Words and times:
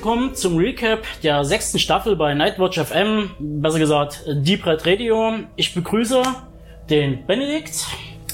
willkommen 0.00 0.34
zum 0.34 0.56
Recap 0.56 1.02
der 1.22 1.44
sechsten 1.44 1.78
Staffel 1.78 2.16
bei 2.16 2.32
Nightwatch 2.32 2.80
FM, 2.80 3.32
besser 3.38 3.78
gesagt 3.78 4.24
Deep 4.26 4.64
Red 4.64 4.86
Radio. 4.86 5.34
Ich 5.56 5.74
begrüße 5.74 6.22
den 6.88 7.26
Benedikt 7.26 7.84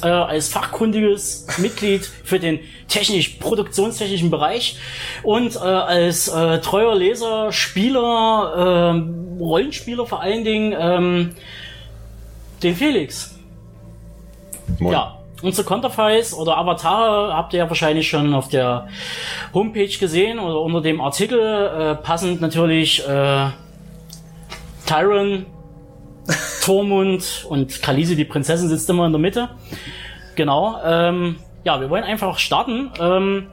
äh, 0.01 0.07
als 0.07 0.48
fachkundiges 0.48 1.48
Mitglied 1.59 2.05
für 2.05 2.39
den 2.39 2.61
technisch-produktionstechnischen 2.87 4.30
Bereich 4.30 4.79
und 5.25 5.57
äh, 5.57 5.59
als 5.59 6.29
äh, 6.29 6.61
treuer 6.61 6.95
Leser, 6.95 7.51
Spieler, 7.51 8.95
äh, 8.95 9.41
Rollenspieler 9.43 10.07
vor 10.07 10.20
allen 10.20 10.45
Dingen 10.45 10.73
ähm, 10.78 11.34
den 12.62 12.77
Felix. 12.77 13.37
Moin. 14.78 14.92
Ja, 14.92 15.19
Unsere 15.43 15.67
Konterfeis 15.67 16.33
oder 16.33 16.57
Avatare 16.57 17.35
habt 17.35 17.53
ihr 17.53 17.59
ja 17.59 17.69
wahrscheinlich 17.69 18.09
schon 18.09 18.33
auf 18.33 18.49
der 18.49 18.89
Homepage 19.53 19.99
gesehen 19.99 20.39
oder 20.39 20.61
unter 20.61 20.81
dem 20.81 21.01
Artikel. 21.01 21.39
Äh, 21.39 21.95
passend 21.97 22.41
natürlich 22.41 23.07
äh, 23.07 23.51
Tyron, 24.87 25.47
Tormund 26.65 27.47
und 27.49 27.83
Kalisi, 27.83 28.17
die 28.17 28.25
Prinzessin, 28.25 28.69
sitzt 28.69 28.89
immer 28.89 29.07
in 29.07 29.12
der 29.12 29.21
Mitte. 29.21 29.51
Genau. 30.37 30.81
Ähm, 30.83 31.37
ja, 31.65 31.81
wir 31.81 31.91
wollen 31.91 32.05
einfach 32.05 32.39
starten. 32.39 32.91
Ähm, 32.98 33.48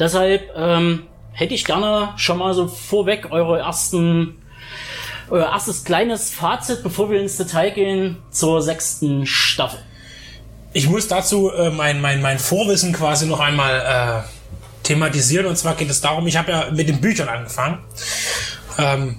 deshalb 0.00 0.50
ähm, 0.56 1.04
hätte 1.32 1.54
ich 1.54 1.64
gerne 1.64 2.10
schon 2.16 2.38
mal 2.38 2.52
so 2.52 2.66
vorweg 2.66 3.28
eure 3.30 3.60
ersten 3.60 4.40
euer 5.30 5.46
erstes 5.46 5.84
kleines 5.84 6.30
Fazit, 6.30 6.82
bevor 6.82 7.10
wir 7.10 7.20
ins 7.20 7.36
Detail 7.36 7.70
gehen 7.70 8.18
zur 8.30 8.60
sechsten 8.60 9.24
Staffel. 9.24 9.80
Ich 10.74 10.88
muss 10.88 11.06
dazu 11.06 11.52
äh, 11.52 11.70
mein, 11.70 12.00
mein, 12.00 12.20
mein 12.20 12.40
Vorwissen 12.40 12.92
quasi 12.92 13.26
noch 13.26 13.38
einmal 13.38 14.24
äh, 14.24 14.86
thematisieren. 14.86 15.46
Und 15.46 15.56
zwar 15.56 15.76
geht 15.76 15.88
es 15.88 16.00
darum, 16.00 16.26
ich 16.26 16.36
habe 16.36 16.50
ja 16.50 16.70
mit 16.72 16.88
den 16.88 17.00
Büchern 17.00 17.28
angefangen. 17.28 17.78
Ähm, 18.76 19.18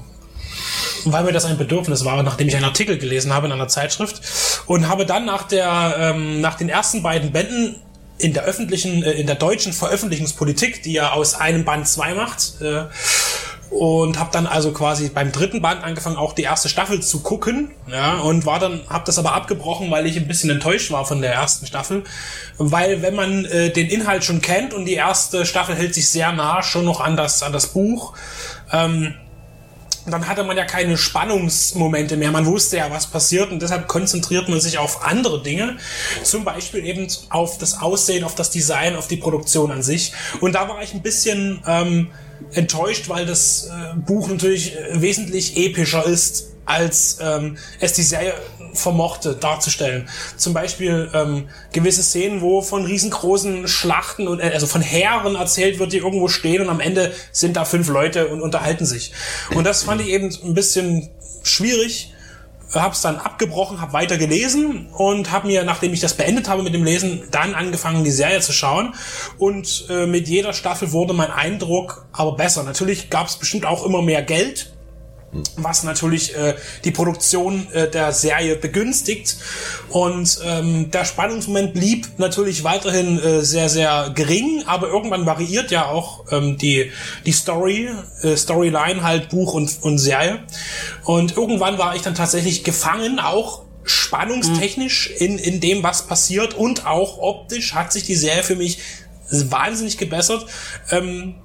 weil 1.06 1.24
mir 1.24 1.32
das 1.32 1.46
ein 1.46 1.58
Bedürfnis 1.58 2.04
war, 2.04 2.22
nachdem 2.24 2.48
ich 2.48 2.56
einen 2.56 2.66
Artikel 2.66 2.98
gelesen 2.98 3.34
habe 3.34 3.48
in 3.48 3.54
einer 3.54 3.68
Zeitschrift 3.68 4.22
und 4.66 4.90
habe 4.90 5.06
dann 5.06 5.26
nach 5.26 5.44
der 5.44 5.96
ähm, 6.00 6.42
nach 6.42 6.56
den 6.56 6.68
ersten 6.68 7.04
beiden 7.04 7.32
Bänden 7.32 7.76
in 8.18 8.34
der 8.34 8.44
öffentlichen 8.44 9.04
äh, 9.04 9.12
in 9.12 9.28
der 9.28 9.36
deutschen 9.36 9.72
Veröffentlichungspolitik, 9.72 10.84
die 10.84 10.94
ja 10.94 11.12
aus 11.12 11.36
einem 11.36 11.64
Band 11.64 11.88
zwei 11.88 12.16
macht, 12.16 12.60
äh, 12.62 12.86
und 13.70 14.20
habe 14.20 14.30
dann 14.32 14.48
also 14.48 14.72
quasi 14.72 15.10
beim 15.10 15.32
dritten 15.32 15.62
Band 15.62 15.84
angefangen 15.84 16.18
auch 16.18 16.34
die 16.34 16.44
erste 16.44 16.70
Staffel 16.70 17.02
zu 17.02 17.22
gucken 17.22 17.72
ja 17.88 18.20
und 18.20 18.46
war 18.46 18.60
dann 18.60 18.82
habe 18.90 19.04
das 19.06 19.18
aber 19.20 19.34
abgebrochen 19.34 19.92
weil 19.92 20.06
ich 20.06 20.18
ein 20.18 20.28
bisschen 20.28 20.50
enttäuscht 20.50 20.92
war 20.92 21.06
von 21.06 21.22
der 21.22 21.34
ersten 21.34 21.66
Staffel 21.66 22.04
weil 22.58 23.02
wenn 23.02 23.16
man 23.16 23.46
äh, 23.46 23.72
den 23.72 23.88
Inhalt 23.88 24.24
schon 24.24 24.42
kennt 24.42 24.74
und 24.74 24.86
die 24.86 24.94
erste 24.94 25.46
Staffel 25.46 25.76
hält 25.76 25.94
sich 25.94 26.10
sehr 26.10 26.32
nah 26.32 26.64
schon 26.64 26.86
noch 26.86 27.02
an 27.02 27.18
das 27.18 27.44
an 27.44 27.54
das 27.54 27.68
Buch 27.68 28.14
ähm, 28.72 29.14
dann 30.08 30.28
hatte 30.28 30.44
man 30.44 30.56
ja 30.56 30.66
keine 30.66 30.98
Spannungsmomente 30.98 32.18
mehr. 32.18 32.32
Man 32.32 32.46
wusste 32.46 32.78
ja, 32.78 32.92
was 32.92 33.08
passiert 33.08 33.52
und 33.52 33.62
deshalb 33.62 33.88
konzentriert 33.88 34.50
man 34.50 34.60
sich 34.60 34.78
auf 34.78 35.04
andere 35.04 35.42
Dinge. 35.42 35.78
Zum 36.24 36.44
Beispiel 36.44 36.86
eben 36.86 37.08
auf 37.30 37.58
das 37.58 37.82
Aussehen, 37.82 38.24
auf 38.24 38.36
das 38.36 38.52
Design, 38.52 38.96
auf 38.96 39.08
die 39.08 39.18
Produktion 39.18 39.72
an 39.72 39.82
sich. 39.82 40.14
Und 40.42 40.54
da 40.54 40.70
war 40.70 40.82
ich 40.84 40.94
ein 40.94 41.02
bisschen 41.02 41.64
ähm, 41.66 42.12
enttäuscht, 42.54 43.10
weil 43.10 43.26
das 43.26 43.68
äh, 43.68 43.98
Buch 43.98 44.30
natürlich 44.30 44.76
äh, 44.76 45.02
wesentlich 45.02 45.58
epischer 45.58 46.06
ist, 46.06 46.52
als 46.66 47.18
ähm, 47.22 47.58
es 47.80 47.94
die 47.94 48.04
Serie 48.04 48.34
vermochte 48.74 49.36
darzustellen. 49.36 50.10
Zum 50.38 50.54
Beispiel 50.54 51.10
ähm, 51.14 51.48
gewisse 51.72 52.04
Szenen, 52.04 52.42
wo 52.42 52.62
von 52.62 52.86
riesengroßen 52.86 53.68
Schlachten 53.68 54.28
und 54.28 54.40
äh, 54.40 54.52
also 54.54 54.68
von 54.68 54.82
Heeren 54.82 55.36
erzählt 55.36 55.80
wird, 55.80 55.94
die 55.94 55.98
irgendwo 55.98 56.28
stehen 56.28 56.62
und 56.62 56.70
am 56.70 56.80
Ende 56.80 57.14
sind 57.32 57.56
da 57.56 57.66
fünf 57.66 57.88
Leute 57.88 58.28
und 58.28 58.42
unterhalten 58.42 58.86
sich. 58.86 59.14
Und 59.54 59.66
das 59.66 59.84
fand 59.84 60.02
ich 60.02 60.10
eben 60.10 60.36
ein 60.44 60.54
bisschen 60.54 61.10
schwierig 61.44 62.15
habe 62.74 62.94
es 62.94 63.02
dann 63.02 63.18
abgebrochen, 63.18 63.82
habe 63.82 63.94
weiter 63.94 64.18
gelesen 64.18 64.88
und 64.92 65.32
habe 65.32 65.48
mir, 65.48 65.64
nachdem 65.64 65.94
ich 65.94 66.00
das 66.00 66.16
beendet 66.16 66.50
habe 66.50 66.64
mit 66.64 66.74
dem 66.74 66.84
Lesen, 66.84 67.24
dann 67.32 67.56
angefangen, 67.56 68.04
die 68.04 68.12
Serie 68.12 68.42
zu 68.42 68.54
schauen. 68.54 68.94
Und 69.38 69.86
äh, 69.90 70.06
mit 70.06 70.28
jeder 70.28 70.54
Staffel 70.54 70.92
wurde 70.92 71.14
mein 71.14 71.32
Eindruck 71.32 72.06
aber 72.12 72.36
besser. 72.36 72.64
Natürlich 72.64 73.10
gab 73.10 73.28
es 73.28 73.38
bestimmt 73.38 73.66
auch 73.66 73.86
immer 73.86 74.02
mehr 74.02 74.22
Geld 74.22 74.75
was 75.58 75.84
natürlich 75.84 76.36
äh, 76.36 76.56
die 76.84 76.92
Produktion 76.92 77.68
äh, 77.74 77.90
der 77.90 78.12
Serie 78.12 78.56
begünstigt. 78.56 79.38
Und 79.90 80.40
ähm, 80.46 80.92
der 80.92 81.06
Spannungsmoment 81.06 81.74
blieb 81.74 82.08
natürlich 82.18 82.64
weiterhin 82.64 83.20
äh, 83.20 83.42
sehr, 83.42 83.70
sehr 83.70 84.12
gering, 84.16 84.64
aber 84.66 84.88
irgendwann 84.88 85.26
variiert 85.26 85.72
ja 85.72 85.86
auch 85.86 86.26
ähm, 86.32 86.58
die, 86.58 86.92
die 87.26 87.32
Story, 87.32 87.90
äh, 88.22 88.36
Storyline 88.36 89.04
halt 89.04 89.30
Buch 89.30 89.54
und, 89.54 89.78
und 89.82 89.98
Serie. 89.98 90.44
Und 91.04 91.36
irgendwann 91.36 91.78
war 91.78 91.96
ich 91.96 92.02
dann 92.02 92.16
tatsächlich 92.16 92.64
gefangen, 92.64 93.20
auch 93.20 93.64
spannungstechnisch 93.84 95.12
in, 95.20 95.38
in 95.38 95.60
dem, 95.60 95.84
was 95.84 96.08
passiert 96.08 96.56
und 96.56 96.88
auch 96.88 97.20
optisch 97.20 97.76
hat 97.76 97.94
sich 97.94 98.04
die 98.04 98.16
Serie 98.16 98.42
für 98.42 98.56
mich 98.56 98.80
wahnsinnig 99.30 99.98
gebessert. 99.98 100.46
Ähm, 100.92 101.36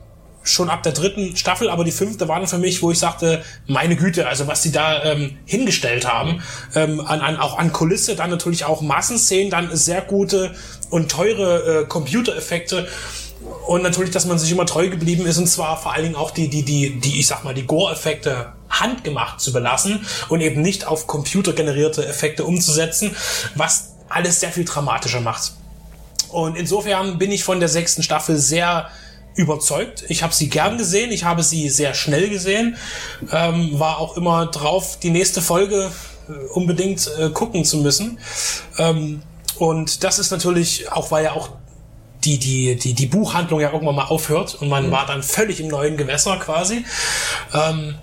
schon 0.42 0.70
ab 0.70 0.82
der 0.82 0.92
dritten 0.92 1.36
Staffel, 1.36 1.68
aber 1.68 1.84
die 1.84 1.92
fünfte 1.92 2.28
war 2.28 2.38
dann 2.38 2.48
für 2.48 2.58
mich, 2.58 2.82
wo 2.82 2.90
ich 2.90 2.98
sagte, 2.98 3.44
meine 3.66 3.96
Güte, 3.96 4.26
also 4.26 4.46
was 4.46 4.62
sie 4.62 4.72
da 4.72 5.04
ähm, 5.04 5.36
hingestellt 5.44 6.10
haben, 6.10 6.42
ähm, 6.74 7.00
an, 7.00 7.20
an, 7.20 7.36
auch 7.36 7.58
an 7.58 7.72
Kulisse, 7.72 8.16
dann 8.16 8.30
natürlich 8.30 8.64
auch 8.64 8.80
Massenszenen, 8.80 9.50
dann 9.50 9.76
sehr 9.76 10.00
gute 10.00 10.54
und 10.88 11.10
teure 11.10 11.82
äh, 11.82 11.86
Computereffekte 11.86 12.88
und 13.66 13.82
natürlich, 13.82 14.10
dass 14.10 14.26
man 14.26 14.38
sich 14.38 14.50
immer 14.50 14.66
treu 14.66 14.88
geblieben 14.88 15.26
ist 15.26 15.38
und 15.38 15.46
zwar 15.46 15.80
vor 15.80 15.92
allen 15.92 16.04
Dingen 16.04 16.16
auch 16.16 16.30
die, 16.30 16.48
die, 16.48 16.62
die, 16.62 17.00
die, 17.00 17.20
ich 17.20 17.26
sag 17.26 17.44
mal, 17.44 17.54
die 17.54 17.66
Gore-Effekte 17.66 18.52
handgemacht 18.68 19.40
zu 19.40 19.52
belassen 19.52 20.04
und 20.28 20.40
eben 20.40 20.62
nicht 20.62 20.86
auf 20.86 21.06
computergenerierte 21.06 22.06
Effekte 22.06 22.44
umzusetzen, 22.44 23.16
was 23.54 23.94
alles 24.08 24.40
sehr 24.40 24.50
viel 24.50 24.64
dramatischer 24.64 25.20
macht. 25.20 25.52
Und 26.28 26.56
insofern 26.56 27.18
bin 27.18 27.32
ich 27.32 27.44
von 27.44 27.60
der 27.60 27.68
sechsten 27.68 28.02
Staffel 28.02 28.36
sehr 28.36 28.88
überzeugt. 29.34 30.04
Ich 30.08 30.22
habe 30.22 30.34
sie 30.34 30.48
gern 30.48 30.78
gesehen, 30.78 31.12
ich 31.12 31.24
habe 31.24 31.42
sie 31.42 31.68
sehr 31.68 31.94
schnell 31.94 32.28
gesehen, 32.28 32.76
ähm, 33.32 33.78
war 33.78 33.98
auch 33.98 34.16
immer 34.16 34.46
drauf, 34.46 34.98
die 34.98 35.10
nächste 35.10 35.40
Folge 35.40 35.90
äh, 36.28 36.32
unbedingt 36.52 37.08
äh, 37.18 37.30
gucken 37.30 37.64
zu 37.64 37.78
müssen. 37.78 38.18
Ähm, 38.78 39.22
und 39.58 40.04
das 40.04 40.18
ist 40.18 40.30
natürlich 40.30 40.90
auch, 40.90 41.10
weil 41.10 41.24
ja 41.24 41.32
auch 41.32 41.50
die, 42.24 42.38
die, 42.38 42.76
die, 42.76 42.94
die 42.94 43.06
Buchhandlung 43.06 43.60
ja 43.60 43.72
irgendwann 43.72 43.94
mal 43.94 44.04
aufhört 44.04 44.54
und 44.56 44.68
man 44.68 44.88
mhm. 44.88 44.90
war 44.90 45.06
dann 45.06 45.22
völlig 45.22 45.60
im 45.60 45.68
neuen 45.68 45.96
Gewässer 45.96 46.36
quasi. 46.38 46.84
Ähm, 47.54 47.94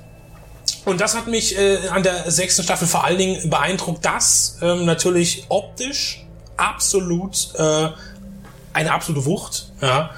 und 0.86 1.02
das 1.02 1.16
hat 1.16 1.28
mich 1.28 1.58
äh, 1.58 1.90
an 1.90 2.04
der 2.04 2.32
sechsten 2.32 2.64
Staffel 2.64 2.88
vor 2.88 3.04
allen 3.04 3.18
Dingen 3.18 3.50
beeindruckt, 3.50 4.06
dass 4.06 4.58
ähm, 4.62 4.86
natürlich 4.86 5.46
optisch 5.50 6.26
absolut 6.56 7.54
äh, 7.56 7.90
eine 8.74 8.92
absolute 8.92 9.26
Wucht, 9.26 9.72
ja 9.82 10.12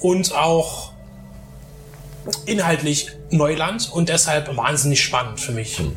und 0.00 0.34
auch 0.34 0.92
inhaltlich 2.46 3.12
Neuland 3.30 3.90
und 3.92 4.08
deshalb 4.08 4.54
wahnsinnig 4.56 5.02
spannend 5.02 5.40
für 5.40 5.52
mich. 5.52 5.78
Hm. 5.78 5.92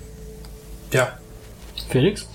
Ja. 0.91 1.17
Felix? 1.89 2.27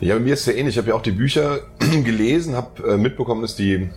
Ja, 0.00 0.14
bei 0.14 0.20
mir 0.20 0.34
ist 0.34 0.40
es 0.40 0.46
ja 0.46 0.52
ähnlich. 0.54 0.74
Ich 0.74 0.78
habe 0.78 0.88
ja 0.88 0.94
auch 0.94 1.02
die 1.02 1.12
Bücher 1.12 1.60
gelesen, 1.78 2.54
habe 2.54 2.94
äh, 2.94 2.96
mitbekommen, 2.96 3.42
dass 3.42 3.54
die 3.54 3.90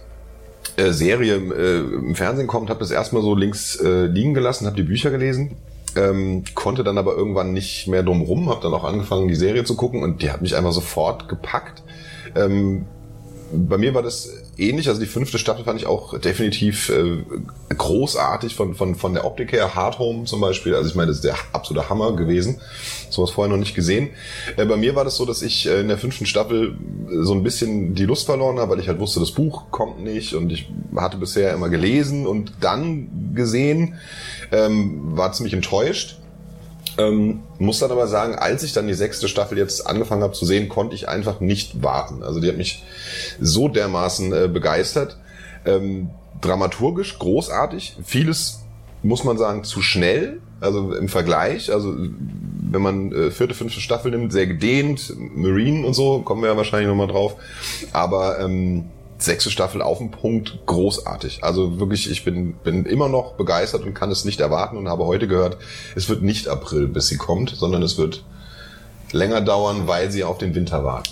äh, 0.77 0.91
Serie 0.91 1.35
äh, 1.35 1.79
im 1.79 2.15
Fernsehen 2.15 2.47
kommt, 2.47 2.69
habe 2.69 2.79
das 2.79 2.91
erstmal 2.91 3.21
so 3.21 3.33
links 3.33 3.75
äh, 3.77 4.05
liegen 4.05 4.33
gelassen, 4.33 4.65
habe 4.65 4.75
die 4.75 4.83
Bücher 4.83 5.09
gelesen, 5.09 5.57
ähm, 5.95 6.43
konnte 6.53 6.83
dann 6.83 6.97
aber 6.97 7.15
irgendwann 7.15 7.53
nicht 7.53 7.87
mehr 7.87 8.03
drum 8.03 8.21
rum, 8.21 8.49
habe 8.49 8.61
dann 8.61 8.73
auch 8.73 8.83
angefangen, 8.83 9.27
die 9.27 9.35
Serie 9.35 9.63
zu 9.63 9.75
gucken 9.75 10.03
und 10.03 10.21
die 10.21 10.29
hat 10.29 10.41
mich 10.41 10.55
einfach 10.55 10.73
sofort 10.73 11.29
gepackt. 11.29 11.81
Ähm, 12.35 12.85
bei 13.53 13.77
mir 13.77 13.93
war 13.93 14.03
das 14.03 14.44
ähnlich. 14.57 14.87
Also 14.87 14.99
die 14.99 15.07
fünfte 15.07 15.37
Staffel 15.37 15.63
fand 15.65 15.79
ich 15.79 15.87
auch 15.87 16.19
definitiv 16.19 16.89
äh, 16.89 17.23
großartig 17.75 18.55
von, 18.55 18.75
von, 18.75 18.95
von 18.95 19.13
der 19.13 19.25
Optik 19.25 19.51
her. 19.51 19.75
Hard 19.75 19.99
Home 19.99 20.25
zum 20.25 20.41
Beispiel. 20.41 20.75
Also 20.75 20.89
ich 20.89 20.95
meine, 20.95 21.07
das 21.07 21.17
ist 21.17 21.25
der 21.25 21.35
absolute 21.53 21.89
Hammer 21.89 22.15
gewesen. 22.15 22.61
Sowas 23.09 23.31
vorher 23.31 23.51
noch 23.51 23.59
nicht 23.59 23.75
gesehen. 23.75 24.09
Äh, 24.57 24.65
bei 24.65 24.77
mir 24.77 24.95
war 24.95 25.03
das 25.03 25.17
so, 25.17 25.25
dass 25.25 25.41
ich 25.41 25.67
äh, 25.67 25.81
in 25.81 25.87
der 25.87 25.97
fünften 25.97 26.25
Staffel 26.25 26.75
so 27.21 27.33
ein 27.33 27.43
bisschen 27.43 27.95
die 27.95 28.05
Lust 28.05 28.25
verloren 28.25 28.59
habe, 28.59 28.71
weil 28.71 28.79
ich 28.79 28.87
halt 28.87 28.99
wusste, 28.99 29.19
das 29.19 29.31
Buch 29.31 29.71
kommt 29.71 30.03
nicht 30.03 30.33
und 30.33 30.51
ich 30.51 30.69
hatte 30.95 31.17
bisher 31.17 31.53
immer 31.53 31.69
gelesen 31.69 32.25
und 32.27 32.53
dann 32.61 33.33
gesehen, 33.33 33.95
ähm, 34.51 35.17
war 35.17 35.31
ziemlich 35.33 35.53
enttäuscht. 35.53 36.17
Ähm, 36.97 37.43
muss 37.59 37.79
dann 37.79 37.91
aber 37.91 38.07
sagen, 38.07 38.35
als 38.35 38.63
ich 38.63 38.73
dann 38.73 38.87
die 38.87 38.93
sechste 38.93 39.27
Staffel 39.27 39.57
jetzt 39.57 39.85
angefangen 39.85 40.23
habe 40.23 40.33
zu 40.33 40.45
sehen, 40.45 40.69
konnte 40.69 40.95
ich 40.95 41.09
einfach 41.09 41.39
nicht 41.41 41.83
warten. 41.83 42.23
Also 42.23 42.39
die 42.39 42.47
hat 42.47 42.57
mich 42.57 42.83
so 43.39 43.67
dermaßen 43.67 44.33
äh, 44.33 44.47
begeistert. 44.47 45.17
Ähm, 45.65 46.09
dramaturgisch 46.41 47.19
großartig. 47.19 47.97
Vieles 48.03 48.61
muss 49.03 49.23
man 49.23 49.37
sagen 49.37 49.63
zu 49.63 49.81
schnell. 49.81 50.39
Also 50.61 50.93
im 50.93 51.09
Vergleich. 51.09 51.71
Also 51.71 51.93
wenn 51.97 52.81
man 52.81 53.11
äh, 53.11 53.31
vierte, 53.31 53.53
fünfte 53.53 53.81
Staffel 53.81 54.11
nimmt, 54.11 54.31
sehr 54.31 54.47
gedehnt, 54.47 55.13
Marine 55.17 55.85
und 55.85 55.93
so, 55.93 56.19
kommen 56.19 56.41
wir 56.41 56.49
ja 56.49 56.57
wahrscheinlich 56.57 56.87
nochmal 56.87 57.07
drauf. 57.07 57.35
Aber 57.91 58.39
ähm, 58.39 58.85
sechste 59.17 59.49
Staffel 59.49 59.81
auf 59.81 59.99
den 59.99 60.11
Punkt 60.11 60.65
großartig. 60.65 61.43
Also 61.43 61.79
wirklich, 61.79 62.09
ich 62.09 62.23
bin, 62.23 62.55
bin 62.55 62.85
immer 62.85 63.09
noch 63.09 63.33
begeistert 63.33 63.83
und 63.83 63.93
kann 63.93 64.11
es 64.11 64.25
nicht 64.25 64.39
erwarten 64.39 64.77
und 64.77 64.89
habe 64.89 65.05
heute 65.05 65.27
gehört, 65.27 65.57
es 65.95 66.09
wird 66.09 66.21
nicht 66.21 66.47
April, 66.47 66.87
bis 66.87 67.07
sie 67.07 67.17
kommt, 67.17 67.51
sondern 67.51 67.81
es 67.81 67.97
wird 67.97 68.23
länger 69.11 69.41
dauern, 69.41 69.87
weil 69.87 70.11
sie 70.11 70.23
auf 70.23 70.37
den 70.37 70.53
Winter 70.55 70.83
warten. 70.83 71.11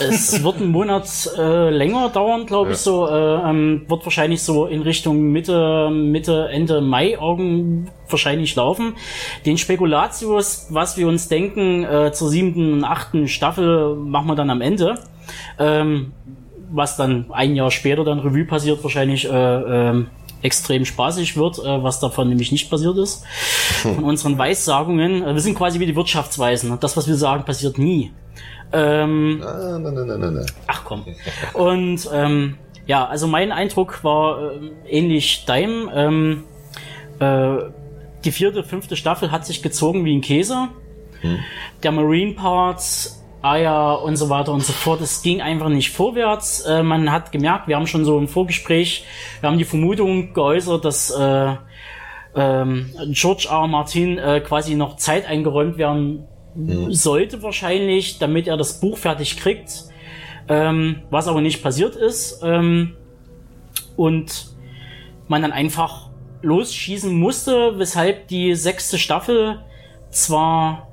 Es 0.00 0.42
wird 0.44 0.56
einen 0.56 0.70
Monat 0.70 1.06
äh, 1.38 1.70
länger 1.70 2.10
dauern, 2.10 2.46
glaube 2.46 2.70
ja. 2.70 2.74
ich, 2.74 2.80
so. 2.80 3.08
Äh, 3.08 3.50
ähm, 3.50 3.84
wird 3.88 4.04
wahrscheinlich 4.04 4.42
so 4.42 4.66
in 4.66 4.82
Richtung 4.82 5.32
Mitte, 5.32 5.90
Mitte, 5.90 6.48
Ende 6.50 6.80
Mai 6.80 7.12
irgend 7.12 7.90
wahrscheinlich 8.08 8.54
laufen. 8.56 8.94
Den 9.46 9.58
Spekulatius, 9.58 10.66
was 10.70 10.96
wir 10.96 11.08
uns 11.08 11.28
denken, 11.28 11.84
äh, 11.84 12.12
zur 12.12 12.28
siebten 12.28 12.72
und 12.74 12.84
achten 12.84 13.28
Staffel 13.28 13.94
machen 13.96 14.26
wir 14.26 14.34
dann 14.34 14.50
am 14.50 14.60
Ende. 14.60 14.96
Ähm, 15.58 16.12
was 16.72 16.96
dann 16.96 17.26
ein 17.30 17.54
Jahr 17.54 17.70
später 17.70 18.04
dann 18.04 18.18
Revue 18.18 18.44
passiert, 18.44 18.82
wahrscheinlich 18.82 19.28
äh, 19.28 19.90
äh, 19.90 20.04
extrem 20.42 20.84
spaßig 20.84 21.36
wird, 21.36 21.58
äh, 21.58 21.82
was 21.82 22.00
davon 22.00 22.28
nämlich 22.28 22.50
nicht 22.50 22.70
passiert 22.70 22.96
ist. 22.98 23.24
Hm. 23.82 23.96
Von 23.96 24.04
unseren 24.04 24.38
Weissagungen. 24.38 25.22
Äh, 25.22 25.34
wir 25.34 25.40
sind 25.40 25.56
quasi 25.56 25.78
wie 25.80 25.86
die 25.86 25.96
Wirtschaftsweisen. 25.96 26.78
Das, 26.80 26.96
was 26.96 27.06
wir 27.06 27.16
sagen, 27.16 27.44
passiert 27.44 27.78
nie. 27.78 28.12
Ähm, 28.72 29.38
na, 29.38 29.78
na, 29.78 29.90
na, 29.90 30.16
na, 30.16 30.30
na. 30.30 30.46
Ach 30.66 30.82
komm. 30.84 31.04
Und 31.52 32.08
ähm, 32.12 32.56
ja, 32.86 33.06
also 33.06 33.26
mein 33.26 33.52
Eindruck 33.52 34.02
war 34.02 34.52
äh, 34.52 34.70
ähnlich 34.88 35.44
deinem. 35.44 35.90
Ähm, 35.94 36.44
äh, 37.18 37.70
die 38.24 38.32
vierte, 38.32 38.62
fünfte 38.64 38.96
Staffel 38.96 39.30
hat 39.30 39.44
sich 39.44 39.62
gezogen 39.62 40.04
wie 40.04 40.16
ein 40.16 40.20
Käse. 40.20 40.68
Hm. 41.20 41.38
Der 41.82 41.92
Marine 41.92 42.32
Part 42.32 43.10
Aya 43.42 43.92
und 43.92 44.16
so 44.16 44.28
weiter 44.28 44.52
und 44.52 44.62
so 44.62 44.72
fort. 44.72 45.00
Es 45.00 45.22
ging 45.22 45.40
einfach 45.40 45.68
nicht 45.68 45.90
vorwärts. 45.90 46.60
Äh, 46.60 46.82
man 46.82 47.10
hat 47.10 47.32
gemerkt, 47.32 47.68
wir 47.68 47.76
haben 47.76 47.86
schon 47.86 48.04
so 48.04 48.18
im 48.18 48.28
Vorgespräch, 48.28 49.04
wir 49.40 49.50
haben 49.50 49.58
die 49.58 49.64
Vermutung 49.64 50.32
geäußert, 50.32 50.84
dass 50.84 51.10
äh, 51.10 51.56
ähm, 52.34 52.90
George 53.10 53.48
R. 53.50 53.66
Martin 53.66 54.18
äh, 54.18 54.40
quasi 54.40 54.74
noch 54.74 54.96
Zeit 54.96 55.26
eingeräumt 55.26 55.76
werden 55.76 56.26
mhm. 56.54 56.92
sollte 56.92 57.42
wahrscheinlich, 57.42 58.18
damit 58.18 58.46
er 58.46 58.56
das 58.56 58.80
Buch 58.80 58.96
fertig 58.96 59.36
kriegt. 59.36 59.84
Ähm, 60.48 61.02
was 61.10 61.28
aber 61.28 61.40
nicht 61.40 61.62
passiert 61.62 61.94
ist. 61.96 62.40
Ähm, 62.42 62.96
und 63.96 64.48
man 65.28 65.42
dann 65.42 65.52
einfach 65.52 66.10
losschießen 66.42 67.12
musste, 67.12 67.78
weshalb 67.78 68.28
die 68.28 68.54
sechste 68.54 68.98
Staffel 68.98 69.60
zwar 70.10 70.88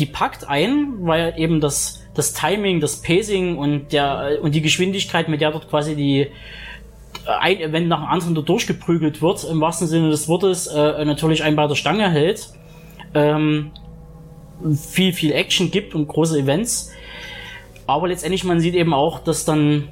die 0.00 0.06
packt 0.06 0.48
ein, 0.48 0.94
weil 1.00 1.34
eben 1.36 1.60
das, 1.60 2.02
das 2.14 2.32
Timing, 2.32 2.80
das 2.80 3.02
Pacing 3.02 3.58
und 3.58 3.92
der, 3.92 4.38
und 4.42 4.54
die 4.54 4.62
Geschwindigkeit, 4.62 5.28
mit 5.28 5.40
der 5.40 5.52
dort 5.52 5.68
quasi 5.68 5.94
die, 5.94 6.28
ein 7.26 7.60
Event 7.60 7.88
nach 7.88 8.00
dem 8.00 8.08
anderen 8.08 8.44
durchgeprügelt 8.44 9.20
wird, 9.20 9.44
im 9.44 9.60
wahrsten 9.60 9.86
Sinne 9.86 10.10
des 10.10 10.26
Wortes, 10.26 10.66
äh, 10.66 11.04
natürlich 11.04 11.42
einen 11.44 11.56
bei 11.56 11.66
der 11.66 11.74
Stange 11.74 12.10
hält. 12.10 12.48
Ähm, 13.14 13.72
viel, 14.76 15.12
viel 15.12 15.32
Action 15.32 15.70
gibt 15.70 15.94
und 15.94 16.08
große 16.08 16.38
Events. 16.38 16.90
Aber 17.86 18.08
letztendlich, 18.08 18.44
man 18.44 18.60
sieht 18.60 18.74
eben 18.74 18.94
auch, 18.94 19.20
dass 19.20 19.44
dann 19.44 19.88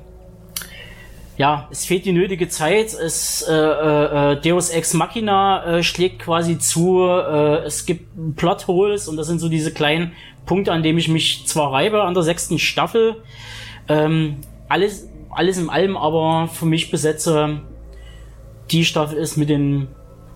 ja, 1.38 1.68
es 1.70 1.86
fehlt 1.86 2.04
die 2.04 2.12
nötige 2.12 2.48
Zeit. 2.48 2.92
Es 2.92 3.42
äh, 3.48 3.54
äh, 3.54 4.32
äh, 4.32 4.40
Deus 4.40 4.70
Ex 4.70 4.92
Machina 4.92 5.64
äh, 5.78 5.82
schlägt 5.84 6.18
quasi 6.18 6.58
zu. 6.58 7.06
Äh, 7.06 7.64
es 7.64 7.86
gibt 7.86 8.36
Plotholes 8.36 9.06
und 9.06 9.16
das 9.16 9.28
sind 9.28 9.38
so 9.38 9.48
diese 9.48 9.72
kleinen 9.72 10.12
Punkte, 10.46 10.72
an 10.72 10.82
denen 10.82 10.98
ich 10.98 11.08
mich 11.08 11.46
zwar 11.46 11.72
reibe 11.72 12.02
an 12.02 12.14
der 12.14 12.24
sechsten 12.24 12.58
Staffel. 12.58 13.22
Ähm, 13.88 14.38
alles, 14.68 15.08
alles 15.30 15.58
in 15.58 15.70
allem 15.70 15.96
aber 15.96 16.48
für 16.48 16.66
mich 16.66 16.90
besetze 16.90 17.60
die 18.72 18.84
Staffel 18.84 19.16
ist 19.16 19.36
mit 19.36 19.48
den 19.48 19.86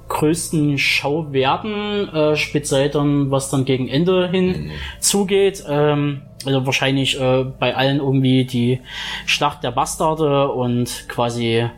größten 0.08 0.78
Schauwerten, 0.78 2.08
äh, 2.08 2.37
speziell 2.37 2.90
dann, 2.90 3.31
was 3.31 3.50
dann 3.50 3.64
gegen 3.64 3.88
Ende 3.88 4.28
hin 4.28 4.46
mhm. 4.46 4.70
zugeht. 5.00 5.64
Ähm, 5.69 6.22
also 6.47 6.67
wahrscheinlich 6.67 7.21
äh, 7.21 7.44
bei 7.44 7.75
allen 7.75 7.99
irgendwie 7.99 8.44
die 8.44 8.81
Schlacht 9.27 9.62
der 9.65 9.71
Bastarde 9.71 10.49
und 10.49 11.09
quasi 11.09 11.69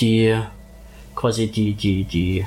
die 0.00 0.36
quasi 1.14 1.48
die 1.48 1.74
die 1.74 2.04
die 2.04 2.46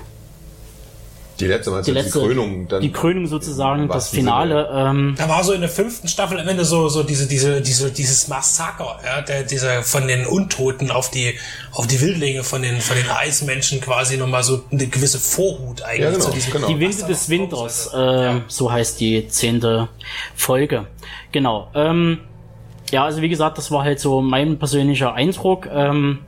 die 1.43 1.49
letzte, 1.49 1.71
meinst 1.71 1.87
die, 1.87 1.91
letzte, 1.91 2.19
die 2.19 2.25
Krönung, 2.25 2.67
dann 2.67 2.81
die 2.81 2.91
Krönung 2.91 3.27
sozusagen, 3.27 3.87
das 3.87 4.09
Finale. 4.09 4.69
Ähm, 4.73 5.15
da 5.17 5.29
war 5.29 5.43
so 5.43 5.53
in 5.53 5.61
der 5.61 5.69
fünften 5.69 6.07
Staffel 6.07 6.39
am 6.39 6.47
Ende 6.47 6.65
so 6.65 6.89
so 6.89 7.03
diese 7.03 7.27
diese 7.27 7.61
diese 7.61 7.91
dieses 7.91 8.27
Massaker, 8.27 8.99
ja, 9.05 9.21
der 9.21 9.43
dieser 9.43 9.83
von 9.83 10.07
den 10.07 10.25
Untoten 10.25 10.91
auf 10.91 11.11
die 11.11 11.33
auf 11.71 11.87
die 11.87 12.01
Wildlinge 12.01 12.43
von 12.43 12.61
den 12.61 12.81
von 12.81 12.95
den 12.95 13.09
Eismenschen 13.09 13.81
quasi 13.81 14.17
nochmal 14.17 14.43
so 14.43 14.63
eine 14.71 14.87
gewisse 14.87 15.19
Vorhut 15.19 15.81
eigentlich 15.81 16.01
ja, 16.01 16.11
genau, 16.11 16.25
zu 16.25 16.31
diesem 16.31 16.53
genau. 16.53 16.67
Die 16.67 16.79
Winde 16.79 17.03
des 17.05 17.29
Winters, 17.29 17.91
äh, 17.93 17.97
ja. 17.97 18.41
so 18.47 18.71
heißt 18.71 18.99
die 18.99 19.27
zehnte 19.27 19.89
Folge. 20.35 20.87
Genau. 21.31 21.69
Ähm, 21.73 22.19
ja, 22.91 23.05
also 23.05 23.21
wie 23.21 23.29
gesagt, 23.29 23.57
das 23.57 23.71
war 23.71 23.83
halt 23.83 23.99
so 23.99 24.21
mein 24.21 24.59
persönlicher 24.59 25.13
Eindruck, 25.13 25.67
ähm, 25.71 26.19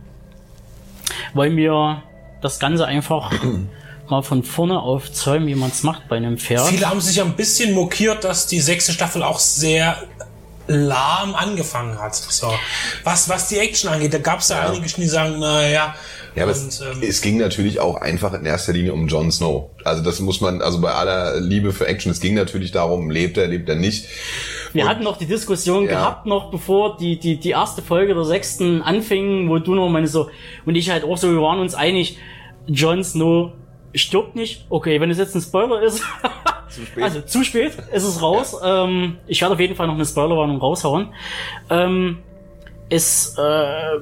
weil 1.34 1.52
mir 1.52 2.02
das 2.42 2.60
Ganze 2.60 2.86
einfach 2.86 3.32
mal 4.10 4.22
von 4.22 4.44
vorne 4.44 4.80
aufzäumen, 4.80 5.48
wie 5.48 5.56
man 5.56 5.70
es 5.70 5.84
macht 5.84 6.08
bei 6.08 6.18
einem 6.18 6.38
Pferd. 6.38 6.68
Viele 6.68 6.90
haben 6.90 7.02
sich 7.02 7.22
ein 7.22 7.36
bisschen 7.36 7.74
mokiert, 7.74 8.24
dass 8.24 8.48
die 8.48 8.60
sechste 8.60 8.92
Staffel 8.92 9.24
auch 9.24 9.40
sehr 9.40 9.98
lahm 10.68 11.36
angefangen 11.36 12.00
hat. 12.00 12.16
So. 12.16 12.52
Was, 13.04 13.30
was 13.30 13.50
die 13.50 13.58
Action 13.58 13.90
angeht, 13.90 14.14
da 14.14 14.18
gab 14.18 14.40
es 14.40 14.50
ja, 14.50 14.64
ja, 14.64 14.72
einige, 14.72 14.88
die 14.88 15.06
sagen, 15.06 15.40
naja. 15.40 15.96
Ja, 16.36 16.44
aber 16.44 16.52
und, 16.52 16.68
es, 16.68 16.82
ähm, 16.82 17.02
es, 17.02 17.22
ging 17.22 17.38
natürlich 17.38 17.80
auch 17.80 17.96
einfach 17.96 18.34
in 18.34 18.46
erster 18.46 18.74
Linie 18.74 18.94
um 18.94 19.08
Jon 19.08 19.32
Snow. 19.32 19.70
Also 19.84 20.04
das 20.04 20.20
muss 20.20 20.42
man, 20.42 20.62
also 20.62 20.82
bei 20.82 20.92
aller 20.92 21.40
Liebe 21.40 21.72
für 21.72 21.88
Action, 21.88 22.12
es 22.12 22.20
ging 22.20 22.34
natürlich 22.34 22.72
darum, 22.72 23.10
lebt 23.10 23.38
er, 23.38 23.48
lebt 23.48 23.70
er 23.70 23.76
nicht. 23.76 24.08
Wir 24.74 24.84
und, 24.84 24.90
hatten 24.90 25.04
noch 25.04 25.18
die 25.18 25.28
Diskussion 25.28 25.86
ja. 25.86 25.92
gehabt, 25.92 26.26
noch 26.26 26.52
bevor 26.52 26.98
die, 26.98 27.20
die, 27.20 27.38
die 27.40 27.52
erste 27.52 27.82
Folge 27.82 28.14
der 28.14 28.26
sechsten 28.26 28.82
anfing, 28.82 29.50
wo 29.50 29.60
du 29.60 29.76
noch 29.76 29.88
meine 29.88 30.08
so, 30.08 30.30
und 30.66 30.76
ich 30.76 30.90
halt 30.90 31.04
auch 31.06 31.18
so, 31.18 31.32
wir 31.32 31.42
waren 31.42 31.60
uns 31.60 31.76
einig, 31.76 32.18
Jon 32.68 33.04
Snow 33.04 33.54
stirbt 33.96 34.36
nicht. 34.36 34.66
Okay, 34.70 35.00
wenn 35.02 35.10
es 35.10 35.18
jetzt 35.18 35.36
ein 35.36 35.42
Spoiler 35.42 35.82
ist, 35.82 36.04
zu 36.70 36.86
spät. 36.86 37.04
also 37.04 37.22
zu 37.22 37.44
spät, 37.44 37.74
ist 37.94 38.04
es 38.04 38.22
raus. 38.22 38.58
Ja. 38.62 38.84
Ähm, 38.84 39.18
ich 39.28 39.42
werde 39.42 39.54
auf 39.54 39.60
jeden 39.60 39.76
Fall 39.76 39.88
noch 39.88 39.96
eine 39.96 40.06
Spoilerwarnung 40.06 40.58
raushauen. 40.58 41.14
Ähm, 41.70 42.20
ist, 42.90 43.38
äh, 43.40 44.00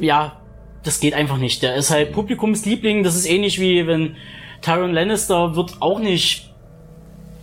ja, 0.00 0.40
das 0.82 1.00
geht 1.00 1.14
einfach 1.14 1.38
nicht. 1.38 1.62
Der 1.62 1.76
ist 1.76 1.90
halt 1.90 2.12
Publikumsliebling. 2.12 3.04
Das 3.04 3.14
ist 3.16 3.26
ähnlich 3.26 3.60
wie 3.60 3.86
wenn 3.86 4.16
Tyron 4.60 4.92
Lannister 4.92 5.56
wird 5.56 5.76
auch 5.80 5.98
nicht 5.98 6.50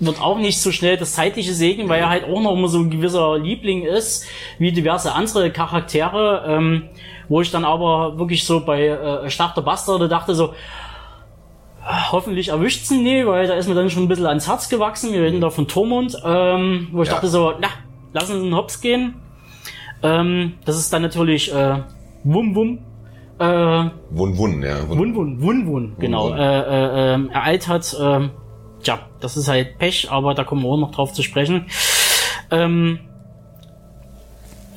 wird 0.01 0.19
auch 0.19 0.39
nicht 0.39 0.59
so 0.59 0.71
schnell 0.71 0.97
das 0.97 1.13
zeitliche 1.13 1.53
segnen, 1.53 1.87
weil 1.87 1.99
er 2.01 2.09
halt 2.09 2.23
auch 2.23 2.41
noch 2.41 2.53
immer 2.53 2.67
so 2.67 2.79
ein 2.79 2.89
gewisser 2.89 3.37
Liebling 3.37 3.83
ist, 3.83 4.25
wie 4.57 4.71
diverse 4.71 5.13
andere 5.13 5.51
Charaktere, 5.51 6.43
ähm, 6.47 6.89
wo 7.29 7.39
ich 7.39 7.51
dann 7.51 7.63
aber 7.63 8.17
wirklich 8.17 8.43
so 8.43 8.65
bei 8.65 8.87
äh, 8.87 9.29
der 9.29 9.61
Bastarde 9.61 10.09
dachte 10.09 10.33
so, 10.33 10.55
Hoffentlich 11.83 12.49
erwischt 12.49 12.85
sie 12.85 12.99
nie, 12.99 13.25
weil 13.25 13.47
da 13.47 13.55
ist 13.55 13.67
mir 13.67 13.73
dann 13.73 13.89
schon 13.89 14.03
ein 14.03 14.07
bisschen 14.07 14.27
ans 14.27 14.47
Herz 14.47 14.69
gewachsen. 14.69 15.13
Wir 15.13 15.23
reden 15.23 15.41
da 15.41 15.49
von 15.49 15.67
Tormund, 15.67 16.15
ähm, 16.23 16.89
wo 16.91 17.01
ich 17.01 17.07
ja. 17.07 17.15
dachte 17.15 17.27
so, 17.27 17.53
na, 17.59 17.69
lassen 18.13 18.39
Sie 18.39 18.45
einen 18.45 18.55
Hops 18.55 18.81
gehen. 18.81 19.15
Ähm, 20.03 20.53
das 20.65 20.77
ist 20.77 20.93
dann 20.93 21.01
natürlich 21.01 21.53
äh, 21.53 21.79
Wum 22.23 22.55
Wum. 22.55 22.79
Äh, 23.39 23.89
Wun 24.11 24.37
Wun, 24.37 24.61
ja. 24.61 24.87
Wun 24.87 25.15
Wun, 25.15 25.41
Wun 25.41 25.67
Wun, 25.67 25.95
genau. 25.97 26.29
Wun. 26.29 26.37
Äh, 26.37 26.59
äh, 26.59 27.15
äh, 27.15 27.27
ereilt 27.31 27.67
hat. 27.67 27.93
Äh, 27.99 28.29
tja, 28.83 28.99
das 29.19 29.35
ist 29.35 29.47
halt 29.47 29.79
Pech, 29.79 30.11
aber 30.11 30.35
da 30.35 30.43
kommen 30.43 30.61
wir 30.61 30.69
auch 30.69 30.77
noch 30.77 30.91
drauf 30.91 31.13
zu 31.13 31.23
sprechen. 31.23 31.65
Ähm, 32.51 32.99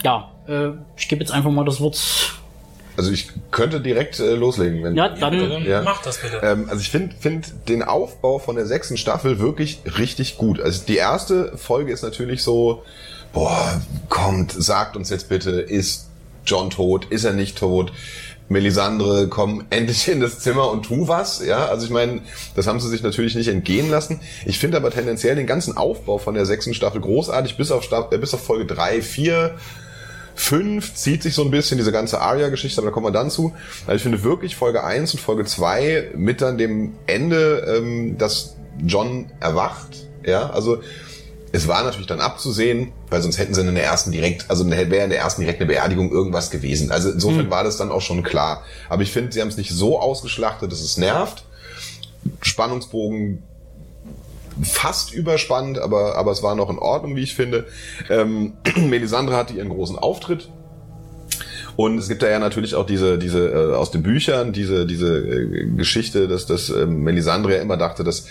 ja, 0.03 0.31
äh, 0.49 0.71
ich 0.97 1.09
gebe 1.09 1.21
jetzt 1.21 1.33
einfach 1.33 1.51
mal 1.51 1.65
das 1.65 1.81
Wort 1.81 2.35
also 2.97 3.11
ich 3.11 3.29
könnte 3.51 3.81
direkt 3.81 4.21
äh, 4.21 4.35
loslegen. 4.35 4.83
Wenn, 4.83 4.97
ja, 4.97 5.09
dann 5.09 5.65
ja. 5.65 5.83
mach 5.83 6.03
das 6.03 6.19
bitte. 6.19 6.41
Ähm, 6.43 6.67
also 6.69 6.81
ich 6.81 6.91
finde 6.91 7.15
find 7.19 7.53
den 7.69 7.83
Aufbau 7.83 8.39
von 8.39 8.57
der 8.57 8.67
sechsten 8.67 8.97
Staffel 8.97 9.39
wirklich 9.39 9.81
richtig 9.99 10.37
gut. 10.39 10.61
Also 10.61 10.83
die 10.87 10.97
erste 10.97 11.57
Folge 11.57 11.93
ist 11.93 12.03
natürlich 12.03 12.43
so, 12.43 12.85
boah, 13.33 13.81
kommt, 14.09 14.53
sagt 14.53 14.97
uns 14.97 15.11
jetzt 15.11 15.29
bitte, 15.29 15.51
ist 15.51 16.09
John 16.47 16.71
tot, 16.71 17.07
ist 17.07 17.25
er 17.25 17.33
nicht 17.33 17.59
tot? 17.59 17.93
Melisandre, 18.49 19.29
komm 19.29 19.65
endlich 19.71 20.07
in 20.09 20.21
das 20.21 20.41
Zimmer 20.41 20.71
und 20.71 20.85
tu 20.85 21.09
was. 21.09 21.45
Ja, 21.45 21.67
also 21.67 21.87
ich 21.87 21.91
meine, 21.91 22.21
das 22.55 22.67
haben 22.67 22.79
sie 22.79 22.89
sich 22.89 23.03
natürlich 23.03 23.35
nicht 23.35 23.49
entgehen 23.49 23.91
lassen. 23.91 24.21
Ich 24.45 24.59
finde 24.59 24.77
aber 24.77 24.91
tendenziell 24.91 25.35
den 25.35 25.47
ganzen 25.47 25.77
Aufbau 25.77 26.19
von 26.19 26.35
der 26.35 26.45
sechsten 26.45 26.75
Staffel 26.75 27.01
großartig, 27.01 27.57
bis 27.57 27.71
auf, 27.71 27.83
Staffel, 27.83 28.15
äh, 28.15 28.19
bis 28.19 28.35
auf 28.35 28.45
Folge 28.45 28.67
drei, 28.67 29.01
vier 29.01 29.57
5 30.35 30.95
zieht 30.95 31.23
sich 31.23 31.35
so 31.35 31.43
ein 31.43 31.51
bisschen 31.51 31.79
diese 31.79 31.93
ganze 31.93 32.21
Aria-Geschichte, 32.21 32.81
aber 32.81 32.91
da 32.91 32.95
kommen 32.95 33.07
wir 33.07 33.13
dann 33.13 33.31
zu. 33.31 33.55
Also 33.87 33.97
ich 33.97 34.03
finde 34.03 34.23
wirklich 34.25 34.57
Folge 34.57 34.85
1 34.85 35.15
und 35.15 35.21
Folge 35.21 35.45
2 35.45 36.13
mit 36.17 36.41
dann 36.41 36.59
dem 36.59 36.95
Ende, 37.07 37.77
ähm, 37.77 38.19
dass 38.19 38.57
John 38.85 39.31
erwacht, 39.41 40.09
ja, 40.25 40.51
also 40.51 40.81
es 41.53 41.69
war 41.69 41.85
natürlich 41.85 42.09
dann 42.09 42.21
abzusehen, 42.21 42.93
weil 43.11 43.23
sonst 43.23 43.39
hätten 43.39 43.55
sie 43.55 43.61
in 43.61 43.73
der 43.77 43.85
ersten 43.85 44.11
direkt, 44.11 44.47
also 44.49 44.69
wäre 44.69 45.05
in 45.05 45.11
der 45.11 45.21
ersten 45.21 45.43
direkt 45.43 45.61
eine 45.61 45.69
Beerdigung 45.69 46.11
irgendwas 46.11 46.51
gewesen. 46.51 46.91
Also 46.91 47.13
insofern 47.13 47.47
mhm. 47.47 47.51
war 47.51 47.63
das 47.63 47.77
dann 47.77 47.93
auch 47.93 48.01
schon 48.01 48.25
klar. 48.25 48.65
Aber 48.89 49.03
ich 49.03 49.13
finde, 49.13 49.31
sie 49.31 49.41
haben 49.41 49.49
es 49.49 49.57
nicht 49.57 49.71
so 49.71 50.01
ausgeschlachtet, 50.01 50.73
dass 50.73 50.81
es 50.81 50.97
nervt. 50.97 51.45
Spannungsbogen 52.43 53.45
fast 54.63 55.13
überspannt, 55.13 55.79
aber, 55.79 56.17
aber 56.17 56.33
es 56.33 56.43
war 56.43 56.55
noch 56.55 56.71
in 56.71 56.79
Ordnung, 56.79 57.17
wie 57.17 57.23
ich 57.23 57.35
finde. 57.35 57.67
Ähm, 58.09 58.55
Melisandre 58.77 59.37
hatte 59.37 59.55
ihren 59.55 59.69
großen 59.69 59.99
Auftritt. 59.99 60.49
Und 61.77 61.99
es 61.99 62.09
gibt 62.09 62.23
da 62.23 62.29
ja 62.29 62.39
natürlich 62.39 62.75
auch 62.75 62.87
diese, 62.87 63.19
diese 63.19 63.49
äh, 63.49 63.75
aus 63.75 63.91
den 63.91 64.03
Büchern, 64.03 64.53
diese, 64.53 64.87
diese 64.87 65.19
äh, 65.19 65.67
Geschichte, 65.77 66.29
dass, 66.29 66.47
dass 66.47 66.71
äh, 66.71 66.87
Melisandre 66.87 67.57
ja 67.57 67.63
immer 67.63 67.77
dachte, 67.77 68.05
dass, 68.05 68.27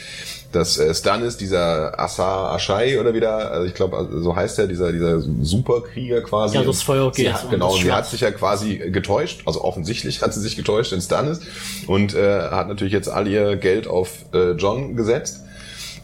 dass 0.54 0.78
äh, 0.78 0.94
Stannis, 0.94 1.36
dieser 1.36 2.00
Assar 2.00 2.54
Ashai 2.54 3.00
oder 3.02 3.14
wieder, 3.14 3.52
also 3.52 3.68
ich 3.68 3.74
glaube, 3.74 3.98
also 3.98 4.22
so 4.22 4.36
heißt 4.36 4.60
er, 4.60 4.68
dieser, 4.68 4.94
dieser 4.94 5.20
Superkrieger 5.20 6.22
quasi. 6.22 6.56
Ja, 6.56 6.64
das 6.64 6.82
Feuer 6.84 7.12
geht. 7.12 7.36
Sie, 7.38 7.48
genau, 7.50 7.76
sie 7.76 7.92
hat 7.92 8.08
sich 8.08 8.22
ja 8.22 8.32
quasi 8.32 8.78
getäuscht, 8.78 9.42
also 9.46 9.62
offensichtlich 9.62 10.22
hat 10.22 10.34
sie 10.34 10.40
sich 10.40 10.56
getäuscht 10.56 10.94
in 10.94 11.02
Stannis 11.02 11.42
und 11.88 12.16
äh, 12.16 12.44
hat 12.44 12.70
natürlich 12.70 12.94
jetzt 12.94 13.10
all 13.10 13.28
ihr 13.28 13.58
Geld 13.58 13.88
auf 13.88 14.10
äh, 14.34 14.52
John 14.52 14.96
gesetzt. 14.96 15.43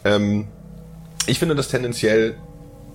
Ähm, 0.04 0.46
ich 1.26 1.38
finde 1.38 1.54
das 1.54 1.68
tendenziell 1.68 2.36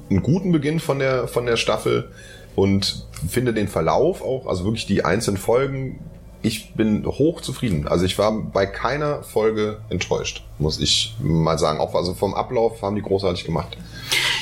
einen 0.09 0.21
guten 0.21 0.51
Beginn 0.51 0.79
von 0.79 0.99
der, 0.99 1.27
von 1.27 1.45
der 1.45 1.57
Staffel 1.57 2.09
und 2.55 3.05
finde 3.27 3.53
den 3.53 3.67
Verlauf 3.67 4.21
auch, 4.21 4.47
also 4.47 4.65
wirklich 4.65 4.85
die 4.85 5.03
einzelnen 5.03 5.37
Folgen, 5.37 5.99
ich 6.41 6.73
bin 6.73 7.05
hoch 7.05 7.41
zufrieden. 7.41 7.87
Also 7.87 8.05
ich 8.05 8.17
war 8.19 8.31
bei 8.31 8.65
keiner 8.67 9.23
Folge 9.23 9.79
enttäuscht, 9.89 10.43
muss 10.59 10.79
ich 10.79 11.15
mal 11.19 11.57
sagen. 11.57 11.79
Auch 11.79 11.95
also 11.95 12.13
vom 12.13 12.35
Ablauf 12.35 12.83
haben 12.83 12.95
die 12.95 13.01
großartig 13.01 13.45
gemacht. 13.45 13.77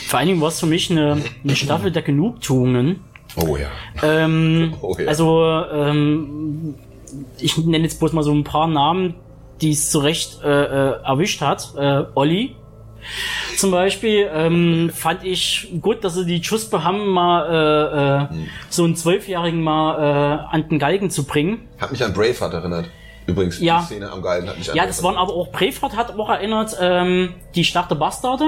Vor 0.08 0.20
allen 0.20 0.28
Dingen 0.28 0.42
war 0.42 0.50
es 0.50 0.60
für 0.60 0.66
mich 0.66 0.92
eine, 0.92 1.22
eine 1.44 1.56
Staffel 1.56 1.92
der 1.92 2.02
Genugtuungen. 2.02 3.00
Oh 3.38 3.56
ja. 3.56 3.70
Ähm, 4.04 4.74
oh 4.82 4.96
ja. 5.00 5.08
Also 5.08 5.46
ähm, 5.72 6.76
ich 7.40 7.58
nenne 7.58 7.86
jetzt 7.86 8.00
bloß 8.00 8.14
mal 8.14 8.24
so 8.24 8.34
ein 8.34 8.44
paar 8.44 8.68
Namen, 8.68 9.16
die 9.64 9.72
es 9.72 9.90
zu 9.90 10.00
Recht 10.00 10.42
äh, 10.44 10.48
äh, 10.48 11.02
erwischt 11.04 11.42
hat. 11.42 11.74
Äh, 11.78 12.04
Olli 12.16 12.56
zum 13.58 13.72
Beispiel 13.72 14.30
ähm, 14.34 14.92
fand 14.94 15.24
ich 15.24 15.70
gut, 15.82 16.04
dass 16.04 16.16
sie 16.16 16.26
die 16.26 16.42
Chuspe 16.42 16.84
haben, 16.84 17.08
mal 17.08 18.30
äh, 18.32 18.36
äh, 18.36 18.48
so 18.70 18.84
einen 18.84 18.96
Zwölfjährigen 18.96 19.62
mal 19.62 20.00
äh, 20.00 20.56
an 20.56 20.70
den 20.70 20.80
Galgen 20.80 21.10
zu 21.10 21.26
bringen. 21.26 21.68
Hat 21.80 21.92
mich 21.92 22.04
an 22.04 22.14
Braveheart 22.14 22.54
erinnert. 22.54 22.90
Übrigens, 23.26 23.60
ja. 23.60 23.80
die 23.80 23.86
Szene 23.86 24.12
am 24.12 24.22
Galgen 24.22 24.50
hat 24.50 24.58
mich 24.58 24.70
an 24.70 24.76
Ja, 24.76 24.86
das 24.86 25.02
waren 25.04 25.16
aber 25.16 25.34
auch 25.34 25.52
Braveheart 25.52 25.96
hat 25.96 26.18
auch 26.18 26.30
erinnert, 26.30 26.76
ähm, 26.80 27.36
die 27.56 27.64
der 27.64 27.96
Bastarde. 27.96 28.46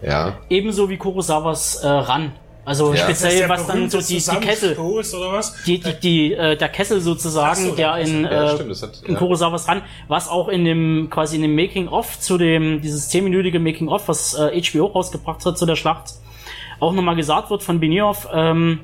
Ja. 0.00 0.38
Ebenso 0.48 0.88
wie 0.88 0.96
Kurosawas 0.96 1.76
äh, 1.76 1.88
Ran. 1.88 2.32
Also 2.64 2.94
ja. 2.94 3.04
speziell 3.04 3.48
was 3.48 3.66
dann 3.66 3.90
so 3.90 3.98
die, 3.98 4.18
die 4.18 4.46
Kessel, 4.46 4.78
oder 4.78 5.32
was? 5.32 5.64
die 5.64 5.80
die, 5.80 5.94
die 6.00 6.32
äh, 6.32 6.56
der 6.56 6.68
Kessel 6.68 7.00
sozusagen, 7.00 7.70
so, 7.70 7.74
der 7.74 7.96
in, 7.96 8.22
ja, 8.22 8.54
äh, 8.54 8.58
hat, 8.58 9.02
in 9.04 9.16
Kurosawas 9.16 9.66
ran, 9.66 9.82
was 10.06 10.28
auch 10.28 10.48
in 10.48 10.64
dem 10.64 11.08
quasi 11.10 11.36
in 11.36 11.42
dem 11.42 11.56
Making 11.56 11.88
of 11.88 12.20
zu 12.20 12.38
dem 12.38 12.80
dieses 12.80 13.08
zehnminütige 13.08 13.58
Making 13.58 13.88
of, 13.88 14.06
was 14.06 14.34
äh, 14.34 14.62
HBO 14.62 14.86
rausgebracht 14.86 15.44
hat 15.44 15.58
zu 15.58 15.66
der 15.66 15.74
Schlacht, 15.74 16.14
auch 16.78 16.92
nochmal 16.92 17.16
gesagt 17.16 17.50
wird 17.50 17.64
von 17.64 17.80
Benioff, 17.80 18.28
ähm, 18.32 18.80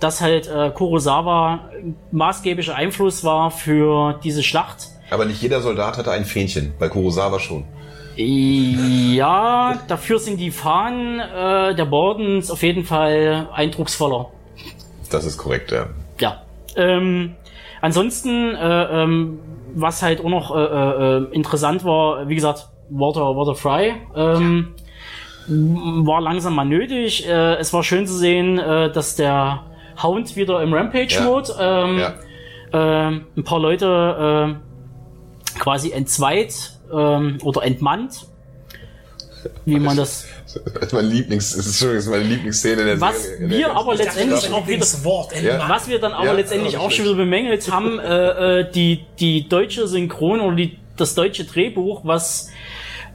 dass 0.00 0.20
halt 0.20 0.48
äh, 0.48 0.70
Kurosawa 0.70 1.70
maßgeblicher 2.10 2.74
Einfluss 2.74 3.22
war 3.22 3.52
für 3.52 4.18
diese 4.24 4.42
Schlacht. 4.42 4.88
Aber 5.10 5.24
nicht 5.26 5.40
jeder 5.40 5.60
Soldat 5.60 5.96
hatte 5.96 6.10
ein 6.10 6.24
Fähnchen, 6.24 6.74
bei 6.78 6.88
Kurosawa 6.88 7.38
schon. 7.38 7.64
Ja, 8.16 9.78
dafür 9.88 10.18
sind 10.18 10.38
die 10.38 10.50
Fahnen 10.50 11.20
äh, 11.20 11.74
der 11.74 11.84
Bordens 11.84 12.50
auf 12.50 12.62
jeden 12.62 12.84
Fall 12.84 13.48
eindrucksvoller. 13.52 14.30
Das 15.10 15.24
ist 15.24 15.36
korrekt, 15.36 15.70
ja. 15.70 15.88
Ja. 16.18 16.42
Ähm, 16.76 17.36
ansonsten, 17.80 18.54
äh, 18.54 19.02
ähm, 19.02 19.38
was 19.74 20.02
halt 20.02 20.24
auch 20.24 20.30
noch 20.30 20.56
äh, 20.56 20.60
äh, 20.60 21.24
interessant 21.32 21.84
war, 21.84 22.28
wie 22.28 22.34
gesagt, 22.34 22.68
Water, 22.88 23.36
Water 23.36 23.54
Fry. 23.54 23.94
Ähm, 24.14 24.74
war 25.48 26.20
langsam 26.20 26.54
mal 26.54 26.64
nötig. 26.64 27.28
Äh, 27.28 27.56
es 27.56 27.72
war 27.72 27.82
schön 27.82 28.06
zu 28.06 28.14
sehen, 28.14 28.58
äh, 28.58 28.90
dass 28.90 29.16
der 29.16 29.62
Hound 30.02 30.36
wieder 30.36 30.62
im 30.62 30.72
Rampage-Mode 30.72 31.52
ja. 31.58 31.84
ähm, 31.84 31.98
ja. 31.98 32.14
äh, 33.08 33.20
ein 33.36 33.44
paar 33.44 33.60
Leute 33.60 34.56
äh, 34.58 35.58
quasi 35.58 35.92
entzweit 35.92 36.75
ähm, 36.92 37.38
oder 37.42 37.62
entmannt. 37.62 38.26
Wie 39.64 39.78
man 39.78 39.96
das. 39.96 40.26
Das 40.64 40.86
ist 40.86 40.92
mein 40.92 41.06
Lieblings, 41.06 41.56
das 41.56 41.66
ist, 41.66 42.08
meine 42.08 42.24
Lieblingsszene 42.24 42.80
in 42.80 42.86
der 42.86 43.00
Was 43.00 43.24
Serie. 43.24 43.48
wir 43.48 43.76
aber 43.76 43.94
letztendlich 43.94 44.50
auch 44.50 44.66
wieder, 44.66 44.86
ja. 45.42 45.68
was 45.68 45.86
wir 45.88 46.00
dann 46.00 46.12
aber 46.12 46.26
ja, 46.26 46.32
letztendlich 46.32 46.78
auch 46.78 46.90
schon 46.90 47.04
wieder 47.04 47.14
bemängelt 47.14 47.70
haben, 47.70 47.98
äh, 47.98 48.60
äh, 48.60 48.70
die, 48.72 49.04
die 49.18 49.48
deutsche 49.48 49.86
Synchron 49.86 50.40
oder 50.40 50.56
die, 50.56 50.78
das 50.96 51.14
deutsche 51.14 51.44
Drehbuch, 51.44 52.00
was 52.04 52.50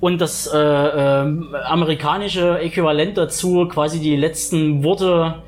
und 0.01 0.19
das 0.19 0.47
äh, 0.47 0.57
äh, 0.57 1.25
amerikanische 1.63 2.59
Äquivalent 2.59 3.17
dazu, 3.17 3.67
quasi 3.67 3.99
die 3.99 4.15
letzten 4.15 4.83
Worte 4.83 5.43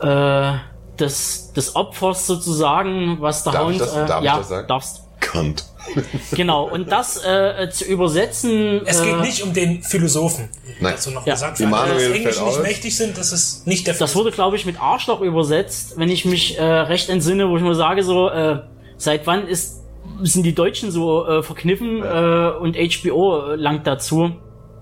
äh, 0.00 0.52
des, 0.98 1.52
des 1.52 1.76
Opfers 1.76 2.26
sozusagen, 2.26 3.18
was 3.20 3.44
der 3.44 3.52
darf 3.52 3.64
Hound, 3.64 3.80
das, 3.80 3.96
äh, 3.96 4.06
darf 4.06 4.24
ja, 4.24 4.32
ich 4.32 4.38
das 4.38 4.48
sagen? 4.48 4.68
darfst. 4.68 5.02
Kant. 5.20 5.64
genau, 6.32 6.68
und 6.68 6.90
das 6.90 7.24
äh, 7.24 7.68
zu 7.70 7.84
übersetzen. 7.84 8.82
Es 8.84 9.02
geht 9.02 9.14
äh, 9.14 9.20
nicht 9.20 9.42
um 9.42 9.52
den 9.52 9.82
Philosophen, 9.82 10.48
Nein. 10.80 10.92
dazu 10.94 11.10
noch 11.10 11.26
Ja. 11.26 11.34
gesagt 11.34 11.58
Die 11.58 11.62
wird. 11.62 11.70
Manuel 11.70 11.94
Dass 11.94 12.02
fällt 12.04 12.16
Englisch 12.16 12.36
nicht 12.36 12.46
aus. 12.46 12.62
mächtig 12.62 12.96
sind, 12.96 13.18
das 13.18 13.32
ist 13.32 13.66
nicht 13.66 13.86
der 13.86 13.94
Das 13.94 14.14
wurde, 14.14 14.30
glaube 14.30 14.56
ich, 14.56 14.66
mit 14.66 14.80
Arschloch 14.80 15.20
übersetzt, 15.20 15.94
wenn 15.96 16.10
ich 16.10 16.24
mich 16.24 16.58
äh, 16.58 16.62
recht 16.64 17.08
entsinne, 17.08 17.48
wo 17.48 17.56
ich 17.56 17.62
nur 17.62 17.74
sage, 17.74 18.02
so, 18.02 18.28
äh, 18.30 18.60
seit 18.96 19.26
wann 19.26 19.46
ist, 19.46 19.80
sind 20.22 20.44
die 20.44 20.54
Deutschen 20.54 20.90
so 20.90 21.26
äh, 21.26 21.42
verkniffen 21.42 22.02
äh, 22.02 22.50
und 22.60 22.76
HBO 22.76 23.54
langt 23.54 23.86
dazu. 23.86 24.32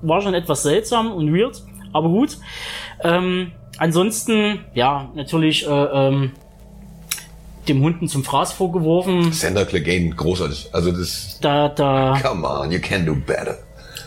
War 0.02 0.20
schon 0.20 0.34
etwas 0.34 0.62
seltsam 0.62 1.12
und 1.12 1.32
weird, 1.34 1.62
aber 1.92 2.08
gut. 2.08 2.38
Ähm, 3.02 3.52
ansonsten, 3.78 4.64
ja, 4.74 5.10
natürlich 5.14 5.66
äh, 5.66 5.70
ähm, 5.70 6.32
dem 7.68 7.82
Hunden 7.82 8.08
zum 8.08 8.25
Fraß 8.25 8.52
vorgeworfen. 8.52 9.32
Sander 9.32 9.64
Clegane, 9.64 10.10
großartig. 10.10 10.70
Also 10.72 10.92
das, 10.92 11.38
Da, 11.40 11.68
da, 11.68 12.18
come 12.22 12.46
on, 12.46 12.70
you 12.70 12.80
can 12.80 13.06
do 13.06 13.14
better. 13.14 13.58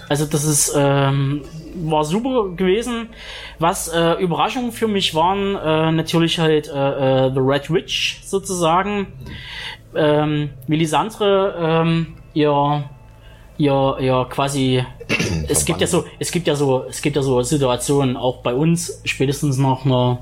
Also 0.10 0.26
das 0.26 0.44
ist 0.44 0.74
ähm, 0.76 1.44
war 1.76 2.04
super 2.04 2.50
gewesen. 2.56 3.10
Was 3.60 3.88
äh, 3.88 4.14
Überraschungen 4.22 4.72
für 4.72 4.88
mich 4.88 5.16
waren, 5.16 5.56
äh, 5.56 5.92
natürlich 5.92 6.40
halt 6.40 6.68
äh, 6.68 7.28
äh, 7.28 7.34
The 7.34 7.40
Red 7.40 7.72
Witch 7.72 8.22
sozusagen. 8.24 9.08
Ähm, 9.96 10.50
Melisandre, 10.68 11.56
ähm, 11.60 12.18
ihr, 12.34 12.90
ihr, 13.58 13.98
ihr 14.00 14.28
quasi. 14.30 14.86
es 15.48 15.66
gibt 15.66 15.82
ja 15.82 15.88
so, 15.88 16.06
es 16.20 16.32
gibt 16.32 16.48
ja 16.48 16.56
so, 16.56 16.86
es 16.90 17.02
gibt 17.02 17.16
ja 17.16 17.22
so 17.22 17.42
Situationen 17.42 18.18
auch 18.18 18.38
bei 18.42 18.54
uns 18.54 19.02
spätestens 19.06 19.58
nach 19.58 19.86
einer 19.86 20.20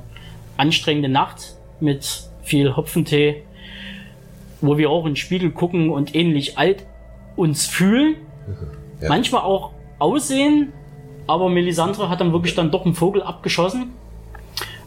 anstrengenden 0.58 1.12
Nacht 1.12 1.56
mit 1.80 2.29
viel 2.50 2.76
Hopfentee, 2.76 3.44
wo 4.62 4.78
wir 4.78 4.90
auch 4.90 5.06
in 5.06 5.12
den 5.12 5.16
Spiegel 5.16 5.52
gucken 5.52 5.90
und 5.90 6.16
ähnlich 6.16 6.58
alt 6.58 6.86
uns 7.36 7.66
fühlen 7.68 8.16
Ja. 9.02 9.08
manchmal 9.10 9.44
auch 9.44 9.72
aussehen, 10.00 10.74
aber 11.28 11.48
Melisandre 11.50 12.10
hat 12.10 12.20
dann 12.22 12.34
wirklich 12.34 12.56
dann 12.56 12.72
doch 12.72 12.86
einen 12.86 12.96
Vogel 12.96 13.22
abgeschossen. 13.24 13.92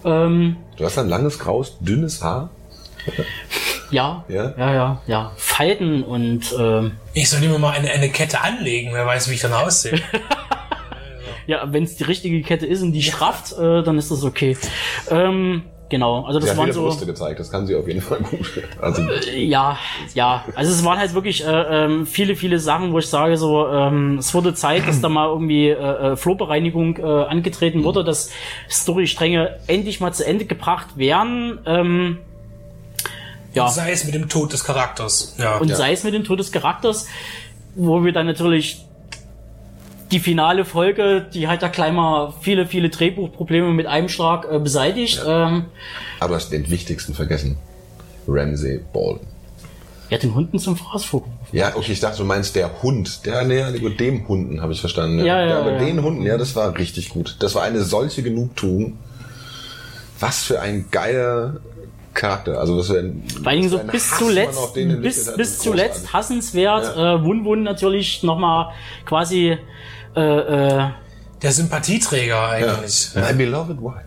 Ähm, 0.05 0.57
Du 0.77 0.85
hast 0.85 0.99
ein 0.99 1.09
langes, 1.09 1.39
graues, 1.39 1.79
dünnes 1.81 2.23
Haar. 2.23 2.51
ja, 3.91 4.25
Ja? 4.29 4.53
ja, 4.59 4.75
ja, 4.75 5.03
ja. 5.07 5.33
Falten 5.37 6.03
und 6.03 6.55
ähm, 6.59 6.93
Ich 7.15 7.31
soll 7.31 7.41
mir 7.41 7.57
mal 7.59 7.71
eine, 7.71 7.91
eine 7.91 8.09
Kette 8.11 8.41
anlegen, 8.43 8.91
wer 8.93 9.07
weiß, 9.07 9.31
wie 9.31 9.35
ich 9.35 9.41
dann 9.41 9.53
aussehe. 9.53 10.01
ja, 11.47 11.73
wenn 11.73 11.85
es 11.85 11.97
die 11.97 12.05
richtige 12.05 12.43
Kette 12.43 12.67
ist 12.67 12.83
und 12.83 12.93
die 12.93 13.03
strafft, 13.03 13.53
äh, 13.53 13.83
dann 13.83 13.97
ist 13.99 14.11
das 14.11 14.25
okay. 14.25 14.57
Ähm, 15.11 15.63
genau, 15.93 16.25
also 16.25 16.41
das 16.41 16.47
Sie 16.47 16.51
hat 16.51 16.57
waren 16.59 16.65
viele 16.65 16.75
so. 16.75 16.83
Brüste 16.87 17.07
gezeigt, 17.07 17.39
das 17.39 17.51
kann 17.51 17.67
sie 17.69 17.77
auf 17.77 17.87
jeden 17.87 18.01
Fall 18.01 18.19
gut. 18.19 18.51
Also, 18.81 19.03
Ja, 19.37 19.79
ja. 20.15 20.45
Also 20.57 20.73
es 20.73 20.85
waren 20.85 20.99
halt 20.99 21.15
wirklich 21.15 21.47
äh, 21.47 21.51
ähm, 21.85 22.07
viele, 22.07 22.35
viele 22.35 22.59
Sachen, 22.59 22.93
wo 22.93 22.99
ich 22.99 23.07
sage, 23.07 23.37
so, 23.37 23.69
ähm, 23.69 24.19
es 24.19 24.35
wurde 24.35 24.55
Zeit, 24.55 24.89
dass 24.89 25.01
da 25.01 25.09
mal 25.09 25.29
irgendwie 25.29 25.69
äh, 25.69 25.75
äh, 25.75 26.17
Flohbereinigung 26.17 26.97
äh, 26.97 27.03
angetreten 27.03 27.85
wurde, 27.85 28.03
dass 28.03 28.31
Storystränge 28.69 29.59
endlich 29.69 30.01
mal 30.01 30.13
zu 30.13 30.27
Ende 30.27 30.47
gebracht 30.47 30.97
werden. 30.97 31.59
Ähm, 31.67 32.19
ja. 33.55 33.69
Sei 33.69 33.93
es 33.93 34.05
mit 34.05 34.15
dem 34.15 34.29
Tod 34.29 34.53
des 34.53 34.65
Charakters. 34.65 35.37
Ja. 35.39 35.59
und 35.59 35.69
Ja. 35.69 35.77
sei 35.77 35.93
es 35.93 36.03
mit 36.05 36.15
dem 36.15 36.25
Tod 36.25 36.39
des 36.41 36.51
Charakters, 36.51 37.07
wo 37.75 38.03
wir 38.05 38.13
dann 38.13 38.27
natürlich 38.27 38.85
die 40.13 40.21
finale 40.21 40.65
Folge, 40.65 41.27
die 41.33 41.49
hat 41.49 41.63
ja 41.63 41.69
gleich 41.69 41.93
mal 41.93 42.33
viele, 42.41 42.67
viele 42.67 42.91
Drehbuchprobleme 42.91 43.73
mit 43.73 43.87
einem 43.87 44.09
Schlag 44.09 44.47
äh, 44.51 44.59
beseitigt. 44.59 45.23
Ja. 45.25 45.49
Ähm, 45.49 45.65
aber 46.21 46.31
du 46.31 46.35
hast 46.37 46.51
den 46.51 46.71
wichtigsten 46.71 47.15
vergessen. 47.15 47.57
Ramsey 48.29 48.81
Bolton. 48.93 49.27
Ja, 50.11 50.19
den 50.19 50.35
Hunden 50.35 50.59
zum 50.59 50.77
Fraß 50.77 51.05
vorgeworfen. 51.05 51.57
Ja, 51.57 51.75
okay, 51.75 51.93
ich 51.93 52.01
dachte, 52.01 52.19
du 52.19 52.25
meinst 52.25 52.55
der 52.55 52.83
Hund. 52.83 53.25
Der, 53.25 53.45
nee, 53.45 53.65
mit 53.81 53.99
dem 53.99 54.29
Hunden 54.29 54.61
habe 54.61 54.73
ich 54.73 54.81
verstanden. 54.81 55.19
Ja, 55.21 55.41
ja, 55.41 55.47
ja, 55.47 55.59
aber 55.61 55.73
ja. 55.73 55.79
den 55.79 56.03
Hunden, 56.03 56.23
ja, 56.23 56.37
das 56.37 56.55
war 56.55 56.77
richtig 56.77 57.09
gut. 57.09 57.37
Das 57.41 57.55
war 57.55 57.63
eine 57.63 57.81
solche 57.83 58.23
Genugtuung. 58.23 58.99
Was 60.21 60.45
für 60.45 60.61
ein 60.61 60.87
geiler 60.91 61.61
Charakter. 62.15 62.61
Also 62.61 62.77
was 62.77 62.89
für 62.89 62.99
ein, 62.99 63.25
Vor 63.43 63.47
allen 63.47 63.61
Dingen 63.61 63.71
so 63.71 63.79
bis 63.79 64.13
Hass 64.13 64.19
zuletzt, 64.19 64.75
bis, 64.75 65.29
hat, 65.29 65.37
bis 65.37 65.59
zuletzt 65.59 66.13
hassenswert. 66.13 66.97
Äh, 66.97 67.25
Wun 67.25 67.45
Wun 67.45 67.63
natürlich 67.63 68.23
nochmal 68.23 68.73
quasi 69.07 69.59
äh, 70.17 70.21
äh, 70.21 70.91
Der 71.43 71.53
Sympathieträger 71.53 72.49
eigentlich. 72.49 73.11
My 73.15 73.33
beloved 73.35 73.81
wife. 73.81 74.05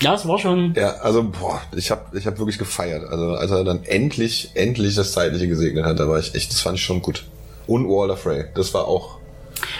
ja, 0.00 0.14
es 0.14 0.26
war 0.26 0.38
schon. 0.38 0.74
Ja, 0.74 0.96
also 0.96 1.24
boah, 1.24 1.60
ich 1.74 1.90
habe 1.90 2.16
ich 2.16 2.26
hab 2.26 2.38
wirklich 2.38 2.58
gefeiert. 2.58 3.04
Also 3.08 3.34
als 3.34 3.50
er 3.50 3.64
dann 3.64 3.84
endlich, 3.84 4.50
endlich 4.54 4.94
das 4.94 5.12
Zeitliche 5.12 5.48
gesegnet 5.48 5.84
hat, 5.84 5.98
da 5.98 6.08
war 6.08 6.18
ich 6.18 6.34
echt, 6.34 6.52
das 6.52 6.60
fand 6.60 6.78
ich 6.78 6.84
schon 6.84 7.02
gut. 7.02 7.24
Und 7.66 7.88
Walter 7.88 8.16
Frey, 8.16 8.44
das 8.54 8.74
war 8.74 8.86
auch. 8.86 9.18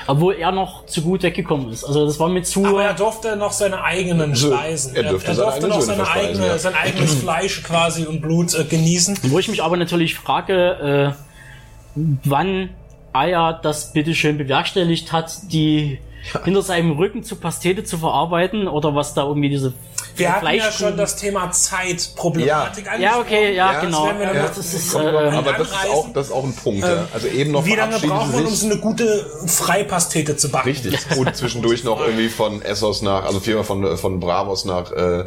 Obwohl 0.07 0.35
er 0.35 0.53
noch 0.53 0.87
zu 0.87 1.03
gut 1.03 1.23
weggekommen 1.23 1.71
ist. 1.73 1.85
Also 1.85 2.07
das 2.07 2.19
war 2.19 2.29
mir 2.29 2.43
zu. 2.43 2.65
Aber 2.65 2.85
er 2.85 2.95
durfte 2.95 3.37
noch 3.37 3.53
seine 3.53 3.83
eigenen 3.83 4.35
Speisen. 4.37 4.95
er 4.95 5.05
dürfte 5.05 5.29
er 5.29 5.35
seine 5.35 5.51
durfte 5.51 5.69
noch 5.69 5.81
seine 5.81 6.09
eigene, 6.09 6.47
ja. 6.47 6.59
sein 6.59 6.75
eigenes 6.75 7.15
Fleisch 7.23 7.63
quasi 7.63 8.05
und 8.07 8.21
Blut 8.21 8.55
äh, 8.55 8.65
genießen. 8.65 9.19
Wo 9.25 9.39
ich 9.39 9.49
mich 9.49 9.63
aber 9.63 9.77
natürlich 9.77 10.15
frage, 10.15 11.15
äh, 11.95 12.01
wann 12.25 12.71
Aya 13.15 13.53
das 13.53 13.93
bitteschön 13.93 14.37
bewerkstelligt 14.37 15.13
hat, 15.13 15.53
die 15.53 15.99
hinter 16.45 16.63
seinem 16.63 16.93
Rücken 16.93 17.23
zu 17.23 17.37
Pastete 17.37 17.85
zu 17.85 17.99
verarbeiten 17.99 18.67
oder 18.67 18.95
was 18.95 19.15
da 19.15 19.25
irgendwie 19.27 19.51
diese 19.51 19.75
Wir 20.17 20.33
hatten 20.33 20.47
ja 20.55 20.71
schon 20.71 20.97
das 20.97 21.17
Thema 21.17 21.51
Zeitproblematik 21.51 22.87
Ja, 22.99 23.19
okay, 23.19 23.55
ja, 23.55 23.73
Ja, 23.75 23.81
genau. 23.81 24.09
das 24.09 24.19
wir 24.19 24.35
Ja. 24.35 24.47
Das 24.49 24.59
ist, 24.75 24.95
äh, 24.95 24.99
Aber 24.99 25.53
das 25.55 25.69
ist 25.69 25.75
auch, 25.91 26.13
das 26.13 26.27
ist 26.27 26.33
auch 26.33 26.45
ein 26.45 26.55
Punkt. 26.55 26.83
ja. 26.83 27.07
Also 27.13 27.27
eben 27.29 27.53
noch 27.53 27.65
Wie 27.65 27.75
lange 27.75 27.99
braucht 27.99 28.33
man, 28.33 28.47
um 28.47 28.55
so 28.55 28.67
eine 28.67 28.79
gute 28.79 29.27
Freipastete 29.47 30.37
zu 30.37 30.51
backen? 30.51 30.69
Richtig. 30.69 30.99
Und 31.17 31.35
zwischendurch 31.37 31.85
noch 31.85 32.01
irgendwie 32.01 32.29
von 32.29 32.63
Essos 32.63 33.03
nach, 33.03 33.25
also 33.25 33.41
vielmehr 33.41 33.65
von, 33.65 33.97
von 33.97 34.21
Bravos 34.21 34.65
nach 34.65 34.93
äh, 34.93 35.21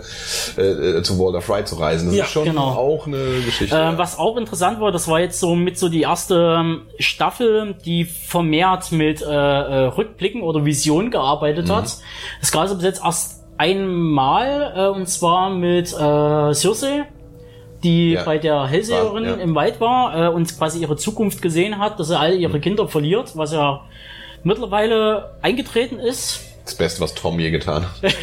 äh, 0.62 1.04
zu 1.04 1.20
Walter 1.20 1.42
Fry 1.42 1.66
zu 1.66 1.76
reisen. 1.76 2.08
Das 2.08 2.16
Ja, 2.16 2.24
ist 2.26 2.32
schon 2.32 2.46
genau. 2.46 2.68
auch 2.74 3.08
eine 3.08 3.42
Geschichte. 3.46 3.76
Äh, 3.76 3.98
was 3.98 4.18
auch 4.18 4.38
interessant 4.38 4.80
war, 4.80 4.92
das 4.92 5.08
war 5.08 5.20
jetzt 5.20 5.40
so 5.40 5.56
mit 5.56 5.78
so 5.78 5.90
die 5.90 6.02
erste 6.02 6.58
ähm, 6.60 6.82
Staffel, 7.00 7.76
die 7.86 8.06
vermehrt 8.06 8.92
mit 8.92 9.22
äh, 9.22 9.26
äh, 9.26 9.86
Rückblicken 9.88 10.42
oder 10.42 10.66
Visionen 10.66 11.12
gearbeitet 11.12 11.70
hat. 11.70 11.98
Das 12.42 12.52
gab 12.52 12.66
es 12.66 12.74
bis 12.76 12.84
jetzt 12.84 13.02
erst 13.04 13.37
einmal, 13.58 14.74
äh, 14.76 14.88
und 14.98 15.08
zwar 15.08 15.50
mit 15.50 15.92
äh, 15.94 16.54
Cersei, 16.54 17.06
die 17.84 18.12
Ja. 18.14 18.24
bei 18.24 18.38
der 18.38 18.66
Hellseherin 18.68 19.24
ja. 19.26 19.34
im 19.36 19.56
Wald 19.56 19.80
war 19.80 20.26
äh, 20.26 20.30
und 20.34 20.56
quasi 20.58 20.80
ihre 20.80 20.96
Zukunft 20.98 21.42
gesehen 21.42 21.78
hat, 21.80 22.00
dass 22.00 22.08
sie 22.08 22.18
all 22.18 22.34
ihre 22.34 22.60
Kinder 22.60 22.88
verliert, 22.88 23.32
was 23.36 23.52
ja 23.54 23.82
mittlerweile 24.44 25.36
eingetreten 25.42 26.00
ist. 26.00 26.42
das 26.66 26.76
Beste, 26.76 27.02
was 27.02 27.14
Tom 27.14 27.40
je 27.40 27.52
getan 27.52 27.84
hat. 27.84 28.14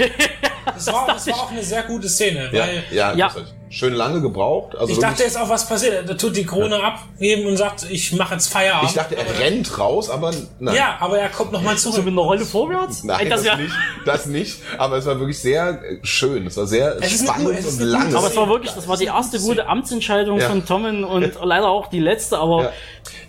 Das 0.75 0.87
war, 0.93 1.07
das 1.07 1.27
war 1.29 1.35
auch 1.35 1.51
eine 1.53 1.63
sehr 1.63 1.83
gute 1.83 2.09
Szene, 2.09 2.49
Ja, 2.53 2.63
weil 2.63 2.83
ja, 2.91 3.15
Ja. 3.15 3.27
das 3.29 3.37
hat 3.37 3.55
schön 3.75 3.93
lange 3.93 4.21
gebraucht. 4.21 4.77
Also 4.77 4.93
ich 4.93 4.99
dachte 4.99 5.23
jetzt 5.25 5.37
auch, 5.39 5.49
was 5.49 5.69
passiert. 5.69 6.09
Er 6.09 6.17
tut 6.17 6.37
die 6.37 6.47
Krone 6.47 6.83
abgeben 6.83 7.47
und 7.49 7.57
sagt, 7.57 7.87
ich 7.91 8.13
mache 8.13 8.35
jetzt 8.35 8.47
Feierabend. 8.53 8.89
ich 8.91 8.95
dachte, 8.95 9.17
er 9.17 9.39
rennt 9.41 9.79
raus, 9.79 10.09
aber 10.11 10.33
nein. 10.61 10.75
ja, 10.77 10.97
aber 11.01 11.19
er 11.19 11.29
kommt 11.29 11.53
nochmal 11.53 11.77
So 11.77 11.91
zurück. 11.91 12.05
mit 12.05 12.13
einer 12.13 12.23
Rolle 12.23 12.45
vorwärts? 12.45 13.05
Nein, 13.05 13.21
Ey, 13.25 13.29
das, 13.29 13.45
ja- 13.45 13.57
nicht, 13.57 13.75
das 14.05 14.27
nicht. 14.27 14.61
Aber 14.79 14.97
es 14.97 15.07
war 15.07 15.19
wirklich 15.19 15.39
sehr 15.39 15.83
äh, 15.83 15.99
schön. 16.03 16.47
Es 16.47 16.57
war 16.57 16.67
sehr 16.67 16.97
Es 17.01 17.21
eine 17.21 17.29
spannend 17.31 17.59
ist 17.59 17.73
und 17.75 17.81
eine 17.83 17.91
lang. 17.91 18.15
Aber 18.15 18.27
es 18.29 18.37
war 18.37 18.49
wirklich, 18.49 18.73
das 18.73 18.87
war 18.87 18.97
die 18.97 19.07
erste 19.07 19.39
gute 19.41 19.67
Amtsentscheidung 19.67 20.39
Ja. 20.39 20.49
von 20.49 20.65
Tommen 20.65 21.03
und 21.05 21.33
leider 21.43 21.69
auch 21.69 21.89
die 21.89 22.01
letzte, 22.01 22.39
aber 22.39 22.63
Ja. 22.65 22.71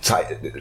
Zeit, 0.01 0.25
äh, 0.43 0.51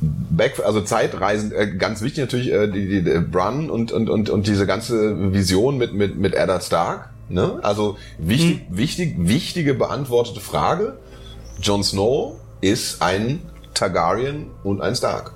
Back, 0.00 0.60
also 0.64 0.82
Zeitreisen, 0.82 1.52
äh, 1.52 1.66
ganz 1.76 2.02
wichtig 2.02 2.20
natürlich, 2.24 2.52
äh, 2.52 2.68
die, 2.68 2.86
die, 2.86 3.02
die 3.02 3.18
Brun 3.18 3.70
und, 3.70 3.92
und, 3.92 4.10
und, 4.10 4.28
und 4.30 4.46
diese 4.46 4.66
ganze 4.66 5.32
Vision 5.32 5.78
mit, 5.78 5.94
mit, 5.94 6.16
mit 6.18 6.34
Eddard 6.34 6.62
Stark. 6.62 7.08
Ne? 7.30 7.60
Also 7.62 7.96
wichtig, 8.18 8.66
wichtig, 8.70 9.14
wichtige 9.18 9.74
beantwortete 9.74 10.40
Frage. 10.40 10.98
Jon 11.62 11.84
Snow 11.84 12.36
ist 12.60 13.00
ein 13.02 13.40
Targaryen 13.72 14.46
und 14.64 14.80
ein 14.80 14.96
Stark. 14.96 15.32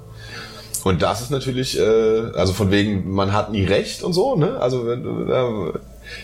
Und 0.82 1.00
das 1.00 1.22
ist 1.22 1.30
natürlich, 1.30 1.78
äh, 1.78 2.32
also 2.34 2.52
von 2.52 2.70
wegen, 2.70 3.10
man 3.12 3.32
hat 3.32 3.50
nie 3.52 3.64
recht 3.64 4.02
und 4.02 4.12
so, 4.12 4.36
ne? 4.36 4.58
Also 4.60 4.94
da, 4.94 5.72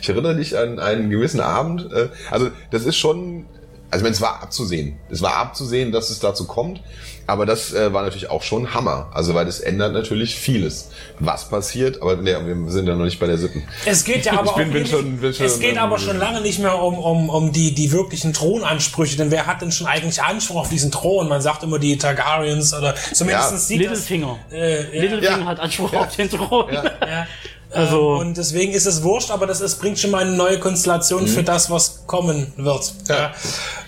ich 0.03 0.09
erinnere 0.09 0.37
dich 0.37 0.59
an 0.59 0.79
einen 0.79 1.09
gewissen 1.09 1.41
Abend, 1.41 1.91
äh, 1.93 2.09
also 2.31 2.51
das 2.71 2.85
ist 2.85 2.97
schon, 2.97 3.47
also 3.91 3.97
ich 3.99 4.03
meine, 4.05 4.15
es 4.15 4.21
war 4.21 4.43
abzusehen. 4.43 4.99
Es 5.11 5.21
war 5.23 5.37
abzusehen, 5.37 5.93
dass 5.93 6.11
es 6.11 6.21
dazu 6.21 6.47
kommt, 6.47 6.81
aber 7.27 7.45
das 7.47 7.73
äh, 7.73 7.93
war 7.93 8.03
natürlich 8.03 8.31
auch 8.31 8.43
schon 8.43 8.73
Hammer. 8.75 9.11
Also 9.13 9.35
weil 9.35 9.45
das 9.47 9.61
ändert 9.61 9.93
natürlich 9.93 10.35
vieles. 10.37 10.91
Was 11.19 11.49
passiert, 11.49 12.01
aber 12.03 12.17
ne, 12.17 12.39
wir 12.65 12.71
sind 12.73 12.87
ja 12.87 12.95
noch 12.95 13.05
nicht 13.05 13.19
bei 13.21 13.27
der 13.27 13.39
Sippen. 13.39 13.63
Es 13.87 14.05
geht 14.05 14.25
ja 14.27 14.33
aber 14.33 14.45
Ich 14.51 14.53
bin- 14.57 14.69
auch 14.69 14.73
bin 14.73 14.83
nicht, 14.83 14.91
schon- 14.93 15.17
bin 15.19 15.35
schon, 15.35 15.47
es 15.47 15.59
geht 15.61 15.77
aber 15.79 15.99
schon 15.99 16.19
lange 16.19 16.41
nicht 16.41 16.59
mehr 16.61 16.81
um, 16.81 16.99
um, 16.99 17.29
um 17.31 17.53
die, 17.53 17.75
die 17.75 17.93
wirklichen 17.93 18.33
Thronansprüche, 18.33 19.17
denn 19.17 19.31
wer 19.31 19.47
hat 19.47 19.61
denn 19.63 19.73
schon 19.73 19.87
eigentlich 19.87 20.23
Anspruch 20.23 20.57
auf 20.61 20.69
diesen 20.69 20.91
Thron? 20.91 21.29
Man 21.29 21.41
sagt 21.43 21.63
immer 21.63 21.79
die 21.79 21.99
Targaryens 21.99 22.73
oder 22.75 22.95
zumindest 23.13 23.51
Ja. 23.53 23.57
sieht 23.59 23.79
Littlefinger. 23.81 24.39
äh, 24.53 24.97
ja, 24.97 25.03
Littlefinger 25.03 25.39
Ja. 25.41 25.45
hat 25.47 25.61
Anspruch 25.61 25.93
auf 25.95 26.15
den 26.17 26.31
Thron. 26.31 26.73
Ja. 26.73 27.27
Also- 27.73 28.15
Ähm, 28.15 28.19
und 28.29 28.37
deswegen 28.37 28.73
ist 28.73 28.87
es 28.87 29.03
wurscht, 29.03 29.31
aber 29.31 29.47
das, 29.47 29.61
es 29.61 29.77
bringt 29.77 29.99
schon 29.99 30.11
mal 30.11 30.23
eine 30.25 30.33
neue 30.37 30.59
Konstellation 30.59 31.27
für 31.27 31.43
das, 31.43 31.71
was 31.71 32.07
kommen 32.07 32.53
wird. 32.57 32.93
Mhm. 33.09 33.15
Ja. 33.15 33.33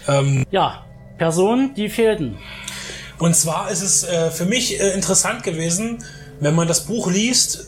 Ähm, 0.08 0.44
Ja, 0.50 0.84
Personen, 1.18 1.74
die 1.74 1.88
fehlten. 1.88 2.38
Und 3.18 3.34
zwar 3.36 3.70
ist 3.70 3.82
es 3.82 4.04
äh, 4.04 4.30
für 4.30 4.44
mich 4.46 4.80
äh, 4.80 4.92
interessant 4.94 5.42
gewesen, 5.42 5.98
wenn 6.40 6.54
man 6.54 6.66
das 6.68 6.80
Buch 6.86 7.10
liest 7.10 7.66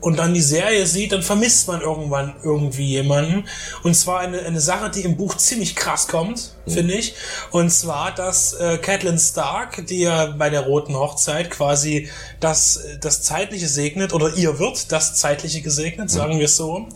und 0.00 0.18
dann 0.18 0.32
die 0.32 0.42
Serie 0.42 0.86
sieht, 0.86 1.12
dann 1.12 1.22
vermisst 1.22 1.66
man 1.66 1.80
irgendwann 1.80 2.34
irgendwie 2.44 2.86
jemanden. 2.86 3.44
Und 3.82 3.94
zwar 3.94 4.20
eine, 4.20 4.40
eine 4.40 4.60
Sache, 4.60 4.90
die 4.90 5.02
im 5.02 5.16
Buch 5.16 5.36
ziemlich 5.36 5.74
krass 5.74 6.06
kommt, 6.06 6.52
finde 6.66 6.94
ich. 6.94 7.14
Und 7.50 7.70
zwar, 7.70 8.14
dass 8.14 8.54
äh, 8.54 8.78
Catelyn 8.78 9.18
Stark, 9.18 9.86
die 9.86 10.00
ja 10.00 10.26
bei 10.26 10.50
der 10.50 10.62
Roten 10.62 10.94
Hochzeit 10.94 11.50
quasi 11.50 12.08
das, 12.38 12.80
das 13.00 13.22
Zeitliche 13.22 13.68
segnet, 13.68 14.12
oder 14.12 14.34
ihr 14.34 14.58
wird 14.58 14.92
das 14.92 15.16
Zeitliche 15.16 15.62
gesegnet, 15.62 16.10
sagen 16.10 16.38
wir 16.38 16.44
es 16.44 16.56
so, 16.56 16.86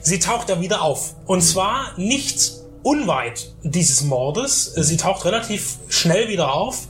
sie 0.00 0.18
taucht 0.18 0.48
da 0.48 0.60
wieder 0.60 0.82
auf. 0.82 1.14
Und 1.26 1.42
zwar 1.42 1.92
nicht 1.98 2.52
unweit 2.82 3.52
dieses 3.62 4.02
Mordes. 4.02 4.72
Sie 4.74 4.96
taucht 4.96 5.24
relativ 5.26 5.76
schnell 5.88 6.28
wieder 6.28 6.54
auf 6.54 6.88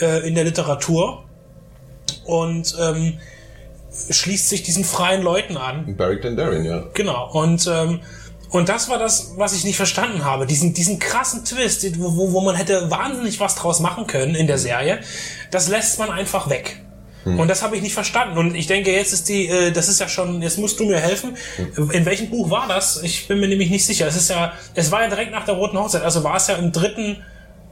äh, 0.00 0.26
in 0.28 0.34
der 0.34 0.44
Literatur 0.44 1.24
und 2.24 2.76
ähm, 2.78 3.18
schließt 4.10 4.48
sich 4.48 4.62
diesen 4.62 4.84
freien 4.84 5.22
Leuten 5.22 5.56
an. 5.56 5.96
Barrick 5.96 6.22
Dondarrion, 6.22 6.64
ja. 6.64 6.84
Genau. 6.94 7.30
Und 7.32 7.66
ähm, 7.72 8.00
und 8.50 8.68
das 8.68 8.88
war 8.88 8.98
das, 8.98 9.34
was 9.36 9.52
ich 9.54 9.62
nicht 9.64 9.76
verstanden 9.76 10.24
habe. 10.24 10.44
Diesen, 10.44 10.74
diesen 10.74 10.98
krassen 10.98 11.44
Twist, 11.44 11.86
wo, 12.00 12.32
wo- 12.32 12.40
man 12.40 12.56
hätte 12.56 12.90
wahnsinnig 12.90 13.38
was 13.38 13.54
draus 13.54 13.78
machen 13.78 14.08
können 14.08 14.34
in 14.34 14.48
der 14.48 14.58
Serie, 14.58 14.98
das 15.52 15.68
lässt 15.68 16.00
man 16.00 16.10
einfach 16.10 16.50
weg. 16.50 16.82
Und 17.24 17.48
das 17.48 17.62
habe 17.62 17.76
ich 17.76 17.82
nicht 17.82 17.92
verstanden. 17.94 18.38
Und 18.38 18.54
ich 18.56 18.66
denke, 18.66 18.90
jetzt 18.92 19.12
ist 19.12 19.28
die, 19.28 19.46
äh, 19.46 19.70
das 19.72 19.88
ist 19.88 20.00
ja 20.00 20.08
schon, 20.08 20.40
jetzt 20.42 20.58
musst 20.58 20.80
du 20.80 20.86
mir 20.86 20.98
helfen. 20.98 21.36
In 21.92 22.06
welchem 22.06 22.30
Buch 22.30 22.48
war 22.50 22.66
das? 22.66 23.02
Ich 23.02 23.28
bin 23.28 23.38
mir 23.40 23.46
nämlich 23.46 23.68
nicht 23.70 23.84
sicher. 23.84 24.06
Es 24.08 24.16
ist 24.16 24.30
ja, 24.30 24.54
es 24.74 24.90
war 24.90 25.02
ja 25.02 25.08
direkt 25.10 25.30
nach 25.30 25.44
der 25.44 25.54
Roten 25.54 25.78
Hochzeit. 25.78 26.02
Also 26.02 26.24
war 26.24 26.36
es 26.36 26.46
ja 26.48 26.54
im 26.54 26.72
dritten 26.72 27.18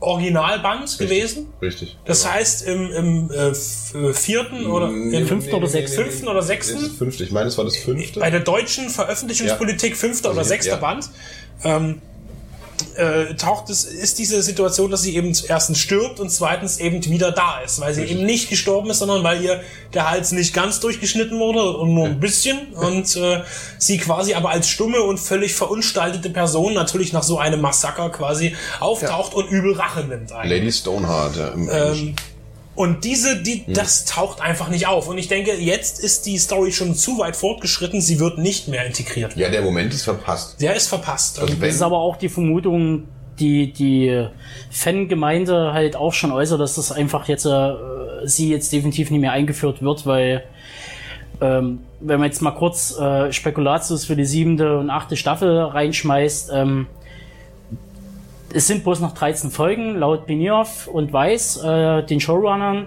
Originalband 0.01 0.99
gewesen. 0.99 1.53
Richtig. 1.61 1.97
Das 2.05 2.31
heißt, 2.31 2.67
im, 2.67 2.91
im 2.93 3.31
äh, 3.31 3.49
äh, 3.49 4.13
vierten 4.13 4.67
oder 4.67 4.89
im 4.89 5.27
fünften 5.27 5.55
oder 5.55 5.67
sechsten? 5.67 6.03
Fünften 6.05 6.29
oder 6.29 6.43
sechsten? 6.43 6.79
Fünfte. 6.91 7.25
Ich 7.25 7.33
meine, 7.33 7.49
es 7.49 7.59
war 7.59 7.65
das 7.65 7.77
fünfte. 7.77 8.21
bei 8.21 8.31
der 8.31 8.41
deutschen 8.41 8.91
Veröffentlichungspolitik 8.91 9.97
fünfter 9.97 10.31
oder 10.31 10.39
Also, 10.39 10.49
sechster 10.49 10.73
ja. 10.73 10.77
Band 10.77 11.11
ähm, 11.65 12.01
äh, 12.97 13.35
taucht 13.35 13.71
es 13.71 13.85
ist 13.85 14.19
diese 14.19 14.43
Situation, 14.43 14.91
dass 14.91 15.03
sie 15.03 15.17
eben 15.17 15.33
erstens 15.49 15.79
stirbt 15.79 16.21
und 16.21 16.31
zweitens 16.31 16.79
eben 16.79 17.05
wieder 17.05 17.33
da 17.33 17.61
ist, 17.61 17.81
weil 17.81 17.95
sie 17.95 18.05
eben 18.05 18.25
nicht 18.25 18.51
gestorben 18.51 18.91
ist, 18.91 18.99
sondern 18.99 19.23
weil 19.23 19.43
ihr 19.43 19.61
der 19.95 20.11
Hals 20.11 20.33
nicht 20.33 20.55
ganz 20.55 20.81
durchgeschnitten 20.81 21.39
wurde 21.39 21.77
und 21.77 21.95
nur 21.95 22.07
ein 22.07 22.21
bisschen 22.21 22.73
und 22.75 23.17
äh, 23.17 23.43
sie 23.79 23.99
quasi 23.99 24.35
aber 24.35 24.51
als 24.51 24.69
stumme 24.69 25.03
und 25.03 25.19
völlig 25.19 25.55
verunstaltete 25.55 26.31
Person 26.31 26.75
natürlich 26.75 27.13
nach 27.13 27.23
so 27.23 27.39
einem 27.39 27.61
Massaker 27.61 28.11
quasi 28.11 28.57
auftaucht 28.81 29.35
und 29.35 29.49
übel 29.49 29.75
Rache 29.75 30.05
nimmt 30.05 30.33
eigentlich. 30.33 30.59
Lady 30.61 30.73
Stoneheart, 30.73 31.37
ja. 31.37 31.53
Ähm, 31.55 32.15
und 32.79 33.03
diese, 33.03 33.43
die, 33.43 33.65
das 33.67 34.05
taucht 34.05 34.41
einfach 34.41 34.69
nicht 34.69 34.87
auf. 34.87 35.09
Und 35.09 35.19
ich 35.19 35.27
denke, 35.27 35.53
jetzt 35.57 35.99
ist 35.99 36.27
die 36.27 36.39
Story 36.39 36.71
schon 36.71 36.95
zu 36.95 37.19
weit 37.19 37.35
fortgeschritten. 37.35 38.01
Sie 38.01 38.21
wird 38.21 38.39
nicht 38.39 38.69
mehr 38.69 38.87
integriert. 38.87 39.35
ja, 39.35 39.51
der 39.51 39.63
Moment 39.63 39.93
ist 39.93 40.05
verpasst. 40.05 40.61
Der 40.61 40.77
ist 40.77 40.87
verpasst. 40.87 41.41
Also 41.41 41.53
Und 41.53 41.61
Das 41.61 41.75
ist 41.75 41.83
aber 41.83 41.99
auch 41.99 42.17
die 42.17 42.29
Vermutung, 42.29 43.09
die 43.41 43.73
die 43.73 44.29
Fangemeinde 44.71 45.73
halt 45.73 45.97
auch 45.97 46.13
schon 46.13 46.31
äußert, 46.31 46.61
dass 46.61 46.77
das 46.77 46.93
einfach 46.93 47.27
jetzt 47.27 47.47
äh, 47.47 47.75
sie 48.23 48.49
jetzt 48.51 48.73
definitiv 48.73 49.11
nicht 49.11 49.23
mehr 49.23 49.33
eingeführt 49.33 49.83
wird, 49.83 50.07
weil 50.07 50.45
ähm, 51.41 51.81
wenn 51.99 52.21
man 52.21 52.29
jetzt 52.29 52.43
mal 52.43 52.53
kurz 52.53 52.97
äh, 52.97 53.33
Spekulatius 53.33 54.05
für 54.05 54.15
die 54.15 54.25
siebente 54.25 54.79
und 54.79 54.89
achte 54.89 55.17
Staffel 55.17 55.63
reinschmeißt, 55.63 56.53
ähm, 56.55 56.87
es 58.53 58.67
sind 58.67 58.83
bloß 58.83 59.01
noch 59.01 59.15
13 59.15 59.51
Folgen, 59.51 59.99
laut 59.99 60.27
Benioff 60.27 60.87
und 60.87 61.13
Weiss, 61.13 61.63
äh, 61.63 62.03
den 62.05 62.21
Showrunnern. 62.21 62.87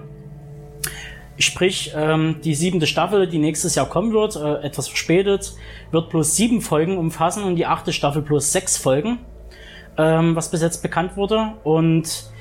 Sprich, 1.37 1.91
ähm, 1.95 2.37
die 2.43 2.55
siebente 2.55 2.87
Staffel, 2.87 3.27
die 3.27 3.39
nächstes 3.39 3.75
Jahr 3.75 3.87
kommen 3.87 4.13
wird, 4.13 4.35
äh, 4.35 4.65
etwas 4.65 4.87
verspätet, 4.87 5.53
wird 5.91 6.09
bloß 6.09 6.35
sieben 6.35 6.61
Folgen 6.61 6.97
umfassen 6.97 7.43
und 7.43 7.55
die 7.55 7.65
achte 7.65 7.93
Staffel 7.93 8.21
bloß 8.21 8.51
sechs 8.51 8.77
Folgen, 8.77 9.19
ähm, 9.97 10.35
was 10.35 10.51
bis 10.51 10.61
jetzt 10.61 10.81
bekannt 10.83 11.17
wurde. 11.17 11.53
Und 11.63 12.31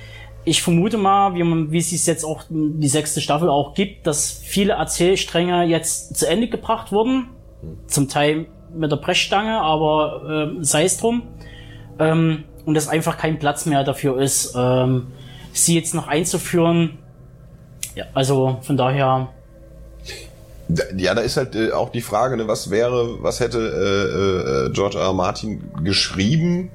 ich 0.45 0.63
vermute 0.63 0.99
mal, 0.99 1.35
wie, 1.35 1.43
man, 1.43 1.71
wie 1.71 1.79
es 1.79 1.91
sich 1.91 2.07
jetzt 2.07 2.25
auch 2.25 2.45
die 2.49 2.89
sechste 2.89 3.21
Staffel 3.21 3.49
auch 3.49 3.75
gibt, 3.75 4.07
dass 4.07 4.43
viele 4.45 4.75
Erzählstränge 4.75 5.65
jetzt 5.65 6.17
zu 6.17 6.27
Ende 6.27 6.49
gebracht 6.49 6.93
wurden. 6.93 7.29
Zum 7.87 8.09
Teil 8.09 8.47
mit 8.75 8.91
der 8.91 8.97
Brechstange, 8.97 9.61
aber 9.61 10.57
äh, 10.59 10.65
sei 10.65 10.85
es 10.85 10.99
drum. 10.99 11.23
Ähm, 11.99 12.45
und 12.67 12.77
es 12.77 12.89
einfach 12.89 13.17
kein 13.19 13.39
Platz 13.39 13.67
mehr 13.67 13.85
dafür 13.85 14.21
ist, 14.21 14.55
ähm, 14.57 15.09
sie 15.53 15.75
jetzt 15.75 15.95
noch 15.95 16.09
einzuführen. 16.09 16.99
Ja, 17.95 18.05
also 18.15 18.59
von 18.63 18.77
daher. 18.77 19.29
Ja, 20.97 21.15
da 21.15 21.23
ist 21.23 21.37
halt 21.37 21.57
äh, 21.57 21.73
auch 21.73 21.91
die 21.91 22.01
Frage, 22.01 22.37
ne, 22.37 22.47
was 22.47 22.71
wäre, 22.71 23.23
was 23.23 23.41
hätte 23.41 23.59
äh, 23.59 24.69
äh, 24.69 24.73
George 24.73 24.99
R. 24.99 25.07
R. 25.07 25.13
Martin 25.13 25.65
geschrieben, 25.83 26.71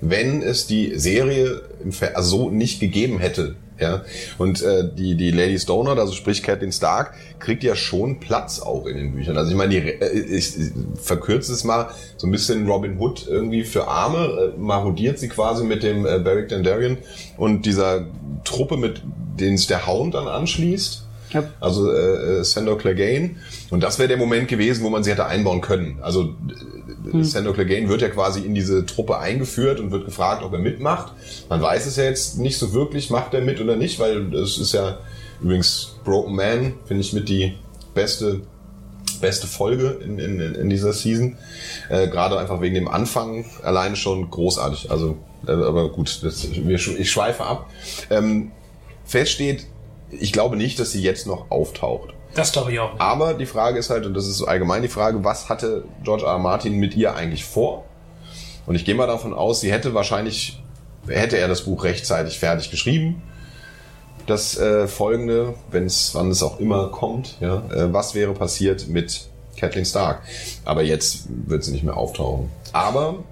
wenn 0.00 0.42
es 0.42 0.66
die 0.66 0.98
Serie 0.98 1.62
im 1.84 1.92
also 2.14 2.36
so 2.36 2.50
nicht 2.50 2.80
gegeben 2.80 3.20
hätte. 3.20 3.54
Ja, 3.80 4.02
und 4.36 4.60
äh, 4.60 4.88
die 4.94 5.14
die 5.14 5.30
Lady 5.30 5.58
Stoner, 5.58 5.96
also 5.98 6.12
sprich 6.12 6.42
Catelyn 6.42 6.70
Stark, 6.70 7.14
kriegt 7.38 7.64
ja 7.64 7.74
schon 7.74 8.20
Platz 8.20 8.60
auch 8.60 8.84
in 8.84 8.96
den 8.96 9.14
Büchern. 9.14 9.38
Also 9.38 9.50
ich 9.50 9.56
meine, 9.56 9.70
die, 9.70 9.88
äh, 9.88 10.18
ich, 10.18 10.58
ich 10.58 10.72
verkürze 11.00 11.52
es 11.52 11.64
mal 11.64 11.88
so 12.18 12.26
ein 12.26 12.30
bisschen 12.30 12.68
Robin 12.68 12.98
Hood 12.98 13.26
irgendwie 13.26 13.64
für 13.64 13.88
Arme, 13.88 14.52
äh, 14.54 14.58
marodiert 14.58 15.18
sie 15.18 15.28
quasi 15.28 15.64
mit 15.64 15.82
dem 15.82 16.04
äh, 16.04 16.18
Beric 16.18 16.50
Dondarrion 16.50 16.98
und 17.38 17.64
dieser 17.64 18.06
Truppe, 18.44 18.76
mit 18.76 19.00
denen 19.40 19.56
sich 19.56 19.66
der 19.66 19.86
Hound 19.86 20.14
dann 20.14 20.28
anschließt. 20.28 21.06
Ja. 21.32 21.44
Also 21.60 21.90
äh, 21.92 22.40
äh 22.40 22.44
Sandor 22.44 22.78
Clegane. 22.78 23.36
Und 23.70 23.82
das 23.82 23.98
wäre 23.98 24.08
der 24.08 24.16
Moment 24.16 24.48
gewesen, 24.48 24.84
wo 24.84 24.90
man 24.90 25.04
sie 25.04 25.10
hätte 25.10 25.26
einbauen 25.26 25.60
können. 25.60 25.98
Also 26.02 26.34
hm. 27.10 27.24
Sandor 27.24 27.54
Clegane 27.54 27.88
wird 27.88 28.02
ja 28.02 28.08
quasi 28.08 28.40
in 28.40 28.54
diese 28.54 28.86
Truppe 28.86 29.18
eingeführt 29.18 29.80
und 29.80 29.90
wird 29.90 30.04
gefragt, 30.04 30.42
ob 30.42 30.52
er 30.52 30.58
mitmacht. 30.58 31.12
Man 31.48 31.62
weiß 31.62 31.86
es 31.86 31.96
ja 31.96 32.04
jetzt 32.04 32.38
nicht 32.38 32.58
so 32.58 32.72
wirklich, 32.72 33.10
macht 33.10 33.34
er 33.34 33.40
mit 33.40 33.60
oder 33.60 33.76
nicht, 33.76 33.98
weil 33.98 34.34
es 34.34 34.58
ist 34.58 34.72
ja 34.72 34.98
übrigens 35.40 35.96
Broken 36.04 36.34
Man, 36.34 36.74
finde 36.86 37.00
ich 37.00 37.12
mit 37.12 37.28
die 37.28 37.54
beste 37.94 38.42
beste 39.20 39.46
Folge 39.46 39.98
in, 40.02 40.18
in, 40.18 40.40
in 40.40 40.70
dieser 40.70 40.92
Season. 40.92 41.36
Äh, 41.88 42.08
Gerade 42.08 42.38
einfach 42.38 42.60
wegen 42.60 42.74
dem 42.74 42.88
Anfang 42.88 43.44
alleine 43.62 43.96
schon 43.96 44.30
großartig. 44.30 44.90
Also, 44.90 45.18
äh, 45.46 45.52
aber 45.52 45.90
gut, 45.90 46.20
das, 46.22 46.44
ich 46.44 47.10
schweife 47.10 47.44
ab. 47.44 47.68
Ähm, 48.08 48.50
fest 49.04 49.32
steht, 49.32 49.66
ich 50.10 50.32
glaube 50.32 50.56
nicht, 50.56 50.78
dass 50.78 50.92
sie 50.92 51.02
jetzt 51.02 51.26
noch 51.26 51.50
auftaucht. 51.50 52.14
Das 52.34 52.52
glaube 52.52 52.72
ich 52.72 52.78
auch. 52.78 52.98
Aber 52.98 53.34
die 53.34 53.46
Frage 53.46 53.78
ist 53.78 53.90
halt, 53.90 54.06
und 54.06 54.14
das 54.14 54.26
ist 54.26 54.38
so 54.38 54.46
allgemein 54.46 54.82
die 54.82 54.88
Frage, 54.88 55.24
was 55.24 55.48
hatte 55.48 55.84
George 56.04 56.24
R. 56.24 56.32
R. 56.32 56.38
Martin 56.38 56.74
mit 56.74 56.94
ihr 56.96 57.14
eigentlich 57.14 57.44
vor? 57.44 57.84
Und 58.66 58.76
ich 58.76 58.84
gehe 58.84 58.94
mal 58.94 59.06
davon 59.06 59.34
aus, 59.34 59.60
sie 59.60 59.72
hätte 59.72 59.94
wahrscheinlich, 59.94 60.62
hätte 61.08 61.38
er 61.38 61.48
das 61.48 61.62
Buch 61.62 61.82
rechtzeitig 61.82 62.38
fertig 62.38 62.70
geschrieben. 62.70 63.22
Das 64.26 64.56
äh, 64.58 64.86
folgende, 64.86 65.54
wenn 65.70 65.86
es, 65.86 66.14
wann 66.14 66.30
es 66.30 66.42
auch 66.42 66.60
immer 66.60 66.88
kommt, 66.88 67.36
ja, 67.40 67.64
äh, 67.70 67.92
was 67.92 68.14
wäre 68.14 68.32
passiert 68.32 68.86
mit 68.86 69.28
Kathleen 69.56 69.84
Stark? 69.84 70.22
Aber 70.64 70.82
jetzt 70.82 71.24
wird 71.46 71.64
sie 71.64 71.72
nicht 71.72 71.82
mehr 71.82 71.96
auftauchen. 71.96 72.48
Aber 72.72 73.24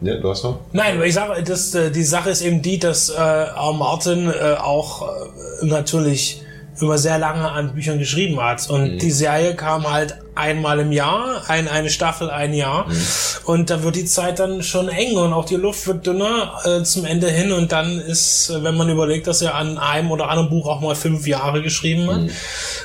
ja, 0.00 0.16
du 0.16 0.28
hast 0.30 0.44
noch? 0.44 0.60
Nein, 0.72 0.96
aber 0.96 1.06
ich 1.06 1.14
sage, 1.14 1.42
das, 1.42 1.74
äh, 1.74 1.90
die 1.90 2.04
Sache 2.04 2.30
ist 2.30 2.42
eben 2.42 2.62
die, 2.62 2.78
dass 2.78 3.10
äh. 3.10 3.72
Martin 3.72 4.28
äh, 4.28 4.54
auch 4.58 5.02
äh, 5.02 5.66
natürlich 5.66 6.42
über 6.80 6.98
sehr 6.98 7.18
lange 7.18 7.50
an 7.50 7.74
Büchern 7.74 7.98
geschrieben 7.98 8.40
hat. 8.40 8.68
Und 8.70 8.94
mhm. 8.94 8.98
die 8.98 9.10
Serie 9.10 9.54
kam 9.54 9.90
halt 9.90 10.16
einmal 10.34 10.78
im 10.78 10.92
Jahr, 10.92 11.42
ein, 11.48 11.66
eine 11.68 11.90
Staffel 11.90 12.30
ein 12.30 12.54
Jahr. 12.54 12.88
Mhm. 12.88 12.96
Und 13.44 13.70
da 13.70 13.82
wird 13.82 13.96
die 13.96 14.04
Zeit 14.04 14.38
dann 14.38 14.62
schon 14.62 14.88
eng 14.88 15.16
und 15.16 15.32
auch 15.32 15.44
die 15.44 15.56
Luft 15.56 15.86
wird 15.86 16.06
dünner 16.06 16.60
äh, 16.64 16.82
zum 16.84 17.04
Ende 17.04 17.28
hin. 17.28 17.52
Und 17.52 17.72
dann 17.72 17.98
ist, 17.98 18.52
wenn 18.62 18.76
man 18.76 18.88
überlegt, 18.88 19.26
dass 19.26 19.42
er 19.42 19.56
an 19.56 19.78
einem 19.78 20.10
oder 20.10 20.28
anderen 20.28 20.50
Buch 20.50 20.68
auch 20.68 20.80
mal 20.80 20.94
fünf 20.94 21.26
Jahre 21.26 21.62
geschrieben 21.62 22.08
hat, 22.08 22.20
mhm. 22.22 22.30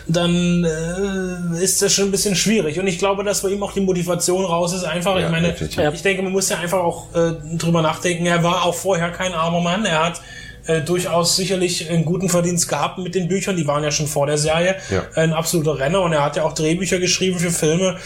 dann 0.08 0.64
äh, 0.64 1.64
ist 1.64 1.82
das 1.82 1.94
schon 1.94 2.06
ein 2.06 2.12
bisschen 2.12 2.36
schwierig. 2.36 2.80
Und 2.80 2.88
ich 2.88 2.98
glaube, 2.98 3.24
dass 3.24 3.42
bei 3.42 3.50
ihm 3.50 3.62
auch 3.62 3.74
die 3.74 3.82
Motivation 3.82 4.46
raus 4.46 4.74
ist. 4.74 4.84
Einfach, 4.84 5.18
ja, 5.18 5.26
ich 5.26 5.32
meine, 5.32 5.56
ich 5.94 6.02
denke, 6.02 6.24
man 6.24 6.32
muss 6.32 6.50
ja 6.50 6.58
einfach 6.58 6.80
auch 6.80 7.14
äh, 7.14 7.34
drüber 7.58 7.82
nachdenken. 7.82 8.26
Er 8.26 8.44
war 8.44 8.66
auch 8.66 8.76
vorher 8.76 9.12
kein 9.12 9.34
armer 9.34 9.62
Mann. 9.62 9.86
Er 9.86 10.06
hat 10.06 10.22
äh, 10.68 10.82
durchaus 10.82 11.36
sicherlich 11.36 11.90
einen 11.90 12.06
guten 12.06 12.30
Verdienst 12.30 12.70
gehabt 12.70 12.98
mit 12.98 13.16
den 13.16 13.28
Büchern. 13.28 13.56
Die 13.58 13.68
waren 13.68 13.84
ja 13.84 13.92
schon 13.92 14.08
vor 14.08 14.28
der 14.28 14.38
Serie 14.38 14.76
ja. 14.90 15.04
ein 15.16 15.34
absoluter 15.34 15.80
Renner 15.80 16.02
und 16.02 16.14
er 16.14 16.24
hat 16.24 16.36
ja 16.36 16.44
auch 16.44 16.54
Drehbücher 16.54 17.00
geschrieben 17.00 17.40
für 17.40 17.52
Filme 17.52 17.98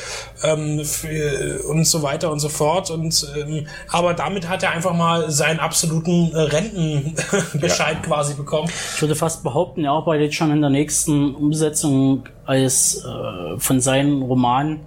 ähm, 0.44 0.84
für, 0.84 1.64
und 1.68 1.86
so 1.86 2.02
weiter 2.02 2.32
und 2.32 2.40
so 2.40 2.50
fort. 2.50 2.90
Und 2.90 3.28
ähm, 3.38 3.68
aber 3.90 4.14
damit 4.14 4.50
hat 4.50 4.64
er 4.64 4.72
einfach 4.72 4.94
mal 4.94 5.30
seinen 5.30 5.60
absoluten 5.60 6.32
äh, 6.34 6.40
Rentenbescheid 6.40 7.98
ja. 8.02 8.02
quasi 8.04 8.34
bekommen. 8.34 8.70
Ich 8.96 9.02
würde 9.02 9.16
fast 9.16 9.44
behaupten, 9.44 9.84
er 9.84 9.92
arbeitet 9.92 10.34
schon 10.34 10.52
in 10.52 10.62
der 10.62 10.70
nächsten 10.70 11.36
Umsetzung 11.36 12.28
als 12.46 13.04
äh, 13.04 13.60
von 13.60 13.80
seinen 13.80 14.22
Romanen 14.22 14.80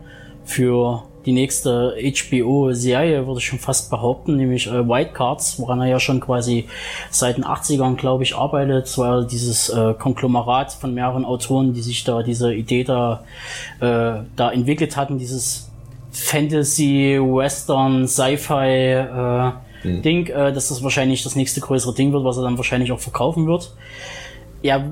für 0.44 1.04
die 1.26 1.32
nächste 1.32 1.94
HBO-Serie, 1.96 3.26
würde 3.26 3.40
ich 3.40 3.46
schon 3.46 3.58
fast 3.58 3.90
behaupten, 3.90 4.36
nämlich 4.36 4.66
äh, 4.66 4.88
White 4.88 5.12
Cards, 5.12 5.58
woran 5.58 5.80
er 5.80 5.88
ja 5.88 6.00
schon 6.00 6.20
quasi 6.20 6.66
seit 7.10 7.36
den 7.36 7.44
80ern, 7.44 7.96
glaube 7.96 8.22
ich, 8.22 8.34
arbeitet. 8.34 8.86
Es 8.86 8.98
war 8.98 9.24
dieses 9.24 9.68
äh, 9.68 9.94
Konglomerat 9.94 10.72
von 10.72 10.94
mehreren 10.94 11.24
Autoren, 11.24 11.74
die 11.74 11.82
sich 11.82 12.04
da 12.04 12.22
diese 12.22 12.54
Idee 12.54 12.84
da, 12.84 13.24
äh, 13.80 14.24
da 14.36 14.50
entwickelt 14.52 14.96
hatten, 14.96 15.18
dieses 15.18 15.70
Fantasy, 16.12 17.18
Western, 17.20 18.08
Sci-Fi 18.08 18.54
äh, 18.54 19.52
mhm. 19.84 20.02
Ding, 20.02 20.26
äh, 20.26 20.52
dass 20.52 20.68
das 20.68 20.82
wahrscheinlich 20.82 21.22
das 21.22 21.36
nächste 21.36 21.60
größere 21.60 21.94
Ding 21.94 22.12
wird, 22.12 22.24
was 22.24 22.36
er 22.36 22.42
dann 22.42 22.56
wahrscheinlich 22.56 22.92
auch 22.92 23.00
verkaufen 23.00 23.46
wird. 23.46 23.72
Ja, 24.62 24.84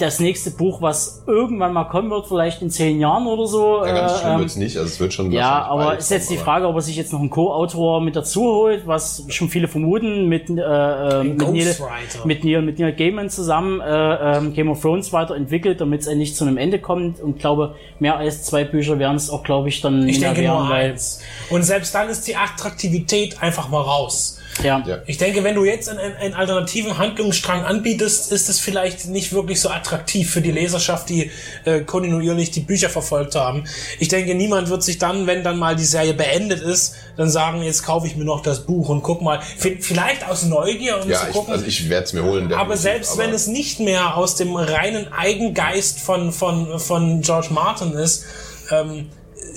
das 0.00 0.20
nächste 0.20 0.50
Buch, 0.50 0.80
was 0.80 1.22
irgendwann 1.26 1.72
mal 1.72 1.84
kommen 1.84 2.10
wird, 2.10 2.26
vielleicht 2.26 2.62
in 2.62 2.70
zehn 2.70 3.00
Jahren 3.00 3.26
oder 3.26 3.46
so. 3.46 3.84
Ja, 3.84 3.92
ganz 3.92 4.20
schlimm 4.20 4.32
ähm, 4.32 4.38
wird's 4.40 4.56
nicht, 4.56 4.76
also 4.76 4.88
es 4.88 5.00
wird 5.00 5.12
schon. 5.12 5.30
Ja, 5.32 5.64
aber 5.64 5.98
ist 5.98 6.10
jetzt 6.10 6.30
die 6.30 6.36
Frage, 6.36 6.66
ob 6.66 6.76
er 6.76 6.80
sich 6.80 6.96
jetzt 6.96 7.12
noch 7.12 7.20
einen 7.20 7.30
Co-Autor 7.30 8.00
mit 8.00 8.16
dazu 8.16 8.42
holt, 8.42 8.86
was 8.86 9.24
schon 9.28 9.48
viele 9.48 9.68
vermuten, 9.68 10.28
mit, 10.28 10.48
äh, 10.50 10.60
äh 10.62 11.24
mit, 11.24 11.38
Neil, 11.38 11.76
mit, 12.24 12.44
Neil, 12.44 12.62
mit 12.62 12.78
Neil 12.78 12.92
Gaiman 12.94 13.30
zusammen 13.30 13.80
äh, 13.80 14.38
äh, 14.38 14.50
Game 14.50 14.70
of 14.70 14.80
Thrones 14.80 15.12
weiterentwickelt, 15.12 15.80
damit 15.80 16.00
es 16.00 16.06
endlich 16.06 16.34
zu 16.34 16.44
einem 16.44 16.56
Ende 16.56 16.78
kommt. 16.78 17.20
Und 17.20 17.38
glaube, 17.38 17.74
mehr 17.98 18.16
als 18.16 18.44
zwei 18.44 18.64
Bücher 18.64 18.98
werden 18.98 19.16
es 19.16 19.30
auch, 19.30 19.42
glaube 19.42 19.68
ich, 19.68 19.80
dann 19.80 20.08
ich 20.08 20.20
denke 20.20 20.40
werden, 20.40 20.64
nur 20.64 20.70
eins. 20.70 21.20
Und 21.50 21.62
selbst 21.62 21.94
dann 21.94 22.08
ist 22.08 22.26
die 22.26 22.36
Attraktivität 22.36 23.42
einfach 23.42 23.68
mal 23.68 23.82
raus. 23.82 24.39
Ja. 24.62 25.02
Ich 25.06 25.18
denke, 25.18 25.44
wenn 25.44 25.54
du 25.54 25.64
jetzt 25.64 25.88
einen, 25.88 26.14
einen 26.16 26.34
alternativen 26.34 26.98
Handlungsstrang 26.98 27.64
anbietest, 27.64 28.32
ist 28.32 28.48
es 28.48 28.60
vielleicht 28.60 29.06
nicht 29.06 29.32
wirklich 29.32 29.60
so 29.60 29.70
attraktiv 29.70 30.30
für 30.30 30.40
die 30.40 30.50
Leserschaft, 30.50 31.08
die 31.08 31.30
äh, 31.64 31.80
kontinuierlich 31.80 32.50
die 32.50 32.60
Bücher 32.60 32.90
verfolgt 32.90 33.34
haben. 33.34 33.64
Ich 33.98 34.08
denke, 34.08 34.34
niemand 34.34 34.68
wird 34.68 34.82
sich 34.82 34.98
dann, 34.98 35.26
wenn 35.26 35.42
dann 35.44 35.58
mal 35.58 35.76
die 35.76 35.84
Serie 35.84 36.14
beendet 36.14 36.60
ist, 36.60 36.94
dann 37.16 37.30
sagen, 37.30 37.62
jetzt 37.62 37.84
kaufe 37.84 38.06
ich 38.06 38.16
mir 38.16 38.24
noch 38.24 38.42
das 38.42 38.66
Buch 38.66 38.88
und 38.88 39.02
guck 39.02 39.22
mal. 39.22 39.40
Vielleicht 39.58 40.28
aus 40.28 40.44
Neugier, 40.44 41.02
um 41.02 41.08
ja, 41.08 41.20
zu 41.20 41.26
gucken. 41.26 41.54
Ich, 41.54 41.60
also 41.60 41.66
ich 41.66 41.88
werde 41.88 42.04
es 42.04 42.12
mir 42.12 42.24
holen. 42.24 42.52
Aber 42.52 42.76
selbst 42.76 43.12
aber 43.12 43.24
wenn 43.24 43.34
es 43.34 43.46
nicht 43.46 43.80
mehr 43.80 44.16
aus 44.16 44.36
dem 44.36 44.56
reinen 44.56 45.12
Eigengeist 45.12 46.00
von, 46.00 46.32
von, 46.32 46.78
von 46.78 47.22
George 47.22 47.48
Martin 47.50 47.92
ist, 47.92 48.24
ähm, 48.70 49.10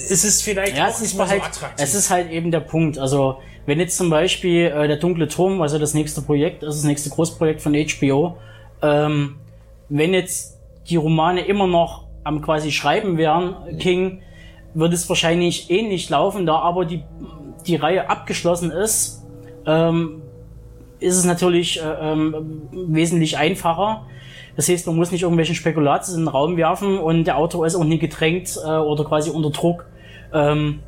ist 0.10 0.24
es 0.24 0.42
vielleicht 0.42 0.78
ja, 0.78 0.88
auch 0.88 1.00
nicht 1.00 1.16
mehr 1.16 1.28
halt, 1.28 1.42
so 1.42 1.48
attraktiv. 1.48 1.86
Es 1.86 1.94
ist 1.94 2.10
halt 2.10 2.32
eben 2.32 2.52
der 2.52 2.62
Punkt. 2.62 2.98
Also 2.98 3.40
wenn 3.66 3.80
jetzt 3.80 3.98
zum 3.98 4.10
Beispiel 4.10 4.66
äh, 4.66 4.88
der 4.88 4.98
dunkle 4.98 5.28
Turm, 5.28 5.62
also 5.62 5.80
das 5.80 5.94
nächste 5.94 6.22
Projekt, 6.22 6.64
ist 6.64 6.78
das 6.78 6.84
nächste 6.84 7.10
Großprojekt 7.10 7.62
von 7.62 7.74
HBO, 7.74 8.38
ähm, 8.82 9.36
wenn 9.90 10.14
jetzt 10.14 10.60
die 10.90 10.98
Romane 10.98 11.46
immer 11.46 11.68
noch 11.68 12.06
am 12.24 12.42
quasi 12.42 12.72
Schreiben 12.72 13.18
wären, 13.18 13.78
King, 13.80 14.22
wird 14.74 14.94
es 14.94 15.08
wahrscheinlich 15.08 15.70
ähnlich 15.70 16.10
laufen, 16.10 16.46
da 16.46 16.58
aber 16.60 16.86
die, 16.86 17.04
die 17.68 17.76
Reihe 17.76 18.10
abgeschlossen 18.10 18.72
ist, 18.72 19.24
ähm, 19.66 20.22
ist 21.00 21.18
es 21.18 21.26
natürlich 21.26 21.82
äh, 21.82 21.86
ähm, 21.86 22.64
wesentlich 22.72 23.38
einfacher. 23.38 24.06
Das 24.56 24.70
heißt, 24.70 24.88
man 24.88 24.96
muss 24.96 25.12
nicht 25.12 25.24
irgendwelche 25.24 25.56
Spekulatius 25.56 26.16
in 26.16 26.24
den 26.24 26.28
Raum 26.28 26.58
werfen 26.58 26.98
und 26.98 27.26
der 27.26 27.38
Autor 27.38 27.66
ist 27.66 27.76
auch 27.76 27.84
nie 27.84 28.00
gedrängt 28.00 28.58
äh, 28.64 28.70
oder 28.70 29.04
quasi 29.04 29.30
unter 29.30 29.52
Druck. 29.52 29.86
Ähm, 30.34 30.80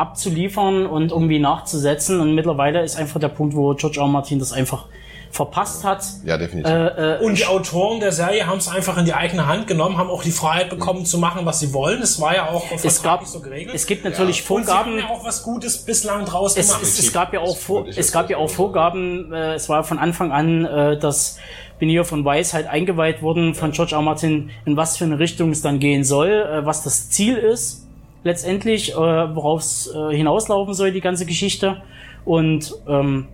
abzuliefern 0.00 0.86
und 0.86 1.12
irgendwie 1.12 1.38
nachzusetzen. 1.38 2.20
Und 2.20 2.34
mittlerweile 2.34 2.82
ist 2.82 2.96
einfach 2.96 3.20
der 3.20 3.28
Punkt, 3.28 3.54
wo 3.54 3.74
George 3.74 4.00
R. 4.00 4.06
Martin 4.08 4.38
das 4.38 4.52
einfach 4.52 4.86
verpasst 5.30 5.84
hat. 5.84 6.02
Ja, 6.24 6.36
definitiv. 6.36 6.70
Äh, 6.72 7.14
äh, 7.14 7.24
Und 7.24 7.38
die 7.38 7.46
Autoren 7.46 8.00
der 8.00 8.10
Serie 8.10 8.46
haben 8.48 8.58
es 8.58 8.66
einfach 8.68 8.98
in 8.98 9.04
die 9.04 9.14
eigene 9.14 9.46
Hand 9.46 9.68
genommen, 9.68 9.96
haben 9.96 10.10
auch 10.10 10.24
die 10.24 10.32
Freiheit 10.32 10.70
bekommen 10.70 11.06
zu 11.06 11.18
machen, 11.18 11.46
was 11.46 11.60
sie 11.60 11.72
wollen. 11.72 12.02
Es 12.02 12.20
war 12.20 12.34
ja 12.34 12.48
auch 12.48 12.64
es 12.72 13.02
gab, 13.02 13.24
so 13.24 13.38
geregelt. 13.40 13.74
es 13.74 13.86
gibt 13.86 14.04
natürlich 14.04 14.50
Und 14.50 14.66
sie 14.66 14.72
haben 14.72 14.90
Vorgaben. 14.90 14.98
ja 14.98 15.08
auch 15.08 15.24
was 15.24 15.44
Gutes 15.44 15.78
bislang 15.84 16.24
draus 16.24 16.56
Es, 16.56 16.66
gemacht. 16.68 16.82
es, 16.82 16.98
es 16.98 17.12
gab 17.12 17.32
ja 17.32 17.40
auch 17.40 17.56
vor, 17.56 17.86
es 17.86 18.10
gab 18.10 18.28
ja 18.28 18.38
auch. 18.38 18.50
Vorgaben. 18.50 19.32
Äh, 19.32 19.54
es 19.54 19.68
war 19.68 19.84
von 19.84 19.98
Anfang 20.00 20.32
an, 20.32 20.64
äh, 20.64 20.98
dass 20.98 21.38
Benioff 21.78 22.08
von 22.08 22.24
Weiss 22.24 22.52
halt 22.52 22.66
eingeweiht 22.66 23.22
wurden 23.22 23.54
von 23.54 23.70
George 23.70 23.92
R. 23.92 23.98
R. 23.98 24.02
Martin, 24.02 24.50
in 24.64 24.76
was 24.76 24.96
für 24.96 25.04
eine 25.04 25.20
Richtung 25.20 25.50
es 25.52 25.62
dann 25.62 25.78
gehen 25.78 26.02
soll, 26.02 26.28
äh, 26.30 26.66
was 26.66 26.82
das 26.82 27.08
Ziel 27.10 27.36
ist 27.36 27.86
letztendlich, 28.22 28.92
äh, 28.92 28.96
worauf 28.96 29.60
es 29.60 29.92
äh, 29.94 30.14
hinauslaufen 30.16 30.74
soll 30.74 30.92
die 30.92 31.00
ganze 31.00 31.26
Geschichte 31.26 31.82
und 32.24 32.74
ähm, 32.86 33.28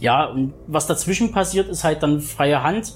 ja, 0.00 0.26
und 0.26 0.54
was 0.66 0.86
dazwischen 0.86 1.30
passiert, 1.32 1.68
ist 1.68 1.84
halt 1.84 2.02
dann 2.02 2.20
freie 2.20 2.62
Hand. 2.62 2.94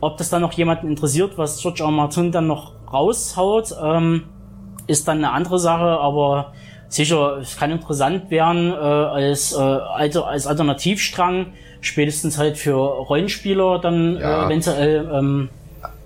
Ob 0.00 0.16
das 0.16 0.30
dann 0.30 0.40
noch 0.40 0.52
jemanden 0.52 0.88
interessiert, 0.88 1.36
was 1.36 1.60
George 1.60 1.82
R. 1.82 1.90
Martin 1.90 2.32
dann 2.32 2.46
noch 2.46 2.72
raushaut, 2.90 3.74
ähm, 3.82 4.24
ist 4.86 5.06
dann 5.08 5.18
eine 5.18 5.32
andere 5.32 5.58
Sache, 5.58 6.00
aber 6.00 6.52
sicher, 6.88 7.38
es 7.42 7.56
kann 7.58 7.70
interessant 7.70 8.30
werden 8.30 8.72
äh, 8.72 8.76
als, 8.76 9.52
äh, 9.52 9.58
alter, 9.58 10.26
als 10.26 10.46
Alternativstrang, 10.46 11.52
spätestens 11.82 12.38
halt 12.38 12.56
für 12.56 12.76
Rollenspieler 12.76 13.78
dann 13.80 14.16
Ja. 14.18 14.44
äh, 14.44 14.46
eventuell. 14.46 15.10
Ähm, 15.12 15.50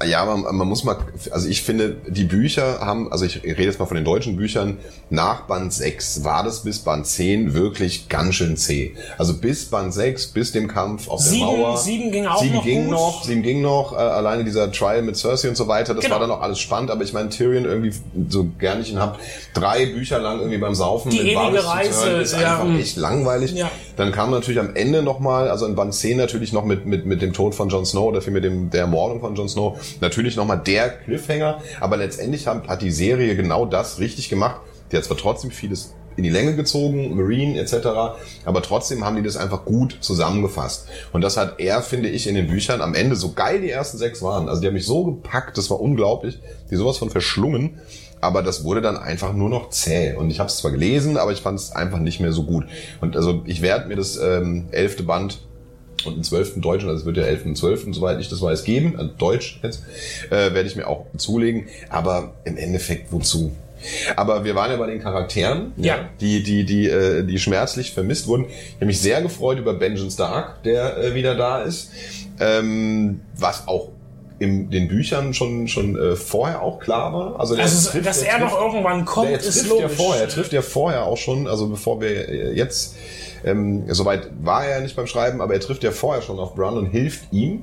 Ja, 0.04 0.24
man, 0.24 0.42
man 0.56 0.68
muss 0.68 0.84
mal, 0.84 0.96
also 1.30 1.48
ich 1.48 1.62
finde, 1.62 1.96
die 2.08 2.24
Bücher 2.24 2.80
haben, 2.80 3.10
also 3.12 3.24
ich 3.24 3.42
rede 3.42 3.62
jetzt 3.64 3.78
mal 3.78 3.86
von 3.86 3.94
den 3.96 4.04
deutschen 4.04 4.36
Büchern, 4.36 4.78
nach 5.10 5.42
Band 5.42 5.72
6 5.72 6.24
war 6.24 6.42
das 6.44 6.62
bis 6.62 6.78
Band 6.80 7.06
10 7.06 7.54
wirklich 7.54 8.08
ganz 8.08 8.34
schön 8.34 8.56
zäh. 8.56 8.94
Also 9.18 9.34
bis 9.34 9.66
Band 9.66 9.92
6, 9.94 10.28
bis 10.28 10.52
dem 10.52 10.68
Kampf 10.68 11.08
auf 11.08 11.20
Sieben- 11.20 11.46
der 11.50 11.56
Mauer. 11.58 11.76
sieben 11.78 12.10
ging 12.12 12.26
auch 12.26 12.40
sieben 12.40 12.54
noch 12.54 12.64
ging 12.64 12.88
noch, 12.90 13.24
sieben 13.24 13.42
ging 13.42 13.60
noch, 13.62 13.92
äh, 13.92 13.96
alleine 13.96 14.44
dieser 14.44 14.70
Trial 14.72 15.02
mit 15.02 15.16
Cersei 15.16 15.48
und 15.48 15.56
so 15.56 15.68
weiter, 15.68 15.94
das 15.94 16.04
Genau. 16.04 16.14
war 16.16 16.20
dann 16.20 16.30
auch 16.30 16.40
alles 16.42 16.58
spannend, 16.58 16.90
aber 16.90 17.02
ich 17.04 17.12
meine, 17.12 17.28
Tyrion 17.28 17.64
irgendwie, 17.64 17.92
so 18.28 18.46
gern 18.58 18.80
ich 18.80 18.90
ihn 18.92 18.98
hab, 18.98 19.18
drei 19.54 19.86
Bücher 19.86 20.18
lang 20.18 20.38
irgendwie 20.38 20.58
beim 20.58 20.74
Saufen 20.74 21.10
Die 21.10 21.18
mit 21.18 21.26
ewige 21.32 21.64
Reise, 21.64 22.08
ist 22.22 22.32
ja. 22.32 22.58
einfach 22.60 22.78
echt 22.78 22.96
langweilig. 22.96 23.52
Ja. 23.52 23.70
Dann 24.02 24.10
kam 24.10 24.32
natürlich 24.32 24.58
am 24.58 24.74
Ende 24.74 25.00
nochmal, 25.00 25.48
also 25.48 25.64
in 25.64 25.76
Band 25.76 25.94
10 25.94 26.16
natürlich 26.16 26.52
noch 26.52 26.64
mit, 26.64 26.86
mit, 26.86 27.06
mit 27.06 27.22
dem 27.22 27.32
Tod 27.32 27.54
von 27.54 27.68
Jon 27.68 27.86
Snow 27.86 28.08
oder 28.08 28.20
vielmehr 28.20 28.42
dem, 28.42 28.68
der 28.68 28.80
Ermordung 28.80 29.20
von 29.20 29.36
Jon 29.36 29.48
Snow, 29.48 29.78
natürlich 30.00 30.34
nochmal 30.34 30.58
der 30.58 30.90
Cliffhanger, 30.90 31.60
aber 31.78 31.98
letztendlich 31.98 32.48
haben, 32.48 32.66
hat 32.66 32.82
die 32.82 32.90
Serie 32.90 33.36
genau 33.36 33.64
das 33.64 34.00
richtig 34.00 34.28
gemacht. 34.28 34.60
Die 34.90 34.96
hat 34.96 35.04
zwar 35.04 35.16
trotzdem 35.16 35.52
vieles 35.52 35.94
in 36.16 36.24
die 36.24 36.30
Länge 36.30 36.56
gezogen, 36.56 37.14
Marine 37.14 37.60
etc., 37.60 38.16
aber 38.44 38.62
trotzdem 38.62 39.04
haben 39.04 39.14
die 39.14 39.22
das 39.22 39.36
einfach 39.36 39.64
gut 39.64 39.98
zusammengefasst. 40.00 40.88
Und 41.12 41.22
das 41.22 41.36
hat 41.36 41.60
er, 41.60 41.80
finde 41.80 42.08
ich, 42.08 42.26
in 42.26 42.34
den 42.34 42.48
Büchern 42.48 42.82
am 42.82 42.96
Ende, 42.96 43.14
so 43.14 43.34
geil 43.34 43.60
die 43.60 43.70
ersten 43.70 43.98
sechs 43.98 44.20
waren, 44.20 44.48
also 44.48 44.60
die 44.60 44.66
haben 44.66 44.74
mich 44.74 44.84
so 44.84 45.04
gepackt, 45.04 45.56
das 45.56 45.70
war 45.70 45.80
unglaublich, 45.80 46.40
die 46.72 46.74
sowas 46.74 46.98
von 46.98 47.08
verschlungen, 47.08 47.78
aber 48.22 48.42
das 48.42 48.64
wurde 48.64 48.80
dann 48.80 48.96
einfach 48.96 49.34
nur 49.34 49.50
noch 49.50 49.68
zäh. 49.70 50.14
Und 50.14 50.30
ich 50.30 50.38
habe 50.38 50.48
es 50.48 50.56
zwar 50.56 50.70
gelesen, 50.70 51.18
aber 51.18 51.32
ich 51.32 51.40
fand 51.40 51.58
es 51.58 51.72
einfach 51.72 51.98
nicht 51.98 52.20
mehr 52.20 52.32
so 52.32 52.44
gut. 52.44 52.64
Und 53.02 53.16
also 53.16 53.42
ich 53.44 53.60
werde 53.60 53.88
mir 53.88 53.96
das 53.96 54.16
ähm, 54.16 54.66
elfte 54.70 55.02
Band 55.02 55.40
und 56.04 56.16
den 56.16 56.24
zwölften 56.24 56.60
Deutschen, 56.62 56.88
also 56.88 57.00
es 57.00 57.04
wird 57.06 57.16
ja 57.16 57.24
elften 57.24 57.50
und 57.50 57.56
zwölften, 57.56 57.92
soweit 57.92 58.18
ich 58.20 58.28
das 58.28 58.40
weiß, 58.40 58.64
geben, 58.64 58.94
also 58.96 59.12
Deutsch 59.18 59.60
jetzt, 59.62 59.82
äh, 60.30 60.54
werde 60.54 60.62
ich 60.68 60.76
mir 60.76 60.86
auch 60.86 61.06
zulegen. 61.16 61.66
Aber 61.90 62.32
im 62.44 62.56
Endeffekt 62.56 63.12
wozu? 63.12 63.52
Aber 64.14 64.44
wir 64.44 64.54
waren 64.54 64.70
ja 64.70 64.76
bei 64.76 64.86
den 64.86 65.00
Charakteren, 65.00 65.72
Ja. 65.76 66.08
die, 66.20 66.44
die, 66.44 66.64
die, 66.64 66.88
äh, 66.88 67.24
die 67.24 67.38
schmerzlich 67.40 67.90
vermisst 67.92 68.28
wurden. 68.28 68.46
Ich 68.48 68.74
habe 68.76 68.86
mich 68.86 69.00
sehr 69.00 69.20
gefreut 69.22 69.58
über 69.58 69.74
Benjamin 69.74 70.10
Stark, 70.12 70.62
der 70.62 70.96
äh, 70.98 71.14
wieder 71.16 71.34
da 71.34 71.62
ist. 71.62 71.90
Ähm, 72.38 73.20
was 73.36 73.66
auch 73.66 73.88
in 74.38 74.70
den 74.70 74.88
Büchern 74.88 75.34
schon, 75.34 75.68
schon 75.68 75.96
äh, 75.96 76.16
vorher 76.16 76.62
auch 76.62 76.80
klar 76.80 77.12
war. 77.12 77.38
Also, 77.40 77.54
der 77.54 77.64
Also, 77.64 77.90
trifft- 77.90 78.06
dass 78.06 78.22
er 78.22 78.38
noch 78.38 78.50
trifft- 78.52 78.60
irgendwann 78.62 79.04
kommt, 79.04 79.28
der 79.30 79.38
ist 79.40 79.66
logisch. 79.68 79.82
ja 79.82 79.88
vorher, 79.88 80.22
er 80.22 80.28
trifft 80.28 80.52
ja 80.52 80.62
vorher 80.62 81.04
auch 81.06 81.16
schon, 81.16 81.46
also 81.46 81.68
bevor 81.68 82.00
wir 82.00 82.28
äh, 82.28 82.52
jetzt, 82.54 82.96
ähm, 83.44 83.84
soweit 83.92 84.28
war 84.42 84.64
er 84.64 84.76
ja 84.76 84.80
nicht 84.80 84.96
beim 84.96 85.06
Schreiben, 85.06 85.40
aber 85.40 85.54
er 85.54 85.60
trifft 85.60 85.82
ja 85.84 85.90
vorher 85.92 86.22
schon 86.22 86.38
auf 86.38 86.54
Brun 86.54 86.76
und 86.78 86.86
hilft 86.86 87.32
ihm, 87.32 87.62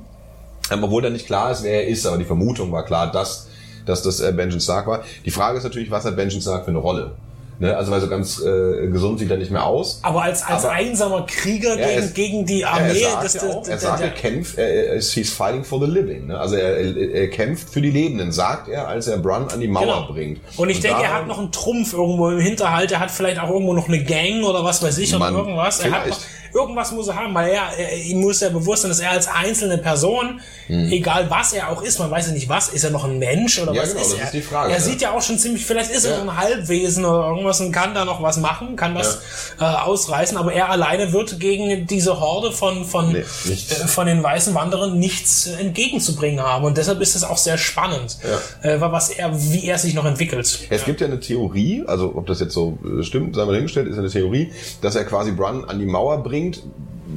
ähm, 0.72 0.84
obwohl 0.84 1.02
dann 1.02 1.12
nicht 1.12 1.26
klar 1.26 1.50
ist, 1.52 1.62
wer 1.64 1.82
er 1.84 1.88
ist, 1.88 2.06
aber 2.06 2.18
die 2.18 2.24
Vermutung 2.24 2.70
war 2.72 2.84
klar, 2.84 3.10
dass, 3.10 3.48
dass 3.86 4.02
das 4.02 4.20
äh, 4.20 4.32
Benjamin 4.32 4.60
Stark 4.60 4.86
war. 4.86 5.02
Die 5.24 5.30
Frage 5.30 5.58
ist 5.58 5.64
natürlich, 5.64 5.90
was 5.90 6.04
hat 6.04 6.16
Benjamin 6.16 6.40
Stark 6.42 6.64
für 6.64 6.70
eine 6.70 6.78
Rolle? 6.78 7.12
Ne? 7.60 7.76
Also 7.76 7.92
weil 7.92 8.00
so 8.00 8.08
ganz 8.08 8.40
äh, 8.40 8.88
gesund 8.88 9.18
sieht 9.18 9.30
er 9.30 9.36
nicht 9.36 9.50
mehr 9.50 9.64
aus. 9.66 10.00
Aber 10.02 10.22
als, 10.22 10.42
als 10.42 10.64
Aber- 10.64 10.72
einsamer 10.72 11.26
Krieger 11.26 11.78
Ja, 11.78 11.88
gegen, 11.88 12.00
es- 12.02 12.14
gegen 12.14 12.46
die 12.46 12.60
Ja, 12.60 12.68
Armee, 12.70 13.00
er 13.02 13.10
sagt, 13.10 13.24
das, 13.24 13.34
ja 13.34 13.42
auch, 13.50 13.68
er 13.68 13.78
sagt, 13.78 14.00
er 14.00 14.06
der- 14.08 14.16
kämpft, 14.16 14.56
er, 14.58 14.68
er 14.86 14.92
ist, 14.94 15.12
he's 15.12 15.30
fighting 15.30 15.62
for 15.62 15.78
the 15.78 15.86
living. 15.86 16.26
Ne? 16.28 16.38
Also 16.40 16.56
er, 16.56 16.78
er, 16.78 16.96
er 17.12 17.28
kämpft 17.28 17.68
für 17.68 17.82
die 17.82 17.90
Lebenden, 17.90 18.32
sagt 18.32 18.68
er, 18.68 18.88
als 18.88 19.08
er 19.08 19.18
Brun 19.18 19.46
an 19.52 19.60
die 19.60 19.68
Mauer 19.68 19.84
Genau. 19.84 20.06
bringt. 20.12 20.40
Und 20.56 20.70
ich 20.70 20.80
denke, 20.80 21.02
er 21.02 21.08
da- 21.10 21.14
hat 21.16 21.26
noch 21.26 21.38
einen 21.38 21.52
Trumpf 21.52 21.92
irgendwo 21.92 22.30
im 22.30 22.40
Hinterhalt. 22.40 22.90
Er 22.92 23.00
hat 23.00 23.10
vielleicht 23.10 23.38
auch 23.38 23.50
irgendwo 23.50 23.74
noch 23.74 23.88
eine 23.88 24.02
Gang 24.04 24.42
oder 24.42 24.64
was 24.64 24.82
weiß 24.82 24.96
ich 24.96 25.14
oder 25.14 25.30
irgendwas. 25.30 25.80
Er 25.80 25.90
hat 25.92 26.08
noch. 26.08 26.18
Irgendwas 26.54 26.92
muss 26.92 27.08
er 27.08 27.16
haben, 27.16 27.34
weil 27.34 27.50
er, 27.52 27.76
er 27.78 27.96
ihm 27.96 28.20
muss 28.20 28.40
ja 28.40 28.48
bewusst 28.48 28.82
sein, 28.82 28.90
dass 28.90 29.00
er 29.00 29.10
als 29.10 29.28
einzelne 29.28 29.78
Person, 29.78 30.40
egal 30.68 31.28
was 31.30 31.52
er 31.52 31.68
auch 31.70 31.82
ist, 31.82 31.98
man 31.98 32.10
weiß 32.10 32.28
ja 32.28 32.32
nicht 32.32 32.48
was, 32.48 32.68
ist 32.68 32.84
er 32.84 32.90
noch 32.90 33.04
ein 33.04 33.18
Mensch 33.18 33.58
oder 33.58 33.70
Hm. 33.70 33.76
Ja, 33.76 33.82
was 33.82 33.90
genau, 33.90 34.02
ist 34.02 34.12
das 34.12 34.18
er? 34.18 34.24
ist 34.26 34.34
die 34.34 34.42
Frage, 34.42 34.72
er 34.72 34.78
ja. 34.78 34.82
sieht 34.82 35.00
ja 35.00 35.10
auch 35.12 35.22
schon 35.22 35.38
ziemlich, 35.38 35.64
vielleicht 35.66 35.90
ist 35.90 36.04
er 36.04 36.12
Ja. 36.12 36.16
so 36.18 36.22
ein 36.30 36.36
Halbwesen 36.36 37.04
oder 37.04 37.28
irgendwas 37.28 37.60
und 37.60 37.72
kann 37.72 37.94
da 37.94 38.04
noch 38.04 38.22
was 38.22 38.36
machen, 38.38 38.76
kann 38.76 38.94
das 38.94 39.20
äh, 39.60 39.64
ausreißen, 39.64 40.36
aber 40.36 40.52
er 40.52 40.70
alleine 40.70 41.12
wird 41.12 41.38
gegen 41.40 41.86
diese 41.86 42.20
Horde 42.20 42.52
von, 42.52 42.84
von, 42.84 43.12
Nee, 43.12 43.18
äh, 43.20 43.54
von 43.86 44.06
den 44.06 44.22
weißen 44.22 44.54
Wanderern 44.54 44.98
nichts 44.98 45.46
entgegenzubringen 45.46 46.40
haben. 46.44 46.64
Und 46.64 46.76
deshalb 46.76 47.00
ist 47.00 47.14
es 47.16 47.24
auch 47.24 47.36
sehr 47.38 47.58
spannend, 47.58 48.18
äh, 48.62 48.80
was 48.80 49.10
er, 49.10 49.30
wie 49.52 49.64
er 49.66 49.78
sich 49.78 49.94
noch 49.94 50.04
entwickelt. 50.04 50.58
Es 50.70 50.84
gibt 50.84 51.00
ja 51.00 51.06
eine 51.06 51.20
Theorie, 51.20 51.84
also 51.86 52.12
ob 52.14 52.26
das 52.26 52.40
jetzt 52.40 52.54
so 52.54 52.78
äh, 52.84 53.02
stimmt, 53.02 53.34
sei 53.36 53.44
mal 53.44 53.52
dahingestellt, 53.52 53.88
ist 53.88 53.98
eine 53.98 54.08
Theorie, 54.10 54.52
dass 54.82 54.96
er 54.96 55.04
quasi 55.04 55.32
Brun 55.32 55.64
an 55.64 55.78
die 55.78 55.86
Mauer 55.86 56.22
bringt. 56.22 56.39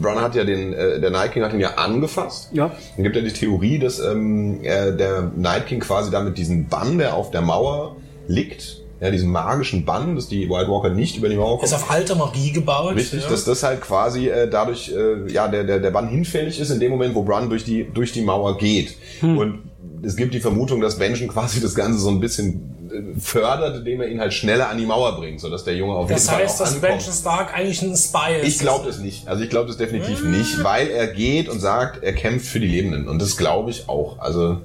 Brun 0.02 0.20
hat 0.22 0.36
ja 0.36 0.44
den, 0.44 0.74
äh, 0.74 1.00
der 1.00 1.12
Night 1.12 1.34
King 1.34 1.44
hat 1.44 1.54
ihn 1.54 1.60
ja 1.60 1.76
angefasst. 1.76 2.50
Ja. 2.52 2.72
Dann 2.96 3.04
gibt 3.04 3.16
ja 3.16 3.22
die 3.22 3.32
Theorie, 3.34 3.80
dass 3.80 4.00
ähm, 4.00 4.60
er, 4.64 4.92
der 4.92 5.32
Night 5.36 5.68
King 5.68 5.80
quasi 5.80 6.12
damit 6.12 6.38
diesen 6.38 6.68
Bann, 6.68 6.98
der 6.98 7.16
auf 7.16 7.32
der 7.32 7.42
Mauer 7.42 7.98
liegt, 8.28 8.82
ja, 9.00 9.12
diesen 9.12 9.32
magischen 9.32 9.84
Bann, 9.84 10.16
dass 10.16 10.30
die 10.30 10.50
White 10.50 10.70
Walker 10.70 10.90
nicht 10.90 11.18
über 11.18 11.28
die 11.28 11.36
Mauer 11.36 11.58
kommen. 11.58 11.66
Ist 11.66 11.74
auf 11.74 11.92
alte 11.92 12.16
Magie 12.16 12.52
gebaut. 12.52 12.96
Richtig, 12.96 13.24
ja. 13.24 13.30
dass 13.30 13.44
das 13.44 13.62
halt 13.62 13.82
quasi 13.82 14.30
äh, 14.30 14.50
dadurch, 14.50 14.94
äh, 14.96 15.32
ja, 15.32 15.48
der, 15.50 15.66
der, 15.66 15.80
der 15.80 15.92
Bann 15.92 16.08
hinfällig 16.08 16.60
ist 16.60 16.70
in 16.70 16.80
dem 16.80 16.92
Moment, 16.92 17.14
wo 17.14 17.24
Brun 17.24 17.50
durch 17.50 17.66
die, 17.66 17.86
durch 17.94 18.14
die 18.14 18.22
Mauer 18.22 18.58
geht. 18.58 18.96
Hm. 19.20 19.38
Und 19.38 19.60
es 20.04 20.16
gibt 20.16 20.34
die 20.34 20.40
Vermutung, 20.40 20.80
dass 20.80 21.00
Benjen 21.00 21.28
quasi 21.28 21.60
das 21.60 21.76
Ganze 21.76 22.00
so 22.00 22.10
ein 22.10 22.20
bisschen 22.20 22.83
äh, 22.83 22.83
fördert, 23.20 23.78
indem 23.78 24.02
er 24.02 24.08
ihn 24.08 24.20
halt 24.20 24.34
schneller 24.34 24.70
an 24.70 24.78
die 24.78 24.86
Mauer 24.86 25.16
bringt, 25.18 25.40
sodass 25.42 25.64
der 25.64 25.76
Junge 25.76 25.94
auf 25.96 26.08
Das 26.10 26.26
jeden 26.26 26.36
Fall 26.36 26.44
heißt, 26.46 26.56
auch 26.56 26.60
dass 26.66 26.76
ankommt. 26.76 26.82
Benjamin 26.92 27.14
Stark 27.14 27.54
eigentlich 27.56 27.82
ein 27.82 27.96
Spy 27.98 28.42
ist. 28.42 28.48
Ich 28.48 28.60
glaube 28.60 28.88
das 28.88 29.00
nicht. 29.00 29.28
Also 29.28 29.44
ich 29.44 29.50
glaube 29.50 29.68
das 29.68 29.78
definitiv 29.78 30.22
Hm. 30.22 30.32
nicht, 30.38 30.64
weil 30.64 30.90
er 30.90 31.08
geht 31.08 31.50
und 31.50 31.60
sagt, 31.60 32.04
er 32.04 32.14
kämpft 32.14 32.46
für 32.48 32.60
die 32.60 32.68
Lebenden. 32.68 33.08
Und 33.08 33.22
das 33.22 33.38
glaube 33.38 33.72
ich 33.72 33.90
auch. 33.90 34.20
Also 34.20 34.58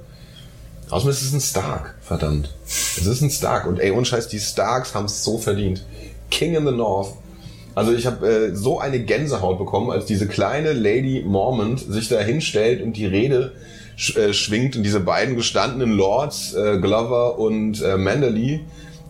außerdem 0.89 1.11
ist 1.11 1.21
es 1.23 1.33
ein 1.33 1.41
Stark, 1.41 1.95
verdammt. 2.01 2.53
Es 2.65 3.05
ist 3.05 3.21
ein 3.21 3.29
Stark. 3.31 3.65
Und 3.67 3.79
ey, 3.79 3.91
ohne 3.91 4.05
Scheiß, 4.05 4.27
die 4.27 4.39
Starks 4.39 4.93
haben 4.95 5.05
es 5.05 5.23
so 5.23 5.37
verdient. 5.37 5.85
King 6.31 6.55
in 6.55 6.65
the 6.65 6.71
North. 6.73 7.13
Also 7.75 7.93
ich 7.93 8.05
habe 8.05 8.27
äh, 8.27 8.55
so 8.55 8.79
eine 8.79 8.99
Gänsehaut 8.99 9.57
bekommen, 9.57 9.89
als 9.89 10.05
diese 10.05 10.27
kleine 10.27 10.73
Lady 10.73 11.23
Mormont 11.25 11.79
sich 11.79 12.09
da 12.09 12.19
hinstellt 12.19 12.81
und 12.83 12.93
die 12.93 13.05
Rede 13.05 13.53
sch 13.99 14.15
äh, 14.15 14.33
schwingt 14.33 14.77
und 14.77 14.83
diese 14.83 15.01
beiden 15.01 15.35
gestandenen 15.35 15.91
Lords, 15.95 16.53
äh, 16.53 16.77
Glover 16.79 17.37
und 17.37 17.81
äh, 17.81 17.97
Manderly, 17.97 18.61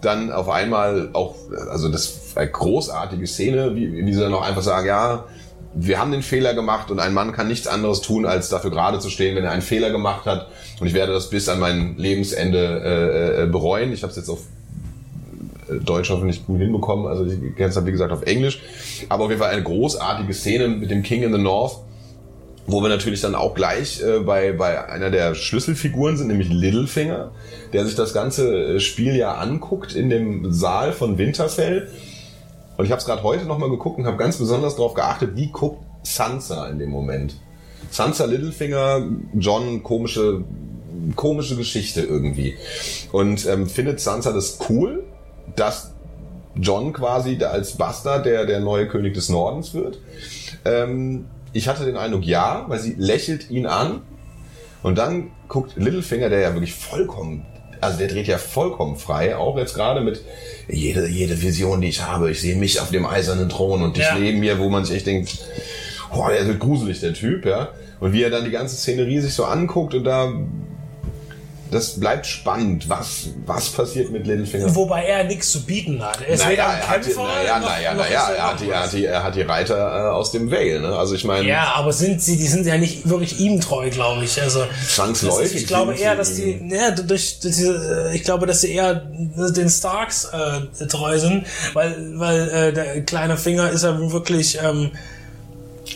dann 0.02 0.32
auf 0.32 0.50
einmal 0.50 1.10
auch, 1.14 1.36
äh, 1.52 1.70
also 1.70 1.90
das 1.90 2.36
war 2.36 2.42
eine 2.42 2.52
großartige 2.52 3.28
Szene, 3.28 3.76
wie, 3.76 4.06
wie 4.06 4.14
sie 4.14 4.20
dann 4.20 4.34
auch 4.34 4.42
einfach 4.42 4.64
sagen, 4.64 4.88
ja, 4.88 5.26
wir 5.76 6.00
haben 6.00 6.12
den 6.12 6.24
Fehler 6.24 6.56
gemacht 6.56 6.90
und 6.90 7.00
ein 7.00 7.14
Mann 7.14 7.32
kann 7.32 7.48
nichts 7.48 7.68
anderes 7.68 8.02
tun, 8.02 8.26
als 8.26 8.50
dafür 8.50 8.72
gerade 8.72 9.00
zu 9.00 9.12
stehen, 9.12 9.36
wenn 9.36 9.44
er 9.44 9.52
einen 9.52 9.62
Fehler 9.62 9.92
gemacht 9.92 10.26
hat. 10.26 10.48
Und 10.80 10.88
ich 10.88 10.96
werde 10.96 11.14
das 11.14 11.30
bis 11.30 11.48
an 11.48 11.60
mein 11.60 11.96
Lebensende 11.98 12.58
äh, 12.84 13.44
äh, 13.44 13.46
bereuen. 13.46 13.94
Ich 13.94 14.02
habe 14.02 14.10
es 14.10 14.18
jetzt 14.18 14.30
auf 14.30 14.40
äh, 15.70 15.76
Deutsch 15.76 16.10
hoffentlich 16.10 16.48
gut 16.48 16.60
hinbekommen. 16.60 17.06
Also 17.06 17.24
ich 17.26 17.56
kenne 17.56 17.70
es 17.70 17.76
halt 17.76 17.86
wie 17.86 17.92
gesagt 17.92 18.12
auf 18.12 18.24
Englisch. 18.24 18.60
Aber 19.10 19.26
auf 19.26 19.30
jeden 19.30 19.42
Fall 19.42 19.52
eine 19.52 19.62
großartige 19.62 20.34
Szene 20.34 20.70
mit 20.70 20.90
dem 20.90 21.04
King 21.04 21.22
in 21.22 21.32
the 21.32 21.40
North, 21.40 21.78
wo 22.72 22.82
wir 22.82 22.90
natürlich 22.90 23.22
dann 23.22 23.36
auch 23.36 23.54
gleich 23.54 24.02
äh, 24.02 24.20
bei, 24.20 24.54
bei 24.54 24.88
einer 24.90 25.10
der 25.10 25.36
Schlüsselfiguren 25.36 26.18
sind, 26.18 26.28
nämlich 26.28 26.50
Littlefinger, 26.50 27.32
der 27.74 27.86
sich 27.86 27.96
das 27.96 28.14
ganze 28.14 28.76
äh, 28.76 28.80
Spiel 28.80 29.16
ja 29.16 29.36
anguckt 29.36 29.96
in 29.96 30.10
dem 30.10 30.52
Saal 30.52 30.94
von 30.94 31.18
Winterfell. 31.18 31.90
Und 32.78 32.86
ich 32.86 32.92
habe 32.92 33.00
es 33.00 33.06
gerade 33.06 33.24
heute 33.24 33.46
nochmal 33.46 33.70
geguckt 33.70 33.98
und 33.98 34.06
habe 34.06 34.18
ganz 34.18 34.38
besonders 34.38 34.76
darauf 34.76 34.94
geachtet, 34.94 35.32
wie 35.36 35.52
guckt 35.52 35.84
Sansa 36.04 36.68
in 36.70 36.80
dem 36.80 36.90
Moment. 36.90 37.36
Sansa 37.90 38.26
Littlefinger, 38.26 39.08
John, 39.34 39.84
komische, 39.84 40.44
komische 41.16 41.56
Geschichte 41.56 42.02
irgendwie. 42.02 42.56
Und 43.12 43.46
ähm, 43.48 43.68
findet 43.68 44.00
Sansa 44.00 44.32
das 44.32 44.60
cool, 44.70 45.04
dass 45.56 45.94
John 46.56 46.94
quasi 46.94 47.38
als 47.44 47.78
Bastard 47.78 48.26
der, 48.26 48.46
der 48.46 48.60
neue 48.60 48.88
König 48.88 49.14
des 49.14 49.30
Nordens 49.30 49.74
wird? 49.74 50.00
Ähm, 50.66 51.26
ich 51.54 51.68
hatte 51.68 51.86
den 51.86 51.98
Eindruck, 51.98 52.26
ja, 52.26 52.66
weil 52.68 52.80
sie 52.80 52.96
lächelt 52.98 53.50
ihn 53.50 53.66
an 53.66 54.02
und 54.84 54.98
dann 54.98 55.32
guckt 55.48 55.74
Littlefinger, 55.76 56.30
der 56.30 56.40
ja 56.40 56.54
wirklich 56.54 56.74
vollkommen, 56.74 57.46
also 57.82 57.98
der 57.98 58.08
dreht 58.08 58.28
ja 58.28 58.38
vollkommen 58.38 58.98
frei, 58.98 59.36
auch 59.36 59.58
jetzt 59.58 59.74
gerade 59.74 60.02
mit 60.02 60.22
jede, 60.68 61.08
jede 61.08 61.42
Vision, 61.42 61.82
die 61.82 61.88
ich 61.90 62.06
habe, 62.06 62.30
ich 62.32 62.42
sehe 62.42 62.56
mich 62.56 62.80
auf 62.80 62.92
dem 62.92 63.06
eisernen 63.06 63.50
Thron 63.50 63.82
und 63.82 63.98
dich 63.98 64.04
Ja. 64.04 64.18
neben 64.18 64.40
mir, 64.40 64.60
wo 64.60 64.70
man 64.70 64.86
sich 64.86 64.98
echt 64.98 65.08
denkt, 65.08 65.38
boah, 66.14 66.30
der 66.32 66.46
wird 66.48 66.60
gruselig, 66.60 67.00
der 67.00 67.14
Typ, 67.14 67.46
ja. 67.46 67.70
Und 68.00 68.14
wie 68.14 68.24
er 68.24 68.30
dann 68.30 68.46
die 68.46 68.52
ganze 68.52 68.76
Szenerie 68.78 69.20
sich 69.20 69.34
so 69.34 69.46
anguckt 69.46 69.94
und 69.94 70.04
da, 70.06 70.32
das 71.72 72.00
bleibt 72.00 72.26
spannend, 72.26 72.90
was, 72.90 73.28
was 73.46 73.70
passiert 73.70 74.12
mit 74.12 74.26
Littlefinger. 74.28 74.74
Wobei 74.76 75.04
er 75.06 75.24
nichts 75.24 75.52
zu 75.52 75.64
bieten 75.66 76.04
hat. 76.04 76.20
Er 76.22 76.28
ist 76.28 76.40
Naja, 76.44 76.52
weder 76.52 76.70
ein 76.70 76.80
er 76.80 76.88
hat, 76.90 76.98
die- 76.98 77.10
Kämpfer, 77.10 77.24
naja, 77.24 77.60
naja, 77.60 77.94
naja, 77.94 78.30
er 78.36 78.44
hat, 78.52 78.60
die, 78.60 78.70
er, 78.70 78.84
hat 78.84 78.94
die, 78.94 79.06
er 79.06 79.24
hat 79.24 79.36
die 79.36 79.42
Reiter 79.42 79.78
äh, 79.78 80.10
aus 80.10 80.32
dem 80.32 80.52
Vale, 80.52 80.80
ne? 80.80 80.96
Also 80.98 81.16
ich 81.16 81.24
meine, 81.24 81.48
Ja, 81.48 81.74
aber 81.76 81.94
sind 81.94 82.22
sie, 82.22 82.38
die 82.38 82.48
sind 82.48 82.66
ja 82.66 82.78
nicht 82.78 83.08
wirklich 83.10 83.40
ihm 83.40 83.62
treu, 83.62 83.90
glaube 83.90 84.24
ich. 84.24 84.42
Also 84.42 84.64
Zwangsläufig 84.88 85.56
Ich 85.56 85.68
glaube 85.68 85.96
eher, 85.96 86.16
dass 86.16 86.36
die, 86.36 86.62
ja, 86.70 86.92
durch, 86.92 87.40
durch 87.40 87.56
diese, 87.56 88.10
äh, 88.12 88.16
ich 88.16 88.24
glaube, 88.24 88.46
dass 88.46 88.62
sie 88.62 88.72
eher 88.74 88.96
den 88.96 89.70
Starks 89.70 90.26
äh, 90.26 90.86
treu 90.88 91.18
sind, 91.20 91.46
weil, 91.74 91.96
weil 92.20 92.50
äh, 92.50 92.74
der 92.74 93.02
kleine 93.04 93.38
Finger 93.38 93.70
ist 93.70 93.84
ja 93.84 93.98
wirklich, 94.12 94.58
ähm, 94.64 94.92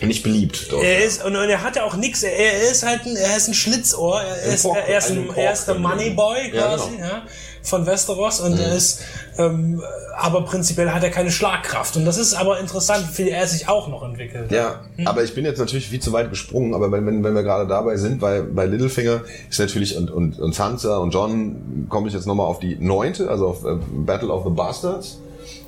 nicht 0.01 0.23
beliebt. 0.23 0.71
Dort. 0.71 0.83
er 0.83 1.03
ist 1.03 1.23
und, 1.23 1.35
und 1.35 1.49
er 1.49 1.61
hat 1.63 1.75
ja 1.75 1.83
auch 1.83 1.95
nichts. 1.95 2.23
Er, 2.23 2.31
er 2.35 2.71
ist 2.71 2.83
halt 2.85 3.05
ein, 3.05 3.15
er 3.15 3.37
ist 3.37 3.47
ein 3.47 3.53
Schlitzohr. 3.53 4.21
Er 4.21 4.47
Ein 4.49 4.53
ist, 4.55 4.63
Pork- 4.63 4.77
er 4.87 4.97
ist, 4.97 5.11
ein 5.11 5.25
Pork- 5.27 5.37
er 5.37 5.53
ist 5.53 5.65
der 5.67 5.75
Moneyboy 5.75 6.51
Ja, 6.53 6.75
quasi, 6.75 6.91
genau. 6.97 7.05
ja, 7.07 7.21
von 7.61 7.85
Westeros 7.85 8.41
und 8.41 8.59
er 8.59 8.75
ist, 8.75 8.99
ähm, 9.37 9.81
aber 10.17 10.41
prinzipiell 10.43 10.91
hat 10.91 11.01
er 11.01 11.11
keine 11.11 11.31
Schlagkraft 11.31 11.95
und 11.95 12.03
das 12.03 12.17
ist 12.17 12.33
aber 12.33 12.59
interessant, 12.59 13.05
wie 13.17 13.29
er 13.29 13.47
sich 13.47 13.69
auch 13.69 13.87
noch 13.87 14.03
entwickelt. 14.03 14.51
Ja, 14.51 14.81
aber 15.05 15.23
ich 15.23 15.33
bin 15.33 15.45
jetzt 15.45 15.59
natürlich 15.59 15.87
viel 15.87 16.01
zu 16.01 16.11
weit 16.11 16.29
gesprungen, 16.29 16.73
aber 16.73 16.91
wenn, 16.91 17.05
wenn, 17.05 17.23
wenn 17.23 17.33
wir 17.33 17.43
gerade 17.43 17.65
dabei 17.65 17.95
sind, 17.95 18.19
bei, 18.19 18.41
bei 18.41 18.65
Littlefinger 18.65 19.21
ist 19.49 19.59
natürlich 19.59 19.95
und, 19.95 20.11
und, 20.11 20.39
und 20.39 20.53
Sansa 20.53 20.97
und 20.97 21.11
John 21.13 21.85
komme 21.89 22.09
ich 22.09 22.13
jetzt 22.13 22.27
nochmal 22.27 22.47
auf 22.47 22.59
die 22.59 22.75
neunte, 22.75 23.29
also 23.29 23.47
auf 23.47 23.63
äh, 23.63 23.77
Battle 24.05 24.27
of 24.29 24.43
the 24.43 24.49
Bastards 24.51 25.19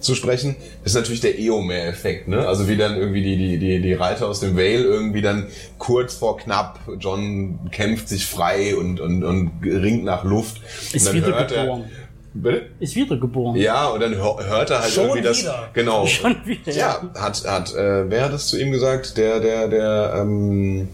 zu 0.06 0.16
sprechen, 0.16 0.56
ist 0.84 0.96
natürlich 0.96 1.22
der 1.22 1.38
Eomer-Effekt, 1.38 2.28
ne? 2.28 2.48
Also 2.48 2.68
wie 2.68 2.78
dann 2.78 2.98
irgendwie 2.98 3.24
die, 3.24 3.38
die, 3.38 3.58
die, 3.58 3.82
die 3.82 3.94
Reiter 3.94 4.28
aus 4.28 4.40
dem 4.40 4.56
Vale 4.56 4.84
irgendwie 4.84 5.22
dann 5.22 5.48
kurz 5.78 6.16
vor 6.16 6.38
knapp, 6.38 6.80
John 7.00 7.60
kämpft 7.72 8.08
sich 8.08 8.26
frei 8.26 8.76
und, 8.76 9.00
und, 9.00 9.24
und 9.24 9.52
ringt 9.64 10.04
nach 10.04 10.24
Luft. 10.24 10.62
Ist 10.94 11.08
und 11.08 11.22
dann 11.22 11.34
hört 11.34 11.52
wiedergeboren. 11.52 11.82
er, 11.84 12.06
Bitte? 12.36 12.66
Ist 12.82 12.96
wiedergeboren. 12.98 13.56
Ja, 13.56 13.88
und 13.88 14.02
dann 14.02 14.14
hör, 14.16 14.38
hört 14.46 14.70
er 14.70 14.82
halt 14.82 14.92
Schon 14.92 15.06
irgendwie 15.06 15.22
das. 15.22 15.40
wieder. 15.42 15.70
Genau. 15.74 16.06
Schon 16.06 16.36
wieder. 16.46 16.72
Ja, 16.74 17.02
hat, 17.16 17.46
hat, 17.48 17.74
äh, 17.74 18.10
wer 18.10 18.26
hat 18.26 18.34
das 18.34 18.48
zu 18.48 18.60
ihm 18.60 18.72
gesagt? 18.72 19.16
Der, 19.18 19.40
der, 19.40 19.70
der, 19.70 20.16
ähm, 20.18 20.90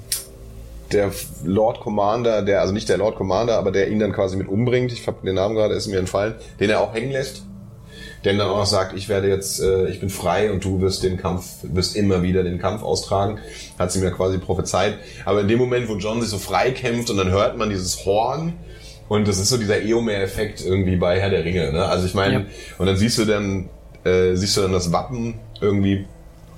der 0.91 1.12
Lord 1.43 1.80
Commander, 1.80 2.43
der, 2.43 2.62
also 2.62 2.74
nicht 2.74 2.89
der 2.89 2.97
Lord 2.97 3.15
Commander, 3.15 3.58
aber 3.58 3.71
der 3.71 3.89
ihn 3.89 3.97
dann 3.97 4.13
quasi 4.13 4.38
mit 4.38 4.47
umbringt. 4.47 4.91
Ich 4.91 5.08
hab 5.08 5.24
den 5.24 5.34
Namen 5.36 5.56
gerade, 5.56 5.74
ist 5.74 5.88
mir 5.88 5.97
entfallen, 5.97 6.36
den 6.60 6.69
er 6.69 6.82
auch 6.82 6.93
hängen 6.93 7.12
lässt. 7.12 7.43
Der 8.23 8.34
ihm 8.34 8.38
dann 8.38 8.49
auch 8.49 8.65
sagt, 8.65 8.95
ich 8.95 9.10
werde 9.10 9.27
jetzt, 9.27 9.60
äh, 9.62 9.88
ich 9.88 9.99
bin 9.99 10.10
frei 10.10 10.51
und 10.51 10.63
du 10.63 10.79
wirst 10.81 11.01
den 11.03 11.17
Kampf, 11.17 11.43
wirst 11.63 11.95
immer 11.95 12.21
wieder 12.21 12.43
den 12.43 12.60
Kampf 12.60 12.84
austragen. 12.84 13.39
Hat 13.79 13.91
sie 13.91 13.99
mir 13.99 14.12
quasi 14.12 14.38
prophezeit. 14.38 14.95
Aber 15.25 15.41
in 15.41 15.47
dem 15.47 15.57
Moment, 15.57 15.89
wo 15.89 15.95
John 15.95 16.21
sich 16.21 16.29
so 16.29 16.38
frei 16.38 16.71
kämpft 16.71 17.10
und 17.10 17.17
dann 17.17 17.31
hört 17.31 17.57
man 17.57 17.69
dieses 17.69 18.05
Horn, 18.05 18.53
und 19.10 19.27
das 19.27 19.39
ist 19.39 19.49
so 19.49 19.57
dieser 19.57 19.81
Eomer-Effekt 19.81 20.63
irgendwie 20.65 20.95
bei 20.95 21.19
Herr 21.19 21.29
der 21.29 21.43
Ringe. 21.43 21.73
Ne? 21.73 21.84
Also 21.84 22.05
ich 22.05 22.13
meine, 22.13 22.34
Ja. 22.34 22.45
und 22.77 22.86
dann 22.86 22.95
siehst 22.95 23.17
du 23.17 23.25
dann, 23.25 23.67
äh, 24.05 24.36
siehst 24.36 24.55
du 24.55 24.62
dann 24.62 24.71
das 24.71 24.93
Wappen 24.93 25.34
irgendwie. 25.60 26.05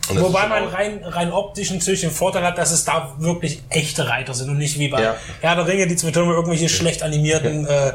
Wobei 0.10 0.48
man 0.48 0.68
rein, 0.68 1.02
rein 1.04 1.32
optisch 1.32 1.72
natürlich 1.72 2.02
den 2.02 2.12
Vorteil 2.12 2.44
hat, 2.44 2.58
dass 2.58 2.72
es 2.72 2.84
da 2.84 3.16
wirklich 3.20 3.62
echte 3.70 4.08
Reiter 4.08 4.34
sind 4.34 4.50
und 4.50 4.58
nicht 4.58 4.78
wie 4.78 4.90
bei 4.90 5.02
Ja. 5.02 5.16
Herr 5.40 5.56
der 5.56 5.68
Ringe, 5.68 5.88
die 5.88 5.96
zum 5.96 6.12
Beispiel 6.12 6.34
irgendwelche 6.34 6.68
schlecht 6.68 7.04
animierten 7.04 7.66
äh, 7.66 7.94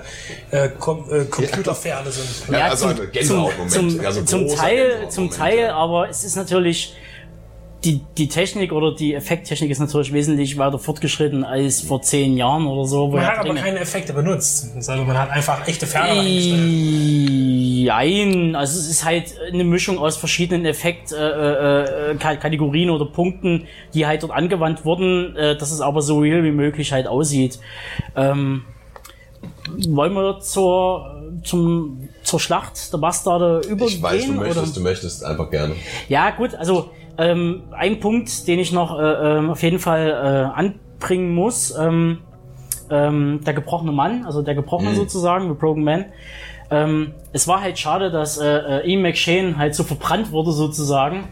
äh, 0.50 0.68
Com 0.78 1.04
äh, 1.10 1.24
Computerpferde 1.24 2.10
sind. 2.10 2.28
Ja, 2.50 2.68
also 2.68 2.94
zum, 2.94 3.12
Gänsehautmoment, 3.12 3.72
zum, 3.72 4.06
also 4.06 4.22
zum 4.22 4.48
Teil, 4.48 5.08
zum 5.10 5.30
Teil, 5.30 5.58
ja. 5.58 5.74
aber 5.74 6.08
es 6.08 6.24
ist 6.24 6.36
natürlich 6.36 6.94
die, 7.84 8.00
die 8.16 8.28
Technik 8.28 8.72
oder 8.72 8.92
die 8.92 9.14
Effekttechnik 9.14 9.70
ist 9.70 9.78
natürlich 9.78 10.12
wesentlich 10.12 10.58
weiter 10.58 10.80
fortgeschritten 10.80 11.44
als 11.44 11.80
vor 11.80 12.02
zehn 12.02 12.36
Jahren 12.36 12.66
oder 12.66 12.84
so. 12.84 13.08
Man 13.08 13.24
hat 13.24 13.38
aber 13.38 13.54
keine 13.54 13.78
Effekte 13.78 14.12
benutzt. 14.12 14.72
Also 14.74 14.92
man 15.04 15.16
hat 15.16 15.30
einfach 15.30 15.66
echte 15.68 15.86
Pferde 15.86 16.18
reingestellt. 16.18 17.86
Jein, 17.86 18.56
also 18.56 18.80
es 18.80 18.88
ist 18.88 19.04
halt 19.04 19.34
eine 19.52 19.62
Mischung 19.62 19.98
aus 19.98 20.16
verschiedenen 20.16 20.66
Effekt 20.66 21.12
äh, 21.12 21.16
äh, 21.16 22.12
äh, 22.12 22.90
oder 22.90 23.06
Punkten, 23.06 23.68
die 23.94 24.06
halt 24.06 24.24
dort 24.24 24.32
angewandt 24.32 24.84
wurden, 24.84 25.36
äh, 25.36 25.56
dass 25.56 25.70
es 25.70 25.80
aber 25.80 26.02
so 26.02 26.18
real 26.18 26.42
wie 26.42 26.50
möglich 26.50 26.92
halt 26.92 27.06
aussieht. 27.06 27.60
Ähm, 28.16 28.64
wollen 29.88 30.14
wir 30.14 30.40
zur 30.40 31.30
zum 31.44 32.08
zur 32.24 32.40
Schlacht 32.40 32.92
der 32.92 32.98
Bastarde 32.98 33.60
übergehen? 33.68 33.98
Ich 33.98 34.02
weiß, 34.02 34.26
du 34.26 34.32
oder? 34.32 34.40
möchtest, 34.40 34.76
du 34.76 34.80
möchtest 34.80 35.24
einfach 35.24 35.48
gerne. 35.50 35.76
Ja, 36.08 36.30
gut, 36.30 36.56
also 36.56 36.90
ähm, 37.18 37.64
ein 37.72 38.00
Punkt, 38.00 38.46
den 38.46 38.58
ich 38.58 38.72
noch 38.72 38.98
äh, 38.98 39.02
ähm, 39.02 39.50
auf 39.50 39.62
jeden 39.62 39.78
Fall 39.78 40.08
äh, 40.08 40.58
anbringen 40.58 41.34
muss, 41.34 41.76
ähm, 41.76 42.18
ähm, 42.90 43.40
der 43.44 43.54
gebrochene 43.54 43.92
Mann, 43.92 44.24
also 44.24 44.42
der 44.42 44.54
gebrochene 44.54 44.94
sozusagen, 44.94 45.48
The 45.48 45.54
Broken 45.54 45.84
Man. 45.84 46.06
Ähm, 46.70 47.14
es 47.32 47.48
war 47.48 47.60
halt 47.62 47.78
schade, 47.78 48.10
dass 48.10 48.38
äh, 48.38 48.46
äh, 48.80 48.90
Ian 48.90 49.02
McShane 49.02 49.56
halt 49.58 49.74
so 49.74 49.84
verbrannt 49.84 50.32
wurde 50.32 50.52
sozusagen 50.52 51.24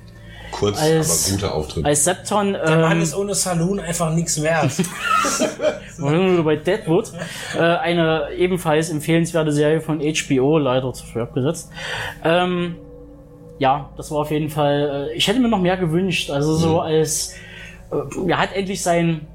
Kurz, 0.51 0.81
Als- 0.81 1.29
aber 1.29 1.37
guter 1.40 1.55
Auftritt. 1.55 1.85
als 1.85 2.05
Septon. 2.05 2.53
Der 2.55 2.79
Mann 2.79 2.92
Ähm, 2.99 3.03
ist 3.03 3.14
ohne 3.16 3.35
Saloon 3.35 3.81
einfach 3.81 4.14
nichts 4.14 4.40
wert. 4.42 4.70
bei 6.44 6.57
Deadwood, 6.57 7.12
äh, 7.57 7.61
eine 7.61 8.29
ebenfalls 8.37 8.90
empfehlenswerte 8.90 9.53
Serie 9.53 9.81
von 9.81 10.01
HBO, 10.01 10.59
leider 10.59 10.92
zu 10.92 11.05
früh 11.07 11.20
abgesetzt. 11.20 11.70
Ähm, 12.25 12.77
ja, 13.59 13.90
das 13.97 14.11
war 14.11 14.19
auf 14.19 14.31
jeden 14.31 14.51
Fall. 14.51 15.09
Äh, 15.11 15.16
ich 15.16 15.29
hätte 15.29 15.40
mir 15.40 15.49
noch 15.49 15.61
mehr 15.61 15.77
gewünscht. 15.77 16.31
Also 16.31 16.57
so 16.57 16.81
als 16.81 17.35
äh, 17.90 18.31
er 18.31 18.38
hat 18.38 18.55
endlich 18.55 18.83
sein 18.83 19.27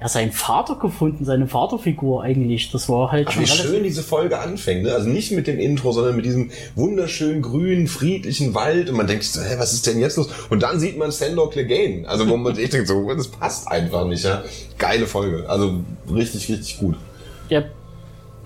ja 0.00 0.08
seinen 0.08 0.32
Vater 0.32 0.76
gefunden, 0.76 1.24
seine 1.24 1.46
Vaterfigur 1.46 2.22
eigentlich. 2.22 2.70
Das 2.70 2.88
war 2.88 3.12
halt 3.12 3.28
Ach, 3.28 3.32
schon 3.32 3.42
wie 3.42 3.46
schön 3.46 3.82
diese 3.82 4.02
Folge 4.02 4.38
anfängt, 4.38 4.82
ne? 4.82 4.92
Also 4.92 5.08
nicht 5.08 5.32
mit 5.32 5.46
dem 5.46 5.58
Intro, 5.58 5.92
sondern 5.92 6.16
mit 6.16 6.26
diesem 6.26 6.50
wunderschönen 6.74 7.40
grünen, 7.40 7.86
friedlichen 7.86 8.54
Wald 8.54 8.90
und 8.90 8.96
man 8.96 9.06
denkt 9.06 9.24
hä, 9.24 9.54
was 9.58 9.72
ist 9.72 9.86
denn 9.86 9.98
jetzt 9.98 10.16
los? 10.16 10.28
Und 10.50 10.62
dann 10.62 10.80
sieht 10.80 10.98
man 10.98 11.10
Sandor 11.10 11.50
Clegane. 11.50 12.06
Also 12.06 12.28
wo 12.28 12.36
man 12.36 12.54
sich 12.56 12.68
denkt 12.68 12.88
so, 12.88 13.10
das 13.14 13.28
passt 13.28 13.68
einfach 13.68 14.06
nicht, 14.06 14.24
ja? 14.24 14.44
Geile 14.76 15.06
Folge. 15.06 15.48
Also 15.48 15.80
richtig, 16.12 16.48
richtig 16.50 16.78
gut. 16.78 16.96
Ja, 17.48 17.62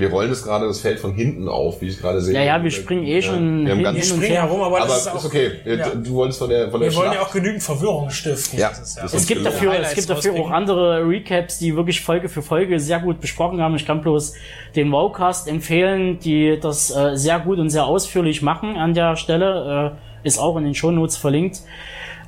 Wir 0.00 0.10
rollen 0.10 0.30
es 0.30 0.42
gerade 0.42 0.66
das 0.66 0.80
Feld 0.80 0.98
von 0.98 1.12
hinten 1.12 1.48
auf, 1.48 1.80
wie 1.80 1.88
ich 1.88 2.00
gerade 2.00 2.20
sehe. 2.20 2.34
Ja, 2.34 2.42
ja, 2.42 2.62
wir 2.62 2.70
springen 2.70 3.04
eh 3.04 3.20
schon 3.22 3.64
Wir 3.64 3.70
haben 3.72 3.76
hin- 3.78 3.84
ganz, 3.84 3.98
hin 3.98 4.12
und 4.12 4.16
springen 4.18 4.32
her. 4.32 4.42
herum, 4.42 4.62
aber, 4.62 4.78
aber 4.78 4.86
das 4.86 4.98
ist, 4.98 5.06
ist, 5.06 5.12
auch, 5.14 5.24
okay. 5.24 5.50
Ja. 5.64 5.88
Du 5.94 6.14
wolltest 6.14 6.38
von 6.38 6.48
der, 6.50 6.70
von 6.70 6.80
der 6.80 6.90
Wir 6.90 6.96
wollen 6.96 7.06
ja 7.08 7.12
Schlacht- 7.18 7.26
auch 7.28 7.32
genügend 7.32 7.62
Verwirrung 7.62 8.10
stiften. 8.10 8.58
Ja. 8.58 8.70
Es 8.70 8.96
Es 9.14 9.26
gibt 9.26 9.44
dafür, 9.44 9.78
es 9.80 9.94
gibt 9.94 10.10
dafür 10.10 10.34
auch 10.34 10.50
andere 10.50 11.06
Recaps, 11.08 11.58
die 11.58 11.76
wirklich 11.76 12.00
Folge 12.00 12.28
für 12.28 12.42
Folge 12.42 12.80
sehr 12.80 13.00
gut 13.00 13.20
besprochen 13.20 13.60
haben. 13.60 13.76
Ich 13.76 13.86
kann 13.86 14.00
bloß 14.00 14.34
den 14.76 14.90
Wowcast 14.92 15.48
empfehlen, 15.48 16.18
die 16.20 16.58
das 16.60 16.90
äh, 16.94 17.16
sehr 17.16 17.38
gut 17.40 17.58
und 17.58 17.70
sehr 17.70 17.84
ausführlich 17.86 18.42
machen 18.42 18.76
an 18.76 18.94
der 18.94 19.16
Stelle. 19.16 19.94
Äh, 19.96 20.26
ist 20.26 20.38
auch 20.38 20.56
in 20.58 20.64
den 20.64 20.74
Shownotes 20.74 21.16
verlinkt. 21.16 21.60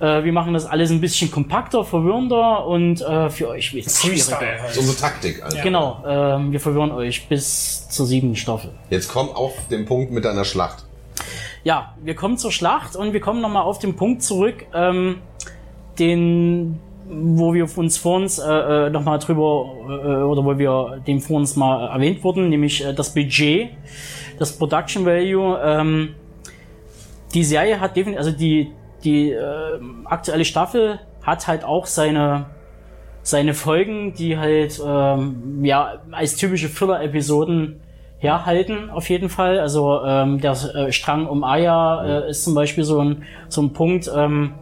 Äh, 0.02 0.24
wir 0.24 0.32
machen 0.32 0.52
das 0.52 0.66
alles 0.66 0.90
ein 0.90 1.00
bisschen 1.00 1.30
kompakter, 1.30 1.84
verwirrender 1.84 2.66
und 2.66 3.00
äh, 3.00 3.30
für 3.30 3.48
euch 3.48 3.70
Freestyle 3.70 4.14
schwieriger. 4.14 4.68
Ist 4.68 4.78
unsere 4.78 4.96
Taktik. 4.96 5.40
Also. 5.42 5.58
Genau, 5.62 6.02
ähm, 6.04 6.50
wir 6.50 6.58
verwirren 6.58 6.90
euch 6.90 7.28
bis 7.28 7.88
zur 7.88 8.06
siebten 8.06 8.34
Staffel. 8.34 8.72
Jetzt 8.90 9.12
komm 9.12 9.28
auf 9.28 9.52
den 9.70 9.86
Punkt 9.86 10.10
mit 10.10 10.24
deiner 10.24 10.44
Schlacht. 10.44 10.84
Ja, 11.62 11.94
wir 12.02 12.16
kommen 12.16 12.36
zur 12.36 12.50
Schlacht 12.50 12.96
und 12.96 13.12
wir 13.12 13.20
kommen 13.20 13.40
nochmal 13.40 13.62
auf 13.62 13.78
den 13.78 13.94
Punkt 13.94 14.24
zurück, 14.24 14.66
ähm, 14.74 15.18
den, 16.00 16.80
wo 17.08 17.54
wir 17.54 17.68
uns 17.78 17.96
vor 17.96 18.16
uns 18.16 18.40
äh, 18.40 18.86
äh, 18.86 18.90
nochmal 18.90 19.20
drüber, 19.20 19.66
äh, 19.86 20.22
oder 20.24 20.44
wo 20.44 20.58
wir 20.58 21.00
dem 21.06 21.20
vor 21.20 21.36
uns 21.36 21.54
mal 21.54 21.86
erwähnt 21.86 22.24
wurden, 22.24 22.48
nämlich 22.48 22.84
äh, 22.84 22.92
das 22.92 23.14
Budget, 23.14 23.70
das 24.40 24.58
Production 24.58 25.06
Value. 25.06 25.60
Ähm, 25.62 26.14
die 27.34 27.44
Serie 27.44 27.78
hat 27.78 27.94
definitiv, 27.94 28.18
also 28.18 28.32
die, 28.32 28.72
die 29.04 29.30
äh, 29.30 29.80
aktuelle 30.04 30.44
Staffel 30.44 31.00
hat 31.22 31.46
halt 31.46 31.64
auch 31.64 31.87
seine 31.87 32.46
seine 33.22 33.54
Folgen, 33.54 34.14
die 34.14 34.37
halt 34.37 34.81
ähm, 34.85 35.64
ja 35.64 36.00
als 36.10 36.37
typische 36.37 36.68
Filler-Episoden 36.68 37.81
herhalten, 38.18 38.90
auf 38.90 39.08
jeden 39.08 39.29
Fall. 39.29 39.58
Also 39.58 40.00
ähm, 40.04 40.40
der 40.40 40.52
äh, 40.52 40.92
Strang 40.92 41.27
um 41.27 41.44
Aya 41.44 42.04
äh, 42.04 42.31
ist 42.31 42.44
zum 42.44 42.54
Beispiel 42.54 42.85
so 42.85 43.00
ein, 43.00 43.24
so 43.48 43.62
ein 43.62 43.72
Punkt, 43.72 44.10
ähm, 44.14 44.54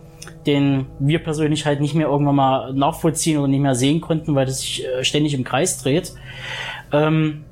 den 0.46 0.86
wir 0.98 1.18
persönlich 1.18 1.66
halt 1.66 1.80
nicht 1.80 1.94
mehr 1.94 2.08
irgendwann 2.08 2.36
mal 2.36 2.72
nachvollziehen 2.72 3.38
oder 3.38 3.48
nicht 3.48 3.60
mehr 3.60 3.74
sehen 3.74 4.00
konnten, 4.00 4.34
weil 4.34 4.46
das 4.46 4.60
sich 4.60 4.86
äh, 4.86 5.04
ständig 5.04 5.34
im 5.34 5.44
Kreis 5.44 5.82
dreht. 5.82 6.14
Ähm, 6.92 7.44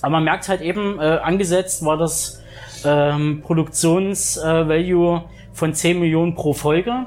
aber 0.00 0.12
man 0.12 0.24
merkt 0.24 0.48
halt 0.48 0.62
eben, 0.62 0.98
äh, 0.98 1.18
angesetzt 1.22 1.84
war 1.84 1.98
das 1.98 2.42
ähm, 2.84 3.42
Produktions-Value 3.42 5.22
von 5.52 5.74
10 5.74 6.00
Millionen 6.00 6.34
pro 6.34 6.52
Folge. 6.52 7.06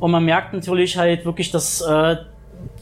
Und 0.00 0.10
man 0.10 0.24
merkt 0.24 0.52
natürlich 0.52 0.96
halt 0.96 1.24
wirklich, 1.24 1.52
dass 1.52 1.80
äh, 1.80 2.16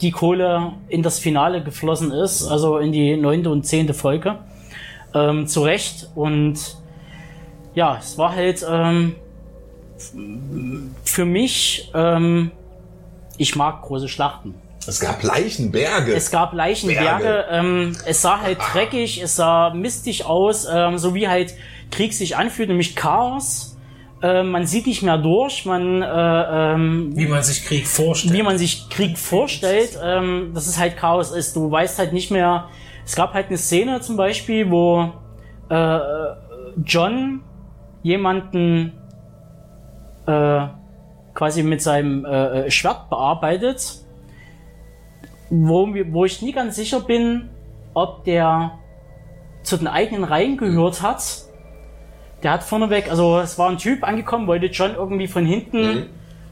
die 0.01 0.11
Kohle 0.11 0.73
in 0.87 1.03
das 1.03 1.19
Finale 1.19 1.63
geflossen 1.63 2.11
ist, 2.11 2.47
also 2.47 2.77
in 2.79 2.91
die 2.91 3.15
neunte 3.15 3.49
und 3.49 3.65
zehnte 3.65 3.93
Folge. 3.93 4.39
Ähm, 5.13 5.47
zu 5.47 5.61
Recht. 5.61 6.09
Und 6.15 6.77
ja, 7.75 7.97
es 7.99 8.17
war 8.17 8.35
halt 8.35 8.65
ähm, 8.67 9.15
für 11.03 11.25
mich, 11.25 11.91
ähm, 11.93 12.51
ich 13.37 13.55
mag 13.55 13.81
große 13.83 14.07
Schlachten. 14.07 14.55
Es 14.87 14.99
gab 14.99 15.21
Leichenberge. 15.21 16.13
Es 16.13 16.31
gab 16.31 16.53
Leichenberge. 16.53 17.23
Berge. 17.23 17.45
Ähm, 17.51 17.95
es 18.05 18.21
sah 18.21 18.39
halt 18.39 18.57
dreckig, 18.73 19.21
es 19.21 19.35
sah 19.35 19.71
mistig 19.73 20.25
aus, 20.25 20.67
ähm, 20.71 20.97
so 20.97 21.13
wie 21.13 21.27
halt 21.27 21.53
Krieg 21.91 22.13
sich 22.13 22.37
anfühlt, 22.37 22.69
nämlich 22.69 22.95
Chaos. 22.95 23.68
Äh, 24.21 24.43
man 24.43 24.65
sieht 24.65 24.85
nicht 24.85 25.01
mehr 25.01 25.17
durch, 25.17 25.65
man 25.65 26.01
äh, 26.01 26.73
ähm, 26.73 27.11
Wie 27.15 27.25
man 27.25 27.41
sich 27.41 27.65
Krieg 27.65 27.87
vorstellt. 27.87 28.33
wie 28.33 28.43
man 28.43 28.57
sich 28.57 28.89
Krieg 28.89 29.17
vorstellt, 29.17 29.97
ähm, 30.03 30.51
dass 30.53 30.67
es 30.67 30.77
halt 30.77 30.97
Chaos 30.97 31.31
ist. 31.31 31.55
Du 31.55 31.71
weißt 31.71 31.99
halt 31.99 32.11
nicht 32.11 32.29
mehr. 32.29 32.67
Es 33.05 33.15
gab 33.15 33.33
halt 33.33 33.47
eine 33.47 33.57
Szene 33.57 34.01
zum 34.01 34.17
Beispiel, 34.17 34.69
wo 34.69 35.13
äh, 35.69 35.99
John 36.85 37.41
jemanden 38.03 38.93
äh, 40.25 40.67
quasi 41.33 41.63
mit 41.63 41.81
seinem 41.81 42.25
äh, 42.25 42.69
Schwert 42.69 43.09
bearbeitet, 43.09 44.03
wo, 45.49 45.87
wo 46.11 46.25
ich 46.25 46.41
nie 46.41 46.51
ganz 46.51 46.75
sicher 46.75 46.99
bin, 46.99 47.49
ob 47.93 48.25
der 48.25 48.73
zu 49.63 49.77
den 49.77 49.87
eigenen 49.87 50.23
Reihen 50.23 50.57
gehört 50.57 51.01
hat. 51.01 51.23
Der 52.43 52.51
hat 52.51 52.63
vorneweg, 52.63 53.09
also 53.09 53.39
es 53.39 53.57
war 53.57 53.69
ein 53.69 53.77
Typ 53.77 54.03
angekommen, 54.03 54.47
wollte 54.47 54.67
John 54.67 54.95
irgendwie 54.95 55.27
von 55.27 55.45
hinten 55.45 56.07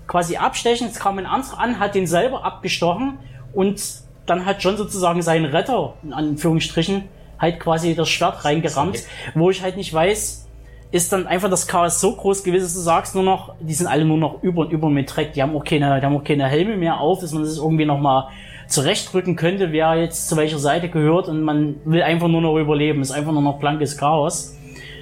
quasi 0.08 0.38
abstechen. 0.38 0.88
Es 0.88 1.00
kam 1.00 1.18
ein 1.18 1.26
anderer 1.26 1.60
an, 1.60 1.80
hat 1.80 1.96
den 1.96 2.08
selber 2.08 2.44
abgestochen 2.44 3.20
und 3.54 3.82
dann 4.26 4.46
hat 4.46 4.62
John 4.62 4.78
sozusagen 4.78 5.22
seinen 5.22 5.46
Retter, 5.46 5.94
in 6.04 6.14
Anführungsstrichen, 6.14 7.04
halt 7.40 7.60
quasi 7.60 7.96
das 7.96 8.10
Schwert 8.10 8.44
reingerammt, 8.46 9.04
wo 9.36 9.50
ich 9.50 9.62
halt 9.62 9.78
nicht 9.78 9.94
weiß, 9.94 10.48
ist 10.92 11.12
dann 11.12 11.28
einfach 11.28 11.50
das 11.50 11.68
Chaos 11.68 12.00
so 12.00 12.16
groß 12.16 12.44
gewesen, 12.44 12.64
dass 12.64 12.74
du 12.74 12.80
sagst 12.80 13.14
nur 13.14 13.24
noch, 13.24 13.54
die 13.60 13.74
sind 13.74 13.88
alle 13.88 14.06
nur 14.06 14.18
noch 14.18 14.42
über 14.42 14.62
und 14.62 14.72
über 14.72 14.90
mit 14.90 15.14
Dreck, 15.16 15.34
die 15.34 15.42
haben 15.42 15.56
auch 15.56 15.64
keine, 15.64 16.00
die 16.00 16.06
haben 16.06 16.16
auch 16.16 16.24
keine 16.24 16.48
Helme 16.48 16.78
mehr 16.78 17.00
auf, 17.00 17.20
dass 17.20 17.34
man 17.34 17.44
das 17.44 17.58
irgendwie 17.58 17.86
nochmal 17.86 18.30
zurechtrücken 18.68 19.36
könnte, 19.36 19.72
wer 19.72 19.96
jetzt 19.96 20.30
zu 20.30 20.36
welcher 20.38 20.60
Seite 20.60 20.90
gehört 20.90 21.28
und 21.28 21.42
man 21.42 21.76
will 21.86 22.02
einfach 22.02 22.28
nur 22.28 22.42
noch 22.42 22.58
überleben, 22.58 23.02
ist 23.02 23.12
einfach 23.12 23.32
nur 23.32 23.42
noch 23.42 23.60
blankes 23.60 23.98
Chaos. 23.98 24.56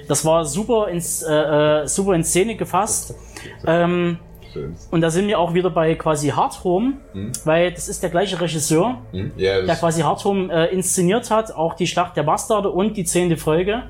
Das 0.08 0.24
war 0.24 0.44
super 0.44 0.88
ins, 0.88 1.22
äh, 1.22 1.32
äh, 1.82 1.86
super 1.86 2.14
in 2.14 2.24
Szene 2.24 2.56
gefasst. 2.56 3.14
Ähm, 3.66 4.18
und 4.90 5.02
da 5.02 5.10
sind 5.10 5.28
wir 5.28 5.38
auch 5.38 5.52
wieder 5.52 5.68
bei 5.68 5.94
quasi 5.96 6.28
Hard 6.28 6.64
Home, 6.64 6.94
weil 7.44 7.72
das 7.72 7.88
ist 7.88 8.02
der 8.02 8.08
gleiche 8.10 8.40
Regisseur, 8.40 8.98
Hm? 9.12 9.32
Ja, 9.36 9.60
der 9.62 9.76
quasi 9.76 10.00
Hard 10.02 10.24
Home 10.24 10.50
äh, 10.52 10.72
inszeniert 10.72 11.30
hat, 11.30 11.52
auch 11.52 11.74
die 11.74 11.86
Schlacht 11.86 12.16
der 12.16 12.22
Bastarde 12.22 12.70
und 12.70 12.96
die 12.96 13.04
zehnte 13.04 13.36
Folge, 13.36 13.82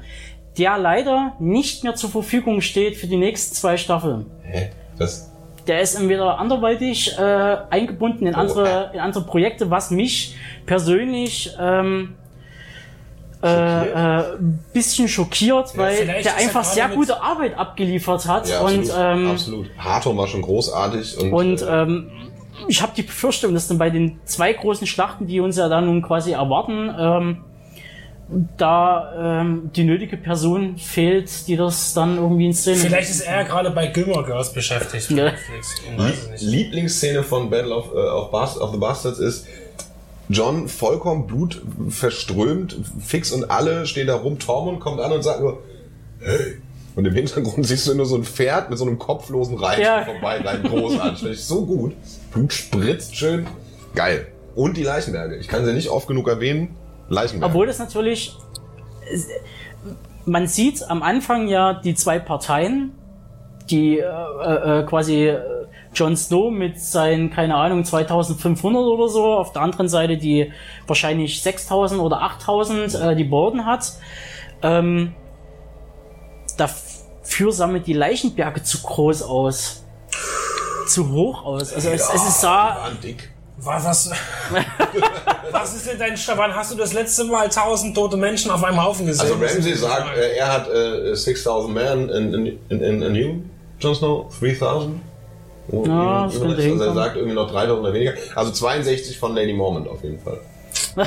der 0.59 0.77
leider 0.79 1.35
nicht 1.39 1.85
mehr 1.85 1.95
zur 1.95 2.11
Verfügung 2.11 2.63
steht 2.63 2.97
für 2.97 3.07
die 3.07 3.17
nächsten 3.17 3.55
zwei 3.55 3.77
Staffeln. 3.77 4.27
hä? 4.43 4.71
Das, 4.99 5.31
Der 5.69 5.81
ist 5.83 5.95
entweder 5.95 6.39
anderweitig 6.39 7.17
äh, 7.19 7.23
eingebunden 7.71 8.27
in 8.27 8.35
Oh, 8.35 8.39
andere, 8.39 8.91
in 8.95 9.01
andere 9.01 9.25
Projekte, 9.25 9.71
was 9.71 9.91
mich 9.91 10.35
persönlich 10.65 11.55
ähm, 11.61 12.15
äh, 13.47 13.89
äh, 13.91 14.37
ein 14.39 14.65
bisschen 14.73 15.09
schockiert, 15.09 15.77
weil 15.77 15.97
vielleicht 15.97 16.27
der 16.27 16.33
er 16.33 16.39
einfach 16.39 16.65
sehr 16.65 16.89
gute 16.89 17.23
Arbeit 17.23 17.57
abgeliefert 17.59 18.27
hat 18.27 18.49
ja, 18.49 18.61
und 18.61 18.81
absolut. 18.81 18.95
ähm, 18.99 19.31
absolut. 19.31 19.67
Hartung 19.79 20.17
war 20.17 20.27
schon 20.27 20.43
großartig 20.43 21.19
und, 21.19 21.33
und 21.33 21.63
äh, 21.63 21.83
ähm, 21.83 22.11
ich 22.69 22.83
habe 22.83 22.93
die 22.97 23.03
Befürchtung, 23.03 23.55
dass 23.55 23.69
dann 23.69 23.79
bei 23.79 23.91
den 23.91 24.19
zwei 24.25 24.53
großen 24.53 24.87
Schlachten, 24.87 25.27
die 25.27 25.41
uns 25.41 25.57
ja 25.57 25.69
dann 25.69 25.87
nun 25.87 26.03
quasi 26.03 26.33
erwarten, 26.33 26.95
ähm, 26.99 27.45
da 28.57 29.41
ähm, 29.41 29.71
die 29.77 29.85
nötige 29.85 30.17
Person 30.17 30.79
fehlt, 30.79 31.47
die 31.47 31.57
das 31.57 31.95
dann 31.95 32.17
irgendwie 32.17 32.47
in 32.47 32.55
Szene 32.55 32.77
Vielleicht 32.77 33.11
ist 33.11 33.21
er 33.21 33.45
gerade 33.45 33.71
bei 33.71 33.87
Gilmore 33.87 34.25
Girls 34.25 34.53
beschäftigt. 34.53 35.11
Ja. 35.11 35.27
Netflix. 35.27 36.43
Lieblingsszene 36.43 37.23
von 37.23 37.51
Battle 37.51 37.75
of, 37.75 37.93
äh, 37.93 37.99
of, 37.99 38.31
Bas 38.33 38.61
of 38.61 38.73
the 38.73 38.79
Bastards 38.79 39.21
ist, 39.21 39.47
John 40.29 40.69
vollkommen 40.69 41.27
blutverströmt, 41.27 42.77
fix 43.01 43.33
und 43.33 43.51
alle 43.51 43.87
stehen 43.87 44.07
da 44.09 44.17
rum, 44.17 44.39
Tormund 44.39 44.81
kommt 44.81 45.01
an 45.01 45.13
und 45.13 45.23
sagt 45.23 45.41
nur, 45.41 45.63
hey. 46.21 46.59
Und 46.97 47.05
im 47.05 47.13
Hintergrund 47.15 47.67
siehst 47.67 47.87
du 47.87 47.95
nur 47.95 48.07
so 48.07 48.17
ein 48.17 48.25
Pferd 48.25 48.71
mit 48.71 48.79
so 48.79 48.87
einem 48.87 48.99
kopflosen 48.99 49.57
Reiter 49.59 49.83
Ja. 49.83 50.05
vorbei, 50.05 50.41
rein 50.41 50.63
großartig. 50.63 51.45
So 51.45 51.67
gut. 51.67 51.93
Blut 52.33 52.53
spritzt 52.53 53.15
schön. 53.15 53.47
Geil. 53.95 54.29
Und 54.55 54.79
die 54.79 54.83
Leichenberge. 54.83 55.37
Ich 55.37 55.47
kann 55.49 55.65
sie 55.67 55.75
nicht 55.75 55.91
oft 55.91 56.09
genug 56.09 56.27
erwähnen. 56.27 56.75
Leichenberge. 57.09 57.53
Obwohl 57.53 57.67
das 57.67 57.79
natürlich. 57.79 58.35
Man 60.25 60.47
sieht 60.49 60.83
am 60.89 61.03
Anfang 61.03 61.49
ja 61.49 61.75
die 61.75 61.95
zwei 61.95 62.19
Parteien, 62.19 62.93
die 63.71 63.99
äh, 63.99 64.03
äh, 64.03 64.83
quasi 64.87 65.27
äh, 65.29 65.39
Jon 65.97 66.17
Snow 66.17 66.51
mit 66.51 66.81
seinen, 66.81 67.31
keine 67.31 67.57
Ahnung, 67.57 67.85
2500 67.85 68.83
oder 68.83 69.09
so, 69.09 69.25
auf 69.35 69.53
der 69.53 69.63
anderen 69.63 69.89
Seite 69.89 70.17
die 70.17 70.53
wahrscheinlich 70.87 71.43
6000 71.43 72.01
oder 72.01 72.23
8000, 72.23 72.95
äh, 72.95 73.17
die 73.17 73.25
Borden 73.25 73.65
hat. 73.65 73.93
Ähm, 74.63 75.15
dafür 76.57 77.53
sammelt 77.53 77.87
die 77.87 77.95
Leichenberge 77.95 78.63
zu 78.63 78.83
groß 78.83 79.23
aus. 79.23 79.85
Zu 80.87 81.11
hoch 81.11 81.45
aus. 81.45 81.73
Also 81.73 81.91
es, 81.91 82.09
es 82.09 82.29
ist 82.29 82.41
sah. 82.41 82.91
Was, 83.59 83.85
was, 83.85 84.11
was 85.51 85.75
ist 85.75 85.87
denn 85.87 85.99
dein? 85.99 86.15
Wann 86.37 86.55
hast 86.55 86.73
du 86.73 86.77
das 86.77 86.93
letzte 86.93 87.25
Mal 87.25 87.45
1000 87.47 87.97
tote 87.97 88.17
Menschen 88.19 88.51
auf 88.51 88.63
einem 88.63 88.83
Haufen 88.83 89.07
gesehen? 89.07 89.23
Also 89.23 89.35
Ramsey 89.35 89.75
sagt, 89.75 90.15
äh, 90.17 90.37
er 90.37 90.53
hat 90.53 90.69
äh, 90.69 91.15
6000 91.15 91.75
Men 91.75 92.09
in, 92.11 92.35
in, 92.35 92.59
in, 92.69 92.81
in, 92.81 93.03
in 93.03 93.15
you, 93.15 93.35
Jon 93.81 93.95
Snow, 93.95 94.29
3000. 94.39 95.01
Oh, 95.71 95.85
Ja, 95.87 96.27
das 96.27 96.41
könnte 96.41 96.63
also 96.63 96.85
er 96.85 96.95
sagt 96.95 97.17
irgendwie 97.17 97.35
noch 97.35 97.51
3000 97.51 97.81
oder 97.81 97.93
weniger. 97.95 98.15
Also 98.35 98.53
62 98.53 99.19
von 99.19 99.35
Lady 99.35 99.53
Mormont 99.53 99.89
auf 99.89 100.03
jeden 100.03 100.19
Fall. 100.19 100.39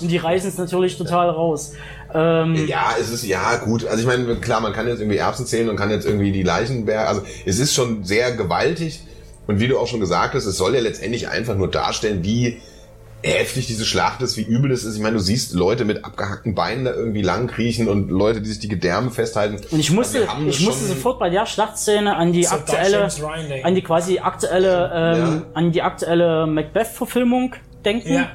Und 0.00 0.10
die 0.10 0.16
reißen 0.16 0.48
es 0.48 0.58
natürlich 0.58 0.96
total 0.98 1.30
raus. 1.30 1.72
Ähm, 2.12 2.66
Ja, 2.66 2.94
es 2.98 3.10
ist, 3.10 3.24
ja, 3.24 3.56
gut. 3.56 3.86
Also 3.86 4.00
ich 4.00 4.06
meine, 4.06 4.36
klar, 4.36 4.60
man 4.60 4.72
kann 4.72 4.88
jetzt 4.88 5.00
irgendwie 5.00 5.18
Erbsen 5.18 5.46
zählen 5.46 5.68
und 5.68 5.76
kann 5.76 5.90
jetzt 5.90 6.06
irgendwie 6.06 6.32
die 6.32 6.42
Leichenberge, 6.42 7.06
also 7.08 7.22
es 7.44 7.58
ist 7.58 7.74
schon 7.74 8.04
sehr 8.04 8.32
gewaltig. 8.32 9.02
Und 9.46 9.60
wie 9.60 9.68
du 9.68 9.78
auch 9.78 9.86
schon 9.86 10.00
gesagt 10.00 10.34
hast, 10.34 10.46
es 10.46 10.56
soll 10.56 10.74
ja 10.74 10.80
letztendlich 10.80 11.28
einfach 11.28 11.54
nur 11.54 11.70
darstellen, 11.70 12.24
wie 12.24 12.60
heftig 13.24 13.66
diese 13.66 13.84
Schlacht 13.84 14.20
ist, 14.22 14.36
wie 14.36 14.42
übel 14.42 14.70
es 14.70 14.84
ist. 14.84 14.96
Ich 14.96 15.02
meine, 15.02 15.14
du 15.16 15.20
siehst 15.22 15.54
Leute 15.54 15.84
mit 15.84 16.04
abgehackten 16.04 16.54
Beinen 16.54 16.84
da 16.84 16.92
irgendwie 16.92 17.22
lang 17.22 17.46
kriechen 17.46 17.88
und 17.88 18.10
Leute, 18.10 18.40
die 18.42 18.48
sich 18.48 18.58
die 18.58 18.68
Gedärme 18.68 19.10
festhalten. 19.10 19.56
Und 19.70 19.78
ich 19.80 19.90
musste, 19.90 20.28
Also 20.28 20.46
ich 20.46 20.60
musste 20.64 20.84
sofort 20.84 21.18
bei 21.18 21.30
der 21.30 21.46
Schlachtszene 21.46 22.16
an 22.16 22.32
die 22.32 22.46
aktuelle, 22.46 23.08
an 23.62 23.74
die 23.74 23.82
quasi 23.82 24.18
aktuelle, 24.18 24.90
ähm, 24.94 25.18
Ja. 25.18 25.42
an 25.54 25.72
die 25.72 25.82
aktuelle 25.82 26.46
Macbeth-Verfilmung 26.46 27.54
denken, 27.84 28.12
Ja. 28.12 28.28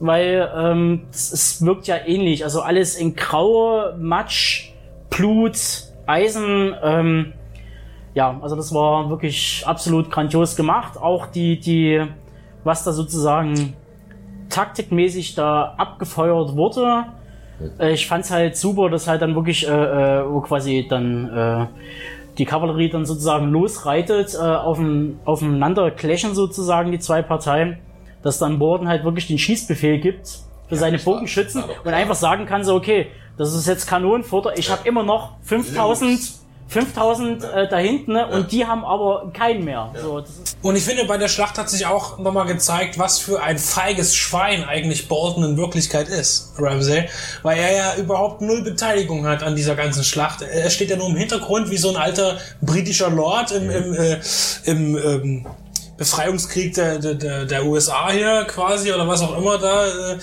weil 0.00 0.50
ähm, 0.56 1.02
es, 1.12 1.32
es 1.32 1.62
wirkt 1.64 1.86
ja 1.86 1.96
ähnlich. 2.06 2.44
Also 2.44 2.62
alles 2.62 2.96
in 2.96 3.16
Graue, 3.16 3.96
Matsch, 3.98 4.70
Blut, 5.10 5.58
Eisen. 6.06 6.74
Ähm, 6.82 7.32
ja, 8.14 8.38
also 8.40 8.56
das 8.56 8.72
war 8.72 9.10
wirklich 9.10 9.62
absolut 9.66 10.10
grandios 10.10 10.56
gemacht. 10.56 10.96
Auch 10.96 11.26
die, 11.26 11.60
die, 11.60 12.02
was 12.64 12.82
da 12.84 12.92
sozusagen 12.92 13.74
taktikmäßig 14.50 15.34
da 15.34 15.74
abgefeuert 15.76 16.56
wurde. 16.56 17.04
Äh, 17.78 17.92
Ich 17.92 18.06
fand's 18.06 18.30
halt 18.30 18.56
super, 18.56 18.90
dass 18.90 19.06
halt 19.08 19.22
dann 19.22 19.34
wirklich, 19.34 19.66
äh, 19.66 19.70
äh, 19.70 20.24
wo 20.30 20.40
quasi 20.40 20.86
dann 20.88 21.28
äh, 21.28 21.66
die 22.38 22.44
Kavallerie 22.44 22.90
dann 22.90 23.06
sozusagen 23.06 23.50
losreitet, 23.50 24.34
äh, 24.34 24.38
aufem- 24.38 25.14
aufeinander 25.24 25.90
clashen 25.90 26.34
sozusagen 26.34 26.92
die 26.92 26.98
zwei 26.98 27.22
Parteien, 27.22 27.78
dass 28.22 28.38
dann 28.38 28.58
Borden 28.58 28.88
halt 28.88 29.04
wirklich 29.04 29.26
den 29.26 29.38
Schießbefehl 29.38 29.98
gibt 30.00 30.26
für 30.68 30.76
seine 30.76 30.96
das 30.98 31.06
war- 31.06 31.14
Bogenschützen 31.14 31.62
und 31.84 31.92
einfach 31.94 32.14
sagen 32.16 32.44
kann 32.46 32.62
so, 32.64 32.74
okay, 32.74 33.06
das 33.38 33.54
ist 33.54 33.66
jetzt 33.66 33.86
Kanonenfutter, 33.86 34.56
ich 34.58 34.70
habe 34.70 34.86
immer 34.88 35.02
noch 35.02 35.32
5000 35.42 36.18
5000 36.68 37.44
äh, 37.44 37.68
da 37.68 37.78
hinten 37.78 38.12
ne? 38.12 38.26
und 38.26 38.50
die 38.50 38.66
haben 38.66 38.84
aber 38.84 39.30
keinen 39.32 39.64
mehr. 39.64 39.92
So, 40.00 40.20
das 40.20 40.30
ist, 40.30 40.56
Und 40.62 40.76
ich 40.76 40.82
finde, 40.82 41.04
bei 41.04 41.16
der 41.16 41.28
Schlacht 41.28 41.58
hat 41.58 41.70
sich 41.70 41.86
auch 41.86 42.18
nochmal 42.18 42.46
gezeigt, 42.46 42.98
was 42.98 43.18
für 43.18 43.40
ein 43.40 43.58
feiges 43.58 44.16
Schwein 44.16 44.64
eigentlich 44.64 45.06
Bolton 45.06 45.44
in 45.44 45.56
Wirklichkeit 45.56 46.08
ist, 46.08 46.54
Ramsey. 46.58 47.08
Weil 47.42 47.58
er 47.58 47.76
ja 47.76 47.94
überhaupt 47.96 48.40
null 48.40 48.62
Beteiligung 48.62 49.26
hat 49.26 49.42
an 49.42 49.54
dieser 49.54 49.76
ganzen 49.76 50.02
Schlacht. 50.02 50.42
Er 50.42 50.70
steht 50.70 50.90
ja 50.90 50.96
nur 50.96 51.08
im 51.08 51.16
Hintergrund 51.16 51.70
wie 51.70 51.76
so 51.76 51.90
ein 51.90 51.96
alter 51.96 52.38
britischer 52.60 53.10
Lord 53.10 53.52
im, 53.52 53.70
im, 53.70 53.94
äh, 53.94 54.20
im 54.64 54.96
ähm, 54.96 55.46
Befreiungskrieg 55.96 56.74
der, 56.74 56.98
der, 56.98 57.14
der, 57.14 57.44
der 57.46 57.64
USA 57.64 58.10
hier 58.10 58.44
quasi 58.44 58.92
oder 58.92 59.08
was 59.08 59.22
auch 59.22 59.36
immer 59.38 59.58
da. 59.58 59.86
Äh, 59.86 60.18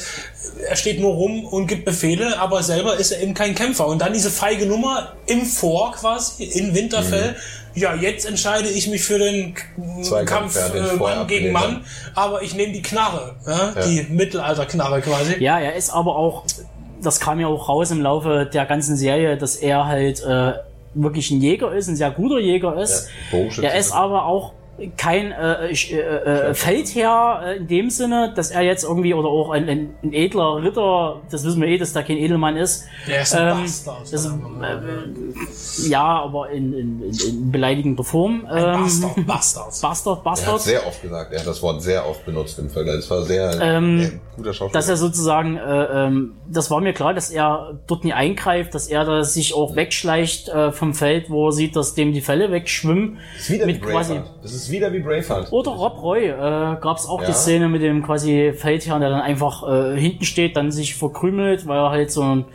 er 0.68 0.76
steht 0.76 1.00
nur 1.00 1.14
rum 1.14 1.46
und 1.46 1.68
gibt 1.68 1.86
Befehle, 1.86 2.40
aber 2.40 2.62
selber 2.62 2.96
ist 2.98 3.12
er 3.12 3.22
eben 3.22 3.34
kein 3.34 3.56
Kämpfer. 3.56 3.88
Und 3.88 4.02
dann 4.02 4.14
diese 4.14 4.30
feige 4.30 4.66
Nummer 4.66 5.14
im 5.26 5.46
Vor 5.46 5.94
quasi, 5.94 6.44
in 6.44 6.76
Winterfell. 6.76 7.32
Mhm. 7.32 7.36
Ja, 7.76 7.96
jetzt 7.96 8.28
entscheide 8.28 8.70
ich 8.70 8.88
mich 8.88 9.04
für 9.04 9.18
den 9.18 9.56
Zweikampf, 10.04 10.54
Kampf 10.54 10.76
äh, 10.76 10.96
Mann 10.96 11.26
gegen 11.26 11.52
Mann, 11.52 11.84
aber 12.14 12.44
ich 12.44 12.54
nehme 12.54 12.72
die 12.72 12.84
Knarre, 12.84 13.36
ja? 13.48 13.74
ja. 13.76 13.88
die 13.88 14.06
Mittelalterknarre 14.10 15.02
quasi. 15.02 15.38
Ja, 15.40 15.60
er 15.60 15.76
ist 15.76 15.90
aber 15.90 16.16
auch, 16.16 16.46
das 17.02 17.20
kam 17.20 17.40
ja 17.40 17.48
auch 17.48 17.68
raus 17.70 17.90
im 17.90 18.00
Laufe 18.00 18.48
der 18.54 18.68
ganzen 18.68 18.96
Serie, 18.96 19.38
dass 19.38 19.56
er 19.56 19.88
halt 19.88 20.24
äh, 20.24 20.54
wirklich 20.94 21.32
ein 21.32 21.42
Jäger 21.42 21.74
ist, 21.74 21.88
ein 21.88 21.96
sehr 21.96 22.12
guter 22.12 22.38
Jäger 22.38 22.80
ist. 22.80 23.08
Ja, 23.32 23.70
er 23.70 23.80
ist 23.80 23.92
aber 23.92 24.26
auch 24.26 24.54
kein 24.98 25.32
äh, 25.32 25.72
äh, 25.72 26.00
äh, 26.00 26.54
Feldherr 26.56 27.44
äh, 27.46 27.58
in 27.58 27.68
dem 27.68 27.90
Sinne, 27.92 28.34
dass 28.36 28.50
er 28.50 28.62
jetzt 28.62 28.84
irgendwie 28.84 29.14
oder 29.14 29.28
auch 29.28 29.52
ein, 29.52 29.70
ein, 29.70 29.94
ein, 30.02 30.14
edler 30.14 30.64
Ritter, 30.64 31.22
das 31.30 31.46
wissen 31.46 31.62
wir 31.62 31.68
eh, 31.68 31.78
dass 31.78 31.94
da 31.94 32.02
kein 32.02 32.18
Edelmann 32.18 32.58
ist. 32.58 32.86
Der 33.08 33.22
ist 33.22 33.36
ein 33.36 33.50
ähm, 33.50 33.62
Bastard. 33.62 34.12
Das, 34.12 34.26
äh, 34.26 35.90
ja, 35.90 36.04
aber 36.04 36.50
in, 36.50 36.74
in, 36.74 37.02
in, 37.04 37.52
beleidigender 37.52 38.04
Form. 38.04 38.48
Ähm, 38.52 38.82
Bastard, 38.82 39.28
Bastard. 39.28 39.66
Bastard, 39.82 40.24
Bastard. 40.24 40.48
Er 40.48 40.54
hat 40.54 40.62
sehr 40.62 40.88
oft 40.88 41.02
gesagt, 41.04 41.34
er 41.34 41.40
hat 41.40 41.48
das 41.48 41.62
Wort 41.62 41.84
sehr 41.84 42.10
oft 42.10 42.26
benutzt 42.26 42.58
im 42.58 42.70
Vergleich. 42.70 42.96
Das 42.96 43.10
war 43.12 43.24
sehr, 43.24 43.62
ähm, 43.62 44.00
sehr 44.00 44.12
guter 44.36 44.54
Schauspieler. 44.54 44.80
Dass 44.80 44.90
er 44.90 44.98
sozusagen, 44.98 45.58
äh, 45.58 45.62
ähm, 45.62 46.34
das 46.48 46.72
war 46.72 46.82
mir 46.82 46.94
klar, 46.94 47.14
dass 47.14 47.30
er 47.30 47.80
dort 47.86 48.04
nie 48.04 48.14
eingreift, 48.14 48.74
dass 48.74 48.88
er 48.88 49.06
da 49.06 49.24
sich 49.24 49.54
auch 49.54 49.76
wegschleicht 49.76 50.50
äh, 50.50 50.72
vom 50.72 50.96
Feld, 50.96 51.30
wo 51.30 51.50
er 51.50 51.52
sieht, 51.52 51.76
dass 51.76 51.94
dem 51.94 52.12
die 52.12 52.22
Fälle 52.22 52.52
wegschwimmen. 52.52 53.20
Das 53.36 53.44
ist 53.44 53.50
wieder 53.52 53.66
mit 53.68 53.82
quasi. 53.82 54.20
Ist 54.64 54.72
wieder 54.72 54.94
wie 54.94 55.00
Braveheart. 55.00 55.52
Oder 55.52 55.72
Rob 55.72 56.02
Roy, 56.02 56.28
äh, 56.28 56.32
gab 56.80 56.98
es 56.98 57.06
auch 57.06 57.22
ja. 57.22 57.28
die 57.28 57.34
Szene 57.34 57.68
mit 57.68 57.82
dem 57.82 58.04
quasi 58.04 58.54
Feldherrn, 58.56 59.02
der 59.02 59.10
dann 59.10 59.22
einfach 59.22 59.68
äh, 59.68 60.00
hinten 60.00 60.24
steht, 60.24 60.56
dann 60.56 60.72
sich 60.72 60.96
verkrümelt, 60.96 61.68
weil 61.68 61.78
er 61.78 61.90
halt 61.90 62.12
so 62.12 62.22
ein 62.22 62.46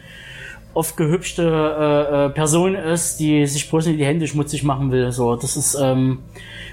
oft 0.75 0.97
gehübschte 0.97 1.43
äh, 1.43 2.27
äh, 2.27 2.31
Person 2.31 2.75
ist, 2.75 3.19
die 3.19 3.47
sich 3.47 3.69
bloß 3.69 3.87
nicht 3.87 3.99
die 3.99 4.05
Hände 4.05 4.27
schmutzig 4.27 4.63
machen 4.63 4.93
will. 4.93 5.11
So, 5.13 5.35
das 5.37 5.57
ist 5.57 5.75
ähm, 5.75 6.21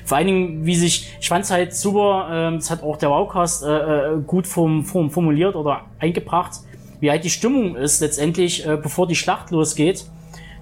vor 0.05 0.17
allen 0.17 0.27
Dingen, 0.27 0.65
wie 0.65 0.75
sich, 0.75 1.09
ich 1.19 1.27
fand's 1.27 1.49
halt 1.49 1.73
super, 1.73 2.29
ähm, 2.31 2.55
das 2.55 2.69
hat 2.69 2.83
auch 2.83 2.97
der 2.97 3.09
Wowcast 3.09 3.63
äh, 3.63 3.67
äh, 3.67 4.17
gut 4.25 4.45
vom, 4.45 4.85
vom, 4.85 5.09
formuliert 5.09 5.55
oder 5.55 5.81
eingebracht, 5.99 6.59
wie 6.99 7.09
halt 7.09 7.23
die 7.23 7.29
Stimmung 7.29 7.75
ist 7.75 7.99
letztendlich, 8.01 8.65
äh, 8.65 8.77
bevor 8.77 9.07
die 9.07 9.15
Schlacht 9.15 9.49
losgeht, 9.51 10.05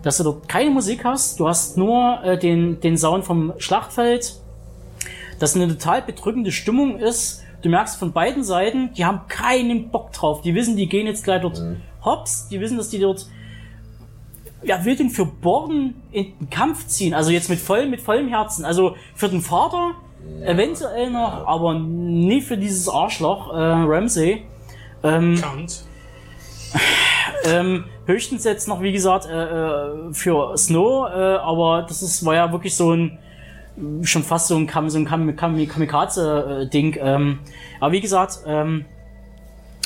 dass 0.03 0.17
du 0.17 0.24
dort 0.24 0.47
keine 0.47 0.69
Musik 0.69 1.03
hast, 1.03 1.39
du 1.39 1.47
hast 1.47 1.78
nur 1.78 2.24
äh, 2.24 2.38
den, 2.38 2.80
den 2.80 2.97
Sound 2.97 3.26
vom 3.26 3.53
Schlachtfeld, 3.57 4.36
das 5.40 5.56
eine 5.56 5.68
total 5.68 6.02
bedrückende 6.02 6.52
Stimmung 6.52 6.98
ist. 6.98 7.44
Du 7.62 7.70
merkst 7.70 7.98
von 7.98 8.12
beiden 8.12 8.44
Seiten, 8.44 8.94
die 8.94 9.06
haben 9.06 9.22
keinen 9.28 9.90
Bock 9.90 10.12
drauf. 10.12 10.42
Die 10.42 10.54
wissen, 10.54 10.76
die 10.76 10.88
gehen 10.88 11.08
jetzt 11.08 11.24
gleich 11.24 11.42
dort 11.42 11.60
mhm. 11.60 11.78
hops. 12.04 12.48
Die 12.50 12.60
wissen, 12.60 12.78
dass 12.78 12.90
die 12.90 13.00
dort 13.00 13.28
ja, 14.64 14.86
will 14.86 14.96
denn 14.96 15.10
für 15.10 15.26
Borden 15.26 16.02
in 16.12 16.38
den 16.40 16.50
Kampf 16.50 16.88
ziehen? 16.88 17.14
Also 17.14 17.32
jetzt 17.32 17.50
mit 17.50 17.60
voll, 17.60 17.88
mit 17.88 18.02
vollem 18.02 18.28
Herzen. 18.30 18.66
Also 18.66 18.96
für 19.16 19.30
den 19.30 19.42
Vater 19.42 19.92
ja. 20.40 20.48
eventuell 20.48 21.10
noch, 21.10 21.40
ja. 21.40 21.44
aber 21.46 21.74
nie 21.74 22.42
für 22.42 22.58
dieses 22.58 22.88
Arschloch, 22.88 23.54
äh, 23.54 23.58
Ramsey. 23.58 24.44
Ähm, 25.04 25.40
Count. 25.42 25.84
Ähm, 27.46 27.84
höchstens 28.06 28.46
jetzt 28.46 28.70
noch, 28.70 28.82
wie 28.82 28.94
gesagt, 28.94 29.26
äh, 29.26 29.34
äh, 29.34 30.14
für 30.14 30.58
Snow, 30.58 31.10
äh, 31.10 31.36
aber 31.36 31.86
das 31.86 32.02
ist, 32.02 32.24
war 32.26 32.36
ja 32.36 32.52
wirklich 32.54 32.74
so 32.74 32.94
ein 32.94 33.20
schon 34.03 34.24
fast 34.24 34.47
so 34.47 34.55
ein, 34.55 34.67
Kam 34.67 34.89
so 34.89 34.99
ein 34.99 35.05
Kam 35.05 35.36
Kam 35.36 35.67
Kamikaze-Ding. 35.67 36.97
Ähm, 36.99 37.39
aber 37.80 37.91
wie 37.91 38.01
gesagt, 38.01 38.39
ähm, 38.45 38.86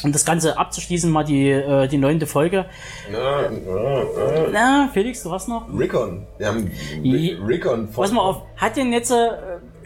um 0.04 0.12
das 0.12 0.26
Ganze 0.26 0.58
abzuschließen, 0.58 1.10
mal 1.12 1.24
die, 1.24 1.50
äh, 1.50 1.88
die 1.88 1.98
neunte 1.98 2.28
Folge. 2.28 2.66
Na, 3.12 3.50
na, 3.50 4.04
na. 4.16 4.48
na, 4.52 4.90
Felix, 4.94 5.24
du 5.24 5.32
hast 5.32 5.48
noch? 5.48 5.68
Rickon. 5.78 6.28
Wir 6.38 6.48
haben 6.48 6.72
Rickon. 7.04 7.90
Pass 7.92 8.12
mal 8.12 8.22
auf, 8.22 8.44
hat 8.58 8.78
denn 8.78 8.94
jetzt 8.94 9.12
äh, 9.12 9.30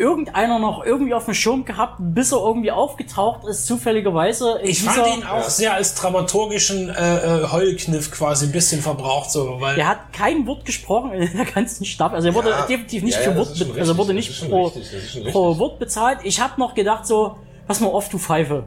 irgendeiner 0.02 0.60
noch 0.60 0.84
irgendwie 0.84 1.14
auf 1.14 1.26
dem 1.26 1.34
Schirm 1.36 1.64
gehabt, 1.64 1.98
bis 2.00 2.32
er 2.32 2.40
irgendwie 2.40 2.72
aufgetaucht 2.72 3.48
ist, 3.48 3.68
zufälligerweise? 3.68 4.60
Ich 4.64 4.84
fand 4.84 5.08
ihn 5.08 5.24
auch 5.24 5.44
ja. 5.44 5.50
sehr 5.50 5.74
als 5.76 5.94
dramaturgischen 5.94 6.90
äh, 6.90 7.44
äh, 7.44 7.48
Heulkniff 7.52 8.12
quasi 8.12 8.48
ein 8.48 8.52
bisschen 8.52 8.82
verbraucht, 8.82 9.32
so, 9.32 9.62
weil. 9.62 9.78
Er 9.78 9.88
hat 9.88 10.12
kein 10.12 10.48
Wort 10.48 10.66
gesprochen 10.66 11.14
in 11.14 11.38
der 11.38 11.46
ganzen 11.46 11.86
Staffel. 11.86 12.16
Also 12.16 12.30
er 12.30 12.36
wurde 12.36 12.50
ja. 12.50 12.66
definitiv 12.66 13.04
nicht 13.04 13.18
ja, 13.18 13.32
für 13.32 13.38
Wort, 13.38 13.52
richtig, 13.52 13.80
also 13.80 13.94
er 13.94 13.98
wurde 13.98 14.14
nicht 14.14 14.50
pro, 14.50 14.74
pro 15.32 15.58
Wort 15.60 15.80
bezahlt. 15.80 16.20
Ich 16.24 16.42
habe 16.42 16.60
noch 16.60 16.74
gedacht 16.74 17.06
so, 17.06 17.38
pass 17.68 17.80
mal 17.80 17.88
auf, 17.88 18.10
du 18.10 18.18
Pfeife. 18.18 18.66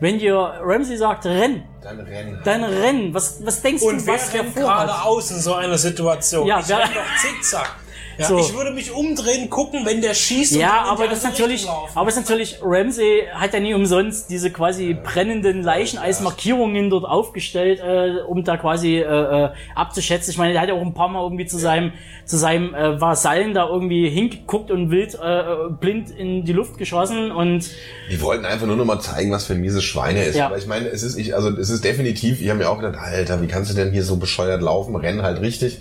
Wenn 0.00 0.18
dir 0.18 0.34
Ramsey 0.34 0.96
sagt, 0.96 1.26
renn, 1.26 1.62
dann 1.82 2.00
renn. 2.00 2.40
Dann 2.44 2.64
renn. 2.64 3.14
Was, 3.14 3.44
was 3.44 3.62
denkst 3.62 3.82
Und 3.82 3.98
du, 3.98 4.06
was 4.06 4.30
der 4.30 4.44
vorhat? 4.44 4.86
gerade 4.86 5.02
aus 5.02 5.30
in 5.30 5.40
so 5.40 5.54
einer 5.54 5.78
Situation? 5.78 6.46
Ja, 6.46 6.60
ich 6.60 6.68
renn 6.68 6.90
doch 6.94 7.16
zickzack. 7.20 7.76
Ja, 8.18 8.26
so. 8.26 8.38
Ich 8.38 8.54
würde 8.54 8.70
mich 8.70 8.92
umdrehen, 8.92 9.48
gucken, 9.50 9.84
wenn 9.84 10.00
der 10.00 10.14
schießt. 10.14 10.56
Ja, 10.56 10.84
aber 10.84 11.08
das 11.08 11.22
natürlich, 11.22 11.66
aber 11.94 12.06
das 12.06 12.16
ist 12.16 12.28
natürlich, 12.28 12.58
Ramsey 12.62 13.24
hat 13.32 13.54
ja 13.54 13.60
nie 13.60 13.74
umsonst 13.74 14.30
diese 14.30 14.50
quasi 14.50 14.94
brennenden 14.94 15.62
Leichen 15.62 15.98
als 15.98 16.20
Markierungen 16.20 16.90
dort 16.90 17.04
aufgestellt, 17.04 17.80
äh, 17.80 18.22
um 18.26 18.44
da 18.44 18.56
quasi 18.56 18.98
äh, 18.98 19.02
äh, 19.02 19.50
abzuschätzen. 19.74 20.30
Ich 20.30 20.38
meine, 20.38 20.52
der 20.52 20.62
hat 20.62 20.68
ja 20.68 20.74
auch 20.74 20.82
ein 20.82 20.94
paar 20.94 21.08
Mal 21.08 21.22
irgendwie 21.22 21.46
zu 21.46 21.58
seinem, 21.58 21.92
zu 22.24 22.36
seinem 22.36 22.74
äh, 22.74 23.00
Vasallen 23.00 23.54
da 23.54 23.68
irgendwie 23.68 24.08
hingeguckt 24.08 24.70
und 24.70 24.90
wild 24.90 25.14
äh, 25.14 25.72
blind 25.80 26.10
in 26.10 26.44
die 26.44 26.52
Luft 26.52 26.78
geschossen 26.78 27.32
und. 27.32 27.70
Die 28.10 28.20
wollten 28.20 28.44
einfach 28.44 28.66
nur 28.66 28.76
noch 28.76 28.84
mal 28.84 29.00
zeigen, 29.00 29.32
was 29.32 29.46
für 29.46 29.54
ein 29.54 29.60
mieses 29.60 29.84
Schwein 29.84 30.16
er 30.16 30.26
ist. 30.26 30.36
Ja. 30.36 30.46
Aber 30.46 30.58
ich 30.58 30.66
meine, 30.66 30.88
es 30.88 31.02
ist, 31.02 31.16
ich, 31.16 31.34
also 31.34 31.50
es 31.50 31.70
ist 31.70 31.84
definitiv, 31.84 32.40
ich 32.40 32.48
habe 32.48 32.58
mir 32.58 32.68
auch 32.68 32.78
gedacht, 32.78 32.96
Alter, 32.98 33.42
wie 33.42 33.46
kannst 33.46 33.70
du 33.70 33.74
denn 33.74 33.92
hier 33.92 34.04
so 34.04 34.16
bescheuert 34.16 34.62
laufen, 34.62 34.94
rennen 34.96 35.22
halt 35.22 35.40
richtig. 35.40 35.78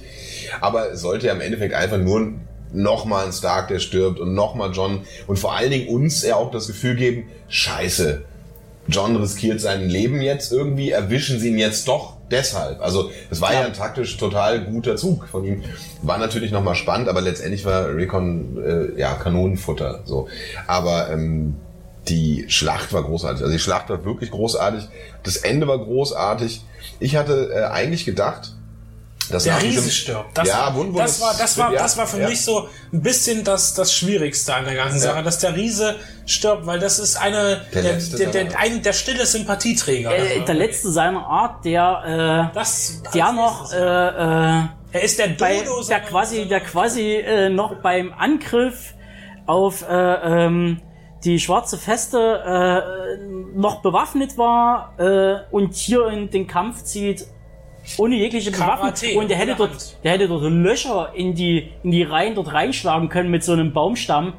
Aber 0.59 0.91
es 0.91 1.01
sollte 1.01 1.27
ja 1.27 1.33
im 1.33 1.41
Endeffekt 1.41 1.73
einfach 1.73 1.97
nur 1.97 2.33
nochmal 2.73 3.25
ein 3.25 3.33
Stark, 3.33 3.67
der 3.67 3.79
stirbt 3.79 4.19
und 4.19 4.33
nochmal 4.33 4.71
John 4.71 5.01
und 5.27 5.37
vor 5.37 5.55
allen 5.55 5.71
Dingen 5.71 5.87
uns 5.87 6.23
ja 6.23 6.35
auch 6.35 6.51
das 6.51 6.67
Gefühl 6.67 6.95
geben, 6.95 7.29
scheiße, 7.49 8.23
John 8.87 9.15
riskiert 9.15 9.61
sein 9.61 9.87
Leben 9.87 10.21
jetzt 10.21 10.51
irgendwie, 10.51 10.91
erwischen 10.91 11.39
sie 11.39 11.49
ihn 11.49 11.57
jetzt 11.57 11.87
doch 11.87 12.17
deshalb. 12.29 12.81
Also 12.81 13.11
das 13.29 13.41
war 13.41 13.53
ja, 13.53 13.61
ja 13.61 13.65
ein 13.67 13.73
taktisch 13.73 14.17
total 14.17 14.65
guter 14.65 14.95
Zug 14.95 15.27
von 15.27 15.45
ihm. 15.45 15.63
War 16.01 16.17
natürlich 16.17 16.51
nochmal 16.51 16.75
spannend, 16.75 17.07
aber 17.07 17.21
letztendlich 17.21 17.63
war 17.65 17.93
Recon 17.95 18.57
äh, 18.63 18.99
ja 18.99 19.13
Kanonenfutter. 19.13 20.01
So. 20.05 20.27
Aber 20.67 21.11
ähm, 21.11 21.55
die 22.07 22.45
Schlacht 22.47 22.91
war 22.93 23.03
großartig. 23.03 23.41
Also 23.41 23.53
die 23.53 23.59
Schlacht 23.59 23.89
war 23.89 24.03
wirklich 24.03 24.31
großartig. 24.31 24.87
Das 25.23 25.37
Ende 25.37 25.67
war 25.67 25.77
großartig. 25.77 26.63
Ich 26.99 27.15
hatte 27.15 27.51
äh, 27.53 27.63
eigentlich 27.65 28.05
gedacht, 28.05 28.53
das 29.31 29.43
der 29.43 29.61
Riese 29.61 29.89
stirbt. 29.89 30.37
Das, 30.37 30.47
ja, 30.47 30.75
war, 30.75 30.85
das 30.93 31.21
war, 31.21 31.35
das 31.37 31.57
war, 31.57 31.71
das 31.71 31.97
war 31.97 32.07
für 32.07 32.21
ja. 32.21 32.29
mich 32.29 32.43
so 32.43 32.67
ein 32.93 33.01
bisschen 33.01 33.43
das, 33.43 33.73
das 33.73 33.93
Schwierigste 33.93 34.53
an 34.53 34.65
der 34.65 34.75
ganzen 34.75 34.99
Sache, 34.99 35.17
ja. 35.17 35.21
dass 35.21 35.39
der 35.39 35.55
Riese 35.55 35.95
stirbt, 36.25 36.65
weil 36.65 36.79
das 36.79 36.99
ist 36.99 37.15
eine, 37.15 37.65
der, 37.73 37.81
der, 37.81 37.97
der, 37.97 38.27
der, 38.27 38.59
ein, 38.59 38.83
der 38.83 38.93
stille 38.93 39.25
Sympathieträger. 39.25 40.15
Äh, 40.15 40.45
der 40.45 40.55
letzte 40.55 40.91
seiner 40.91 41.25
Art, 41.25 41.65
der, 41.65 42.49
äh, 42.51 42.55
das, 42.55 43.01
der 43.13 43.31
noch, 43.31 43.71
äh, 43.73 43.77
äh, 43.77 44.63
er 44.93 45.03
ist 45.03 45.19
der 45.19 45.29
Dodo, 45.29 45.39
bei, 45.39 45.63
der 45.87 45.99
quasi, 46.01 46.47
der 46.47 46.59
quasi 46.59 47.15
äh, 47.15 47.49
noch 47.49 47.75
beim 47.75 48.13
Angriff 48.13 48.93
auf 49.45 49.87
äh, 49.89 50.45
ähm, 50.45 50.81
die 51.23 51.39
schwarze 51.39 51.77
Feste 51.77 52.17
äh, 52.17 53.57
noch 53.57 53.81
bewaffnet 53.81 54.37
war 54.37 54.93
äh, 54.97 55.41
und 55.51 55.75
hier 55.75 56.07
in 56.07 56.29
den 56.29 56.47
Kampf 56.47 56.83
zieht 56.83 57.25
ohne 57.97 58.15
jegliche 58.15 58.51
Bewaffnung. 58.51 59.17
Und 59.17 59.29
der 59.29 59.37
hätte 59.37 59.55
dort, 59.55 60.03
der 60.03 60.13
hätte 60.13 60.27
dort 60.27 60.43
Löcher 60.43 61.11
in 61.15 61.35
die, 61.35 61.71
in 61.83 61.91
die 61.91 62.03
Reihen 62.03 62.35
dort 62.35 62.53
reinschlagen 62.53 63.09
können 63.09 63.31
mit 63.31 63.43
so 63.43 63.53
einem 63.53 63.73
Baumstamm. 63.73 64.33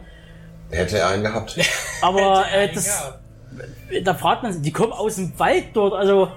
Hätte 0.70 0.99
er 0.99 1.09
einen 1.09 1.22
gehabt. 1.22 1.59
Aber 2.03 2.45
äh, 2.53 2.72
das, 2.72 3.12
da 4.05 4.14
fragt 4.14 4.43
man 4.43 4.53
sich, 4.53 4.62
die 4.62 4.72
kommen 4.72 4.93
aus 4.93 5.16
dem 5.16 5.38
Wald 5.38 5.66
dort, 5.74 5.95
also 5.95 6.28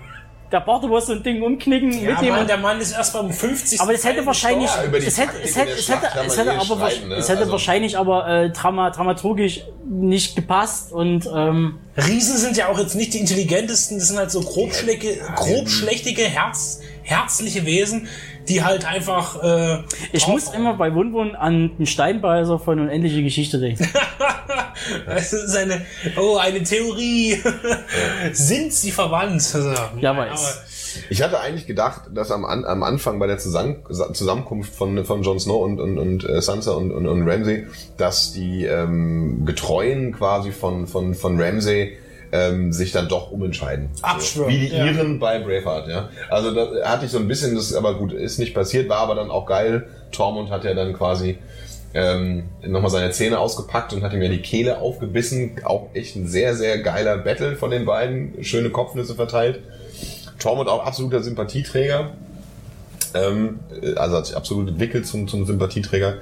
der 0.52 0.60
Barto 0.60 0.88
muss 0.88 1.08
so 1.08 1.14
ein 1.14 1.24
Ding 1.24 1.42
umknicken 1.42 1.92
ja, 1.92 2.12
mit 2.12 2.22
dem. 2.22 2.30
Mann, 2.30 2.48
der 2.48 2.58
Mann 2.58 2.80
ist 2.80 2.92
erst 2.92 3.14
beim 3.14 3.32
50. 3.32 3.82
Aber 3.82 3.92
das 3.92 4.06
hätte 4.06 4.26
wahrscheinlich, 4.26 4.70
es 4.70 5.18
hätte, 5.18 5.34
es 5.44 5.56
hätte, 5.56 5.72
es 5.72 5.90
hätte, 5.90 6.08
es 6.26 6.38
hätte 6.38 6.54
aber, 6.54 6.76
ne? 6.76 7.16
es 7.16 7.28
hätte 7.28 7.40
also 7.40 7.52
wahrscheinlich 7.52 7.98
aber 7.98 8.28
äh, 8.28 8.50
drama, 8.52 8.92
dramaturgisch 8.92 9.62
nicht 9.86 10.36
gepasst 10.36 10.92
und 10.92 11.28
ähm, 11.34 11.80
Riesen 11.98 12.38
sind 12.38 12.58
ja 12.58 12.68
auch 12.68 12.80
jetzt 12.80 12.96
nicht 12.96 13.14
die 13.14 13.20
intelligentesten, 13.20 13.98
das 13.98 14.10
sind 14.10 14.18
halt 14.18 14.32
so 14.32 14.42
grobschläge, 14.42 15.20
grobschlächtige 15.36 16.24
Herz, 16.24 16.82
herzliche 17.06 17.66
Wesen, 17.66 18.08
die 18.50 18.64
halt 18.64 18.86
einfach. 18.86 19.42
Äh, 19.44 19.84
ich 20.12 20.28
muss 20.28 20.54
immer 20.54 20.74
bei 20.74 20.94
Wunwun 20.94 21.36
an 21.36 21.78
den 21.78 21.86
Steinbeißer 21.86 22.60
von 22.60 22.80
Unendliche 22.80 23.24
Geschichte 23.24 23.60
denken. 23.60 23.88
das 25.06 25.32
ist 25.32 25.56
eine, 25.56 25.82
oh, 26.18 26.38
eine 26.38 26.64
Theorie. 26.64 27.42
Sind 28.34 28.74
sie 28.74 28.92
verwandt? 28.92 29.36
Also, 29.54 29.74
ja, 30.00 30.18
weiß. 30.18 31.06
Ich 31.10 31.22
hatte 31.22 31.40
eigentlich 31.40 31.68
gedacht, 31.68 32.04
dass 32.14 32.32
am, 32.32 32.46
An 32.46 32.66
am 32.66 32.84
Anfang 32.84 33.20
bei 33.20 33.28
der 33.28 33.38
Zusammen 33.38 33.78
Zusammenkunft 33.90 34.74
von, 34.74 35.04
von 35.06 35.24
Jon 35.24 35.40
Snow 35.40 35.64
und, 35.64 35.80
und, 35.80 35.98
und 35.98 36.28
äh, 36.28 36.42
Sansa 36.42 36.72
und, 36.72 36.92
und, 36.92 37.08
und 37.08 37.28
Ramsay, 37.28 37.68
dass 37.98 38.32
die 38.32 38.66
ähm, 38.66 39.46
Getreuen 39.46 40.14
quasi 40.14 40.52
von, 40.52 40.88
von, 40.88 41.14
von 41.14 41.40
Ramsay 41.40 41.98
ähm, 42.32 42.72
sich 42.72 42.92
dann 42.92 43.08
doch 43.08 43.32
umentscheiden. 43.32 43.90
Abschwören, 44.02 44.50
Wie 44.50 44.60
die 44.60 44.76
ja. 44.76 44.86
Iren 44.86 45.20
bei 45.20 45.40
Braveheart, 45.40 45.88
ja. 45.88 46.10
Also 46.30 46.52
da 46.54 46.90
hatte 46.90 47.06
ich 47.06 47.12
so 47.12 47.18
ein 47.18 47.28
bisschen, 47.28 47.56
das 47.56 47.74
aber 47.74 47.96
gut, 47.96 48.14
ist 48.14 48.40
nicht 48.40 48.54
passiert, 48.54 48.90
war 48.90 49.00
aber 49.00 49.16
dann 49.16 49.30
auch 49.32 49.46
geil. 49.46 49.88
Tormund 50.12 50.50
hat 50.50 50.64
ja 50.64 50.74
dann 50.74 50.94
quasi 50.94 51.38
ähm, 51.94 52.44
nochmal 52.62 52.92
seine 52.92 53.12
Zähne 53.12 53.40
ausgepackt 53.40 53.94
und 53.94 54.04
hat 54.04 54.14
ihm 54.14 54.22
ja 54.22 54.30
die 54.30 54.42
Kehle 54.42 54.80
aufgebissen. 54.80 55.62
Auch 55.64 55.88
echt 55.94 56.16
ein 56.16 56.28
sehr, 56.28 56.56
sehr 56.56 56.80
geiler 56.80 57.18
Battle 57.18 57.56
von 57.56 57.72
den 57.72 57.86
beiden. 57.86 58.44
Schöne 58.44 58.70
Kopfnüsse 58.70 59.16
verteilt. 59.16 59.62
Tormund 60.38 60.68
auch 60.68 60.86
absoluter 60.86 61.24
Sympathieträger. 61.24 62.12
Ähm, 63.14 63.60
also 63.96 64.18
hat 64.18 64.26
sich 64.26 64.36
absolut 64.36 64.68
entwickelt 64.68 65.08
zum, 65.08 65.28
zum 65.28 65.46
Sympathieträger. 65.46 66.16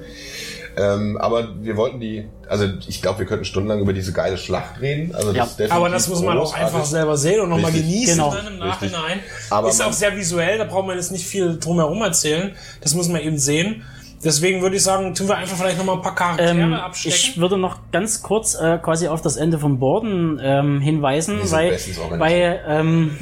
Ähm, 0.76 1.16
aber 1.18 1.48
wir 1.62 1.76
wollten 1.76 2.00
die, 2.00 2.26
also 2.48 2.66
ich 2.88 3.00
glaube, 3.00 3.20
wir 3.20 3.26
könnten 3.26 3.44
stundenlang 3.44 3.80
über 3.80 3.92
diese 3.92 4.12
geile 4.12 4.36
Schlacht 4.36 4.80
reden. 4.80 5.14
Also 5.14 5.32
Ja. 5.32 5.44
ist 5.44 5.52
definitiv 5.58 5.76
Aber 5.76 5.88
das 5.88 6.08
muss 6.08 6.22
man 6.22 6.36
auch 6.38 6.54
einfach 6.54 6.84
selber 6.84 7.16
sehen 7.16 7.40
und 7.40 7.50
nochmal 7.50 7.70
genießen 7.72 8.16
Genau. 8.16 8.34
dann 8.34 8.46
im. 8.48 8.58
Nachhinein. 8.58 9.20
Aber 9.50 9.68
ist 9.68 9.82
auch 9.82 9.92
sehr 9.92 10.16
visuell, 10.16 10.58
da 10.58 10.64
braucht 10.64 10.86
man 10.86 10.96
jetzt 10.96 11.12
nicht 11.12 11.26
viel 11.26 11.58
drumherum 11.58 12.02
erzählen. 12.02 12.52
Das 12.80 12.94
muss 12.94 13.08
man 13.08 13.20
eben 13.20 13.38
sehen. 13.38 13.82
Deswegen 14.24 14.62
würde 14.62 14.76
ich 14.76 14.82
sagen, 14.82 15.14
tun 15.14 15.28
wir 15.28 15.36
einfach 15.36 15.54
vielleicht 15.56 15.76
nochmal 15.76 15.96
ein 15.96 16.02
paar 16.02 16.14
Charaktere 16.14 16.48
Ähm, 16.50 16.72
abstecken. 16.72 17.14
ich 17.14 17.38
würde 17.38 17.58
noch 17.58 17.78
ganz 17.92 18.22
kurz 18.22 18.54
äh, 18.54 18.78
quasi 18.78 19.06
auf 19.06 19.20
das 19.20 19.36
Ende 19.36 19.58
von 19.58 19.78
Borden 19.78 20.40
ähm, 20.42 20.80
hinweisen, 20.80 21.40
weil, 21.50 21.78
weil 22.18 22.60
ähm, 22.66 23.18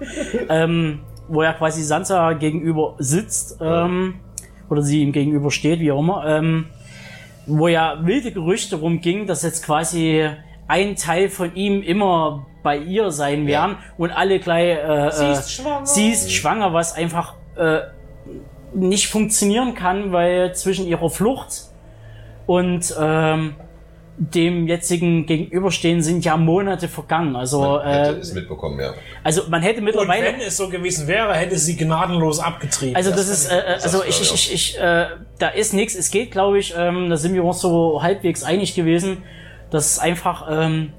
ähm, 0.48 1.00
wo 1.28 1.42
ja 1.42 1.52
quasi 1.52 1.82
Sansa 1.82 2.32
gegenüber 2.34 2.94
sitzt 2.98 3.58
ähm, 3.60 4.14
oder 4.70 4.82
sie 4.82 5.02
ihm 5.02 5.12
gegenüber 5.12 5.50
steht, 5.50 5.80
wie 5.80 5.92
auch 5.92 6.00
immer, 6.00 6.24
ähm, 6.26 6.66
wo 7.46 7.68
ja 7.68 7.98
wilde 8.04 8.32
Gerüchte 8.32 8.76
rumgingen, 8.76 9.26
dass 9.26 9.42
jetzt 9.42 9.64
quasi 9.64 10.28
ein 10.68 10.96
Teil 10.96 11.28
von 11.28 11.54
ihm 11.54 11.82
immer 11.82 12.46
bei 12.62 12.76
ihr 12.78 13.10
sein 13.12 13.42
Ja. 13.46 13.60
werden 13.62 13.76
und 13.98 14.10
alle 14.10 14.40
gleich 14.40 14.76
äh, 14.78 15.10
Sie 15.12 15.24
äh, 15.24 15.32
ist 15.32 15.52
schwanger. 15.52 15.86
sie 15.86 16.08
ist 16.10 16.32
schwanger, 16.32 16.72
was 16.72 16.94
einfach 16.94 17.34
äh, 17.56 17.80
nicht 18.74 19.06
funktionieren 19.08 19.74
kann, 19.74 20.10
weil 20.12 20.54
zwischen 20.54 20.86
ihrer 20.86 21.08
Flucht 21.08 21.62
und 22.46 22.94
ähm, 23.00 23.54
dem 24.18 24.66
jetzigen 24.66 25.26
Gegenüberstehen 25.26 26.02
sind 26.02 26.24
ja 26.24 26.36
Monate 26.36 26.88
vergangen. 26.88 27.36
Also, 27.36 27.60
Man 27.60 27.86
hätte 27.86 28.16
äh, 28.16 28.20
es 28.20 28.32
mitbekommen, 28.32 28.80
ja. 28.80 28.94
also 29.22 29.42
man 29.48 29.62
hätte 29.62 29.78
und 29.78 29.84
mittlerweile. 29.84 30.26
wenn 30.26 30.40
es 30.40 30.56
so 30.56 30.68
gewesen 30.68 31.06
wäre, 31.06 31.34
hätte 31.34 31.58
sie 31.58 31.76
gnadenlos 31.76 32.40
abgetrieben. 32.40 32.96
Also 32.96 33.10
das 33.10 33.28
ist, 33.28 33.50
äh, 33.50 33.62
also 33.82 33.98
das 33.98 34.08
ich, 34.08 34.20
ich, 34.22 34.34
ich 34.34 34.52
ich, 34.54 34.78
äh, 34.78 35.06
da 35.38 35.48
ist 35.48 35.74
nichts. 35.74 35.94
Es 35.94 36.10
geht, 36.10 36.30
glaube 36.30 36.58
ich, 36.58 36.74
ähm, 36.76 37.10
da 37.10 37.16
sind 37.16 37.34
wir 37.34 37.44
uns 37.44 37.60
so 37.60 38.02
halbwegs 38.02 38.42
einig 38.42 38.74
gewesen, 38.74 39.22
dass 39.70 39.92
es 39.92 39.98
einfach 39.98 40.46
ähm, 40.50 40.92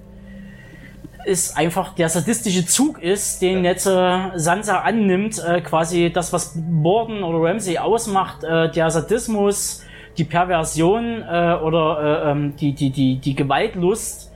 ist 1.25 1.57
einfach 1.57 1.93
der 1.93 2.07
sadistische 2.07 2.65
Zug 2.65 3.01
ist, 3.01 3.41
den 3.41 3.65
jetzt 3.65 3.85
äh, 3.85 4.29
Sansa 4.35 4.79
annimmt, 4.79 5.43
äh, 5.43 5.59
quasi 5.61 6.09
das, 6.13 6.31
was 6.31 6.53
Borden 6.55 7.21
oder 7.23 7.49
Ramsay 7.49 7.77
ausmacht, 7.79 8.43
äh, 8.43 8.71
der 8.71 8.89
Sadismus, 8.89 9.83
die 10.17 10.23
Perversion 10.25 11.21
äh, 11.21 11.55
oder 11.63 12.23
äh, 12.25 12.31
ähm, 12.31 12.55
die, 12.55 12.73
die, 12.73 12.89
die, 12.91 13.17
die 13.17 13.35
Gewaltlust 13.35 14.31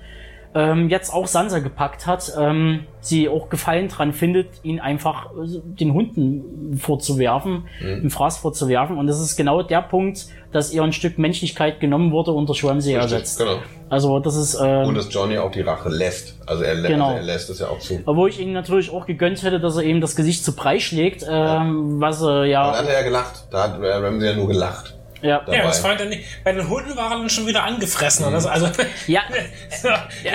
ähm, 0.54 0.90
jetzt 0.90 1.14
auch 1.14 1.28
Sansa 1.28 1.60
gepackt 1.60 2.06
hat, 2.08 2.34
ähm, 2.38 2.82
sie 3.00 3.30
auch 3.30 3.48
Gefallen 3.48 3.88
dran 3.88 4.12
findet, 4.12 4.48
ihn 4.64 4.82
einfach 4.82 5.28
äh, 5.28 5.60
den 5.80 5.94
Hunden 5.94 6.76
vorzuwerfen, 6.78 7.64
Mhm. 7.82 8.02
im 8.04 8.10
Fraß 8.10 8.38
vorzuwerfen. 8.40 8.98
Und 8.98 9.08
das 9.08 9.22
ist 9.22 9.38
genau 9.38 9.64
der 9.64 9.82
Punkt, 9.82 10.26
dass 10.52 10.74
ihr 10.74 10.84
ein 10.84 10.92
Stück 10.92 11.18
Menschlichkeit 11.18 11.80
genommen 11.80 12.12
wurde 12.12 12.32
und 12.34 12.50
durch 12.50 12.66
Ramsay 12.66 12.96
ersetzt. 12.96 13.40
Genau. 13.40 13.60
Also 13.90 14.20
das 14.20 14.36
ist, 14.36 14.56
äh, 14.56 14.84
Und 14.86 14.96
dass 14.96 15.08
Johnny 15.14 15.38
auch 15.38 15.52
die 15.52 15.62
Rache 15.62 15.88
lässt. 15.88 16.38
Also 16.46 16.64
er, 16.64 16.76
Genau. 16.82 17.08
also 17.08 17.18
er 17.20 17.24
lässt 17.24 17.50
es 17.50 17.60
ja 17.60 17.68
auch 17.70 17.80
zu. 17.80 18.02
obwohl 18.06 18.28
ich 18.28 18.42
ihm 18.42 18.52
natürlich 18.52 18.92
auch 18.92 19.06
gegönnt 19.06 19.42
hätte, 19.44 19.62
dass 19.62 19.78
er 19.78 19.84
eben 19.84 20.02
das 20.02 20.18
Gesicht 20.18 20.44
zu 20.44 20.54
Brei 20.54 20.80
schlägt, 20.80 21.26
ähm, 21.30 22.02
was 22.02 22.22
er 22.22 22.42
dann 22.42 22.50
ja, 22.50 22.78
hat 22.78 22.88
er 22.88 22.94
ja 22.94 23.04
gelacht. 23.04 23.48
Da 23.52 23.64
hat 23.64 23.82
äh, 23.82 23.88
Ramsey 23.88 24.30
ja 24.30 24.36
nur 24.36 24.48
gelacht. 24.50 24.98
Ja, 25.22 25.40
dabei. 25.40 25.58
ja, 25.58 25.64
das 25.64 25.80
fand 25.80 26.00
er 26.00 26.08
nicht. 26.08 26.24
Bei 26.44 26.52
den 26.54 26.68
Hunden 26.70 26.96
war 26.96 27.12
er 27.12 27.18
dann 27.20 27.30
schon 27.30 27.48
wieder 27.48 27.64
angefressen. 27.64 28.28
Mhm. 28.28 28.32
Das, 28.34 28.46
also, 28.46 28.68
ja, 29.08 29.22
ja, 30.24 30.34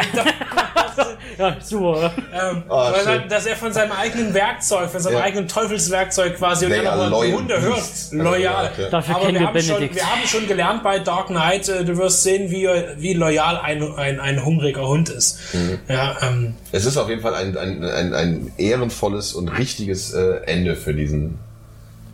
ja, 1.39 1.57
super. 1.63 2.13
ähm, 2.33 2.63
Oh, 2.69 2.77
weil 2.77 2.95
schön. 3.01 3.09
er, 3.09 3.19
dass 3.29 3.47
er 3.47 3.57
von 3.57 3.73
seinem 3.73 3.93
eigenen 3.93 4.33
Werkzeug, 4.35 4.91
von 4.91 5.01
seinem 5.01 5.15
Ja. 5.19 5.23
eigenen 5.23 5.49
Teufelswerkzeug 5.49 6.37
quasi 6.39 6.67
und 6.67 6.71
They 6.73 6.83
dann 6.83 6.87
are 6.89 6.97
aber 6.97 7.05
die 7.07 7.11
loyal 7.31 7.39
Hunde 7.39 7.61
hört, 7.61 7.75
beasts. 7.77 8.13
loyal. 8.13 8.71
Ja. 8.79 8.89
Dafür 8.89 9.15
aber 9.17 9.25
kennen 9.27 9.35
wir 9.35 9.41
wir 9.41 9.47
haben, 9.49 9.61
schon, 9.63 9.75
Benedikt. 9.75 9.95
wir 9.97 10.11
haben 10.11 10.27
schon 10.27 10.47
gelernt 10.47 10.83
bei 10.83 10.99
Dark 10.99 11.27
Knight, 11.29 11.69
äh, 11.69 11.85
du 11.85 11.97
wirst 11.99 12.23
sehen, 12.23 12.51
wie, 12.51 12.67
wie 12.97 13.13
loyal 13.15 13.59
ein, 13.59 13.83
ein, 13.97 14.21
ein 14.21 14.45
hungriger 14.45 14.87
Hund 14.89 15.09
ist. 15.09 15.39
Mhm. 15.55 15.79
Ja, 15.89 16.17
ähm, 16.23 16.55
Es 16.73 16.85
ist 16.87 16.97
auf 16.97 17.09
jeden 17.09 17.21
Fall 17.23 17.35
ein, 17.35 17.57
ein, 17.57 17.85
ein, 17.85 18.15
ein 18.15 18.53
ehrenvolles 18.57 19.35
und 19.35 19.49
richtiges 19.49 20.15
äh, 20.15 20.41
Ende 20.47 20.77
für 20.77 20.95
diesen 20.95 21.39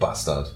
Bastard. 0.00 0.52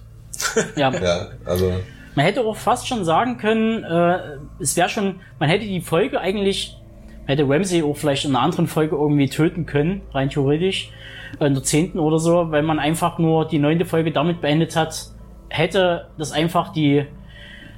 Ja. 0.74 0.90
Ja, 0.92 1.26
also 1.44 1.72
Man 2.16 2.24
hätte 2.24 2.44
auch 2.44 2.56
fast 2.56 2.88
schon 2.88 3.04
sagen 3.04 3.36
können, 3.36 3.84
äh, 3.84 4.38
es 4.58 4.76
wäre 4.76 4.88
schon, 4.88 5.20
man 5.38 5.50
hätte 5.50 5.66
die 5.66 5.82
Folge 5.82 6.18
eigentlich, 6.18 6.76
man 7.20 7.36
hätte 7.36 7.48
Ramsey 7.48 7.82
auch 7.82 7.96
vielleicht 7.96 8.24
in 8.24 8.34
einer 8.34 8.42
anderen 8.42 8.66
Folge 8.66 8.96
irgendwie 8.96 9.28
töten 9.28 9.66
können, 9.66 10.00
rein 10.12 10.30
theoretisch, 10.30 10.90
äh, 11.38 11.46
in 11.46 11.52
der 11.52 11.62
zehnten 11.62 11.98
oder 11.98 12.18
so, 12.18 12.50
weil 12.50 12.62
man 12.62 12.78
einfach 12.78 13.18
nur 13.18 13.46
die 13.46 13.58
neunte 13.58 13.84
Folge 13.84 14.12
damit 14.12 14.40
beendet 14.40 14.76
hat, 14.76 15.10
hätte 15.50 16.08
das 16.16 16.32
einfach 16.32 16.72
die, 16.72 17.04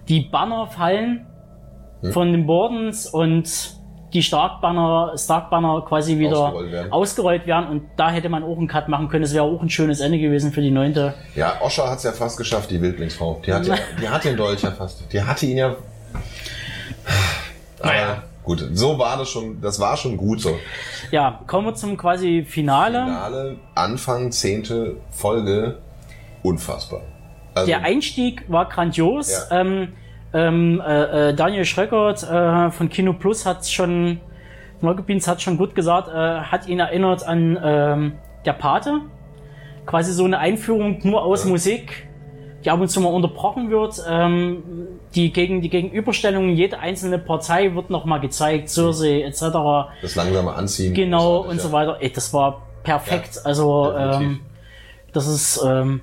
die 0.08 0.20
Banner 0.20 0.68
fallen 0.68 1.26
von 2.12 2.30
den 2.30 2.46
Bordens 2.46 3.06
und 3.06 3.77
die 4.12 4.22
Stark-Banner, 4.22 5.12
Stark-Banner 5.16 5.84
quasi 5.86 6.18
wieder 6.18 6.38
Ausgerollt 6.38 6.72
werden. 6.72 6.92
ausgerollt 6.92 7.46
werden 7.46 7.68
und 7.68 7.82
da 7.96 8.10
hätte 8.10 8.28
man 8.28 8.42
auch 8.42 8.56
einen 8.56 8.68
Cut 8.68 8.88
machen 8.88 9.08
können. 9.08 9.22
Das 9.22 9.34
wäre 9.34 9.44
auch 9.44 9.60
ein 9.60 9.68
schönes 9.70 10.00
Ende 10.00 10.18
gewesen 10.18 10.52
für 10.52 10.60
die 10.62 10.70
neunte. 10.70 11.14
Ja, 11.34 11.60
Osha 11.60 11.90
hat 11.90 11.98
es 11.98 12.04
ja 12.04 12.12
fast 12.12 12.36
geschafft, 12.38 12.70
die 12.70 12.80
Wildlingsfrau. 12.80 13.40
Die 13.44 13.52
hat, 13.52 13.66
ja, 13.66 13.74
die 14.00 14.08
hat 14.08 14.24
den 14.24 14.36
Dolch 14.36 14.62
ja 14.62 14.70
fast. 14.70 15.02
Die 15.12 15.22
hatte 15.22 15.46
ihn 15.46 15.58
ja. 15.58 15.76
Aber 17.80 17.92
Naja. 17.92 18.22
gut, 18.44 18.64
so 18.72 18.98
war 18.98 19.16
das 19.18 19.28
schon, 19.28 19.60
das 19.60 19.78
war 19.78 19.96
schon 19.96 20.16
gut 20.16 20.40
so. 20.40 20.58
Ja, 21.10 21.40
kommen 21.46 21.66
wir 21.66 21.74
zum 21.74 21.96
quasi 21.96 22.44
Finale. 22.46 23.04
Finale, 23.04 23.56
Anfang, 23.74 24.32
zehnte 24.32 24.96
Folge, 25.10 25.78
unfassbar. 26.42 27.02
Also, 27.54 27.66
Der 27.68 27.82
Einstieg 27.82 28.44
war 28.48 28.68
grandios. 28.68 29.30
Ja. 29.50 29.60
Ähm, 29.60 29.92
ähm, 30.32 30.82
äh, 30.86 31.30
äh, 31.30 31.34
Daniel 31.34 31.64
Schröckert 31.64 32.22
äh, 32.22 32.70
von 32.70 32.88
Kino 32.88 33.14
Plus 33.14 33.46
hat 33.46 33.66
schon, 33.66 34.20
Neugebiens 34.80 35.26
hat 35.26 35.40
schon 35.40 35.56
gut 35.56 35.74
gesagt, 35.74 36.08
äh, 36.08 36.12
hat 36.12 36.68
ihn 36.68 36.80
erinnert 36.80 37.26
an 37.26 37.58
ähm, 37.62 38.12
der 38.44 38.52
Pate. 38.52 39.00
Quasi 39.86 40.12
so 40.12 40.24
eine 40.24 40.38
Einführung 40.38 40.98
nur 41.02 41.22
aus 41.22 41.46
Musik, 41.46 42.08
die 42.62 42.70
ab 42.70 42.78
und 42.78 42.88
zu 42.88 43.00
mal 43.00 43.08
unterbrochen 43.08 43.70
wird. 43.70 44.02
Ähm, 44.06 44.62
die, 45.14 45.32
gegen, 45.32 45.62
die 45.62 45.70
Gegenüberstellung, 45.70 46.50
jede 46.50 46.78
einzelne 46.78 47.18
Partei 47.18 47.74
wird 47.74 47.88
nochmal 47.88 48.20
gezeigt, 48.20 48.68
Cersei 48.68 49.22
etc. 49.22 49.40
das 50.02 50.14
langsame 50.14 50.52
Anziehen. 50.52 50.92
Genau 50.92 51.38
großartig, 51.42 51.50
und 51.50 51.56
ja. 51.56 51.62
so 51.62 51.72
weiter. 51.72 51.96
Ey, 52.00 52.12
das 52.12 52.34
war 52.34 52.62
perfekt. 52.82 53.36
Ja, 53.36 53.42
also 53.44 53.94
ähm, 53.96 54.40
das 55.14 55.26
ist 55.26 55.64
ähm, 55.66 56.02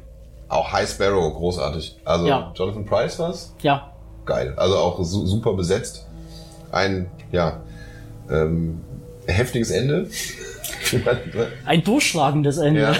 Auch 0.49 0.73
High 0.73 0.89
Sparrow, 0.89 1.32
großartig. 1.36 1.97
Also 2.03 2.26
Ja. 2.26 2.51
Jonathan 2.55 2.86
Price 2.86 3.19
war's? 3.19 3.55
ja 3.61 3.91
Geil. 4.26 4.53
Also 4.57 4.78
auch 4.78 5.03
su 5.03 5.26
super 5.26 5.53
besetzt. 5.53 6.05
Ein, 6.71 7.07
ja, 7.32 7.61
ähm, 8.30 8.82
heftiges 9.28 9.71
Ende. 9.71 10.07
ein 11.65 11.84
durchschlagendes 11.84 12.57
Ende. 12.57 12.82
Ja. 12.82 12.95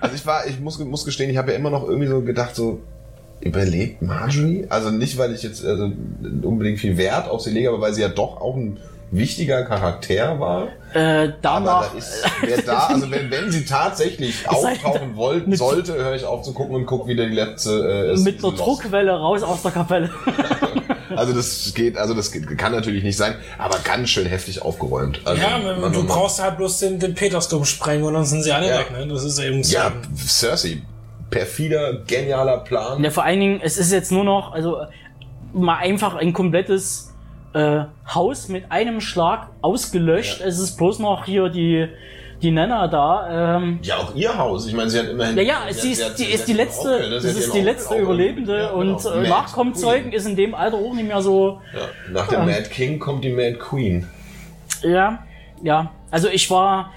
Also 0.00 0.14
ich 0.14 0.26
war, 0.26 0.46
ich 0.46 0.60
muss, 0.60 0.78
muss 0.78 1.04
gestehen, 1.04 1.30
ich 1.30 1.36
habe 1.36 1.52
ja 1.52 1.58
immer 1.58 1.70
noch 1.70 1.88
irgendwie 1.88 2.08
so 2.08 2.20
gedacht, 2.22 2.54
so 2.54 2.80
überlebt 3.40 4.02
Marjorie? 4.02 4.66
Also 4.68 4.90
nicht, 4.90 5.18
weil 5.18 5.34
ich 5.34 5.42
jetzt 5.42 5.64
also, 5.64 5.90
unbedingt 6.42 6.78
viel 6.78 6.96
Wert 6.96 7.28
auf 7.28 7.42
sie 7.42 7.50
lege, 7.50 7.68
aber 7.68 7.80
weil 7.80 7.94
sie 7.94 8.02
ja 8.02 8.08
doch 8.08 8.40
auch 8.40 8.56
ein 8.56 8.78
wichtiger 9.10 9.64
Charakter 9.64 10.38
war. 10.40 10.68
Äh, 10.94 10.98
Aber 11.28 11.34
danach, 11.42 11.92
da 11.92 11.98
ist, 11.98 12.24
wer 12.42 12.62
da, 12.62 12.78
also 12.86 13.10
wenn, 13.10 13.30
wenn 13.30 13.50
sie 13.52 13.64
tatsächlich 13.64 14.48
auftauchen 14.48 15.16
wollte, 15.16 15.48
mit- 15.48 15.58
sollte, 15.58 15.94
höre 15.94 16.14
ich 16.14 16.24
auf 16.24 16.42
zu 16.42 16.52
gucken 16.52 16.74
und 16.74 16.86
gucke 16.86 17.08
wieder 17.08 17.26
die 17.26 17.34
letzte. 17.34 18.14
Äh, 18.16 18.20
mit 18.20 18.42
einer. 18.44 18.54
Druckwelle 18.54 19.12
raus 19.12 19.42
aus 19.42 19.62
der 19.62 19.70
Kapelle. 19.72 20.10
Also 21.14 21.32
das 21.32 21.72
geht, 21.72 21.96
also 21.96 22.12
das 22.12 22.30
geht- 22.30 22.58
kann 22.58 22.72
natürlich 22.72 23.02
nicht 23.02 23.16
sein, 23.16 23.36
aber 23.56 23.78
ganz 23.78 24.10
schön 24.10 24.26
heftig 24.26 24.60
aufgeräumt. 24.60 25.20
Also, 25.24 25.40
ja, 25.40 25.56
man- 25.58 25.92
du 25.92 26.00
man- 26.00 26.06
brauchst 26.08 26.42
halt 26.42 26.58
bloß 26.58 26.80
den, 26.80 26.98
den 26.98 27.14
Petersdom 27.14 27.64
sprengen 27.64 28.04
und 28.04 28.12
dann 28.14 28.26
sind 28.26 28.42
sie 28.42 28.52
alle 28.52 28.68
Ja. 28.68 28.80
weg. 28.80 28.90
Ne? 28.90 29.06
Das 29.06 29.24
ist 29.24 29.38
eben 29.38 29.62
so. 29.64 29.72
Ja, 29.74 29.92
Cersei, 30.26 30.82
perfider, 31.30 32.00
genialer 32.06 32.58
Plan. 32.58 33.02
ja, 33.02 33.10
vor 33.10 33.24
allen 33.24 33.40
Dingen, 33.40 33.60
es 33.62 33.78
ist 33.78 33.92
jetzt 33.92 34.12
nur 34.12 34.24
noch, 34.24 34.52
also 34.52 34.78
mal 35.54 35.76
einfach 35.78 36.16
ein 36.16 36.32
komplettes 36.34 37.05
äh, 37.54 37.84
Haus 38.14 38.48
mit 38.48 38.70
einem 38.70 39.00
Schlag 39.00 39.48
ausgelöscht. 39.62 40.40
Ja. 40.40 40.46
Es 40.46 40.58
ist 40.58 40.76
bloß 40.76 40.98
noch 40.98 41.24
hier 41.24 41.48
die 41.48 41.88
die 42.42 42.50
Nana 42.50 42.86
da. 42.86 43.56
Ähm, 43.56 43.78
Ja, 43.82 43.96
auch 43.96 44.14
ihr 44.14 44.36
Haus. 44.36 44.66
Ich 44.66 44.74
meine, 44.74 44.90
sie 44.90 44.98
hat 44.98 45.08
immerhin. 45.08 45.36
ja, 45.38 45.42
ja, 45.42 45.72
sie 45.72 45.92
ist, 45.92 46.04
hat- 46.04 46.18
die 46.18 46.24
sie 46.24 46.32
ist 46.32 46.46
die 46.46 46.52
letzte, 46.52 46.88
ne? 47.08 47.18
Sie 47.18 47.28
hat 47.30 47.36
ist 47.36 47.54
die 47.54 47.62
letzte 47.62 47.94
Überlebende 47.96 48.58
Ja, 48.58 48.68
genau. 48.72 48.78
und 48.80 49.04
äh, 49.06 49.08
Mad 49.16 49.28
Nachkommzeugen 49.30 50.10
Queen. 50.10 50.12
ist 50.12 50.26
in 50.26 50.36
dem 50.36 50.54
Alter 50.54 50.76
auch 50.76 50.92
nicht 50.92 51.08
mehr 51.08 51.22
so. 51.22 51.62
Ja, 51.74 52.12
nach 52.12 52.28
dem 52.28 52.44
Mad 52.44 52.64
King 52.68 52.98
kommt 52.98 53.24
die 53.24 53.30
Mad 53.32 53.54
Queen. 53.58 54.06
Ja, 54.82 55.20
ja. 55.62 55.90
Also 56.10 56.28
ich 56.28 56.50
war, 56.50 56.92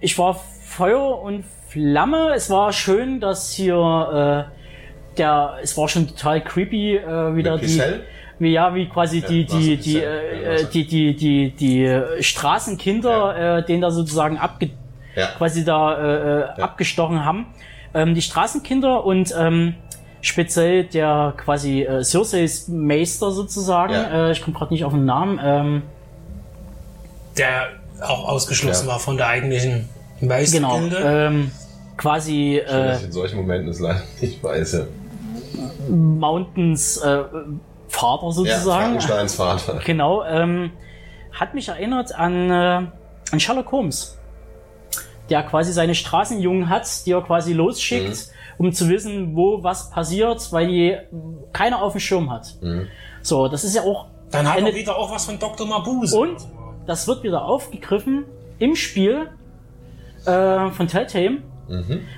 ich 0.00 0.18
war 0.18 0.38
Feuer 0.66 1.22
und 1.22 1.44
Flamme. 1.68 2.32
Es 2.34 2.50
war 2.50 2.70
schön, 2.74 3.18
dass 3.18 3.50
hier 3.50 4.46
äh, 4.50 5.16
der, 5.16 5.54
es 5.62 5.76
war 5.78 5.88
schon 5.88 6.06
total 6.08 6.42
creepy, 6.44 6.96
äh, 6.96 7.34
wieder 7.34 7.52
Mit 7.52 7.62
die, 7.62 7.66
Giselle? 7.66 8.00
Wie 8.42 8.52
ja, 8.52 8.74
wie 8.74 8.86
quasi 8.88 9.20
die 9.22 9.44
Wasser, 9.46 9.58
die 9.58 9.76
die 9.76 9.76
Giselle. 9.76 10.22
äh, 10.22 10.62
Ja, 10.62 10.68
die 10.68 10.86
die 10.86 11.16
die 11.16 11.50
die 11.50 11.84
äh, 11.84 12.22
Straßenkinder, 12.22 13.58
äh, 13.58 13.64
denen 13.64 13.80
da 13.82 13.90
sozusagen 13.90 14.36
abge 14.38 14.70
Ja. 15.14 15.26
quasi 15.38 15.64
da 15.64 15.94
äh, 15.98 16.40
äh, 16.58 16.60
abgestochen 16.60 17.24
haben. 17.24 17.46
Ähm, 17.94 18.14
die 18.14 18.22
Straßenkinder 18.22 19.04
und 19.04 19.34
ähm, 19.38 19.74
speziell 20.22 20.84
der 20.84 21.34
quasi 21.36 21.82
äh, 21.82 22.02
Circe's 22.02 22.68
Meister 22.68 23.30
sozusagen. 23.30 23.92
Ja. 23.92 24.28
Äh, 24.28 24.32
ich 24.32 24.42
komme 24.42 24.56
gerade 24.56 24.72
nicht 24.72 24.84
auf 24.84 24.92
den 24.92 25.04
Namen. 25.04 25.38
Ähm, 25.42 25.82
Der 27.36 27.68
auch 28.00 28.28
ausgeschlossen 28.28 28.86
Ja. 28.86 28.92
war 28.94 28.98
von 29.00 29.16
der 29.16 29.26
eigentlichen 29.28 29.88
genau. 30.20 30.28
Meistergilde. 30.34 30.96
Ähm, 31.04 31.50
quasi 31.96 32.56
äh, 32.58 32.64
Dass 32.66 33.00
ich 33.00 33.06
in 33.06 33.12
solchen 33.12 33.36
Momenten 33.36 33.68
es 33.70 33.78
leider 33.80 34.02
nicht 34.20 34.42
weiß. 34.42 34.72
Ja, 34.72 34.84
Mountains 35.90 36.96
äh, 36.98 37.22
Vater 37.92 38.26
ja 38.26 38.32
sozusagen. 38.32 38.82
Frankensteins 39.00 39.34
Vater. 39.34 39.80
Genau. 39.84 40.24
Ähm, 40.24 40.72
hat 41.32 41.54
mich 41.54 41.68
erinnert 41.68 42.14
an, 42.14 42.50
äh, 42.50 42.54
an 43.32 43.40
Sherlock 43.40 43.70
Holmes. 43.72 44.18
Der 45.30 45.42
quasi 45.44 45.72
seine 45.72 45.94
Straßenjungen 45.94 46.68
hat, 46.68 47.06
die 47.06 47.12
er 47.12 47.22
quasi 47.22 47.52
losschickt, 47.52 48.08
Mhm. 48.58 48.66
um 48.66 48.72
zu 48.72 48.88
wissen, 48.88 49.34
wo 49.36 49.62
was 49.62 49.90
passiert, 49.90 50.52
weil 50.52 50.66
die 50.66 50.96
keiner 51.52 51.80
auf 51.82 51.92
dem 51.92 52.00
Schirm 52.00 52.30
hat. 52.30 52.54
Mhm. 52.60 52.88
So, 53.22 53.48
das 53.48 53.64
ist 53.64 53.74
ja 53.76 53.82
auch 53.82 54.06
Dann 54.30 54.48
hat 54.50 54.58
er 54.60 54.74
wieder 54.74 54.96
auch 54.96 55.10
was 55.12 55.24
von 55.26 55.38
Dr. 55.38 55.66
Mabuse. 55.66 56.18
Und 56.18 56.36
das 56.86 57.06
wird 57.06 57.22
wieder 57.22 57.44
aufgegriffen 57.44 58.24
im 58.58 58.74
Spiel 58.74 59.28
äh, 60.26 60.70
von 60.70 60.88
Telltale. 60.88 61.38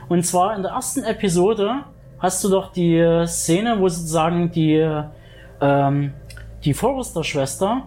Und 0.08 0.24
zwar 0.26 0.56
in 0.56 0.62
der 0.62 0.72
ersten 0.72 1.04
Episode 1.04 1.82
hast 2.18 2.42
du 2.42 2.48
doch 2.48 2.72
die 2.72 2.96
äh, 2.96 3.26
Szene, 3.26 3.76
wo 3.78 3.88
sozusagen 3.88 4.50
die, 4.50 4.80
ähm, 5.64 6.12
die 6.64 6.74
Forrester-Schwester 6.74 7.86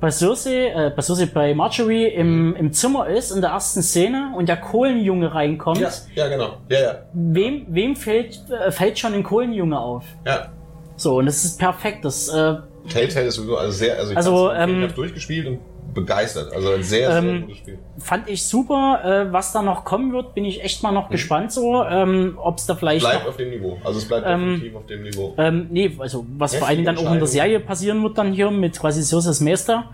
bei 0.00 0.10
Cersei, 0.10 0.68
äh, 0.68 0.92
bei 0.94 1.02
Cersei, 1.02 1.26
bei 1.26 1.54
Marjorie 1.54 2.06
im, 2.06 2.56
im 2.56 2.72
Zimmer 2.72 3.06
ist, 3.08 3.30
in 3.30 3.40
der 3.42 3.50
ersten 3.50 3.82
Szene, 3.82 4.32
und 4.34 4.48
der 4.48 4.56
Kohlenjunge 4.56 5.34
reinkommt. 5.34 5.80
Ja, 5.80 5.90
ja, 6.14 6.28
genau. 6.28 6.56
Ja, 6.68 6.80
ja. 6.80 6.94
Wem, 7.12 7.66
wem 7.68 7.96
fällt, 7.96 8.40
äh, 8.50 8.70
fällt 8.70 8.98
schon 8.98 9.12
ein 9.14 9.22
Kohlenjunge 9.22 9.78
auf? 9.78 10.04
ja. 10.24 10.48
So, 10.96 11.16
und 11.16 11.24
das 11.24 11.44
ist 11.44 11.58
perfekt. 11.58 12.04
Das, 12.04 12.28
äh, 12.28 12.56
Telltale 12.90 13.26
ist 13.26 13.36
sowieso 13.36 13.56
also 13.56 13.72
sehr, 13.72 13.96
also 13.96 14.10
ich, 14.10 14.16
Also, 14.18 14.52
ähm, 14.52 14.76
ich 14.76 14.82
habe 14.82 14.92
durchgespielt 14.92 15.46
und 15.46 15.58
begeistert. 15.94 16.52
Also 16.52 16.72
ein 16.72 16.82
sehr, 16.82 17.10
sehr 17.12 17.22
Ähm, 17.22 17.42
gutes 17.42 17.58
Spiel. 17.58 17.78
fand 17.98 18.28
ich 18.28 18.44
super. 18.46 19.00
Äh, 19.04 19.32
was 19.32 19.52
da 19.52 19.62
noch 19.62 19.84
kommen 19.84 20.12
wird, 20.12 20.34
bin 20.34 20.44
ich 20.44 20.62
echt 20.62 20.82
mal 20.82 20.92
noch 20.92 21.10
gespannt 21.10 21.52
so, 21.52 21.84
ähm, 21.84 22.38
ob 22.40 22.58
es 22.58 22.66
da 22.66 22.74
vielleicht 22.74 23.04
Bleibt 23.04 23.26
auf 23.26 23.36
dem 23.36 23.50
Niveau. 23.50 23.78
Also 23.84 23.98
es 23.98 24.08
bleibt 24.08 24.26
ähm, 24.26 24.54
definitiv 24.54 24.76
auf 24.76 24.86
dem 24.86 25.02
Niveau. 25.02 25.34
ähm, 25.38 25.66
nee, 25.70 25.96
also 25.98 26.26
was 26.36 26.54
vor 26.54 26.68
allen 26.68 26.78
Dingen 26.78 26.96
dann 26.96 26.98
auch 27.06 27.12
in 27.12 27.18
der. 27.18 27.26
Serie 27.26 27.60
passieren 27.60 28.02
wird 28.02 28.18
dann 28.18 28.32
hier 28.32 28.50
mit 28.50 28.78
quasi 28.78 29.02
Cersei's 29.02 29.40
Meister 29.40 29.84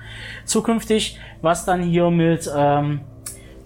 zukünftig, 0.45 1.19
was 1.43 1.65
dann 1.65 1.83
hier 1.83 2.11
mit 2.11 2.51
ähm, 2.57 3.01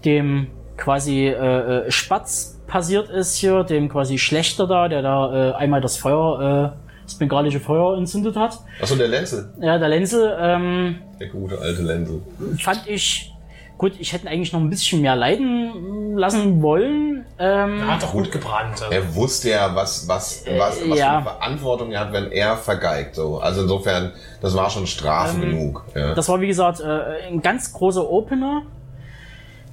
dem 0.04 0.48
quasi 0.76 1.26
äh, 1.26 1.86
äh, 1.86 1.90
Spatz 1.90 2.60
passiert 2.66 3.10
ist 3.10 3.36
hier, 3.36 3.64
dem 3.64 3.88
quasi 3.88 4.16
Schlechter 4.18 4.66
da, 4.66 4.88
der 4.88 5.02
da 5.02 5.50
äh, 5.50 5.54
einmal 5.54 5.80
das 5.80 5.96
Feuer, 5.96 6.74
äh, 6.78 6.89
das 7.10 7.18
bengalische 7.18 7.60
Feuer 7.60 7.96
entzündet 7.96 8.36
hat. 8.36 8.58
Achso, 8.80 8.96
der 8.96 9.08
Lenzel. 9.08 9.52
Ja, 9.60 9.78
der 9.78 9.88
Lenzel, 9.88 10.36
ähm, 10.40 10.98
Der 11.18 11.28
gute 11.28 11.58
alte 11.58 11.82
Lenzel. 11.82 12.22
fand 12.58 12.86
ich 12.86 13.32
gut, 13.80 13.92
ich 13.98 14.12
hätte 14.12 14.28
eigentlich 14.28 14.52
noch 14.52 14.60
ein 14.60 14.68
bisschen 14.68 15.00
mehr 15.00 15.16
leiden 15.16 16.16
lassen 16.18 16.60
wollen. 16.60 17.24
Ähm, 17.38 17.78
Er 17.80 17.94
hat 17.94 18.02
doch 18.02 18.12
gut 18.12 18.30
gebrannt. 18.30 18.82
Also. 18.82 18.92
Er 18.92 19.14
wusste 19.14 19.48
ja, 19.48 19.74
was, 19.74 20.06
was, 20.06 20.44
was, 20.58 20.80
was 20.86 20.98
ja. 20.98 21.06
für 21.06 21.14
eine 21.14 21.22
Verantwortung 21.22 21.90
er 21.90 22.00
hat, 22.00 22.12
wenn 22.12 22.30
er 22.30 22.58
vergeigt. 22.58 23.14
So. 23.14 23.38
Also 23.38 23.62
insofern, 23.62 24.12
das 24.42 24.54
war 24.54 24.68
schon 24.68 24.86
Strafe 24.86 25.40
genug. 25.40 25.86
Ja. 25.94 26.14
Das 26.14 26.28
war 26.28 26.42
wie 26.42 26.46
gesagt 26.48 26.80
äh, 26.80 27.26
ein 27.28 27.40
ganz 27.40 27.72
großer 27.72 28.06
Opener. 28.06 28.64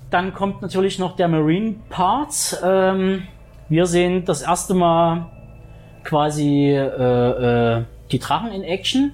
Dann 0.09 0.33
kommt 0.33 0.61
natürlich 0.61 0.99
noch 0.99 1.17
der 1.17 1.27
Marine-Part. 1.27 2.61
Ähm, 2.63 3.23
wir 3.67 3.85
sehen 3.88 4.23
das 4.23 4.41
erste 4.41 4.73
Mal 4.73 5.25
quasi 6.08 6.70
äh, 6.70 7.78
äh, 7.80 7.84
die 8.12 8.20
Drachen 8.20 8.51
in 8.53 8.64
Action. 8.64 9.12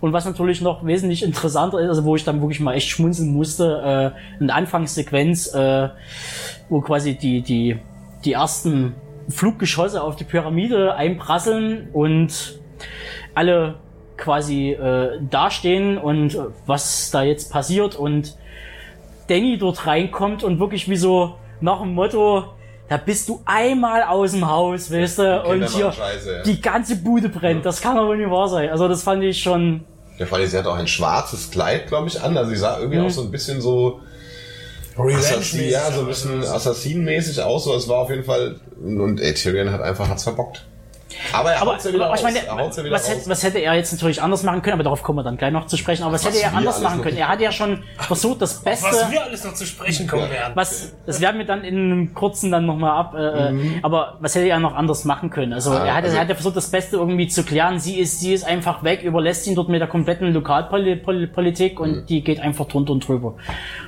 Und 0.00 0.12
was 0.12 0.24
natürlich 0.24 0.60
noch 0.60 0.86
wesentlich 0.86 1.24
interessanter 1.24 1.80
ist, 1.80 1.88
also 1.88 2.04
wo 2.04 2.14
ich 2.14 2.24
dann 2.24 2.40
wirklich 2.40 2.60
mal 2.60 2.74
echt 2.74 2.88
schmunzeln 2.88 3.32
musste, 3.32 4.14
äh, 4.14 4.40
eine 4.40 4.54
Anfangssequenz, 4.54 5.52
äh, 5.52 5.88
wo 6.68 6.80
quasi 6.80 7.18
die, 7.18 7.42
die, 7.42 7.78
die 8.24 8.32
ersten 8.34 8.94
Fluggeschosse 9.28 10.00
auf 10.02 10.14
die 10.14 10.24
Pyramide 10.24 10.94
einprasseln 10.94 11.88
und 11.92 12.60
alle 13.34 13.74
quasi 14.16 14.70
äh, 14.70 15.18
dastehen 15.28 15.98
und 15.98 16.34
äh, 16.36 16.38
was 16.66 17.10
da 17.10 17.24
jetzt 17.24 17.52
passiert 17.52 17.96
und 17.96 18.36
Danny 19.28 19.58
dort 19.58 19.86
reinkommt 19.86 20.44
und 20.44 20.60
wirklich 20.60 20.88
wie 20.88 20.96
so 20.96 21.34
nach 21.60 21.80
dem 21.80 21.94
Motto, 21.94 22.44
da 22.88 22.96
bist 22.96 23.28
du 23.28 23.42
einmal 23.44 24.02
aus 24.02 24.32
dem 24.32 24.48
Haus, 24.48 24.90
weißt 24.90 25.18
du, 25.18 25.42
und 25.42 25.68
hier 25.68 25.92
Scheiße, 25.92 26.36
ja. 26.36 26.42
die 26.42 26.60
ganze 26.60 26.96
Bude 26.96 27.28
brennt. 27.28 27.66
Das 27.66 27.80
kann 27.80 27.96
doch 27.96 28.06
wohl 28.06 28.16
nicht 28.16 28.30
wahr 28.30 28.48
sein. 28.48 28.70
Also 28.70 28.88
das 28.88 29.02
fand 29.02 29.22
ich 29.22 29.42
schon, 29.42 29.84
Der 30.18 30.26
Fall 30.26 30.40
ist, 30.42 30.52
sie 30.52 30.58
hat 30.58 30.66
auch 30.66 30.76
ein 30.76 30.86
schwarzes 30.86 31.50
Kleid, 31.50 31.88
glaube 31.88 32.08
ich, 32.08 32.20
an. 32.20 32.36
Also 32.36 32.50
sie 32.50 32.56
sah 32.56 32.78
irgendwie 32.78 33.00
auch 33.00 33.10
so 33.10 33.22
ein 33.22 33.30
bisschen 33.30 33.60
so 33.60 34.00
Assassin, 34.96 35.68
ja, 35.68 35.92
so 35.92 36.00
ein 36.00 36.06
bisschen 36.06 36.42
assassinenmäßig 36.42 37.40
aus. 37.42 37.64
So, 37.64 37.74
es 37.74 37.88
war 37.88 37.98
auf 37.98 38.10
jeden 38.10 38.24
Fall. 38.24 38.56
Und 38.80 39.20
ey, 39.20 39.34
Tyrion 39.34 39.70
hat 39.70 39.80
einfach 39.80 40.08
hat's 40.08 40.24
verbockt. 40.24 40.64
Aber 41.32 41.52
er 41.52 41.62
aber, 41.62 41.72
haut's 41.72 41.84
ja 41.84 41.92
wieder 41.92 42.06
aber 42.06 42.14
ich 42.14 42.22
meine, 42.22 42.38
er 42.46 42.56
wieder 42.56 42.90
was, 42.90 43.08
hätte, 43.08 43.28
was 43.30 43.42
hätte 43.42 43.58
er 43.58 43.74
jetzt 43.74 43.92
natürlich 43.92 44.22
anders 44.22 44.42
machen 44.42 44.62
können, 44.62 44.74
aber 44.74 44.82
darauf 44.84 45.02
kommen 45.02 45.18
wir 45.18 45.22
dann 45.22 45.36
gleich 45.36 45.52
noch 45.52 45.66
zu 45.66 45.76
sprechen. 45.76 46.02
Aber 46.04 46.12
was, 46.12 46.24
Was 46.24 46.32
hätte 46.34 46.44
er 46.44 46.54
anders 46.56 46.80
machen 46.80 47.02
können? 47.02 47.16
Er 47.16 47.28
hat 47.28 47.40
ja 47.40 47.52
schon 47.52 47.82
versucht, 47.98 48.42
das 48.42 48.60
Beste. 48.62 48.86
Was 48.86 49.10
wir 49.10 49.22
alles 49.22 49.44
noch 49.44 49.54
zu 49.54 49.66
sprechen 49.66 50.06
kommen 50.06 50.30
werden. 50.30 50.52
was, 50.54 50.94
das 51.06 51.20
werden 51.20 51.38
wir 51.38 51.46
dann 51.46 51.64
in 51.64 51.76
einem 51.76 52.14
kurzen 52.14 52.50
dann 52.50 52.66
nochmal 52.66 52.92
ab, 52.92 53.14
äh, 53.14 53.50
Mhm. 53.52 53.78
aber 53.82 54.16
was 54.20 54.34
hätte 54.34 54.48
er 54.48 54.58
noch 54.60 54.74
anders 54.74 55.04
machen 55.04 55.30
können? 55.30 55.52
Also, 55.52 55.70
Ah, 55.72 55.84
er 55.86 55.94
hat, 55.96 56.04
also- 56.04 56.16
er 56.16 56.22
hat 56.22 56.28
ja 56.28 56.34
versucht, 56.34 56.56
das 56.56 56.70
Beste 56.70 56.96
irgendwie 56.96 57.28
zu 57.28 57.42
klären. 57.44 57.78
Sie 57.80 57.98
ist, 57.98 58.20
sie 58.20 58.32
ist 58.34 58.44
einfach 58.44 58.82
weg, 58.84 59.02
überlässt 59.02 59.46
ihn 59.46 59.54
dort 59.54 59.68
mit 59.68 59.80
der 59.80 59.88
kompletten 59.88 60.32
Lokalpolitik 60.32 61.80
und 61.80 61.90
Mhm. 61.90 62.06
die 62.06 62.22
geht 62.22 62.40
einfach 62.40 62.66
drunter 62.66 62.92
und 62.92 63.06
drüber. 63.06 63.34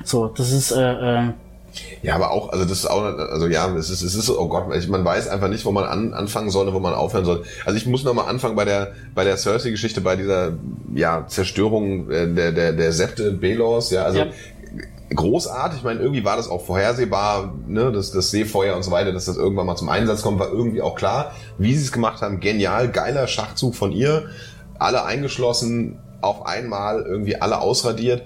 So, 0.04 0.26
das 0.28 0.50
ist, 0.52 0.72
äh, 0.72 0.92
äh, 0.92 1.22
Ja, 2.02 2.14
aber 2.14 2.30
auch, 2.30 2.50
also 2.50 2.64
das 2.64 2.78
ist 2.78 2.86
auch, 2.86 3.02
also 3.02 3.46
ja, 3.46 3.74
es 3.76 3.90
ist, 3.90 4.02
es 4.02 4.14
ist, 4.14 4.30
oh 4.30 4.48
Gott, 4.48 4.68
man 4.88 5.04
weiß 5.04 5.28
einfach 5.28 5.48
nicht, 5.48 5.64
wo 5.64 5.70
man 5.72 5.84
an, 5.84 6.14
anfangen 6.14 6.50
soll 6.50 6.68
und 6.68 6.74
wo 6.74 6.80
man 6.80 6.94
aufhören 6.94 7.24
soll. 7.24 7.44
Also 7.64 7.76
ich 7.76 7.86
muss 7.86 8.04
nochmal 8.04 8.28
anfangen 8.28 8.56
bei 8.56 8.64
der, 8.64 8.92
bei 9.14 9.24
der 9.24 9.36
Cersei-Geschichte, 9.36 10.00
bei 10.00 10.16
dieser, 10.16 10.52
ja, 10.94 11.26
Zerstörung 11.28 12.10
äh, 12.10 12.32
der, 12.32 12.52
der, 12.52 12.72
der 12.72 12.92
Septe 12.92 13.32
Belors, 13.32 13.90
ja, 13.90 14.02
also 14.04 14.20
Ja. 14.20 14.26
großartig. 15.14 15.78
Ich 15.78 15.84
meine, 15.84 16.00
irgendwie 16.00 16.24
war 16.24 16.36
das 16.36 16.48
auch 16.48 16.64
vorhersehbar, 16.64 17.54
ne, 17.66 17.92
das, 17.92 18.10
das 18.12 18.30
Seefeuer 18.30 18.76
und 18.76 18.82
so 18.82 18.90
weiter, 18.90 19.12
dass 19.12 19.26
das 19.26 19.36
irgendwann 19.36 19.66
mal 19.66 19.76
zum 19.76 19.88
Einsatz 19.88 20.22
kommt, 20.22 20.38
war 20.38 20.50
irgendwie 20.50 20.82
auch 20.82 20.94
klar. 20.94 21.32
Wie 21.58 21.74
sie 21.74 21.82
es 21.84 21.92
gemacht 21.92 22.22
haben, 22.22 22.40
genial, 22.40 22.88
geiler 22.90 23.26
Schachzug 23.26 23.74
von 23.74 23.92
ihr, 23.92 24.26
alle 24.78 25.04
eingeschlossen, 25.04 25.98
auf 26.20 26.46
einmal 26.46 27.02
irgendwie 27.02 27.36
alle 27.40 27.60
ausradiert. 27.60 28.22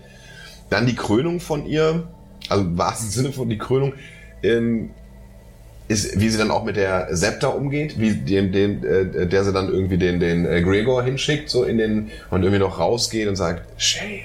Dann 0.70 0.86
die 0.86 0.94
Krönung 0.96 1.40
von 1.40 1.66
ihr, 1.66 2.04
also 2.48 2.64
im 2.64 2.78
wahrsten 2.78 3.10
Sinne 3.10 3.32
von 3.32 3.48
die 3.48 3.58
Krönung, 3.58 3.94
ähm, 4.42 4.90
ist, 5.88 6.18
wie 6.18 6.28
sie 6.30 6.38
dann 6.38 6.50
auch 6.50 6.64
mit 6.64 6.76
der 6.76 7.08
Septa 7.14 7.48
umgeht, 7.48 7.98
wie 7.98 8.14
dem, 8.14 8.52
dem, 8.52 8.84
äh, 8.84 9.26
der 9.26 9.44
sie 9.44 9.52
dann 9.52 9.68
irgendwie 9.68 9.98
den, 9.98 10.18
den 10.18 10.46
äh, 10.46 10.62
Gregor 10.62 11.02
hinschickt, 11.02 11.50
so 11.50 11.64
in 11.64 11.78
den, 11.78 12.10
und 12.30 12.42
irgendwie 12.42 12.60
noch 12.60 12.78
rausgeht 12.78 13.28
und 13.28 13.36
sagt, 13.36 13.62
shame, 13.80 14.20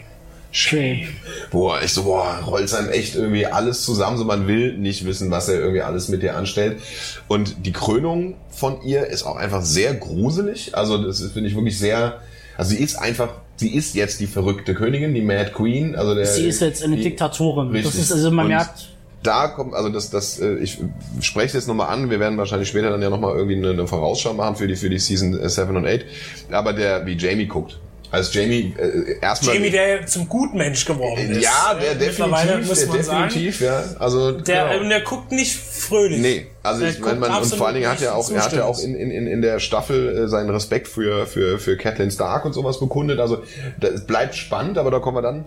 shame. 0.51 1.07
Boah, 1.51 1.81
ich 1.83 1.93
so, 1.93 2.03
boah, 2.03 2.39
rollt 2.47 2.73
einem 2.73 2.89
echt 2.89 3.15
irgendwie 3.15 3.45
alles 3.45 3.83
zusammen, 3.83 4.17
so 4.17 4.23
man 4.23 4.47
will 4.47 4.77
nicht 4.77 5.05
wissen, 5.05 5.31
was 5.31 5.49
er 5.49 5.59
irgendwie 5.59 5.81
alles 5.81 6.07
mit 6.07 6.23
dir 6.23 6.37
anstellt. 6.37 6.79
Und 7.27 7.65
die 7.65 7.73
Krönung 7.73 8.35
von 8.49 8.81
ihr 8.83 9.07
ist 9.07 9.23
auch 9.23 9.35
einfach 9.35 9.61
sehr 9.61 9.93
gruselig, 9.95 10.77
also 10.77 10.97
das 11.03 11.21
finde 11.33 11.49
ich 11.49 11.55
wirklich 11.55 11.77
sehr, 11.77 12.21
also 12.59 12.71
sie 12.75 12.83
ist 12.83 12.95
einfach, 12.97 13.29
sie 13.55 13.73
ist 13.73 13.95
jetzt 13.95 14.19
die 14.19 14.27
verrückte 14.27 14.73
Königin, 14.75 15.13
die 15.13 15.21
Mad 15.21 15.51
Queen, 15.53 15.95
also 15.95 16.13
der, 16.13 16.25
sie 16.25 16.45
ist 16.47 16.59
jetzt 16.61 16.83
eine 16.83 16.97
die- 16.97 17.03
Diktatorin. 17.03 17.69
Richtig. 17.69 17.93
Das 17.93 18.01
ist, 18.01 18.11
also 18.11 18.29
man 18.31 18.45
Und 18.45 18.51
merkt, 18.51 18.89
da 19.23 19.47
kommt, 19.47 19.73
also 19.73 19.89
das, 19.89 20.09
das, 20.09 20.39
äh, 20.39 20.55
ich 20.55 20.77
spreche 21.21 21.47
es 21.47 21.53
jetzt 21.53 21.67
nochmal 21.67 21.87
an, 21.89 22.09
wir 22.09 22.19
werden 22.19 22.37
wahrscheinlich 22.37 22.69
später 22.69 22.89
dann 22.89 23.01
ja 23.01 23.09
nochmal 23.09 23.35
irgendwie 23.35 23.55
eine, 23.57 23.71
eine 23.71 23.87
Vorausschau 23.87 24.33
machen 24.33 24.55
für 24.55 24.67
die, 24.67 24.75
für 24.75 24.89
die 24.89 24.99
Season 24.99 25.39
äh, 25.39 25.49
7 25.49 25.75
und 25.75 25.85
8, 25.87 26.05
aber 26.51 26.73
der, 26.73 27.05
wie 27.05 27.13
Jamie 27.17 27.45
guckt, 27.47 27.79
Als 28.11 28.33
Jamie 28.33 28.73
äh, 28.77 29.19
erstmal. 29.21 29.55
Jamie, 29.55 29.69
der 29.71 30.05
zum 30.07 30.27
Gutmensch 30.29 30.83
geworden 30.85 31.31
ist. 31.31 31.43
ja, 31.43 31.73
der 31.79 31.95
mittlerweile 31.95 32.57
definitiv, 32.59 32.79
der 32.79 32.87
man 32.87 33.03
sagen. 33.03 33.23
definitiv, 33.27 33.61
ja. 33.61 33.83
Also 33.99 34.31
Der, 34.31 34.67
genau. 34.69 34.81
und 34.83 34.89
der 34.89 35.01
guckt 35.01 35.31
nicht 35.31 35.53
fröhlich. 35.89 36.21
Nee, 36.21 36.47
also 36.63 36.85
ich 36.85 36.99
meine, 36.99 37.19
man, 37.19 37.41
und 37.41 37.45
vor 37.53 37.67
allen 37.67 37.75
Dingen 37.75 37.89
hat 37.89 38.01
er 38.01 38.15
auch, 38.15 38.29
er 38.31 38.43
hat 38.43 38.53
ja 38.53 38.63
auch 38.65 38.79
in, 38.79 38.95
in, 38.95 39.11
in 39.11 39.27
in 39.27 39.41
der 39.41 39.59
Staffel 39.59 40.17
äh, 40.17 40.27
seinen 40.27 40.49
Respekt 40.49 40.87
für, 40.87 41.25
für, 41.25 41.59
für 41.59 41.75
Catelyn 41.77 42.11
Stark 42.11 42.45
und 42.45 42.53
sowas 42.53 42.79
bekundet. 42.79 43.19
Also 43.19 43.43
das 43.79 44.05
bleibt 44.05 44.35
spannend, 44.35 44.77
aber 44.77 44.91
da 44.91 44.99
kommen 44.99 45.17
wir 45.17 45.21
dann 45.21 45.45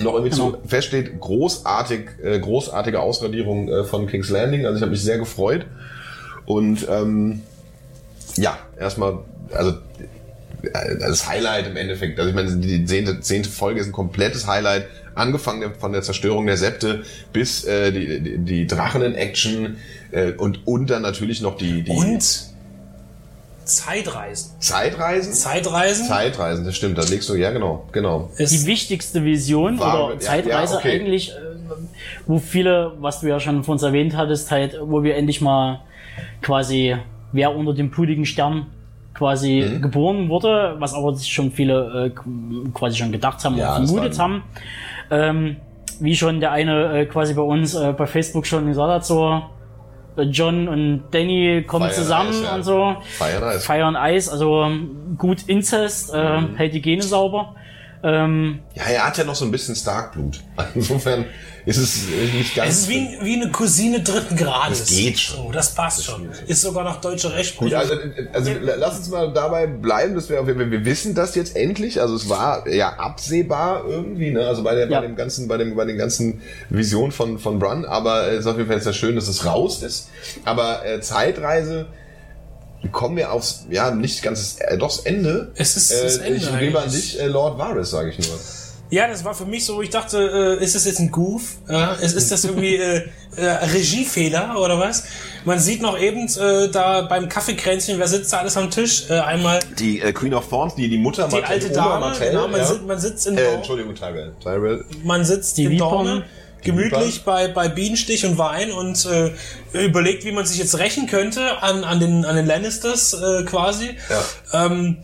noch 0.00 0.14
irgendwie 0.14 0.30
Genau. 0.30 0.52
zu. 0.52 0.58
Feststeht, 0.66 1.20
großartig, 1.20 2.00
äh, 2.22 2.38
großartige 2.38 3.00
Ausradierung 3.00 3.68
äh, 3.68 3.84
von 3.84 4.06
King's 4.06 4.30
Landing. 4.30 4.64
Also 4.64 4.76
ich 4.76 4.82
habe 4.82 4.92
mich 4.92 5.02
sehr 5.02 5.18
gefreut. 5.18 5.66
Und 6.46 6.86
ähm, 6.88 7.42
ja, 8.36 8.58
erstmal, 8.78 9.18
also 9.52 9.74
das 11.00 11.28
Highlight 11.28 11.66
im 11.66 11.76
Endeffekt, 11.76 12.18
also 12.18 12.30
ich 12.30 12.34
meine, 12.34 12.56
die 12.56 12.84
zehnte, 12.84 13.20
zehnte 13.20 13.48
Folge 13.48 13.80
ist 13.80 13.86
ein 13.86 13.92
komplettes 13.92 14.46
Highlight, 14.46 14.86
angefangen 15.14 15.74
von 15.78 15.92
der 15.92 16.02
Zerstörung 16.02 16.46
der 16.46 16.56
Septe 16.56 17.02
bis 17.32 17.64
äh, 17.64 17.92
die, 17.92 18.20
die, 18.20 18.38
die 18.38 18.66
Drachen 18.66 19.02
in 19.02 19.14
Action 19.14 19.76
äh, 20.10 20.32
und, 20.32 20.66
und 20.66 20.90
dann 20.90 21.02
natürlich 21.02 21.40
noch 21.40 21.56
die, 21.56 21.82
die 21.82 21.90
Und 21.90 22.22
Zeitreisen. 23.64 24.60
Zeitreisen. 24.60 25.32
Zeitreisen 25.32 26.06
Zeitreisen, 26.06 26.64
das 26.64 26.76
stimmt, 26.76 26.98
da 26.98 27.02
legst 27.02 27.28
du, 27.28 27.34
ja 27.34 27.50
genau, 27.52 27.86
genau. 27.92 28.28
die 28.38 28.42
ist 28.42 28.66
wichtigste 28.66 29.24
Vision 29.24 29.78
War- 29.78 30.06
oder 30.06 30.14
ja, 30.14 30.20
Zeitreise 30.20 30.74
ja, 30.74 30.78
okay. 30.80 31.00
eigentlich, 31.00 31.30
äh, 31.30 31.32
wo 32.26 32.38
viele, 32.38 32.92
was 33.00 33.20
du 33.20 33.28
ja 33.28 33.38
schon 33.38 33.62
von 33.62 33.74
uns 33.74 33.82
erwähnt 33.82 34.16
hattest, 34.16 34.50
halt, 34.50 34.76
wo 34.82 35.04
wir 35.04 35.14
endlich 35.16 35.40
mal 35.40 35.80
quasi, 36.42 36.96
wer 37.30 37.54
unter 37.54 37.72
dem 37.72 37.90
blutigen 37.90 38.26
Stern 38.26 38.66
quasi 39.14 39.64
Mhm. 39.68 39.82
geboren 39.82 40.28
wurde, 40.28 40.76
was 40.78 40.94
aber 40.94 41.14
sich 41.14 41.32
schon 41.32 41.52
viele 41.52 42.06
äh, 42.16 42.70
quasi 42.74 42.96
schon 42.96 43.12
gedacht 43.12 43.44
haben 43.44 43.56
Ja, 43.56 43.76
und 43.76 43.86
vermutet 43.86 44.18
haben. 44.18 44.42
Ähm, 45.12 45.56
wie 46.00 46.16
schon 46.16 46.40
der 46.40 46.50
eine 46.52 47.00
äh, 47.00 47.06
quasi 47.06 47.34
bei 47.34 47.42
uns 47.42 47.74
äh, 47.74 47.92
bei 47.92 48.06
Facebook 48.06 48.46
schon 48.46 48.66
gesagt 48.66 48.90
hat, 48.90 49.04
so 49.04 49.42
John 50.30 50.68
und 50.68 51.04
Danny 51.10 51.64
kommen 51.66 51.86
Fire 51.86 51.94
zusammen 51.94 52.30
Ice, 52.30 52.44
ja. 52.44 52.54
und 52.54 52.62
so. 52.64 52.96
Fire 53.18 53.36
and 53.46 53.56
Ice. 53.56 53.64
Fire 53.66 53.84
and 53.84 53.98
Ice, 54.00 54.30
also 54.30 54.68
gut 55.18 55.42
Inzest, 55.46 56.12
äh, 56.14 56.40
Mhm. 56.40 56.56
hält 56.56 56.74
die 56.74 56.82
Gene 56.82 57.02
sauber. 57.02 57.54
Ähm, 58.04 58.60
Ja, 58.74 58.82
er 58.84 59.06
hat 59.06 59.18
ja 59.18 59.24
noch 59.24 59.34
so 59.34 59.44
ein 59.44 59.50
bisschen 59.50 59.76
Starkblut. 59.76 60.40
Insofern 60.74 61.24
ist 61.64 61.76
es 61.76 62.08
nicht 62.34 62.56
ganz. 62.56 62.70
Es 62.70 62.78
ist 62.80 62.88
wie, 62.88 63.16
wie 63.22 63.40
eine 63.40 63.50
Cousine 63.52 64.00
dritten 64.00 64.36
Grades. 64.36 64.80
Das 64.80 64.88
geht 64.90 65.20
schon. 65.20 65.36
So, 65.36 65.52
das 65.52 65.72
passt 65.74 66.04
schon. 66.04 66.28
Ist 66.48 66.62
sogar 66.62 66.82
nach 66.82 67.00
deutscher 67.00 67.32
Rechtsprechung. 67.32 67.68
Gut, 67.68 67.74
also, 67.78 67.94
also 68.32 68.50
lass 68.60 68.98
uns 68.98 69.08
mal 69.10 69.32
dabei 69.32 69.68
bleiben, 69.68 70.16
dass 70.16 70.28
wir, 70.28 70.44
wir, 70.44 70.58
wir 70.70 70.84
wissen 70.84 71.14
das 71.14 71.36
jetzt 71.36 71.54
endlich. 71.54 72.00
Also 72.00 72.16
es 72.16 72.28
war 72.28 72.68
ja 72.68 72.94
absehbar 72.94 73.84
irgendwie, 73.86 74.32
ne? 74.32 74.44
Also 74.46 74.64
bei, 74.64 74.74
der, 74.74 74.90
Ja. 74.90 75.00
bei 75.00 75.06
dem 75.06 75.14
ganzen, 75.14 75.46
bei 75.46 75.56
dem, 75.56 75.76
bei 75.76 75.84
den 75.84 75.98
ganzen 75.98 76.40
Visionen 76.70 77.12
von 77.12 77.38
von 77.38 77.60
Brun. 77.60 77.84
Aber 77.84 78.26
es 78.32 78.40
ist 78.40 78.46
auf 78.46 78.56
jeden 78.56 78.68
Fall 78.68 78.80
sehr 78.80 78.92
schön, 78.92 79.14
dass 79.14 79.28
es 79.28 79.46
raus 79.46 79.82
ist. 79.84 80.08
Aber 80.44 80.84
äh, 80.84 81.00
Zeitreise 81.00 81.86
kommen 82.90 83.16
wir 83.16 83.32
aufs, 83.32 83.66
ja 83.70 83.90
nicht 83.90 84.22
ganz 84.22 84.56
äh, 84.60 84.76
doch 84.76 84.88
das 84.88 85.04
Ende. 85.06 85.52
Es 85.54 85.76
ist 85.76 85.90
äh, 85.92 86.02
das 86.02 86.16
Ende 86.18 86.36
Ich 86.36 86.58
gebe 86.58 86.80
an 86.80 86.90
dich, 86.90 87.20
äh, 87.20 87.26
Lord 87.26 87.58
Varys, 87.58 87.90
sage 87.90 88.10
ich 88.10 88.18
nur. 88.18 88.38
Ja, 88.90 89.08
das 89.08 89.24
war 89.24 89.34
für 89.34 89.46
mich 89.46 89.64
so, 89.64 89.80
ich 89.80 89.88
dachte, 89.88 90.58
äh, 90.60 90.62
ist 90.62 90.74
das 90.74 90.84
jetzt 90.84 90.98
ein 91.00 91.10
Goof? 91.10 91.56
Ja, 91.66 91.92
ist, 91.94 92.14
ist 92.14 92.30
das 92.30 92.44
irgendwie 92.44 92.76
äh, 92.76 93.08
äh, 93.36 93.46
Regiefehler 93.46 94.60
oder 94.60 94.78
was? 94.78 95.04
Man 95.46 95.58
sieht 95.58 95.80
noch 95.80 95.98
eben 95.98 96.28
äh, 96.28 96.68
da 96.68 97.00
beim 97.00 97.30
Kaffeekränzchen, 97.30 97.98
wer 97.98 98.06
sitzt 98.06 98.34
da 98.34 98.40
alles 98.40 98.58
am 98.58 98.70
Tisch? 98.70 99.08
Äh, 99.08 99.20
einmal 99.20 99.60
Die 99.78 100.02
äh, 100.02 100.12
Queen 100.12 100.34
of 100.34 100.46
Thorns, 100.46 100.74
die 100.74 100.90
die 100.90 100.98
Mutter 100.98 101.26
die 101.28 101.42
alte 101.42 101.70
Dame, 101.70 102.14
genau, 102.18 102.48
man, 102.48 102.66
sitzt, 102.66 102.86
man 102.86 103.00
sitzt 103.00 103.26
in 103.28 103.38
äh, 103.38 103.54
Entschuldigung, 103.54 103.94
Tyrell. 103.94 104.34
Tyrell. 104.42 104.84
man 105.04 105.24
sitzt 105.24 105.56
Die 105.56 105.64
in. 105.64 105.78
Dorne, 105.78 106.24
gemütlich 106.62 107.22
bei, 107.24 107.48
bei 107.48 107.68
Bienenstich 107.68 108.24
und 108.24 108.38
Wein 108.38 108.70
und 108.72 109.06
äh, 109.06 109.32
überlegt, 109.84 110.24
wie 110.24 110.32
man 110.32 110.46
sich 110.46 110.58
jetzt 110.58 110.78
rächen 110.78 111.06
könnte 111.06 111.62
an, 111.62 111.84
an, 111.84 112.00
den, 112.00 112.24
an 112.24 112.36
den 112.36 112.46
Lannisters 112.46 113.14
äh, 113.14 113.42
quasi. 113.44 113.90
Ja. 114.08 114.66
Ähm, 114.66 114.98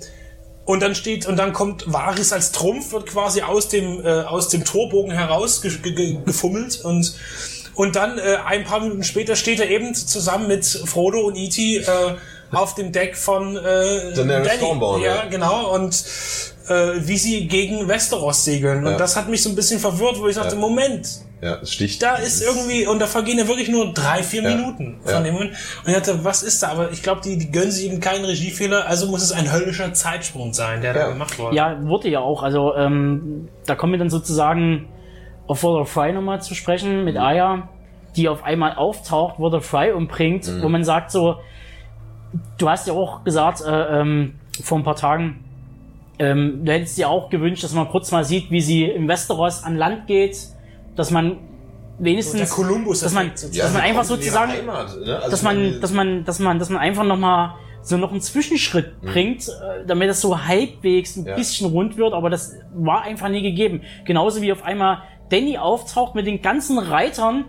und 0.64 0.80
dann 0.80 0.94
steht, 0.94 1.26
und 1.26 1.36
dann 1.38 1.52
kommt 1.54 1.90
Varys 1.90 2.32
als 2.32 2.52
Trumpf, 2.52 2.92
wird 2.92 3.06
quasi 3.06 3.40
aus 3.42 3.68
dem, 3.68 4.04
äh, 4.04 4.20
aus 4.22 4.48
dem 4.48 4.64
Torbogen 4.64 5.12
heraus 5.12 5.62
ge 5.62 5.72
ge 5.82 5.92
ge 5.92 6.18
gefummelt 6.26 6.80
und, 6.84 7.14
und 7.74 7.96
dann 7.96 8.18
äh, 8.18 8.36
ein 8.44 8.64
paar 8.64 8.80
Minuten 8.80 9.02
später 9.02 9.34
steht 9.34 9.60
er 9.60 9.70
eben 9.70 9.94
zusammen 9.94 10.46
mit 10.46 10.66
Frodo 10.66 11.20
und 11.20 11.36
E.T. 11.36 11.76
Äh, 11.78 11.84
auf 12.50 12.74
dem 12.74 12.92
Deck 12.92 13.16
von 13.16 13.56
äh, 13.56 14.12
Daenerys. 14.14 14.52
Stormborn, 14.56 15.02
Ja, 15.02 15.16
ja. 15.16 15.24
genau. 15.26 15.74
Und 15.74 16.02
äh, 16.68 16.92
wie 17.00 17.18
sie 17.18 17.46
gegen 17.46 17.88
Westeros 17.88 18.44
segeln. 18.44 18.86
Und 18.86 18.92
Ja. 18.92 18.96
das 18.98 19.16
hat 19.16 19.28
mich 19.28 19.42
so 19.42 19.50
ein 19.50 19.54
bisschen 19.54 19.80
verwirrt, 19.80 20.18
wo 20.18 20.28
ich 20.28 20.36
dachte, 20.36 20.54
Ja. 20.54 20.60
Moment, 20.60 21.08
Ja, 21.40 21.56
es 21.62 21.72
sticht. 21.72 22.02
da 22.02 22.16
ist 22.16 22.42
irgendwie, 22.42 22.86
und 22.86 22.98
da 22.98 23.06
vergehen 23.06 23.38
ja 23.38 23.46
wirklich 23.46 23.68
nur 23.68 23.92
drei, 23.92 24.22
vier 24.22 24.42
Ja. 24.42 24.56
Minuten 24.56 24.98
von 25.04 25.12
Ja. 25.12 25.20
dem 25.20 25.34
Moment. 25.34 25.52
Und 25.84 25.88
ich 25.88 25.94
dachte, 25.94 26.24
was 26.24 26.42
ist 26.42 26.62
da? 26.62 26.68
Aber 26.70 26.90
ich 26.90 27.02
glaube, 27.02 27.20
die, 27.22 27.38
die 27.38 27.50
gönnen 27.52 27.70
sich 27.70 27.86
eben 27.90 28.00
keinen 28.00 28.24
Regiefehler, 28.24 28.86
also 28.88 29.06
muss 29.06 29.22
es 29.22 29.30
ein 29.32 29.52
höllischer 29.52 29.92
Zeitsprung 29.94 30.52
sein, 30.52 30.80
der 30.80 30.94
Ja. 30.94 31.04
da 31.04 31.08
gemacht 31.12 31.38
wurde. 31.38 31.54
Ja, 31.56 31.76
wurde 31.86 32.08
ja 32.08 32.20
auch. 32.20 32.42
Also 32.42 32.74
ähm, 32.74 33.48
da 33.66 33.74
kommen 33.76 33.92
wir 33.92 33.98
dann 33.98 34.10
sozusagen 34.10 34.88
auf 35.46 35.62
Water 35.62 35.86
Fry 35.86 36.12
nochmal 36.12 36.42
zu 36.42 36.54
sprechen 36.54 37.04
mit 37.04 37.16
Aya, 37.16 37.68
die 38.16 38.28
auf 38.28 38.42
einmal 38.42 38.74
auftaucht, 38.74 39.38
Water 39.38 39.60
Fry 39.60 39.92
umbringt, 39.92 40.50
wo 40.60 40.68
man 40.68 40.82
sagt 40.82 41.10
so, 41.12 41.36
du 42.58 42.68
hast 42.68 42.86
ja 42.88 42.92
auch 42.94 43.22
gesagt 43.24 43.62
äh, 43.66 44.00
ähm, 44.00 44.34
vor 44.62 44.76
ein 44.78 44.84
paar 44.84 44.96
Tagen, 44.96 45.44
ähm, 46.18 46.64
du 46.64 46.72
hättest 46.72 46.98
dir 46.98 47.08
auch 47.08 47.30
gewünscht, 47.30 47.62
dass 47.62 47.72
man 47.74 47.88
kurz 47.88 48.10
mal 48.10 48.24
sieht, 48.24 48.50
wie 48.50 48.60
sie 48.60 48.84
im 48.84 49.06
Westeros 49.06 49.62
an 49.62 49.76
Land 49.76 50.06
geht, 50.08 50.36
dass 50.98 51.10
man 51.10 51.38
wenigstens, 51.98 52.50
Kolumbus 52.50 53.00
dass 53.00 53.12
man, 53.12 53.32
Ja, 53.52 53.64
dass 53.64 53.72
man 53.72 53.82
einfach 53.82 54.04
sozusagen 54.04 54.52
Heimat, 54.52 54.98
ne? 55.00 55.16
Also 55.16 55.30
dass 55.30 55.42
man, 55.42 55.80
dass 55.80 55.92
man, 55.92 56.24
dass 56.24 56.38
man, 56.38 56.58
dass 56.58 56.70
man 56.70 56.80
einfach 56.80 57.04
noch 57.04 57.16
mal 57.16 57.54
so 57.82 57.96
noch 57.96 58.10
einen 58.10 58.20
Zwischenschritt 58.20 59.00
bringt, 59.00 59.48
äh, 59.48 59.86
damit 59.86 60.08
das 60.10 60.20
so 60.20 60.46
halbwegs 60.46 61.16
ein 61.16 61.24
Ja. 61.24 61.36
bisschen 61.36 61.70
rund 61.70 61.96
wird, 61.96 62.12
aber 62.12 62.28
das 62.28 62.54
war 62.74 63.02
einfach 63.02 63.28
nie 63.28 63.42
gegeben. 63.42 63.82
Genauso 64.04 64.42
wie 64.42 64.52
auf 64.52 64.64
einmal 64.64 65.02
Danny 65.30 65.56
auftaucht 65.58 66.14
mit 66.14 66.26
den 66.26 66.42
ganzen 66.42 66.78
Reitern, 66.78 67.44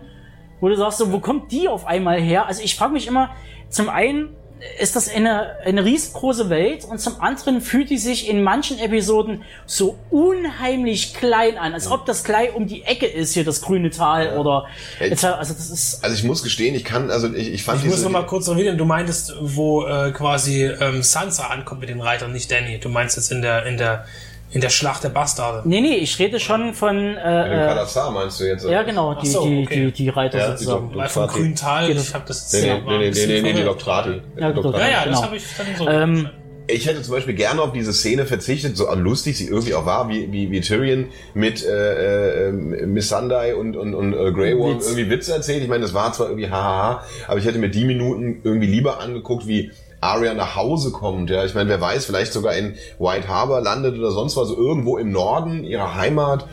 wo 0.60 0.68
du 0.68 0.76
sagst, 0.76 0.98
so, 0.98 1.12
wo 1.12 1.18
kommt 1.18 1.50
die 1.52 1.68
auf 1.68 1.86
einmal 1.86 2.20
her? 2.20 2.46
Also 2.46 2.62
ich 2.62 2.76
frage 2.76 2.92
mich 2.92 3.06
immer, 3.08 3.30
zum 3.68 3.88
einen 3.88 4.36
ist 4.78 4.96
das 4.96 5.08
eine, 5.08 5.56
eine 5.64 5.84
riesengroße 5.84 6.50
Welt 6.50 6.84
und 6.84 7.00
zum 7.00 7.20
anderen 7.20 7.60
fühlt 7.60 7.90
die 7.90 7.98
sich 7.98 8.28
in 8.28 8.42
manchen 8.42 8.78
Episoden 8.78 9.42
so 9.66 9.98
unheimlich 10.10 11.14
klein 11.14 11.56
an, 11.56 11.72
als 11.72 11.90
ob 11.90 12.06
das 12.06 12.24
gleich 12.24 12.54
um 12.54 12.66
die 12.66 12.82
Ecke 12.82 13.06
ist, 13.06 13.34
hier 13.34 13.44
das 13.44 13.60
grüne 13.62 13.90
Tal 13.90 14.36
oder, 14.36 14.66
Ey. 14.98 15.10
also 15.10 15.54
das 15.54 15.70
ist, 15.70 16.04
Also 16.04 16.16
ich 16.16 16.24
muss 16.24 16.42
gestehen, 16.42 16.74
ich 16.74 16.84
kann, 16.84 17.10
also 17.10 17.32
ich, 17.32 17.52
ich 17.52 17.62
fand 17.62 17.78
Ich 17.80 17.86
muss 17.86 17.96
diese, 17.96 18.06
noch 18.06 18.12
mal 18.12 18.26
kurz 18.26 18.48
erwähnen, 18.48 18.76
du 18.76 18.84
meintest, 18.84 19.34
wo 19.40 19.86
äh, 19.86 20.12
quasi 20.12 20.64
ähm, 20.64 21.02
Sansa 21.02 21.46
ankommt 21.46 21.80
mit 21.80 21.88
den 21.88 22.00
Reitern, 22.00 22.32
nicht 22.32 22.50
Danny. 22.50 22.78
Du 22.78 22.88
meinst 22.88 23.16
jetzt 23.16 23.32
in 23.32 23.42
der, 23.42 23.66
in 23.66 23.76
der, 23.76 24.04
in 24.52 24.60
der 24.60 24.68
Schlacht 24.70 25.04
der 25.04 25.10
Bastarde. 25.10 25.62
Nee, 25.68 25.80
nee, 25.80 25.96
ich 25.96 26.18
rede 26.18 26.40
schon 26.40 26.74
von. 26.74 26.96
den 26.96 27.16
Äh, 27.16 27.64
äh, 27.64 27.66
Kalasar 27.68 28.10
meinst 28.10 28.40
du 28.40 28.44
jetzt? 28.44 28.64
ja, 28.68 28.82
genau, 28.82 29.14
die, 29.14 29.26
so, 29.28 29.44
die, 29.46 29.62
okay. 29.64 29.86
die, 29.86 29.92
die 29.92 30.08
Reiter 30.08 30.38
Ja, 30.38 30.44
die 30.46 30.52
sozusagen. 30.58 30.88
Dok- 30.90 30.96
Weil 30.96 31.08
vom 31.08 31.22
Doktrati. 31.22 31.40
grünen 31.42 31.56
Tal, 31.56 31.86
Geht 31.86 31.96
ich 31.98 32.14
habe 32.14 32.24
das 32.26 32.52
Nee, 32.52 32.60
nee, 32.62 32.66
ja, 32.68 32.74
nee, 32.78 32.98
nee, 32.98 33.10
nee, 33.10 33.26
nee, 33.26 33.42
nee, 33.42 33.52
die. 33.52 33.62
Doktrati. 33.64 34.20
Ja, 34.36 34.52
Doktrati. 34.52 34.78
Ja, 34.80 34.88
ja, 34.88 34.96
das 35.04 35.04
Genau. 35.06 35.22
habe 35.22 35.36
ich 35.36 35.44
dann 35.56 35.66
so. 35.78 35.88
Ähm, 35.88 36.30
Ich 36.66 36.86
hätte 36.86 37.02
zum 37.02 37.14
Beispiel 37.14 37.34
gerne 37.34 37.62
auf 37.62 37.72
diese 37.72 37.92
Szene 37.92 38.26
verzichtet, 38.26 38.76
so 38.76 38.92
lustig 38.94 39.36
sie 39.36 39.46
irgendwie 39.48 39.74
auch 39.74 39.86
war, 39.86 40.08
wie, 40.08 40.30
wie, 40.32 40.50
wie 40.52 40.60
Tyrion 40.60 41.06
mit 41.34 41.64
äh, 41.64 42.48
äh, 42.48 42.52
Missandei 42.52 43.54
und, 43.56 43.76
und, 43.76 43.92
und 43.94 44.12
äh, 44.14 44.30
Grey 44.32 44.56
Worm 44.56 44.76
Witz. 44.76 44.86
irgendwie 44.86 45.10
Witze 45.10 45.32
erzählt. 45.32 45.62
Ich 45.64 45.68
meine, 45.68 45.82
das 45.82 45.94
war 45.94 46.12
zwar 46.12 46.28
irgendwie 46.28 46.48
hahaha, 46.48 47.02
aber 47.26 47.38
ich 47.38 47.44
hätte 47.44 47.58
mir 47.58 47.70
die 47.70 47.84
Minuten 47.84 48.40
irgendwie 48.44 48.68
lieber 48.68 49.00
angeguckt, 49.00 49.46
wie 49.48 49.70
Arya 50.00 50.34
nach 50.34 50.56
Hause 50.56 50.90
kommt. 50.92 51.30
Ja, 51.30 51.44
ich 51.44 51.54
meine, 51.54 51.68
wer 51.68 51.80
weiß, 51.80 52.06
vielleicht 52.06 52.32
sogar 52.32 52.54
in 52.54 52.74
White 52.98 53.28
Harbor 53.28 53.60
landet 53.60 53.98
oder 53.98 54.10
sonst 54.10 54.36
was, 54.36 54.48
also 54.48 54.56
irgendwo 54.56 54.96
im 54.98 55.12
Norden 55.12 55.64
ihrer 55.64 55.94
Heimat, 55.94 56.46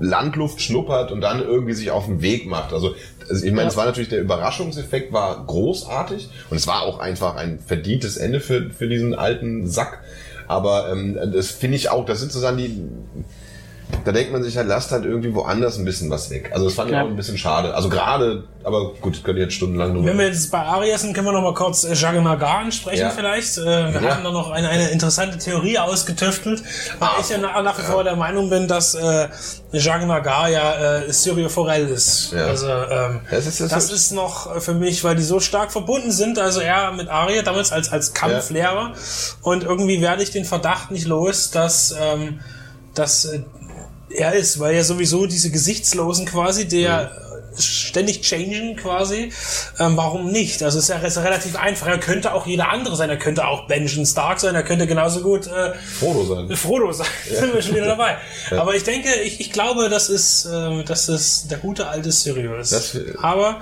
Landluft 0.00 0.60
schnuppert 0.60 1.10
und 1.12 1.20
dann 1.20 1.40
irgendwie 1.42 1.72
sich 1.74 1.90
auf 1.90 2.06
den 2.06 2.22
Weg 2.22 2.46
macht. 2.46 2.72
Also, 2.72 2.94
also 3.28 3.44
ich 3.44 3.50
meine, 3.52 3.62
Ja. 3.62 3.68
es 3.68 3.76
war 3.76 3.86
natürlich 3.86 4.08
der 4.08 4.20
Überraschungseffekt 4.20 5.12
war 5.12 5.44
großartig 5.46 6.28
und 6.50 6.56
es 6.56 6.66
war 6.66 6.82
auch 6.82 6.98
einfach 6.98 7.36
ein 7.36 7.58
verdientes 7.60 8.16
Ende 8.16 8.40
für, 8.40 8.70
für 8.70 8.88
diesen 8.88 9.14
alten 9.14 9.66
Sack. 9.68 10.00
Aber 10.48 10.90
ähm, 10.92 11.18
das 11.32 11.50
finde 11.50 11.76
ich 11.76 11.88
auch, 11.90 12.04
das 12.04 12.20
sind 12.20 12.32
sozusagen 12.32 12.56
die 12.58 12.82
da 14.04 14.10
denkt 14.12 14.32
man 14.32 14.42
sich 14.42 14.56
halt, 14.56 14.66
lasst 14.68 14.90
halt 14.90 15.04
irgendwie 15.04 15.34
woanders 15.34 15.76
ein 15.78 15.84
bisschen 15.84 16.10
was 16.10 16.30
weg. 16.30 16.50
Also 16.52 16.64
das 16.66 16.74
fand 16.74 16.88
ich 16.90 16.94
Ja. 16.96 17.02
auch 17.02 17.08
ein 17.08 17.14
bisschen 17.16 17.36
schade. 17.38 17.74
Also 17.74 17.88
gerade, 17.88 18.44
aber 18.64 18.94
gut, 18.94 19.22
könnt 19.22 19.36
ihr 19.38 19.44
jetzt 19.44 19.54
stundenlang 19.54 19.92
drüber 19.94 20.06
Wenn 20.08 20.18
wir 20.18 20.26
jetzt 20.26 20.50
bei 20.50 20.58
Arya 20.58 20.96
sind, 20.98 21.12
können 21.14 21.26
wir 21.26 21.32
noch 21.32 21.42
mal 21.42 21.54
kurz 21.54 21.84
äh, 21.84 21.94
Jacques 21.94 22.22
Nagar 22.22 22.58
ansprechen 22.60 23.00
Ja. 23.00 23.10
vielleicht. 23.10 23.58
Äh, 23.58 23.64
wir 23.94 24.00
Ja. 24.02 24.14
haben 24.16 24.24
da 24.24 24.30
noch 24.32 24.50
eine, 24.50 24.68
eine 24.70 24.88
interessante 24.90 25.38
Theorie 25.38 25.78
ausgetüftelt, 25.78 26.62
weil 26.98 27.08
Ah. 27.08 27.16
ich 27.20 27.28
ja 27.28 27.38
nach, 27.38 27.78
wie 27.78 27.82
vor 27.82 28.02
der 28.02 28.16
Meinung 28.16 28.50
bin, 28.50 28.66
dass 28.66 28.94
äh, 28.94 29.28
Jacques 29.72 30.06
Nagar 30.06 30.48
ja 30.48 31.00
äh, 31.02 31.12
Syrio 31.12 31.48
Forel 31.48 31.88
ist. 31.88 32.32
Ja. 32.32 32.46
Also 32.46 32.66
ähm, 32.68 33.20
Das 33.30 33.46
ist- 33.46 33.60
das 33.60 33.68
das 33.70 33.84
ist- 33.84 33.92
ist 33.92 34.12
noch 34.12 34.56
äh, 34.56 34.60
für 34.60 34.74
mich, 34.74 35.04
weil 35.04 35.16
die 35.16 35.22
so 35.22 35.38
stark 35.38 35.70
verbunden 35.70 36.10
sind. 36.10 36.38
Also 36.38 36.60
er 36.60 36.92
mit 36.92 37.08
Arya 37.08 37.42
damals 37.42 37.70
als 37.72 37.90
als 37.92 38.14
Kampflehrer 38.14 38.94
und 39.42 39.64
irgendwie 39.64 40.00
werde 40.00 40.22
ich 40.22 40.30
den 40.30 40.44
Verdacht 40.44 40.90
nicht 40.90 41.06
los, 41.06 41.50
dass 41.50 41.94
ähm, 42.00 42.40
dass 42.94 43.24
äh, 43.24 43.40
er 44.14 44.34
ist, 44.34 44.58
weil 44.60 44.74
ja 44.74 44.84
sowieso 44.84 45.26
diese 45.26 45.50
Gesichtslosen 45.50 46.26
quasi, 46.26 46.66
der 46.68 47.10
ständig 47.58 48.22
changen 48.22 48.76
quasi. 48.76 49.30
Ähm, 49.78 49.94
warum 49.96 50.30
nicht? 50.32 50.62
Also 50.62 50.78
es 50.78 50.84
ist 50.84 50.88
ja 50.90 50.96
ist 51.06 51.16
ja 51.16 51.22
relativ 51.22 51.54
einfach. 51.56 51.86
Er 51.86 51.98
könnte 51.98 52.32
auch 52.32 52.46
jeder 52.46 52.70
andere 52.70 52.96
sein. 52.96 53.10
Er 53.10 53.18
könnte 53.18 53.46
auch 53.46 53.66
Benjamin 53.66 54.06
Stark 54.06 54.40
sein. 54.40 54.54
Er 54.54 54.62
könnte 54.62 54.86
genauso 54.86 55.20
gut 55.20 55.48
äh, 55.48 55.74
Frodo 55.74 56.24
sein. 56.24 56.56
Frodo 56.56 56.90
sein. 56.92 57.06
Sind 57.28 57.52
wir 57.54 57.60
schon 57.60 57.74
wieder 57.74 57.88
dabei. 57.88 58.16
Aber 58.52 58.74
ich 58.74 58.84
denke, 58.84 59.08
ich, 59.22 59.38
ich 59.40 59.52
glaube, 59.52 59.90
das 59.90 60.08
ist, 60.08 60.46
äh, 60.46 60.82
das 60.84 61.10
ist 61.10 61.50
der 61.50 61.58
gute 61.58 61.88
alte 61.88 62.10
Sirius. 62.10 62.70
Das- 62.70 62.96
Aber 63.20 63.60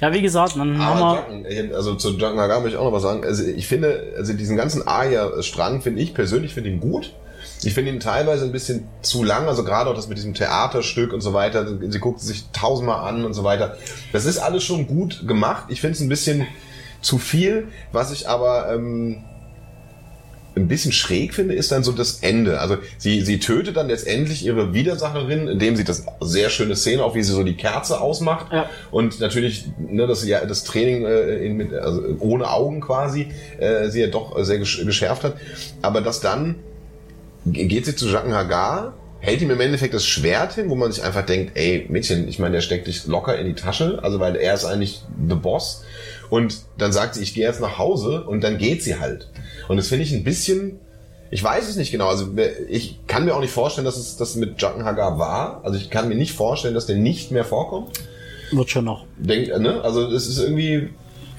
Ja, 0.00 0.12
wie 0.12 0.22
gesagt, 0.22 0.56
dann 0.56 0.84
haben 0.84 1.44
wir. 1.46 1.76
Also 1.76 1.94
zu 1.94 2.10
Jack 2.18 2.34
Nagar 2.34 2.60
möchte 2.60 2.74
ich 2.76 2.80
auch 2.80 2.86
noch 2.86 2.92
was 2.92 3.02
sagen. 3.02 3.24
Also 3.24 3.44
ich 3.44 3.68
finde, 3.68 4.12
also 4.16 4.32
diesen 4.32 4.56
ganzen 4.56 4.88
Arya-Strang 4.88 5.82
finde 5.82 6.00
ich 6.02 6.14
persönlich 6.14 6.52
finde 6.54 6.70
ihn 6.70 6.80
gut. 6.80 7.12
Ich 7.62 7.74
finde 7.74 7.92
ihn 7.92 8.00
teilweise 8.00 8.44
ein 8.44 8.52
bisschen 8.52 8.88
zu 9.02 9.22
lang, 9.22 9.46
also 9.46 9.64
gerade 9.64 9.90
auch 9.90 9.94
das 9.94 10.08
mit 10.08 10.16
diesem 10.16 10.34
Theaterstück 10.34 11.12
und 11.12 11.20
so 11.20 11.34
weiter. 11.34 11.66
Sie 11.66 11.98
guckt 11.98 12.20
sich 12.20 12.44
tausendmal 12.52 13.06
an 13.06 13.24
und 13.24 13.34
so 13.34 13.44
weiter. 13.44 13.76
Das 14.12 14.24
ist 14.24 14.38
alles 14.38 14.64
schon 14.64 14.86
gut 14.86 15.26
gemacht. 15.28 15.64
Ich 15.68 15.80
finde 15.80 15.94
es 15.94 16.00
ein 16.00 16.08
bisschen 16.08 16.46
zu 17.02 17.18
viel. 17.18 17.68
Was 17.92 18.12
ich 18.12 18.28
aber 18.28 18.72
ähm, 18.72 19.24
ein 20.56 20.68
bisschen 20.68 20.92
schräg 20.92 21.34
finde, 21.34 21.54
ist 21.54 21.70
dann 21.70 21.84
so 21.84 21.92
das 21.92 22.20
Ende. 22.20 22.60
Also 22.60 22.78
sie, 22.98 23.20
sie 23.22 23.38
tötet 23.38 23.76
dann 23.76 23.88
letztendlich 23.88 24.44
ihre 24.44 24.74
Widersacherin, 24.74 25.48
indem 25.48 25.76
sie 25.76 25.84
das 25.84 26.06
sehr 26.20 26.50
schöne 26.50 26.76
Szene, 26.76 27.04
auch 27.04 27.14
wie 27.14 27.22
sie 27.22 27.32
so 27.32 27.42
die 27.42 27.56
Kerze 27.56 28.00
ausmacht. 28.00 28.52
Ja. 28.52 28.68
Und 28.90 29.20
natürlich 29.20 29.66
ne, 29.78 30.06
das, 30.06 30.24
ja, 30.24 30.44
das 30.44 30.64
Training 30.64 31.04
äh, 31.04 31.36
in, 31.44 31.56
mit, 31.56 31.72
also 31.74 32.02
ohne 32.20 32.50
Augen 32.50 32.80
quasi 32.80 33.28
äh, 33.58 33.88
sie 33.90 34.00
ja 34.00 34.06
doch 34.08 34.42
sehr 34.44 34.58
gesch 34.58 34.84
geschärft 34.84 35.24
hat. 35.24 35.36
Aber 35.82 36.00
das 36.00 36.20
dann 36.20 36.56
geht 37.46 37.86
sie 37.86 37.96
zu 37.96 38.08
Jacques 38.08 38.32
Hagar, 38.32 38.94
hält 39.20 39.42
ihm 39.42 39.50
im 39.50 39.60
Endeffekt 39.60 39.94
das 39.94 40.06
Schwert 40.06 40.54
hin, 40.54 40.68
wo 40.70 40.74
man 40.74 40.90
sich 40.92 41.02
einfach 41.04 41.24
denkt, 41.24 41.52
ey 41.56 41.86
Mädchen, 41.88 42.28
ich 42.28 42.38
meine, 42.38 42.54
der 42.54 42.60
steckt 42.62 42.86
dich 42.86 43.06
locker 43.06 43.38
in 43.38 43.46
die 43.46 43.54
Tasche, 43.54 44.00
also 44.02 44.18
weil 44.18 44.36
er 44.36 44.54
ist 44.54 44.64
eigentlich 44.64 45.02
the 45.28 45.34
Boss. 45.34 45.84
Und 46.30 46.62
dann 46.78 46.92
sagt 46.92 47.14
sie, 47.14 47.22
ich 47.22 47.34
gehe 47.34 47.46
jetzt 47.46 47.60
nach 47.60 47.78
Hause 47.78 48.24
und 48.24 48.42
dann 48.42 48.56
geht 48.56 48.82
sie 48.82 48.98
halt. 48.98 49.28
Und 49.68 49.76
das 49.76 49.88
finde 49.88 50.04
ich 50.04 50.12
ein 50.12 50.24
bisschen, 50.24 50.78
ich 51.30 51.42
weiß 51.42 51.68
es 51.68 51.76
nicht 51.76 51.90
genau. 51.90 52.08
Also 52.08 52.28
ich 52.68 53.00
kann 53.06 53.24
mir 53.24 53.34
auch 53.34 53.40
nicht 53.40 53.52
vorstellen, 53.52 53.84
dass 53.84 53.96
es 53.96 54.16
das 54.16 54.36
mit 54.36 54.60
Jacques 54.60 54.84
Hagar 54.84 55.18
war. 55.18 55.60
Also 55.64 55.76
ich 55.76 55.90
kann 55.90 56.08
mir 56.08 56.14
nicht 56.14 56.32
vorstellen, 56.32 56.74
dass 56.74 56.86
der 56.86 56.96
nicht 56.96 57.30
mehr 57.30 57.44
vorkommt. 57.44 58.00
Wird 58.52 58.70
schon 58.70 58.84
noch. 58.84 59.04
Denk, 59.18 59.48
ne? 59.58 59.82
Also 59.82 60.06
es 60.10 60.26
ist 60.26 60.38
irgendwie, 60.38 60.90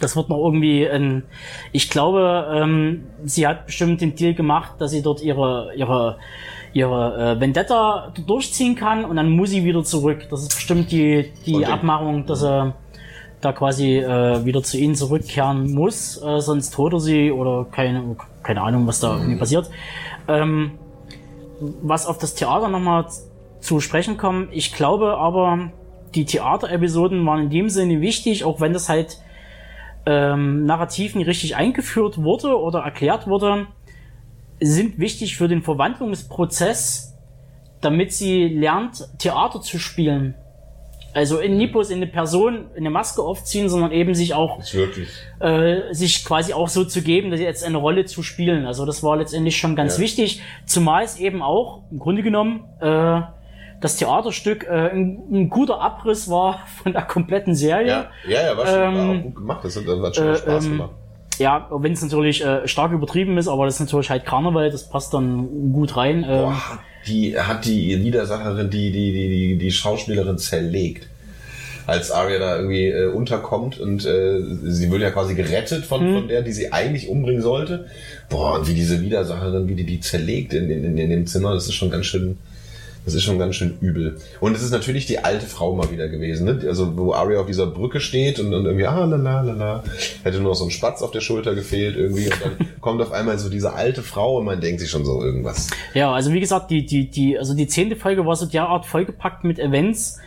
Das 0.02 0.16
wird 0.16 0.30
noch 0.30 0.38
irgendwie 0.44 0.88
ein. 0.88 1.24
Ich 1.72 1.90
glaube, 1.90 2.48
ähm, 2.54 3.06
sie 3.24 3.48
hat 3.48 3.68
bestimmt 3.68 4.02
den 4.02 4.16
Deal 4.16 4.34
gemacht, 4.34 4.74
dass 4.80 4.92
sie 4.92 5.02
dort 5.02 5.22
ihre 5.22 5.72
ihre 5.76 6.18
ihre 6.74 7.36
äh, 7.36 7.40
Vendetta 7.40 8.14
durchziehen 8.26 8.76
kann 8.76 9.04
und 9.06 9.16
dann 9.18 9.30
muss 9.30 9.50
sie 9.50 9.64
wieder 9.66 9.84
zurück. 9.84 10.28
Das 10.30 10.42
ist 10.42 10.56
bestimmt 10.56 10.92
die 10.92 11.32
die 11.46 11.54
den- 11.54 11.66
Abmachung, 11.66 12.26
dass 12.26 12.44
er 12.44 12.76
da 13.42 13.52
quasi 13.54 13.98
äh, 13.98 14.46
wieder 14.46 14.62
zu 14.64 14.78
ihnen 14.78 14.94
zurückkehren 14.96 15.74
muss, 15.74 16.22
äh, 16.24 16.40
sonst 16.42 16.78
holt 16.78 16.94
er 16.94 17.00
sie 17.00 17.32
oder 17.32 17.66
keine 17.72 18.16
keine 18.44 18.62
Ahnung, 18.62 18.86
was 18.88 19.00
da 19.00 19.18
irgendwie 19.18 19.38
passiert. 19.38 19.70
Ähm, 20.28 20.72
was 21.82 22.06
auf 22.06 22.18
das 22.18 22.34
Theater 22.36 22.68
nochmal 22.68 23.06
zu 23.60 23.80
sprechen 23.80 24.18
kommen. 24.18 24.48
Ich 24.52 24.74
glaube 24.74 25.18
aber, 25.18 25.72
die 26.16 26.26
Theaterepisoden 26.26 27.24
waren 27.26 27.42
in 27.44 27.50
dem 27.50 27.70
Sinne 27.70 28.02
wichtig, 28.02 28.44
auch 28.44 28.60
wenn 28.62 28.74
das 28.74 28.90
halt 28.90 29.18
ähm, 30.06 30.66
narrativ 30.66 31.16
nicht 31.16 31.28
richtig 31.28 31.56
eingeführt 31.56 32.22
wurde 32.22 32.60
oder 32.60 32.80
erklärt 32.80 33.28
wurde, 33.28 33.68
sind 34.60 35.00
wichtig 35.00 35.38
für 35.38 35.48
den 35.48 35.62
Verwandlungsprozess, 35.62 37.18
damit 37.82 38.14
sie 38.14 38.48
lernt, 38.48 39.08
Theater 39.18 39.62
zu 39.62 39.80
spielen. 39.80 40.36
Also 41.14 41.40
in 41.40 41.58
bloß 41.72 41.90
in 41.90 41.98
eine 41.98 42.08
Person 42.08 42.68
eine 42.78 42.90
Maske 42.90 43.22
aufziehen, 43.22 43.68
sondern 43.68 43.92
eben 43.92 44.16
sich 44.16 44.34
auch 44.34 44.62
äh, 45.42 45.94
sich 45.94 46.24
quasi 46.24 46.54
auch 46.54 46.70
so 46.70 46.86
zu 46.86 47.02
geben, 47.02 47.32
dass 47.32 47.40
sie 47.40 47.46
jetzt 47.46 47.66
eine 47.66 47.78
Rolle 47.78 48.06
zu 48.06 48.24
spielen. 48.24 48.66
Also 48.66 48.86
das 48.86 49.04
war 49.04 49.18
letztendlich 49.18 49.58
schon 49.58 49.76
ganz 49.76 49.98
Ja. 49.98 50.04
wichtig, 50.04 50.42
zumal 50.66 51.04
es 51.04 51.20
eben 51.20 51.42
auch 51.42 51.82
im 51.92 52.00
Grunde 52.00 52.24
genommen 52.24 52.64
äh, 52.80 53.22
das 53.82 53.98
Theaterstück 53.98 54.64
äh, 54.66 54.92
ein, 54.92 55.22
ein 55.32 55.50
guter 55.50 55.82
Abriss 55.82 56.30
war 56.30 56.66
von 56.84 56.94
der 56.94 57.02
kompletten 57.04 57.56
Serie. 57.56 57.88
Ja, 57.88 58.10
ja, 58.28 58.42
ja 58.44 58.58
war, 58.58 58.66
schon, 58.66 58.76
war 58.76 58.94
Ähm, 58.94 59.20
auch 59.20 59.24
gut 59.24 59.36
gemacht. 59.36 59.60
Das 59.66 59.76
hat, 59.76 59.88
das 59.88 60.00
hat 60.02 60.16
schon 60.16 60.28
äh, 60.28 60.38
Spaß 60.38 60.66
ähm, 60.66 60.72
gemacht. 60.72 60.92
Ja, 61.40 61.68
wenn 61.72 61.94
es 61.94 62.02
natürlich 62.04 62.46
äh, 62.46 62.68
stark 62.68 62.92
übertrieben 62.92 63.38
ist, 63.38 63.48
aber 63.48 63.66
das 63.66 63.76
ist 63.76 63.80
natürlich 63.82 64.10
halt 64.10 64.26
Karneval, 64.26 64.70
das 64.70 64.88
passt 64.90 65.14
dann 65.14 65.72
gut 65.74 65.98
rein. 65.98 66.18
Ähm, 66.24 66.44
Boah, 66.44 66.62
die 67.08 67.38
hat 67.40 67.66
die 67.66 68.04
Widersacherin, 68.04 68.70
die, 68.70 68.92
die, 68.92 69.12
die, 69.12 69.30
die, 69.30 69.58
die 69.58 69.72
Schauspielerin 69.72 70.38
zerlegt. 70.38 71.08
Als 71.88 72.12
Arya 72.12 72.38
da 72.38 72.58
irgendwie 72.58 72.86
äh, 72.86 73.08
unterkommt 73.08 73.80
und 73.80 74.06
äh, 74.06 74.40
sie 74.66 74.92
wird 74.92 75.02
ja 75.02 75.10
quasi 75.10 75.34
gerettet 75.34 75.84
von, 75.84 76.02
Hm. 76.02 76.14
von 76.14 76.28
der, 76.28 76.44
die 76.44 76.52
sie 76.52 76.72
eigentlich 76.72 77.10
umbringen 77.10 77.42
sollte. 77.42 77.88
Boah, 78.30 78.60
und 78.60 78.68
wie 78.70 78.76
diese 78.76 79.02
Widersacherin, 79.02 79.68
wie 79.68 79.74
die 79.76 79.86
die 79.86 80.00
zerlegt 80.00 80.54
in, 80.54 80.70
in, 80.70 80.96
in 80.96 81.10
dem 81.10 81.26
Zimmer, 81.26 81.56
das 81.56 81.66
ist 81.66 81.74
schon 81.74 81.90
ganz 81.90 82.06
schön, 82.06 82.38
das 83.04 83.16
ist 83.16 83.24
schon 83.24 83.40
ganz 83.40 83.56
schön 83.56 83.78
übel. 83.82 84.18
Und 84.40 84.56
es 84.56 84.62
ist 84.62 84.72
natürlich 84.72 85.08
die 85.08 85.20
alte 85.20 85.48
Frau 85.48 85.74
mal 85.76 85.90
wieder 85.92 86.08
gewesen, 86.08 86.46
ne? 86.46 86.60
Also 86.68 86.96
wo 86.96 87.14
Arya 87.14 87.40
auf 87.40 87.48
dieser 87.48 87.66
Brücke 87.66 88.00
steht 88.00 88.40
und 88.40 88.52
dann 88.52 88.66
irgendwie, 88.66 88.86
ah, 88.86 89.06
la, 89.06 89.16
la, 89.16 89.42
la, 89.42 89.54
la. 89.54 89.84
Hätte 90.24 90.38
nur 90.38 90.50
noch 90.50 90.56
so 90.56 90.66
ein 90.66 90.72
Spatz 90.72 91.02
auf 91.02 91.10
der 91.12 91.22
Schulter 91.22 91.56
gefehlt 91.56 91.96
irgendwie. 91.96 92.26
Und 92.26 92.42
dann 92.44 92.68
kommt 92.82 93.02
auf 93.02 93.12
einmal 93.12 93.40
so 93.40 93.50
diese 93.50 93.74
alte 93.74 94.04
Frau 94.04 94.38
und 94.38 94.46
man 94.46 94.62
denkt 94.62 94.82
sich 94.82 94.90
schon 94.90 95.04
so 95.04 95.24
irgendwas. 95.24 95.70
Ja, 95.96 96.14
also 96.14 96.32
wie 96.32 96.40
gesagt, 96.40 96.70
die, 96.70 96.86
die, 96.86 97.10
die, 97.10 97.40
also 97.40 97.56
die 97.56 97.68
zehnte 97.68 97.96
Folge 97.96 98.26
war 98.26 98.36
so 98.36 98.46
derart 98.46 98.86
vollgepackt 98.86 99.44
mit 99.44 99.58
Events, 99.58 100.20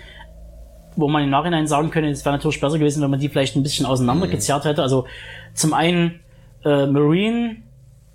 wo 0.97 1.09
man 1.09 1.23
im 1.23 1.31
Nachhinein 1.31 1.69
sagen 1.69 1.91
könnte, 1.91 2.11
es 2.11 2.25
wäre 2.25 2.35
natürlich 2.35 2.61
besser 2.61 2.79
gewesen, 2.79 3.03
wenn 3.03 3.11
man 3.11 3.21
die 3.21 3.29
vielleicht 3.29 3.55
ein 3.55 3.63
bisschen 3.63 3.87
auseinandergezerrt 3.87 4.65
hätte. 4.65 4.83
Also 4.83 5.07
zum 5.55 5.75
einen 5.75 6.21
äh, 6.65 6.87
Marine, 6.87 7.57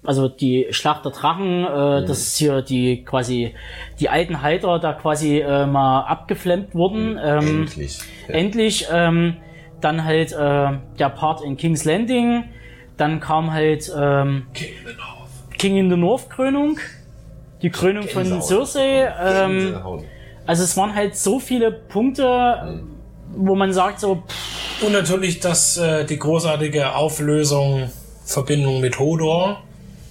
also 0.03 0.29
die 0.29 0.67
Schlacht 0.71 1.05
der 1.05 1.11
Drachen, 1.11 1.63
äh, 1.63 2.05
das 2.05 2.19
ist 2.19 2.37
hier 2.37 2.61
die 2.61 3.03
quasi 3.03 3.53
die 3.99 4.09
alten 4.09 4.41
Halter 4.41 4.79
da 4.79 4.93
quasi 4.93 5.39
äh, 5.39 5.65
mal 5.65 6.01
abgeflemmt 6.01 6.73
wurden. 6.73 7.19
Ähm, 7.21 7.61
Endlich. 7.61 7.99
Ja. 8.27 8.33
Endlich 8.33 8.87
ähm, 8.91 9.37
dann 9.81 10.03
halt 10.03 10.31
äh, 10.31 10.71
der 10.97 11.09
Part 11.09 11.41
in 11.41 11.57
King's 11.57 11.85
Landing, 11.85 12.45
dann 12.97 13.19
kam 13.19 13.51
halt 13.51 13.91
ähm, 13.95 14.47
King 15.57 15.77
in 15.77 15.89
the 15.89 15.97
North 15.97 16.29
Krönung, 16.29 16.79
die 17.61 17.69
Krönung 17.69 18.07
von. 18.07 18.41
Cersei. 18.41 19.11
Ähm, 19.21 19.77
also 20.45 20.63
es 20.63 20.75
waren 20.77 20.95
halt 20.95 21.15
so 21.15 21.39
viele 21.39 21.71
Punkte, 21.71 22.81
wo 23.35 23.55
man 23.55 23.71
sagt 23.71 23.99
so, 23.99 24.23
pff, 24.27 24.83
Und 24.83 24.93
natürlich 24.93 25.39
das, 25.39 25.77
äh, 25.77 26.05
die 26.05 26.17
großartige 26.17 26.95
Auflösung, 26.95 27.91
Verbindung 28.25 28.81
mit 28.81 28.97
Hodor, 28.97 29.61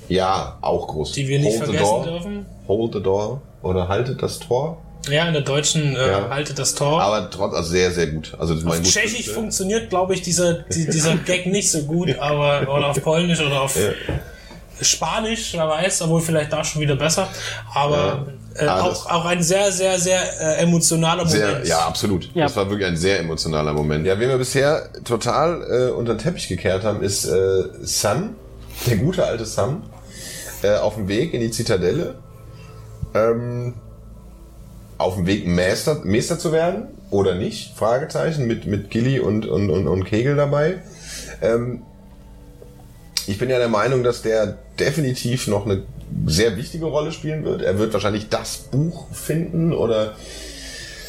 Ja, 0.09 0.59
auch 0.61 0.89
groß. 0.89 1.13
die 1.13 1.29
wir 1.29 1.39
nicht 1.39 1.59
Hold 1.59 1.67
the 1.67 1.73
vergessen 1.77 1.91
door. 1.95 2.05
dürfen. 2.05 2.47
Hold 2.67 2.95
the 2.95 3.03
door. 3.03 3.43
Oder 3.63 3.89
haltet 3.89 4.23
das 4.23 4.39
Tor. 4.39 4.79
Ja, 5.11 5.27
in 5.27 5.33
der 5.33 5.43
deutschen 5.43 5.97
äh, 5.97 6.09
Ja. 6.11 6.29
haltet 6.31 6.59
das 6.59 6.75
Tor. 6.75 7.01
Aber 7.01 7.31
trotz, 7.31 7.55
also 7.55 7.71
sehr, 7.71 7.91
sehr 7.93 8.09
gut. 8.09 8.35
Also 8.39 8.55
das 8.55 8.63
ist 8.63 8.69
mein 8.69 8.79
auf 8.79 8.85
gut. 8.85 8.93
Tschechisch 8.93 9.31
funktioniert, 9.31 9.91
glaube 9.91 10.15
ich, 10.15 10.23
dieser, 10.23 10.55
die, 10.65 10.87
dieser 10.87 11.17
Gag 11.17 11.47
nicht 11.47 11.71
so 11.71 11.83
gut, 11.83 12.19
aber 12.19 12.63
oder 12.75 12.89
auf 12.91 13.03
Polnisch 13.03 13.41
oder 13.41 13.63
auf 13.63 13.77
Spanisch, 14.81 15.55
wer 15.55 15.69
weiß, 15.69 16.03
obwohl 16.03 16.21
vielleicht 16.21 16.53
da 16.53 16.63
schon 16.63 16.81
wieder 16.83 16.95
besser. 16.97 17.27
Aber 17.75 18.27
äh, 18.55 18.65
Ah, 18.65 18.83
auch, 18.83 19.07
auch 19.11 19.25
ein 19.25 19.43
sehr, 19.43 19.71
sehr, 19.73 19.99
sehr 19.99 20.21
äh, 20.41 20.63
emotionaler 20.63 21.27
Sehr, 21.27 21.49
Moment. 21.49 21.67
ja, 21.69 21.79
absolut. 21.81 22.31
Ja. 22.35 22.45
Das 22.45 22.57
war 22.57 22.69
wirklich 22.71 22.87
ein 22.89 22.97
sehr 22.97 23.19
emotionaler 23.21 23.73
Moment. 23.73 24.07
Ja, 24.07 24.19
wen 24.21 24.29
wir 24.29 24.39
bisher 24.39 24.89
total 25.05 25.63
äh, 25.89 25.91
unter 25.93 26.15
den 26.15 26.19
Teppich 26.19 26.49
gekehrt 26.49 26.85
haben, 26.85 27.03
ist 27.03 27.25
äh, 27.25 27.65
Sam, 27.83 28.37
der 28.87 28.97
gute 28.99 29.25
alte 29.25 29.45
Sam, 29.47 29.83
äh, 30.63 30.77
auf 30.77 30.95
dem 30.97 31.09
Weg 31.09 31.35
in 31.35 31.41
die 31.41 31.51
Zitadelle. 31.51 32.19
Ähm, 33.15 33.75
auf 34.99 35.15
dem 35.15 35.27
Weg 35.27 35.47
Meister, 35.47 36.03
Meister 36.05 36.39
zu 36.39 36.53
werden 36.53 36.89
oder 37.11 37.35
nicht? 37.35 37.77
Fragezeichen 37.77 38.47
mit 38.47 38.67
mit 38.67 38.91
Gilly 38.91 39.21
und 39.21 39.47
und 39.47 39.71
und, 39.71 39.87
und 39.87 40.05
Kegel 40.05 40.37
dabei. 40.37 40.83
Ähm, 41.41 41.83
Ich 43.27 43.39
bin 43.39 43.51
ja 43.51 43.59
der 43.59 43.69
Meinung, 43.69 44.03
dass 44.03 44.23
der 44.23 44.57
definitiv 44.79 45.49
noch 45.49 45.67
eine 45.67 45.83
sehr 46.27 46.57
wichtige 46.57 46.87
Rolle 46.87 47.13
spielen 47.13 47.45
wird. 47.45 47.61
Er 47.61 47.79
wird 47.79 47.93
wahrscheinlich 47.93 48.31
das 48.31 48.57
Buch 48.57 49.07
finden 49.13 49.73
oder 49.75 50.15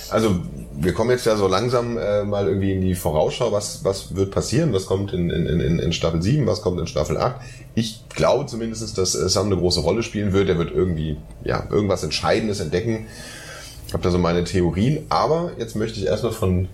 also 0.10 0.42
wir 0.82 0.94
kommen 0.94 1.10
jetzt 1.10 1.26
ja 1.26 1.36
so 1.36 1.48
langsam 1.48 1.98
äh, 1.98 2.24
mal 2.24 2.48
irgendwie 2.48 2.74
in 2.74 2.82
die 2.82 2.96
Vorausschau, 2.96 3.52
was, 3.52 3.84
was 3.84 4.16
wird 4.16 4.32
passieren, 4.32 4.72
was 4.72 4.86
kommt 4.86 5.12
in, 5.14 5.30
in, 5.30 5.46
in, 5.46 5.80
in 5.80 5.94
Staffel 5.94 6.22
7, 6.22 6.48
was 6.48 6.62
kommt 6.62 6.80
in 6.80 6.88
Staffel 6.88 7.18
8. 7.18 7.36
Ich 7.76 8.08
glaube 8.10 8.46
zumindest, 8.46 8.98
dass 8.98 9.14
äh, 9.14 9.28
Sam 9.28 9.48
eine 9.48 9.58
große 9.58 9.82
Rolle 9.82 10.04
spielen 10.04 10.32
wird. 10.32 10.48
Er 10.48 10.58
wird 10.58 10.72
irgendwie 10.72 11.18
ja, 11.44 11.68
irgendwas 11.70 12.04
Entscheidendes 12.04 12.62
entdecken. 12.62 13.08
Ich 13.88 13.94
habe 13.94 14.04
da 14.04 14.10
so 14.10 14.20
meine 14.20 14.46
Theorien, 14.46 15.06
aber 15.10 15.52
jetzt 15.58 15.76
möchte 15.76 16.00
ich 16.00 16.06
erstmal 16.06 16.32
von 16.32 16.70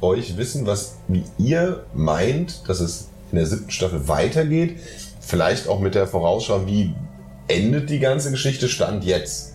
euch 0.00 0.36
wissen, 0.38 0.66
was 0.66 0.96
wie 1.08 1.24
ihr 1.36 1.84
meint, 1.94 2.68
dass 2.68 2.80
es 2.80 3.08
in 3.32 3.36
der 3.36 3.46
siebten 3.46 3.70
Staffel 3.70 4.08
weitergeht. 4.08 4.78
Vielleicht 5.20 5.68
auch 5.68 5.78
mit 5.78 5.94
der 5.94 6.06
Vorausschau, 6.06 6.66
wie 6.66 6.94
endet 7.48 7.90
die 7.90 7.98
ganze 7.98 8.30
Geschichte 8.30 8.68
Stand 8.68 9.04
jetzt. 9.04 9.51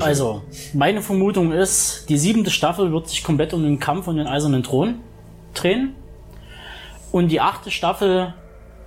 Also, 0.00 0.42
meine 0.74 1.00
Vermutung 1.00 1.52
ist, 1.52 2.08
die 2.08 2.18
siebente 2.18 2.50
Staffel 2.50 2.92
wird 2.92 3.08
sich 3.08 3.22
komplett 3.22 3.54
um 3.54 3.62
den 3.62 3.78
Kampf 3.78 4.08
um 4.08 4.16
den 4.16 4.26
Eisernen 4.26 4.62
Thron 4.62 4.96
drehen. 5.54 5.94
Und 7.12 7.28
die 7.28 7.40
achte 7.40 7.70
Staffel 7.70 8.34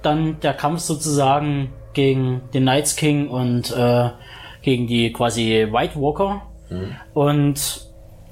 dann 0.02 0.40
der 0.42 0.54
Kampf 0.54 0.82
sozusagen 0.82 1.72
gegen 1.94 2.42
den 2.54 2.64
Knights 2.64 2.96
King 2.96 3.30
und 3.30 3.72
äh, 3.72 4.10
gegen 4.62 4.88
die 4.88 5.12
quasi 5.12 5.68
White 5.72 6.00
Walker. 6.00 6.44
Mhm. 6.70 6.96
Und 7.14 7.90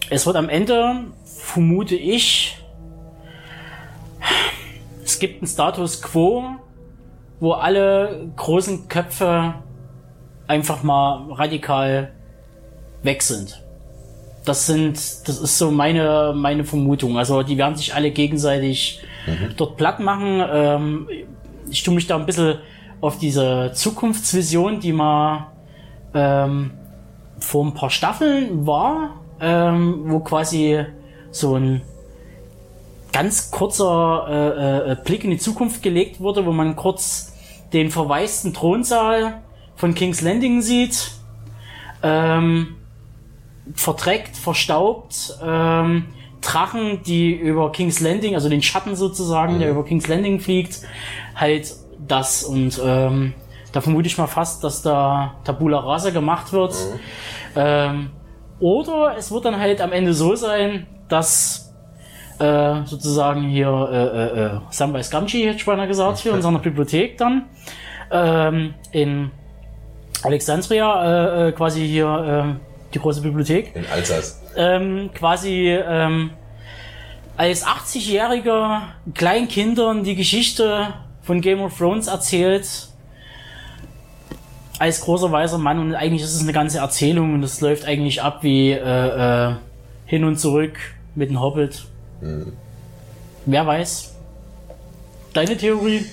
es 0.10 0.26
wird 0.26 0.36
am 0.36 0.50
Ende, 0.50 1.06
vermute 1.26 1.96
ich, 1.96 2.58
es 5.04 5.20
gibt 5.20 5.42
einen 5.42 5.48
Status 5.48 6.02
quo, 6.02 6.44
wo 7.40 7.54
alle 7.54 8.30
großen 8.36 8.88
Köpfe 8.88 9.56
einfach 10.48 10.84
mal 10.84 11.32
radikal 11.34 12.14
weg 13.04 13.22
sind. 13.22 13.62
Das 14.46 14.66
sind, 14.66 14.96
das 15.28 15.40
ist 15.40 15.58
so 15.58 15.72
meine, 15.72 16.34
meine 16.36 16.64
Vermutung. 16.64 17.18
Also 17.18 17.44
die 17.44 17.58
werden 17.58 17.76
sich 17.76 17.94
alle 17.94 18.12
gegenseitig 18.12 19.02
mhm. 19.26 19.54
dort 19.58 19.78
platt 19.78 20.00
machen. 20.00 20.42
Ähm, 20.50 21.10
ich 21.70 21.84
tue 21.84 21.94
mich 21.94 22.08
da 22.08 22.16
ein 22.16 22.26
bisschen 22.26 22.60
auf 23.02 23.18
diese 23.18 23.72
Zukunftsvision, 23.74 24.80
die 24.80 24.94
mal 24.94 25.48
ähm, 26.14 26.72
vor 27.40 27.66
ein 27.66 27.74
paar 27.74 27.90
Staffeln 27.90 28.66
war, 28.66 29.22
ähm, 29.40 30.04
wo 30.06 30.20
quasi 30.20 30.86
so 31.32 31.56
ein 31.56 31.82
ganz 33.12 33.52
kurzer 33.52 34.28
äh, 34.30 34.92
äh, 34.92 34.96
Blick 35.04 35.24
in 35.24 35.32
die 35.32 35.38
Zukunft 35.38 35.84
gelegt 35.84 36.20
wurde, 36.20 36.46
wo 36.46 36.52
man 36.52 36.76
kurz 36.76 37.34
den 37.74 37.92
verwaisten 37.92 38.54
Thronsaal 38.54 39.42
von 39.76 39.94
King's 39.94 40.22
Landing 40.22 40.62
sieht. 40.62 41.12
Ähm, 42.04 42.76
verdreckt, 43.74 44.36
verstaubt, 44.38 45.38
ähm, 45.44 46.06
Drachen, 46.42 47.02
die 47.04 47.34
über 47.34 47.72
King's 47.72 48.00
Landing, 48.00 48.36
also 48.36 48.48
den 48.48 48.62
Schatten 48.62 48.96
sozusagen, 48.96 49.56
mhm. 49.56 49.60
der 49.60 49.72
über 49.72 49.84
King's 49.84 50.08
Landing 50.08 50.40
fliegt, 50.40 50.82
halt 51.36 51.74
das 52.08 52.44
und 52.44 52.80
ähm, 52.84 53.34
da 53.72 53.82
vermute 53.82 54.08
ich 54.08 54.18
mal 54.18 54.28
fast, 54.28 54.64
dass 54.64 54.82
da 54.82 55.36
Tabula 55.44 55.80
Rasa 55.80 56.12
gemacht 56.12 56.54
wird. 56.54 56.74
Mhm. 56.74 57.00
Ähm, 57.56 58.10
oder 58.60 59.16
es 59.18 59.32
wird 59.32 59.46
dann 59.46 59.60
halt 59.60 59.82
am 59.82 59.92
Ende 59.92 60.14
so 60.14 60.36
sein, 60.36 60.88
dass 61.10 61.74
äh, 62.40 62.86
sozusagen 62.86 63.44
hier 63.44 63.90
äh, 63.92 64.42
äh, 64.42 64.46
äh 64.46 64.60
Samwise 64.70 65.12
Gamgee, 65.12 65.48
hätte 65.48 65.58
ich 65.58 65.66
beinahe 65.66 65.88
gesagt, 65.88 66.20
hier 66.20 66.34
in 66.34 66.42
seiner 66.44 66.60
Bibliothek 66.60 67.18
dann 67.18 67.46
ähm, 68.12 68.74
in 68.92 69.32
Alexandria 70.24 71.04
äh, 71.04 71.48
äh, 71.48 71.52
quasi 71.52 71.88
hier 71.88 72.58
äh, 72.60 72.67
die 72.94 73.00
große 73.00 73.22
Bibliothek. 73.22 73.76
In 73.76 73.86
Alsace. 73.88 74.42
Ähm, 74.56 75.10
quasi 75.14 75.70
ähm, 75.70 76.32
als 77.36 77.66
80-jähriger 77.66 78.82
Kleinkindern 79.14 80.04
die 80.04 80.16
Geschichte 80.16 80.94
von 81.22 81.42
Game 81.42 81.62
of 81.62 81.78
Thrones 81.78 82.08
erzählt. 82.08 82.68
Als 84.80 85.02
großer 85.02 85.32
weißer 85.32 85.58
Mann 85.58 85.80
und 85.80 85.96
eigentlich 85.96 86.22
ist 86.22 86.36
es 86.36 86.42
eine 86.42 86.54
ganze 86.54 86.80
Erzählung 86.80 87.34
und 87.34 87.44
es 87.44 87.62
läuft 87.62 87.86
eigentlich 87.86 88.22
ab 88.22 88.44
wie 88.44 88.72
äh, 88.72 89.50
äh, 89.50 89.56
hin 90.06 90.24
und 90.24 90.40
zurück 90.40 90.78
mit 91.16 91.30
dem 91.30 91.42
Hobbit. 91.42 91.86
Mhm. 92.22 92.54
Wer 93.46 93.66
weiß. 93.66 94.16
Deine 95.34 95.58
Theorie? 95.58 96.06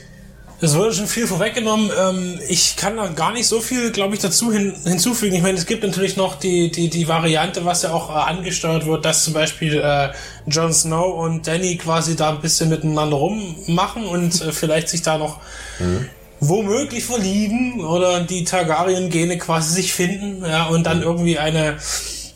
Es 0.61 0.75
wurde 0.75 0.95
schon 0.95 1.07
viel 1.07 1.27
vorweggenommen. 1.27 1.91
Ähm, 1.99 2.41
ich 2.49 2.77
kann 2.77 2.97
da 2.97 3.09
gar 3.09 3.33
nicht 3.33 3.47
so 3.47 3.61
viel, 3.61 3.91
glaube 3.91 4.15
ich, 4.15 4.21
dazu 4.21 4.53
hin, 4.53 4.75
hinzufügen. 4.85 5.35
Ich 5.35 5.43
meine, 5.43 5.59
es 5.59 5.67
gibt 5.67 5.83
natürlich 5.83 6.17
noch 6.17 6.39
die, 6.39 6.71
die, 6.71 6.89
die 6.89 7.09
Variante, 7.09 7.65
was 7.65 7.83
ja 7.83 7.93
auch 7.93 8.11
äh, 8.11 8.13
angesteuert 8.13 8.87
wird, 8.87 9.05
dass 9.05 9.25
zum 9.25 9.35
Beispiel 9.35 9.79
äh, 9.79 10.11
Jon 10.47 10.73
Snow 10.73 11.19
und 11.19 11.47
Danny 11.47 11.77
quasi 11.77 12.17
da 12.17 12.31
ein 12.31 12.41
bisschen 12.41 12.69
miteinander 12.69 13.17
rummachen 13.17 14.07
und 14.07 14.41
äh, 14.41 14.53
vielleicht 14.53 14.89
sich 14.89 15.03
da 15.03 15.19
noch 15.19 15.41
mhm. 15.81 16.09
womöglich 16.41 17.05
verlieben 17.05 17.85
oder 17.85 18.21
die 18.21 18.45
Targaryen-Gene 18.45 19.39
quasi 19.39 19.75
sich 19.75 19.93
finden, 19.93 20.45
ja, 20.45 20.67
und 20.67 20.85
dann 20.85 20.99
mhm. 20.99 21.05
irgendwie 21.05 21.39
eine 21.39 21.77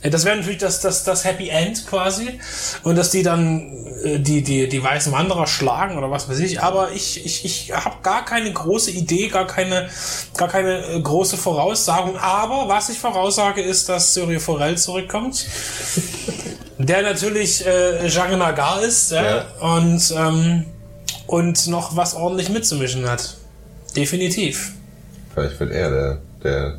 das 0.03 0.25
wäre 0.25 0.37
natürlich 0.37 0.59
das, 0.59 0.81
das, 0.81 1.03
das 1.03 1.25
Happy 1.25 1.49
End 1.49 1.87
quasi. 1.87 2.39
Und 2.85 2.97
dass 2.97 3.11
die 3.11 3.23
dann 3.23 3.87
äh, 4.05 4.21
die, 4.21 4.43
die, 4.43 4.69
die 4.69 4.83
weißen 4.83 5.13
Wanderer 5.13 5.47
schlagen 5.47 5.99
oder 5.99 6.11
was 6.11 6.29
weiß 6.29 6.39
ich. 6.39 6.63
Aber 6.63 6.93
ich, 6.93 7.25
ich, 7.25 7.45
ich 7.45 7.73
habe 7.73 7.97
gar 8.03 8.25
keine 8.25 8.53
große 8.53 8.93
Idee, 8.93 9.29
gar 9.29 9.47
keine, 9.47 9.89
gar 10.37 10.49
keine 10.49 10.85
äh, 10.87 11.01
große 11.01 11.37
Voraussagung. 11.37 12.17
Aber 12.17 12.69
was 12.69 12.91
ich 12.91 12.99
voraussage, 12.99 13.61
ist, 13.61 13.89
dass 13.89 14.15
Cyril 14.15 14.39
Forel 14.39 14.79
zurückkommt. 14.79 15.47
der 16.79 17.03
natürlich 17.03 17.67
äh, 17.67 18.07
Jean 18.09 18.39
Nagar 18.39 18.81
ist 18.83 19.11
ja, 19.11 19.23
ja. 19.25 19.47
Und, 19.61 20.15
ähm, 20.17 20.65
und 21.27 21.67
noch 21.67 21.97
was 21.97 22.15
ordentlich 22.15 22.51
mitzumischen 22.51 23.09
hat. 23.11 23.37
Definitiv. 23.97 24.75
Vielleicht 25.35 25.59
wird 25.59 25.73
er 25.73 25.91
der, 25.91 26.19
der 26.45 26.79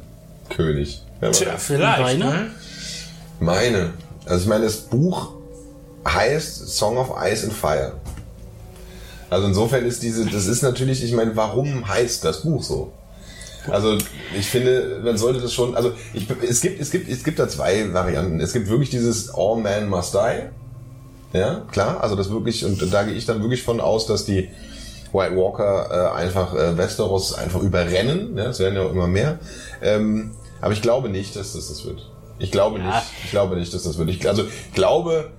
König. 0.55 1.01
Tja, 1.19 1.57
vielleicht. 1.57 2.19
Ne? 2.19 2.51
Meine. 3.39 3.93
Also 4.25 4.43
ich 4.43 4.47
meine, 4.47 4.65
das 4.65 4.77
Buch 4.77 5.33
heißt 6.07 6.69
Song 6.69 6.97
of 6.97 7.13
Ice 7.23 7.45
and 7.45 7.53
Fire. 7.53 7.93
Also 9.29 9.47
insofern 9.47 9.85
ist 9.85 10.01
diese, 10.01 10.25
das 10.25 10.47
ist 10.47 10.63
natürlich, 10.63 11.03
ich 11.03 11.13
meine, 11.13 11.35
warum 11.35 11.87
heißt 11.87 12.25
das 12.25 12.41
Buch 12.41 12.63
so? 12.63 12.91
Also 13.69 13.97
ich 14.37 14.47
finde, 14.47 15.01
man 15.03 15.17
sollte 15.17 15.41
das 15.41 15.53
schon, 15.53 15.75
also 15.75 15.91
ich, 16.13 16.27
es 16.47 16.61
gibt, 16.61 16.81
es 16.81 16.91
gibt, 16.91 17.09
es 17.09 17.23
gibt 17.23 17.39
da 17.39 17.47
zwei 17.47 17.93
Varianten. 17.93 18.39
Es 18.39 18.53
gibt 18.53 18.69
wirklich 18.69 18.89
dieses 18.89 19.33
All 19.33 19.57
Man 19.57 19.89
Must 19.89 20.13
Die. 20.13 21.37
Ja, 21.37 21.61
klar, 21.71 22.01
also 22.01 22.15
das 22.15 22.31
wirklich, 22.31 22.65
und 22.65 22.81
da 22.91 23.03
gehe 23.03 23.13
ich 23.13 23.25
dann 23.25 23.41
wirklich 23.41 23.61
von 23.61 23.79
aus, 23.79 24.07
dass 24.07 24.25
die 24.25 24.49
White 25.11 25.35
Walker 25.35 26.13
äh, 26.15 26.17
einfach 26.17 26.55
äh, 26.55 26.75
Westeros 26.75 27.33
einfach 27.33 27.61
überrennen. 27.61 28.35
Ja, 28.35 28.49
es 28.49 28.59
werden 28.59 28.75
ja 28.75 28.81
auch 28.81 28.91
immer 28.91 29.07
mehr. 29.07 29.37
Ähm, 29.81 30.31
aber 30.59 30.73
ich 30.73 30.81
glaube 30.81 31.09
nicht, 31.09 31.35
dass 31.35 31.53
das 31.53 31.67
das 31.67 31.85
wird. 31.85 32.09
Ich 32.39 32.51
glaube 32.51 32.79
ja. 32.79 32.87
nicht. 32.87 33.07
Ich 33.25 33.31
glaube 33.31 33.55
nicht, 33.55 33.73
dass 33.73 33.83
das 33.83 33.97
wird. 33.97 34.09
Ich, 34.09 34.27
also 34.27 34.43
ich 34.43 34.73
glaube, 34.73 35.31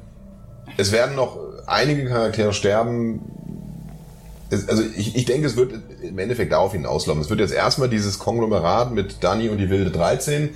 es 0.76 0.92
werden 0.92 1.16
noch 1.16 1.38
einige 1.66 2.06
Charaktere 2.06 2.52
sterben. 2.52 3.20
Es, 4.50 4.68
also 4.68 4.82
ich, 4.96 5.16
ich 5.16 5.24
denke, 5.24 5.46
es 5.46 5.56
wird 5.56 5.72
im 6.02 6.18
Endeffekt 6.18 6.52
darauf 6.52 6.72
hinauslaufen. 6.72 7.22
Es 7.22 7.30
wird 7.30 7.40
jetzt 7.40 7.52
erstmal 7.52 7.88
dieses 7.88 8.18
Konglomerat 8.18 8.92
mit 8.92 9.22
Dani 9.22 9.48
und 9.48 9.58
die 9.58 9.70
wilde 9.70 9.90
13 9.90 10.50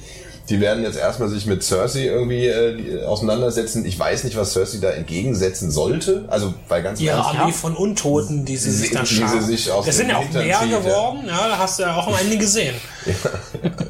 die 0.51 0.61
werden 0.61 0.83
jetzt 0.83 0.99
erstmal 0.99 1.31
sich 1.31 1.47
mit 1.47 1.63
Cersei 1.63 2.05
irgendwie 2.05 2.47
äh, 2.47 3.05
auseinandersetzen. 3.05 3.87
Ich 3.87 3.99
weiß 3.99 4.25
nicht, 4.25 4.37
was 4.37 4.53
Cersei 4.53 4.79
da 4.81 4.91
entgegensetzen 4.91 5.71
sollte. 5.71 6.25
Also 6.29 6.53
bei 6.69 6.83
ganz 6.83 7.01
Ihre 7.01 7.25
Armee 7.25 7.53
von 7.53 7.75
Untoten, 7.75 8.45
die 8.45 8.59
sie 8.59 8.71
sich 8.71 8.91
da 8.91 9.07
schauen. 9.07 9.39
Es 9.87 9.97
sind 9.97 10.11
ja 10.11 10.19
auch 10.19 10.31
mehr 10.31 10.61
zieht, 10.61 10.71
geworden, 10.71 11.23
ja. 11.27 11.33
ja. 11.33 11.49
da 11.49 11.59
hast 11.59 11.79
du 11.79 11.85
ja 11.85 11.97
auch 11.97 12.09
am 12.09 12.15
Ende 12.21 12.37
gesehen. 12.37 12.75
ja. 13.07 13.15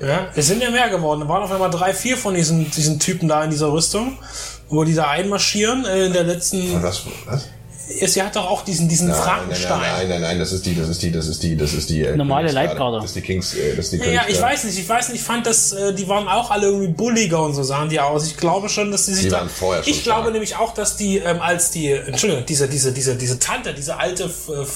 ja. 0.07 0.29
Es 0.35 0.47
sind 0.47 0.63
ja 0.63 0.71
mehr 0.71 0.89
geworden. 0.91 1.21
Da 1.21 1.29
waren 1.29 1.43
auf 1.43 1.51
einmal 1.51 1.71
drei, 1.71 1.93
vier 1.93 2.17
von 2.17 2.35
diesen, 2.35 2.71
diesen 2.71 3.01
Typen 3.01 3.29
da 3.29 3.43
in 3.43 3.51
dieser 3.51 3.73
Rüstung, 3.73 4.19
wo 4.69 4.85
die 4.85 4.95
da 4.95 5.09
einmarschieren 5.09 5.85
äh, 5.85 6.07
in 6.07 6.13
der 6.13 6.25
letzten. 6.25 6.83
Was? 6.83 7.03
was? 7.27 7.49
Sie 7.87 8.23
hat 8.23 8.35
doch 8.35 8.51
auch 8.51 8.63
diesen, 8.63 8.89
diesen 8.89 9.09
nein, 9.09 9.17
Frankenstein. 9.17 9.81
Nein, 9.81 9.93
nein, 9.93 10.09
nein, 10.09 10.21
nein, 10.21 10.39
das 10.39 10.53
ist 10.53 10.65
die, 10.65 10.75
das 10.75 10.89
ist 10.89 11.03
die, 11.03 11.13
das 11.13 11.27
ist 11.27 11.43
die, 11.43 11.57
das 11.57 11.73
ist 11.75 11.91
die 11.91 12.03
äh, 12.03 12.17
normale 12.17 12.51
Leibgarde. 12.51 12.99
Das 12.99 13.07
ist 13.07 13.17
die 13.17 13.21
Kings, 13.21 13.55
äh, 13.55 13.77
das 13.77 13.87
ist 13.87 13.93
die 13.93 13.99
Ja, 13.99 14.13
ja 14.13 14.23
ich 14.29 14.41
weiß 14.41 14.65
nicht, 14.65 14.79
ich 14.79 14.89
weiß 14.89 15.11
nicht, 15.11 15.21
ich 15.21 15.27
fand 15.27 15.47
das, 15.47 15.73
äh, 15.73 15.93
die 15.93 16.09
waren 16.09 16.27
auch 16.27 16.51
alle 16.51 16.67
irgendwie 16.67 16.89
bulliger 16.89 17.43
und 17.43 17.55
so 17.55 17.63
sahen 17.63 17.89
die 17.89 18.01
aus. 18.01 18.27
Ich 18.27 18.37
glaube 18.37 18.69
schon, 18.69 18.91
dass 18.91 19.07
die 19.07 19.15
sich 19.15 19.25
die 19.25 19.29
da, 19.29 19.39
waren 19.39 19.49
vorher 19.49 19.83
schon 19.83 19.93
Ich 19.93 20.03
glaube 20.03 20.23
klar. 20.23 20.33
nämlich 20.33 20.57
auch, 20.57 20.73
dass 20.75 20.97
die, 20.97 21.19
ähm, 21.19 21.41
als 21.41 21.71
die, 21.71 21.91
Entschuldigung, 21.91 22.47
diese, 22.47 22.69
diese, 22.69 22.93
diese, 22.93 23.17
diese 23.17 23.39
Tante, 23.39 23.75
diese 23.75 23.99
alte, 23.99 24.31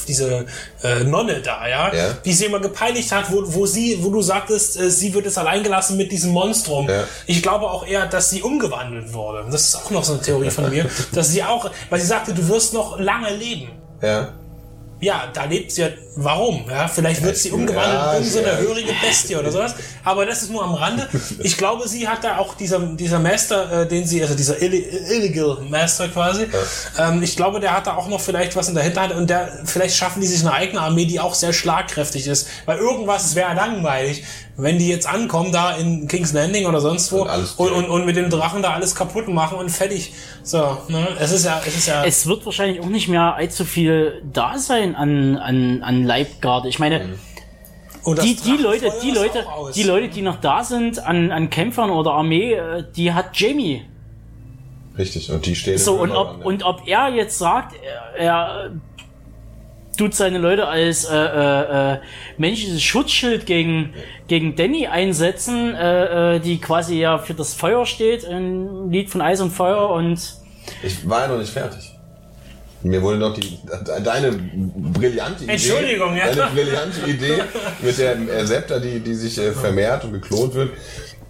diese 0.07 0.47
äh, 0.83 1.05
Nonne 1.05 1.41
da, 1.41 1.67
ja, 1.67 1.95
ja, 1.95 2.13
die 2.25 2.33
sie 2.33 2.45
immer 2.45 2.61
gepeinigt 2.61 3.11
hat, 3.13 3.33
wo, 3.33 3.43
wo 3.47 3.67
sie, 3.67 3.99
wo 4.03 4.11
du 4.11 4.21
sagtest, 4.21 4.79
äh, 4.79 4.91
sie 4.91 5.15
wird 5.15 5.27
es 5.27 5.39
allein 5.39 5.63
gelassen 5.63 5.97
mit 5.97 6.13
diesem 6.13 6.33
Monstrum. 6.33 6.89
Ja. 6.89 7.05
Ich 7.27 7.43
glaube 7.43 7.71
auch 7.71 7.87
eher, 7.87 8.07
dass 8.07 8.31
sie 8.31 8.43
umgewandelt 8.43 9.13
wurde. 9.13 9.47
Das 9.51 9.69
ist 9.69 9.77
auch 9.77 9.91
noch 9.91 10.05
so 10.05 10.13
eine 10.13 10.23
Theorie 10.23 10.51
von 10.51 10.69
mir, 10.69 10.87
dass 11.13 11.31
sie 11.31 11.43
auch, 11.43 11.71
weil 11.89 12.01
sie 12.01 12.07
sagte, 12.07 12.35
du 12.35 12.47
wirst 12.49 12.75
noch 12.75 12.98
lange 12.99 13.35
leben. 13.35 13.71
Ja. 14.03 14.35
Ja, 15.01 15.29
da 15.33 15.45
lebt 15.45 15.71
sie 15.71 15.83
ja 15.83 15.89
Warum? 16.17 16.65
Ja, 16.69 16.89
vielleicht 16.89 17.23
wird 17.23 17.37
sie 17.37 17.53
umgewandelt 17.53 17.95
Ja, 17.95 18.15
in 18.15 18.25
so 18.25 18.41
eine 18.41 18.49
ja. 18.49 18.57
hörige 18.57 18.93
Bestie 19.01 19.37
oder 19.37 19.53
sowas. 19.53 19.77
Aber 20.03 20.27
das 20.27 20.43
ist 20.43 20.51
nur 20.51 20.65
am 20.65 20.75
Rande. 20.75 21.09
Ich 21.39 21.57
glaube, 21.57 21.87
sie 21.87 22.09
hat 22.09 22.25
da 22.25 22.39
auch 22.39 22.55
dieser, 22.55 22.81
dieser 22.81 23.21
Master, 23.21 23.83
äh, 23.83 23.87
den 23.87 24.05
sie, 24.05 24.21
also 24.21 24.35
dieser 24.35 24.57
Illi- 24.61 24.89
Illegal 25.09 25.59
Master 25.71 26.09
quasi, 26.09 26.49
ähm, 26.99 27.23
ich 27.23 27.37
glaube, 27.37 27.61
der 27.61 27.77
hat 27.77 27.87
da 27.87 27.95
auch 27.95 28.09
noch 28.09 28.21
vielleicht 28.21 28.57
was 28.57 28.69
in 28.69 28.75
der 28.75 28.83
Hinterhand 28.83 29.15
und 29.15 29.31
der, 29.31 29.61
vielleicht 29.65 29.95
schaffen 29.97 30.21
die 30.21 30.27
sich 30.27 30.41
eine 30.41 30.53
eigene 30.53 30.81
Armee, 30.81 31.05
die 31.05 31.21
auch 31.21 31.35
sehr 31.35 31.53
schlagkräftig 31.53 32.27
ist. 32.27 32.49
Weil 32.67 32.79
irgendwas, 32.79 33.25
es 33.27 33.35
wäre 33.37 33.55
langweilig, 33.55 34.25
wenn 34.59 34.77
die 34.77 34.89
jetzt 34.89 35.09
ankommen 35.09 35.53
da 35.53 35.77
in 35.77 36.09
King's 36.09 36.33
Landing 36.33 36.67
oder 36.67 36.81
sonst 36.81 37.13
wo 37.13 37.23
Und 37.23 37.29
alles 37.29 37.53
und, 37.53 37.71
und, 37.73 37.89
und 37.89 38.05
mit 38.05 38.17
den 38.17 38.29
Drachen 38.29 38.61
da 38.61 38.73
alles 38.73 38.95
kaputt 38.97 39.29
machen 39.29 39.57
und 39.57 39.71
fertig. 39.71 40.13
So, 40.43 40.79
ne? 40.89 41.07
Es 41.21 41.31
ist 41.31 41.45
ja, 41.45 41.63
es 41.65 41.77
ist 41.77 41.87
ja. 41.87 42.05
Es 42.05 42.27
wird 42.27 42.45
wahrscheinlich 42.45 42.81
auch 42.81 42.89
nicht 42.89 43.07
mehr 43.07 43.37
allzu 43.37 43.65
viel 43.65 44.21
da 44.33 44.59
sein 44.59 44.97
an, 44.97 45.37
an, 45.37 45.83
an 45.85 46.05
Leibgarde. 46.05 46.69
Ich 46.69 46.81
meine, 46.81 47.19
und 48.03 48.19
das 48.19 48.25
die, 48.25 48.35
die 48.35 48.57
Leute, 48.57 48.93
die 49.01 49.13
Leute, 49.13 49.47
die 49.77 49.83
Leute, 49.85 50.09
die 50.09 50.23
noch 50.23 50.41
da 50.41 50.65
sind 50.65 50.99
an, 50.99 51.31
an 51.31 51.51
Kämpfern 51.51 51.91
oder 51.91 52.13
Armee, 52.13 52.55
äh, 52.55 52.85
die 52.97 53.13
hat 53.13 53.39
Jamie. 53.39 53.85
Richtig, 54.99 55.31
und 55.31 55.47
die 55.47 55.55
stehen 55.55 55.79
So, 55.79 55.95
und 55.95 56.11
ob, 56.11 56.29
an, 56.31 56.39
ja. 56.41 56.47
und 56.47 56.63
ob 56.65 56.89
er 56.89 57.09
jetzt 57.11 57.39
sagt, 57.39 57.77
er, 57.81 58.19
er 58.19 58.71
tut 59.99 60.15
seine 60.15 60.39
Leute 60.39 60.67
als 60.69 61.05
äh, 61.05 61.15
äh, 61.15 61.95
äh, 61.95 61.99
menschliches 62.39 62.83
Schutzschild 62.83 63.45
gegen, 63.45 63.93
gegen 64.29 64.57
Danny 64.57 64.87
einsetzen, 64.87 65.75
äh, 65.75 66.37
äh, 66.37 66.41
die 66.41 66.59
quasi 66.59 66.99
ja 66.99 67.19
für 67.19 67.35
das 67.35 67.53
Feuer 67.53 67.85
steht, 67.85 68.25
ein 68.25 68.91
Lied 68.91 69.11
von 69.11 69.21
Eis 69.21 69.41
und 69.41 69.51
Feuer 69.51 69.91
und 69.91 70.37
Ich 70.83 71.09
war 71.09 71.23
ja 71.23 71.29
noch 71.29 71.39
nicht 71.39 71.53
fertig. 71.53 71.95
Mir 72.81 73.03
wurde 73.03 73.19
noch 73.19 73.35
die, 73.35 73.59
deine 74.05 74.31
brillante 74.33 75.45
Idee. 75.45 75.53
Entschuldigung, 75.53 76.17
ja. 76.17 76.33
Deine 76.33 76.51
brillante 76.53 77.11
Idee 77.11 77.43
mit 77.83 77.99
der 77.99 78.47
Septa, 78.47 78.79
die, 78.79 79.01
die 79.01 79.15
sich 79.15 79.37
äh, 79.39 79.51
vermehrt 79.51 80.05
und 80.05 80.13
geklont 80.13 80.55
wird. 80.55 80.71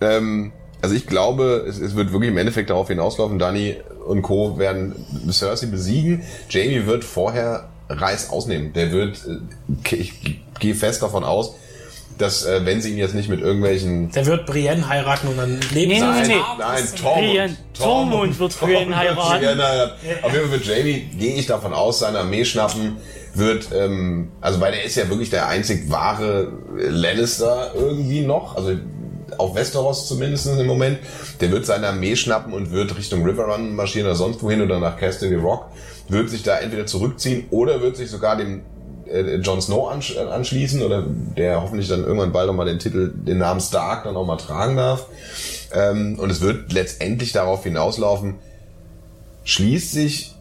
Ähm, 0.03 0.53
also 0.83 0.95
ich 0.95 1.07
glaube, 1.07 1.65
es, 1.67 1.81
es 1.81 1.97
wird 1.97 2.13
wirklich 2.13 2.31
im 2.31 2.37
Endeffekt 2.37 2.69
darauf 2.69 2.89
hinauslaufen, 2.89 3.39
Dani 3.39 3.77
und 4.07 4.21
Co. 4.21 4.59
werden 4.59 4.95
Cersei 5.31 5.67
besiegen. 5.69 6.23
Jamie 6.51 6.87
wird 6.87 7.03
vorher 7.03 7.71
Reis 7.89 8.31
ausnehmen. 8.31 8.73
Der 8.73 8.93
wird, 8.93 9.19
äh, 9.27 9.95
ich 9.97 10.13
gehe 10.61 10.75
fest 10.75 11.03
davon 11.03 11.25
aus, 11.25 11.55
dass 12.19 12.45
äh, 12.45 12.65
wenn 12.67 12.81
sie 12.81 12.91
ihn 12.91 12.99
jetzt 12.99 13.15
nicht 13.15 13.29
mit 13.29 13.41
irgendwelchen 13.41 14.11
Der 14.11 14.27
wird 14.27 14.45
Brienne 14.47 14.89
heiraten 14.89 15.29
und 15.29 15.37
dann 15.39 15.61
leben 15.73 15.93
Nee, 15.93 16.01
sie 16.01 16.05
nee, 16.05 16.29
nee. 16.29 16.35
Nein, 16.59 16.85
Tormund. 17.01 17.27
Brienne- 17.29 17.57
Tormund 17.75 18.39
wird 18.41 18.59
Brienne 18.61 18.97
heiraten. 18.97 19.43
Ja, 19.45 19.55
nein, 19.55 19.91
auf 20.23 20.33
jeden 20.33 20.49
Fall 20.49 20.51
wird 20.59 20.67
Jamie, 20.67 21.09
gehe 21.17 21.35
ich 21.37 21.47
davon 21.47 21.73
aus, 21.73 22.01
seine 22.01 22.19
Armee 22.19 22.45
schnappen, 22.45 22.97
wird, 23.35 23.69
ähm, 23.73 24.33
also 24.41 24.61
weil 24.61 24.73
der 24.73 24.83
ist 24.85 24.97
ja 24.97 25.09
wirklich 25.09 25.31
der 25.31 25.47
einzig 25.49 25.89
wahre 25.91 26.51
Lannister 26.77 27.73
irgendwie 27.77 28.23
noch, 28.23 28.57
also 28.57 28.73
auf 29.37 29.55
Westeros 29.55 30.09
zumindest 30.09 30.47
im 30.49 30.67
Moment, 30.67 30.99
der 31.41 31.53
wird 31.53 31.67
seine 31.67 31.87
Armee 31.89 32.17
schnappen 32.17 32.53
und 32.53 32.73
wird 32.73 32.97
Richtung 32.97 33.25
Riverrun 33.25 33.77
marschieren 33.77 34.07
oder 34.09 34.17
sonst 34.17 34.43
wohin 34.43 34.61
oder 34.63 34.81
nach 34.81 34.97
Casterly 34.97 35.37
Rock, 35.37 35.67
wird 36.09 36.31
sich 36.31 36.43
da 36.43 36.59
entweder 36.59 36.87
zurückziehen 36.87 37.47
oder 37.51 37.81
wird 37.83 37.97
sich 37.97 38.11
sogar 38.11 38.37
dem 38.37 38.63
äh, 39.07 39.37
Jon 39.37 39.61
Snow 39.61 39.91
ansch 39.91 40.17
äh, 40.17 40.21
anschließen 40.21 40.83
oder 40.83 41.05
der 41.37 41.63
hoffentlich 41.63 41.89
dann 41.89 42.05
irgendwann 42.05 42.33
bald 42.33 42.49
auch 42.49 42.55
mal 42.55 42.65
den 42.65 42.79
Titel, 42.79 43.13
den 43.15 43.39
Namen 43.39 43.61
Stark 43.61 44.05
dann 44.05 44.17
auch 44.17 44.27
mal 44.27 44.37
tragen 44.37 44.77
darf. 44.77 45.07
Ähm, 45.73 46.19
und 46.19 46.31
es 46.31 46.41
wird 46.41 46.73
letztendlich 46.73 47.33
darauf 47.33 47.63
hinauslaufen, 47.65 48.37
schließt 49.45 49.93
sich 49.93 50.35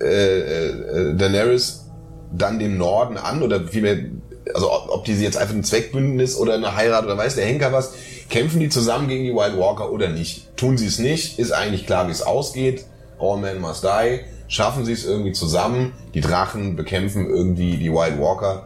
äh, 0.00 0.38
äh, 0.38 1.14
Daenerys 1.16 1.86
dann 2.32 2.58
dem 2.58 2.76
Norden 2.76 3.16
an 3.16 3.42
oder 3.42 3.66
vielmehr, 3.66 3.98
also 4.54 4.72
ob, 4.72 4.90
ob 4.90 5.04
die 5.04 5.14
sie 5.14 5.24
jetzt 5.24 5.36
einfach 5.36 5.54
ein 5.54 5.64
Zweckbündnis 5.64 6.36
oder 6.36 6.54
eine 6.54 6.76
Heirat 6.76 7.04
oder 7.04 7.16
weiß 7.16 7.36
der 7.36 7.46
Henker 7.46 7.72
was, 7.72 7.94
kämpfen 8.28 8.60
die 8.60 8.68
zusammen 8.68 9.08
gegen 9.08 9.24
die 9.24 9.34
White 9.34 9.58
Walker 9.58 9.90
oder 9.90 10.08
nicht? 10.08 10.56
Tun 10.56 10.76
sie 10.76 10.86
es 10.86 10.98
nicht, 10.98 11.38
ist 11.38 11.52
eigentlich 11.52 11.86
klar, 11.86 12.06
wie 12.08 12.12
es 12.12 12.22
ausgeht. 12.22 12.84
All 13.20 13.36
men 13.38 13.60
must 13.60 13.84
die. 13.84 14.20
Schaffen 14.48 14.84
sie 14.86 14.92
es 14.92 15.04
irgendwie 15.04 15.32
zusammen, 15.32 15.92
die 16.14 16.20
Drachen 16.22 16.74
bekämpfen 16.76 17.28
irgendwie 17.28 17.76
die 17.76 17.92
White 17.92 18.18
Walker. 18.18 18.64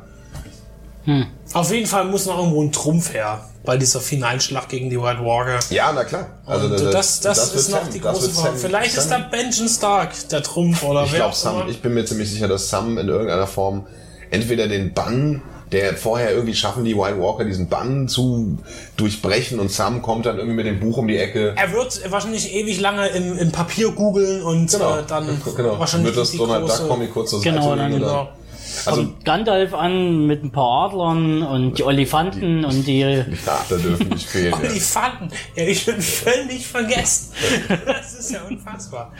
Auf 1.52 1.72
jeden 1.72 1.86
Fall 1.86 2.04
muss 2.04 2.26
noch 2.26 2.38
irgendwo 2.38 2.62
ein 2.62 2.70
Trumpf 2.70 3.12
her 3.12 3.48
bei 3.64 3.76
dieser 3.76 4.00
finalen 4.00 4.40
Schlacht 4.40 4.68
gegen 4.68 4.88
die 4.88 5.00
White 5.00 5.20
Walker. 5.24 5.58
Ja, 5.70 5.92
na 5.92 6.04
klar. 6.04 6.26
Also 6.46 6.66
Und 6.66 6.92
das, 6.94 7.20
das, 7.20 7.48
wird 7.52 7.60
ist 7.60 7.70
noch 7.70 7.82
Sam. 7.82 7.90
die 7.92 8.00
Das 8.00 8.12
große 8.18 8.30
Frage. 8.30 8.48
Sam- 8.50 8.56
Vielleicht 8.58 8.96
ist 8.96 9.08
da 9.10 9.18
Sam- 9.18 9.30
Benjen 9.30 9.68
Stark 9.68 10.28
der 10.30 10.42
Trumpf 10.44 10.82
oder 10.84 11.04
Ich 11.04 11.12
wer 11.12 11.18
glaube 11.18 11.32
auch 11.32 11.36
Sam. 11.36 11.68
Ich 11.68 11.82
bin 11.82 11.94
mir 11.94 12.04
ziemlich 12.04 12.30
sicher, 12.30 12.46
dass 12.46 12.70
Sam 12.70 12.98
in 12.98 13.08
irgendeiner 13.08 13.48
Form 13.48 13.86
entweder 14.30 14.68
den 14.68 14.92
Bann, 14.94 15.42
der 15.72 15.96
vorher 15.96 16.32
irgendwie 16.32 16.54
schaffen 16.54 16.84
die 16.84 16.96
White 16.96 17.18
Walker 17.18 17.44
diesen 17.44 17.68
Bann 17.68 18.06
zu 18.06 18.58
durchbrechen 18.96 19.58
und 19.58 19.70
Sam 19.70 20.02
kommt 20.02 20.26
dann 20.26 20.36
irgendwie 20.36 20.56
mit 20.56 20.66
dem 20.66 20.80
Buch 20.80 20.98
um 20.98 21.08
die 21.08 21.16
Ecke. 21.16 21.54
Er 21.56 21.72
wird 21.72 22.10
wahrscheinlich 22.10 22.54
ewig 22.54 22.78
lange 22.80 23.08
im, 23.08 23.38
im 23.38 23.52
Papier 23.52 23.90
googeln 23.90 24.42
und 24.42 24.72
äh, 24.74 24.78
dann 25.08 25.40
genau. 25.56 25.78
wahrscheinlich 25.78 26.08
wird 26.08 26.18
das 26.18 26.30
die 26.30 26.36
Donald 26.38 26.66
große, 26.66 26.82
Duck 26.82 26.88
Comic 26.90 27.12
kurz 27.12 27.30
zur 27.30 27.42
Genau, 27.42 27.70
Seite 27.70 27.76
dann 27.76 27.92
Genau. 27.92 28.28
also 28.84 29.02
kommt 29.02 29.24
Gandalf 29.24 29.74
an 29.74 30.26
mit 30.26 30.44
ein 30.44 30.52
paar 30.52 30.90
Adlern 30.90 31.42
und 31.42 31.78
die 31.78 31.84
Olifanten 31.84 32.64
und 32.64 32.86
die 32.86 33.00
ja, 33.00 33.24
da 33.68 33.76
dürfen 33.76 34.08
nicht 34.10 34.28
fehlen. 34.28 34.54
Ja. 34.62 34.68
die 34.68 34.80
Fanden. 34.80 35.28
Ja, 35.56 35.64
ich 35.64 35.86
bin 35.86 36.00
völlig 36.00 36.66
vergessen. 36.66 37.32
Das 37.86 38.12
ist 38.14 38.30
ja 38.30 38.42
unfassbar. 38.48 39.12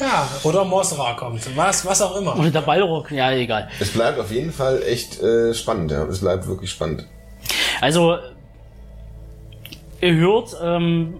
Ja, 0.00 0.28
oder 0.44 0.64
Mosra 0.64 1.12
kommt. 1.14 1.42
Was, 1.56 1.84
was 1.84 2.00
auch 2.02 2.16
immer. 2.16 2.38
oder 2.38 2.50
der 2.50 2.62
Ballrock, 2.62 3.10
ja 3.10 3.30
egal. 3.32 3.68
Es 3.78 3.90
bleibt 3.90 4.18
auf 4.18 4.30
jeden 4.30 4.52
Fall 4.52 4.82
echt 4.82 5.20
äh, 5.22 5.52
spannend, 5.54 5.90
ja. 5.90 6.04
Es 6.04 6.20
bleibt 6.20 6.46
wirklich 6.46 6.70
spannend. 6.70 7.06
Also 7.80 8.16
ihr 10.00 10.14
hört 10.14 10.56
ähm, 10.62 11.14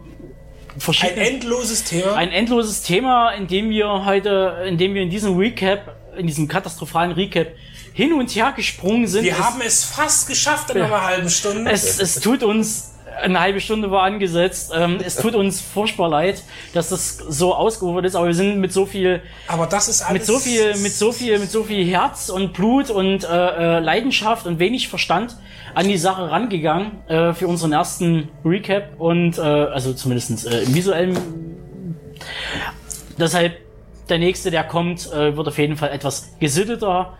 Ein 0.75 0.81
verschiedene 0.81 1.29
endloses 1.29 1.85
Thema. 1.85 2.15
ein 2.15 2.31
endloses 2.31 2.83
Thema, 2.83 3.31
in 3.33 3.47
dem 3.47 3.71
wir 3.71 4.05
heute, 4.05 4.65
in 4.67 4.79
dem 4.79 4.95
wir 4.95 5.03
in 5.03 5.11
diesem 5.11 5.37
Recap, 5.37 5.97
in 6.17 6.27
diesem 6.27 6.49
katastrophalen 6.49 7.13
Recap 7.13 7.49
hin 7.93 8.13
und 8.13 8.31
her 8.31 8.53
gesprungen 8.57 9.07
sind. 9.07 9.25
Wir 9.25 9.33
es, 9.33 9.39
haben 9.39 9.61
es 9.61 9.85
fast 9.85 10.29
geschafft 10.29 10.71
in 10.71 10.81
einer 10.83 11.05
halben 11.05 11.29
Stunde. 11.29 11.71
es, 11.71 12.01
es 12.01 12.21
tut 12.21 12.43
uns 12.43 12.95
eine 13.23 13.41
halbe 13.41 13.61
Stunde 13.61 13.91
war 13.91 14.03
angesetzt. 14.03 14.73
Ähm, 14.75 14.99
es 15.05 15.17
tut 15.17 15.35
uns 15.35 15.61
furchtbar 15.61 16.09
leid, 16.09 16.43
dass 16.73 16.89
das 16.89 17.17
so 17.17 17.55
ausgeufert 17.55 18.05
ist, 18.05 18.15
aber 18.15 18.27
wir 18.27 18.35
sind 18.35 18.59
mit 18.61 18.73
so 18.73 18.87
viel, 18.87 19.23
Aber 19.47 19.67
das 19.67 19.89
ist 19.89 20.03
alles. 20.03 20.13
mit 20.21 20.27
so 20.27 20.39
viel, 20.39 20.77
mit 20.79 20.93
so 20.93 21.13
viel, 21.13 21.39
mit 21.39 21.51
so 21.51 21.65
viel 21.65 21.85
Herz 21.87 22.29
und 22.29 22.53
Blut 22.53 22.91
und 22.91 23.25
äh, 23.25 23.29
äh, 23.29 23.79
Leidenschaft 23.81 24.47
und 24.47 24.59
wenig 24.59 24.89
Verstand 24.89 25.37
an 25.75 25.87
die 25.87 25.99
Sache 25.99 26.31
rangegangen 26.31 27.07
äh, 27.09 27.33
für 27.33 27.47
unseren 27.49 27.73
ersten 27.73 28.29
Recap 28.45 28.99
und 28.99 29.39
äh, 29.39 29.41
also 29.41 29.93
zumindest 29.93 30.47
äh, 30.47 30.63
im 30.63 30.75
visuellen. 30.75 31.19
Deshalb 33.19 33.53
der 34.09 34.19
nächste, 34.19 34.51
der 34.51 34.65
kommt, 34.65 35.11
äh, 35.13 35.37
wird 35.37 35.49
auf 35.49 35.59
jeden 35.59 35.77
Fall 35.77 35.91
etwas 35.91 36.35
gesitteter 36.41 37.17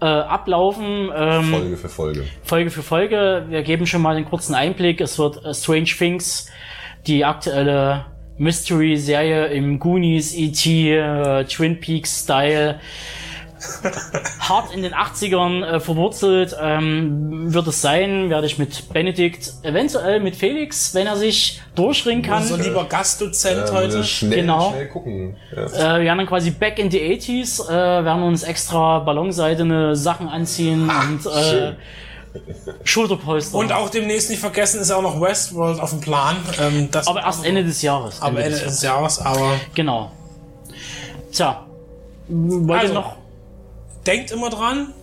äh, 0.00 0.04
ablaufen. 0.04 1.10
Ähm, 1.14 1.44
Folge 1.44 1.76
für 1.76 1.88
Folge. 1.88 2.24
Folge 2.42 2.70
für 2.70 2.82
Folge. 2.82 3.44
Wir 3.48 3.62
geben 3.62 3.86
schon 3.86 4.02
mal 4.02 4.16
einen 4.16 4.24
kurzen 4.24 4.54
Einblick. 4.54 5.00
Es 5.00 5.18
wird 5.18 5.44
äh, 5.44 5.54
Strange 5.54 5.84
Things, 5.84 6.48
die 7.06 7.24
aktuelle 7.24 8.06
Mystery-Serie 8.38 9.46
im 9.46 9.78
Goonies, 9.78 10.34
E.T., 10.34 10.96
äh, 10.96 11.44
Twin 11.44 11.80
Peaks-Style. 11.80 12.80
Hart 14.40 14.72
in 14.74 14.82
den 14.82 14.94
80ern 14.94 15.64
äh, 15.64 15.80
verwurzelt 15.80 16.56
ähm, 16.60 17.52
wird 17.52 17.66
es 17.66 17.80
sein, 17.82 18.30
werde 18.30 18.46
ich 18.46 18.58
mit 18.58 18.92
Benedikt, 18.92 19.52
eventuell 19.62 20.20
mit 20.20 20.36
Felix, 20.36 20.94
wenn 20.94 21.06
er 21.06 21.16
sich 21.16 21.60
durchringen 21.74 22.22
kann. 22.22 22.42
unser 22.42 22.56
lieber 22.58 22.84
Gastdozent 22.84 23.68
Ja, 23.68 23.72
heute. 23.74 24.04
Schnell, 24.04 24.40
Genau. 24.42 24.70
schnell 24.70 24.88
gucken. 24.88 25.36
Ja. 25.54 25.62
Äh, 25.64 25.98
wir 26.00 26.04
werden 26.06 26.18
dann 26.18 26.26
quasi 26.26 26.50
back 26.50 26.78
in 26.78 26.90
the 26.90 26.98
80s, 27.00 27.68
äh, 27.68 28.04
werden 28.04 28.22
uns 28.22 28.42
extra 28.42 29.00
ballonseidene 29.00 29.96
Sachen 29.96 30.28
anziehen 30.28 30.88
und 30.90 31.26
äh, 31.26 31.42
schön. 31.50 31.76
Schulterpolster. 32.84 33.56
Und 33.58 33.72
auch 33.72 33.88
demnächst 33.88 34.30
nicht 34.30 34.38
vergessen 34.40 34.80
ist 34.80 34.90
auch 34.90 35.02
noch 35.02 35.20
Westworld 35.20 35.80
auf 35.80 35.90
dem 35.90 36.00
Plan. 36.00 36.36
Ähm, 36.60 36.88
das 36.90 37.06
aber 37.08 37.20
erst 37.22 37.44
Ende 37.44 37.64
des 37.64 37.82
Jahres. 37.82 38.20
aber 38.22 38.42
Ende 38.44 38.58
des 38.58 38.82
Jahres. 38.82 39.18
Aber 39.18 39.52
Genau. 39.74 40.12
Tja. 41.32 41.64
Wollt 42.28 42.80
Also, 42.80 42.92
ihr 42.92 43.00
noch? 43.00 43.16
Denkt 44.08 44.30
immer 44.30 44.50
dran. 44.50 44.94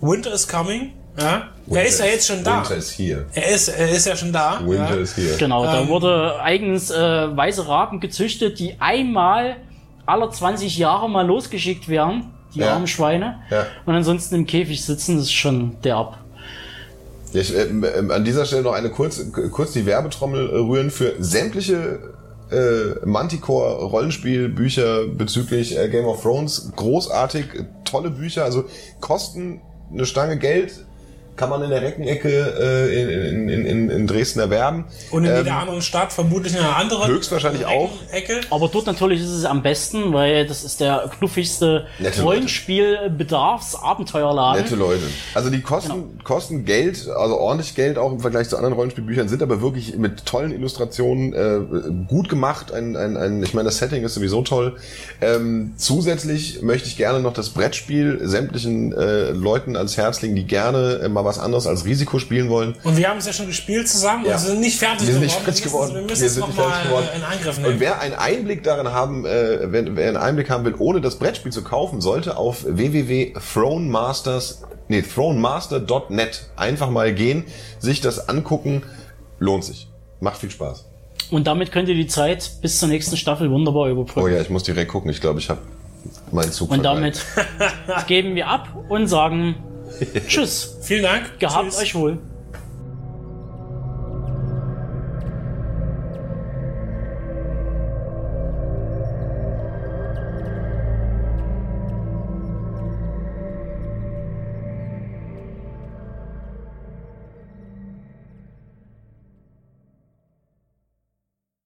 Winter 0.00 0.32
is 0.32 0.48
coming. 0.48 0.92
Ja. 1.18 1.48
Er 1.68 1.86
ist 1.86 2.00
ja 2.00 2.06
jetzt 2.06 2.26
schon 2.26 2.42
da. 2.42 2.58
Winter 2.58 2.76
ist 2.76 2.90
hier. 2.90 3.26
Er 3.34 3.48
ist, 3.50 3.68
er 3.68 3.90
ist 3.90 4.06
ja 4.06 4.16
schon 4.16 4.32
da. 4.32 4.60
Winter 4.64 4.96
ja. 4.96 5.02
ist 5.02 5.14
hier. 5.14 5.36
Genau, 5.36 5.64
da 5.64 5.82
ähm, 5.82 5.88
wurde 5.88 6.40
eigens 6.40 6.90
äh, 6.90 6.96
weiße 7.36 7.68
Raben 7.68 8.00
gezüchtet, 8.00 8.58
die 8.58 8.80
einmal 8.80 9.56
alle 10.06 10.30
20 10.30 10.78
Jahre 10.78 11.08
mal 11.10 11.26
losgeschickt 11.26 11.88
werden. 11.88 12.32
Die 12.54 12.60
Ja. 12.60 12.72
armen 12.74 12.88
Schweine. 12.88 13.40
Ja. 13.50 13.66
Und 13.86 13.94
ansonsten 13.94 14.34
im 14.34 14.46
Käfig 14.46 14.84
sitzen, 14.84 15.16
das 15.16 15.26
ist 15.26 15.32
schon 15.32 15.80
derb. 15.82 16.18
Ich, 17.32 17.54
ähm, 17.54 17.84
ähm, 17.84 18.10
an 18.10 18.24
dieser 18.24 18.44
Stelle 18.44 18.62
noch 18.62 18.72
eine 18.72 18.90
kurz, 18.90 19.24
kurz 19.52 19.72
die 19.72 19.86
Werbetrommel 19.86 20.50
äh, 20.50 20.56
rühren 20.56 20.90
für 20.90 21.14
sämtliche 21.20 22.00
äh, 22.50 23.04
Manticore-Rollenspielbücher 23.04 25.08
bezüglich 25.08 25.78
äh, 25.78 25.88
Game 25.88 26.06
of 26.06 26.22
Thrones. 26.22 26.72
Großartig, 26.76 27.46
tolle 27.84 28.10
Bücher, 28.10 28.44
also 28.44 28.64
kosten 29.00 29.60
eine 29.92 30.06
Stange 30.06 30.38
Geld 30.38 30.86
kann 31.40 31.48
man 31.48 31.62
in 31.62 31.70
der 31.70 31.80
Reckenecke 31.80 32.28
äh, 32.60 33.30
in, 33.30 33.48
in, 33.48 33.64
in, 33.64 33.88
in 33.90 34.06
Dresden 34.06 34.40
erwerben. 34.40 34.84
Und 35.10 35.24
in 35.24 35.30
Ähm, 35.30 35.38
jeder 35.38 35.56
anderen 35.56 35.80
Stadt 35.80 36.12
vermutlich 36.12 36.52
in 36.52 36.58
einer 36.58 36.76
anderen 36.76 37.08
höchstwahrscheinlich 37.08 37.64
auch. 37.64 37.88
Ecke. 38.12 38.42
Aber 38.50 38.68
dort 38.68 38.84
natürlich 38.86 39.22
ist 39.22 39.30
es 39.30 39.46
am 39.46 39.62
besten, 39.62 40.12
weil 40.12 40.46
das 40.46 40.64
ist 40.64 40.80
der 40.80 41.10
knuffigste. 41.18 41.86
Rollenspiel-Bedarfsabenteuerladen. 42.22 44.62
Nette 44.62 44.76
Leute. 44.76 45.04
Also 45.34 45.48
die 45.48 45.62
kosten, 45.62 46.18
kosten 46.24 46.66
Geld, 46.66 47.08
also 47.08 47.38
ordentlich 47.38 47.74
Geld 47.74 47.96
auch 47.96 48.12
im 48.12 48.20
Vergleich 48.20 48.50
zu 48.50 48.56
anderen 48.56 48.74
Rollenspielbüchern, 48.74 49.28
sind 49.28 49.42
aber 49.42 49.62
wirklich 49.62 49.96
mit 49.96 50.26
tollen 50.26 50.52
Illustrationen 50.52 51.32
äh, 51.32 51.60
gut 52.06 52.28
gemacht. 52.28 52.70
Ein, 52.70 52.96
ein, 52.96 53.16
ein, 53.16 53.42
ich 53.42 53.54
meine, 53.54 53.64
das 53.66 53.78
Setting 53.78 54.04
ist 54.04 54.12
sowieso 54.12 54.42
toll. 54.42 54.76
Ähm, 55.22 55.72
zusätzlich 55.78 56.60
möchte 56.60 56.88
ich 56.88 56.98
gerne 56.98 57.20
noch 57.20 57.32
das 57.32 57.48
Brettspiel 57.50 58.18
sämtlichen 58.28 58.92
äh, 58.92 59.30
Leuten 59.30 59.76
ans 59.76 59.96
Herz 59.96 60.20
legen, 60.20 60.36
die 60.36 60.46
gerne 60.46 61.00
äh, 61.04 61.08
mal 61.08 61.24
was 61.30 61.38
anderes 61.38 61.66
als 61.66 61.84
Risiko 61.84 62.18
spielen 62.18 62.48
wollen. 62.50 62.74
Und 62.84 62.96
wir 62.96 63.08
haben 63.08 63.18
es 63.18 63.26
ja 63.26 63.32
schon 63.32 63.46
gespielt 63.46 63.88
zusammen 63.88 64.26
Ja. 64.26 64.34
und 64.34 64.40
sind 64.40 64.60
nicht 64.60 64.78
fertig 64.78 65.06
Wir 65.06 65.14
sind 65.14 65.22
geworden. 65.22 65.24
nicht 65.24 65.44
fertig 65.44 65.62
geworden. 65.64 65.94
Wir 65.94 66.02
müssen 66.02 66.22
Wir 66.22 66.28
sind 66.30 66.46
nicht 66.46 66.56
fertig 66.58 66.82
geworden. 66.84 67.06
in 67.16 67.22
Angriff 67.22 67.56
nehmen. 67.58 67.72
Und 67.74 67.80
wer 67.80 68.00
einen 68.00 68.14
Einblick 68.14 68.62
darin 68.64 68.88
haben, 68.88 69.24
äh, 69.24 69.72
wenn, 69.72 69.96
wer 69.96 70.08
einen 70.08 70.16
Einblick 70.16 70.50
haben 70.50 70.64
will, 70.64 70.74
ohne 70.78 71.00
das 71.00 71.18
Brettspiel 71.18 71.52
zu 71.52 71.62
kaufen, 71.64 72.00
sollte 72.00 72.36
auf 72.36 72.64
www.thronemasters, 72.66 74.62
nee, 74.88 75.02
thronemaster.net 75.02 76.50
einfach 76.56 76.90
mal 76.90 77.14
gehen, 77.14 77.44
sich 77.78 78.00
das 78.00 78.28
angucken, 78.28 78.82
lohnt 79.38 79.64
sich. 79.64 79.88
Macht 80.20 80.38
viel 80.38 80.50
Spaß. 80.50 80.86
Und 81.30 81.46
damit 81.46 81.70
könnt 81.72 81.88
ihr 81.88 81.94
die 81.94 82.06
Zeit 82.08 82.50
bis 82.60 82.78
zur 82.80 82.88
nächsten 82.88 83.16
Staffel 83.16 83.50
wunderbar 83.50 83.84
Oh 83.84 83.88
überbrücken. 83.90 84.32
ja, 84.34 84.40
ich 84.40 84.50
muss 84.50 84.64
direkt 84.64 84.90
gucken. 84.90 85.10
Ich 85.10 85.20
glaube, 85.20 85.38
ich 85.38 85.48
habe 85.48 85.60
meinen 86.32 86.50
Zug 86.50 86.70
Und 86.70 86.82
damit 86.84 87.24
geben 88.06 88.34
wir 88.34 88.48
ab 88.48 88.68
und 88.88 89.06
sagen 89.06 89.54
Tschüss. 90.26 90.76
Vielen 90.82 91.02
Dank. 91.02 91.38
Gehabt 91.38 91.70
Tschüss. 91.70 91.78
euch 91.78 91.94
wohl. 91.94 92.18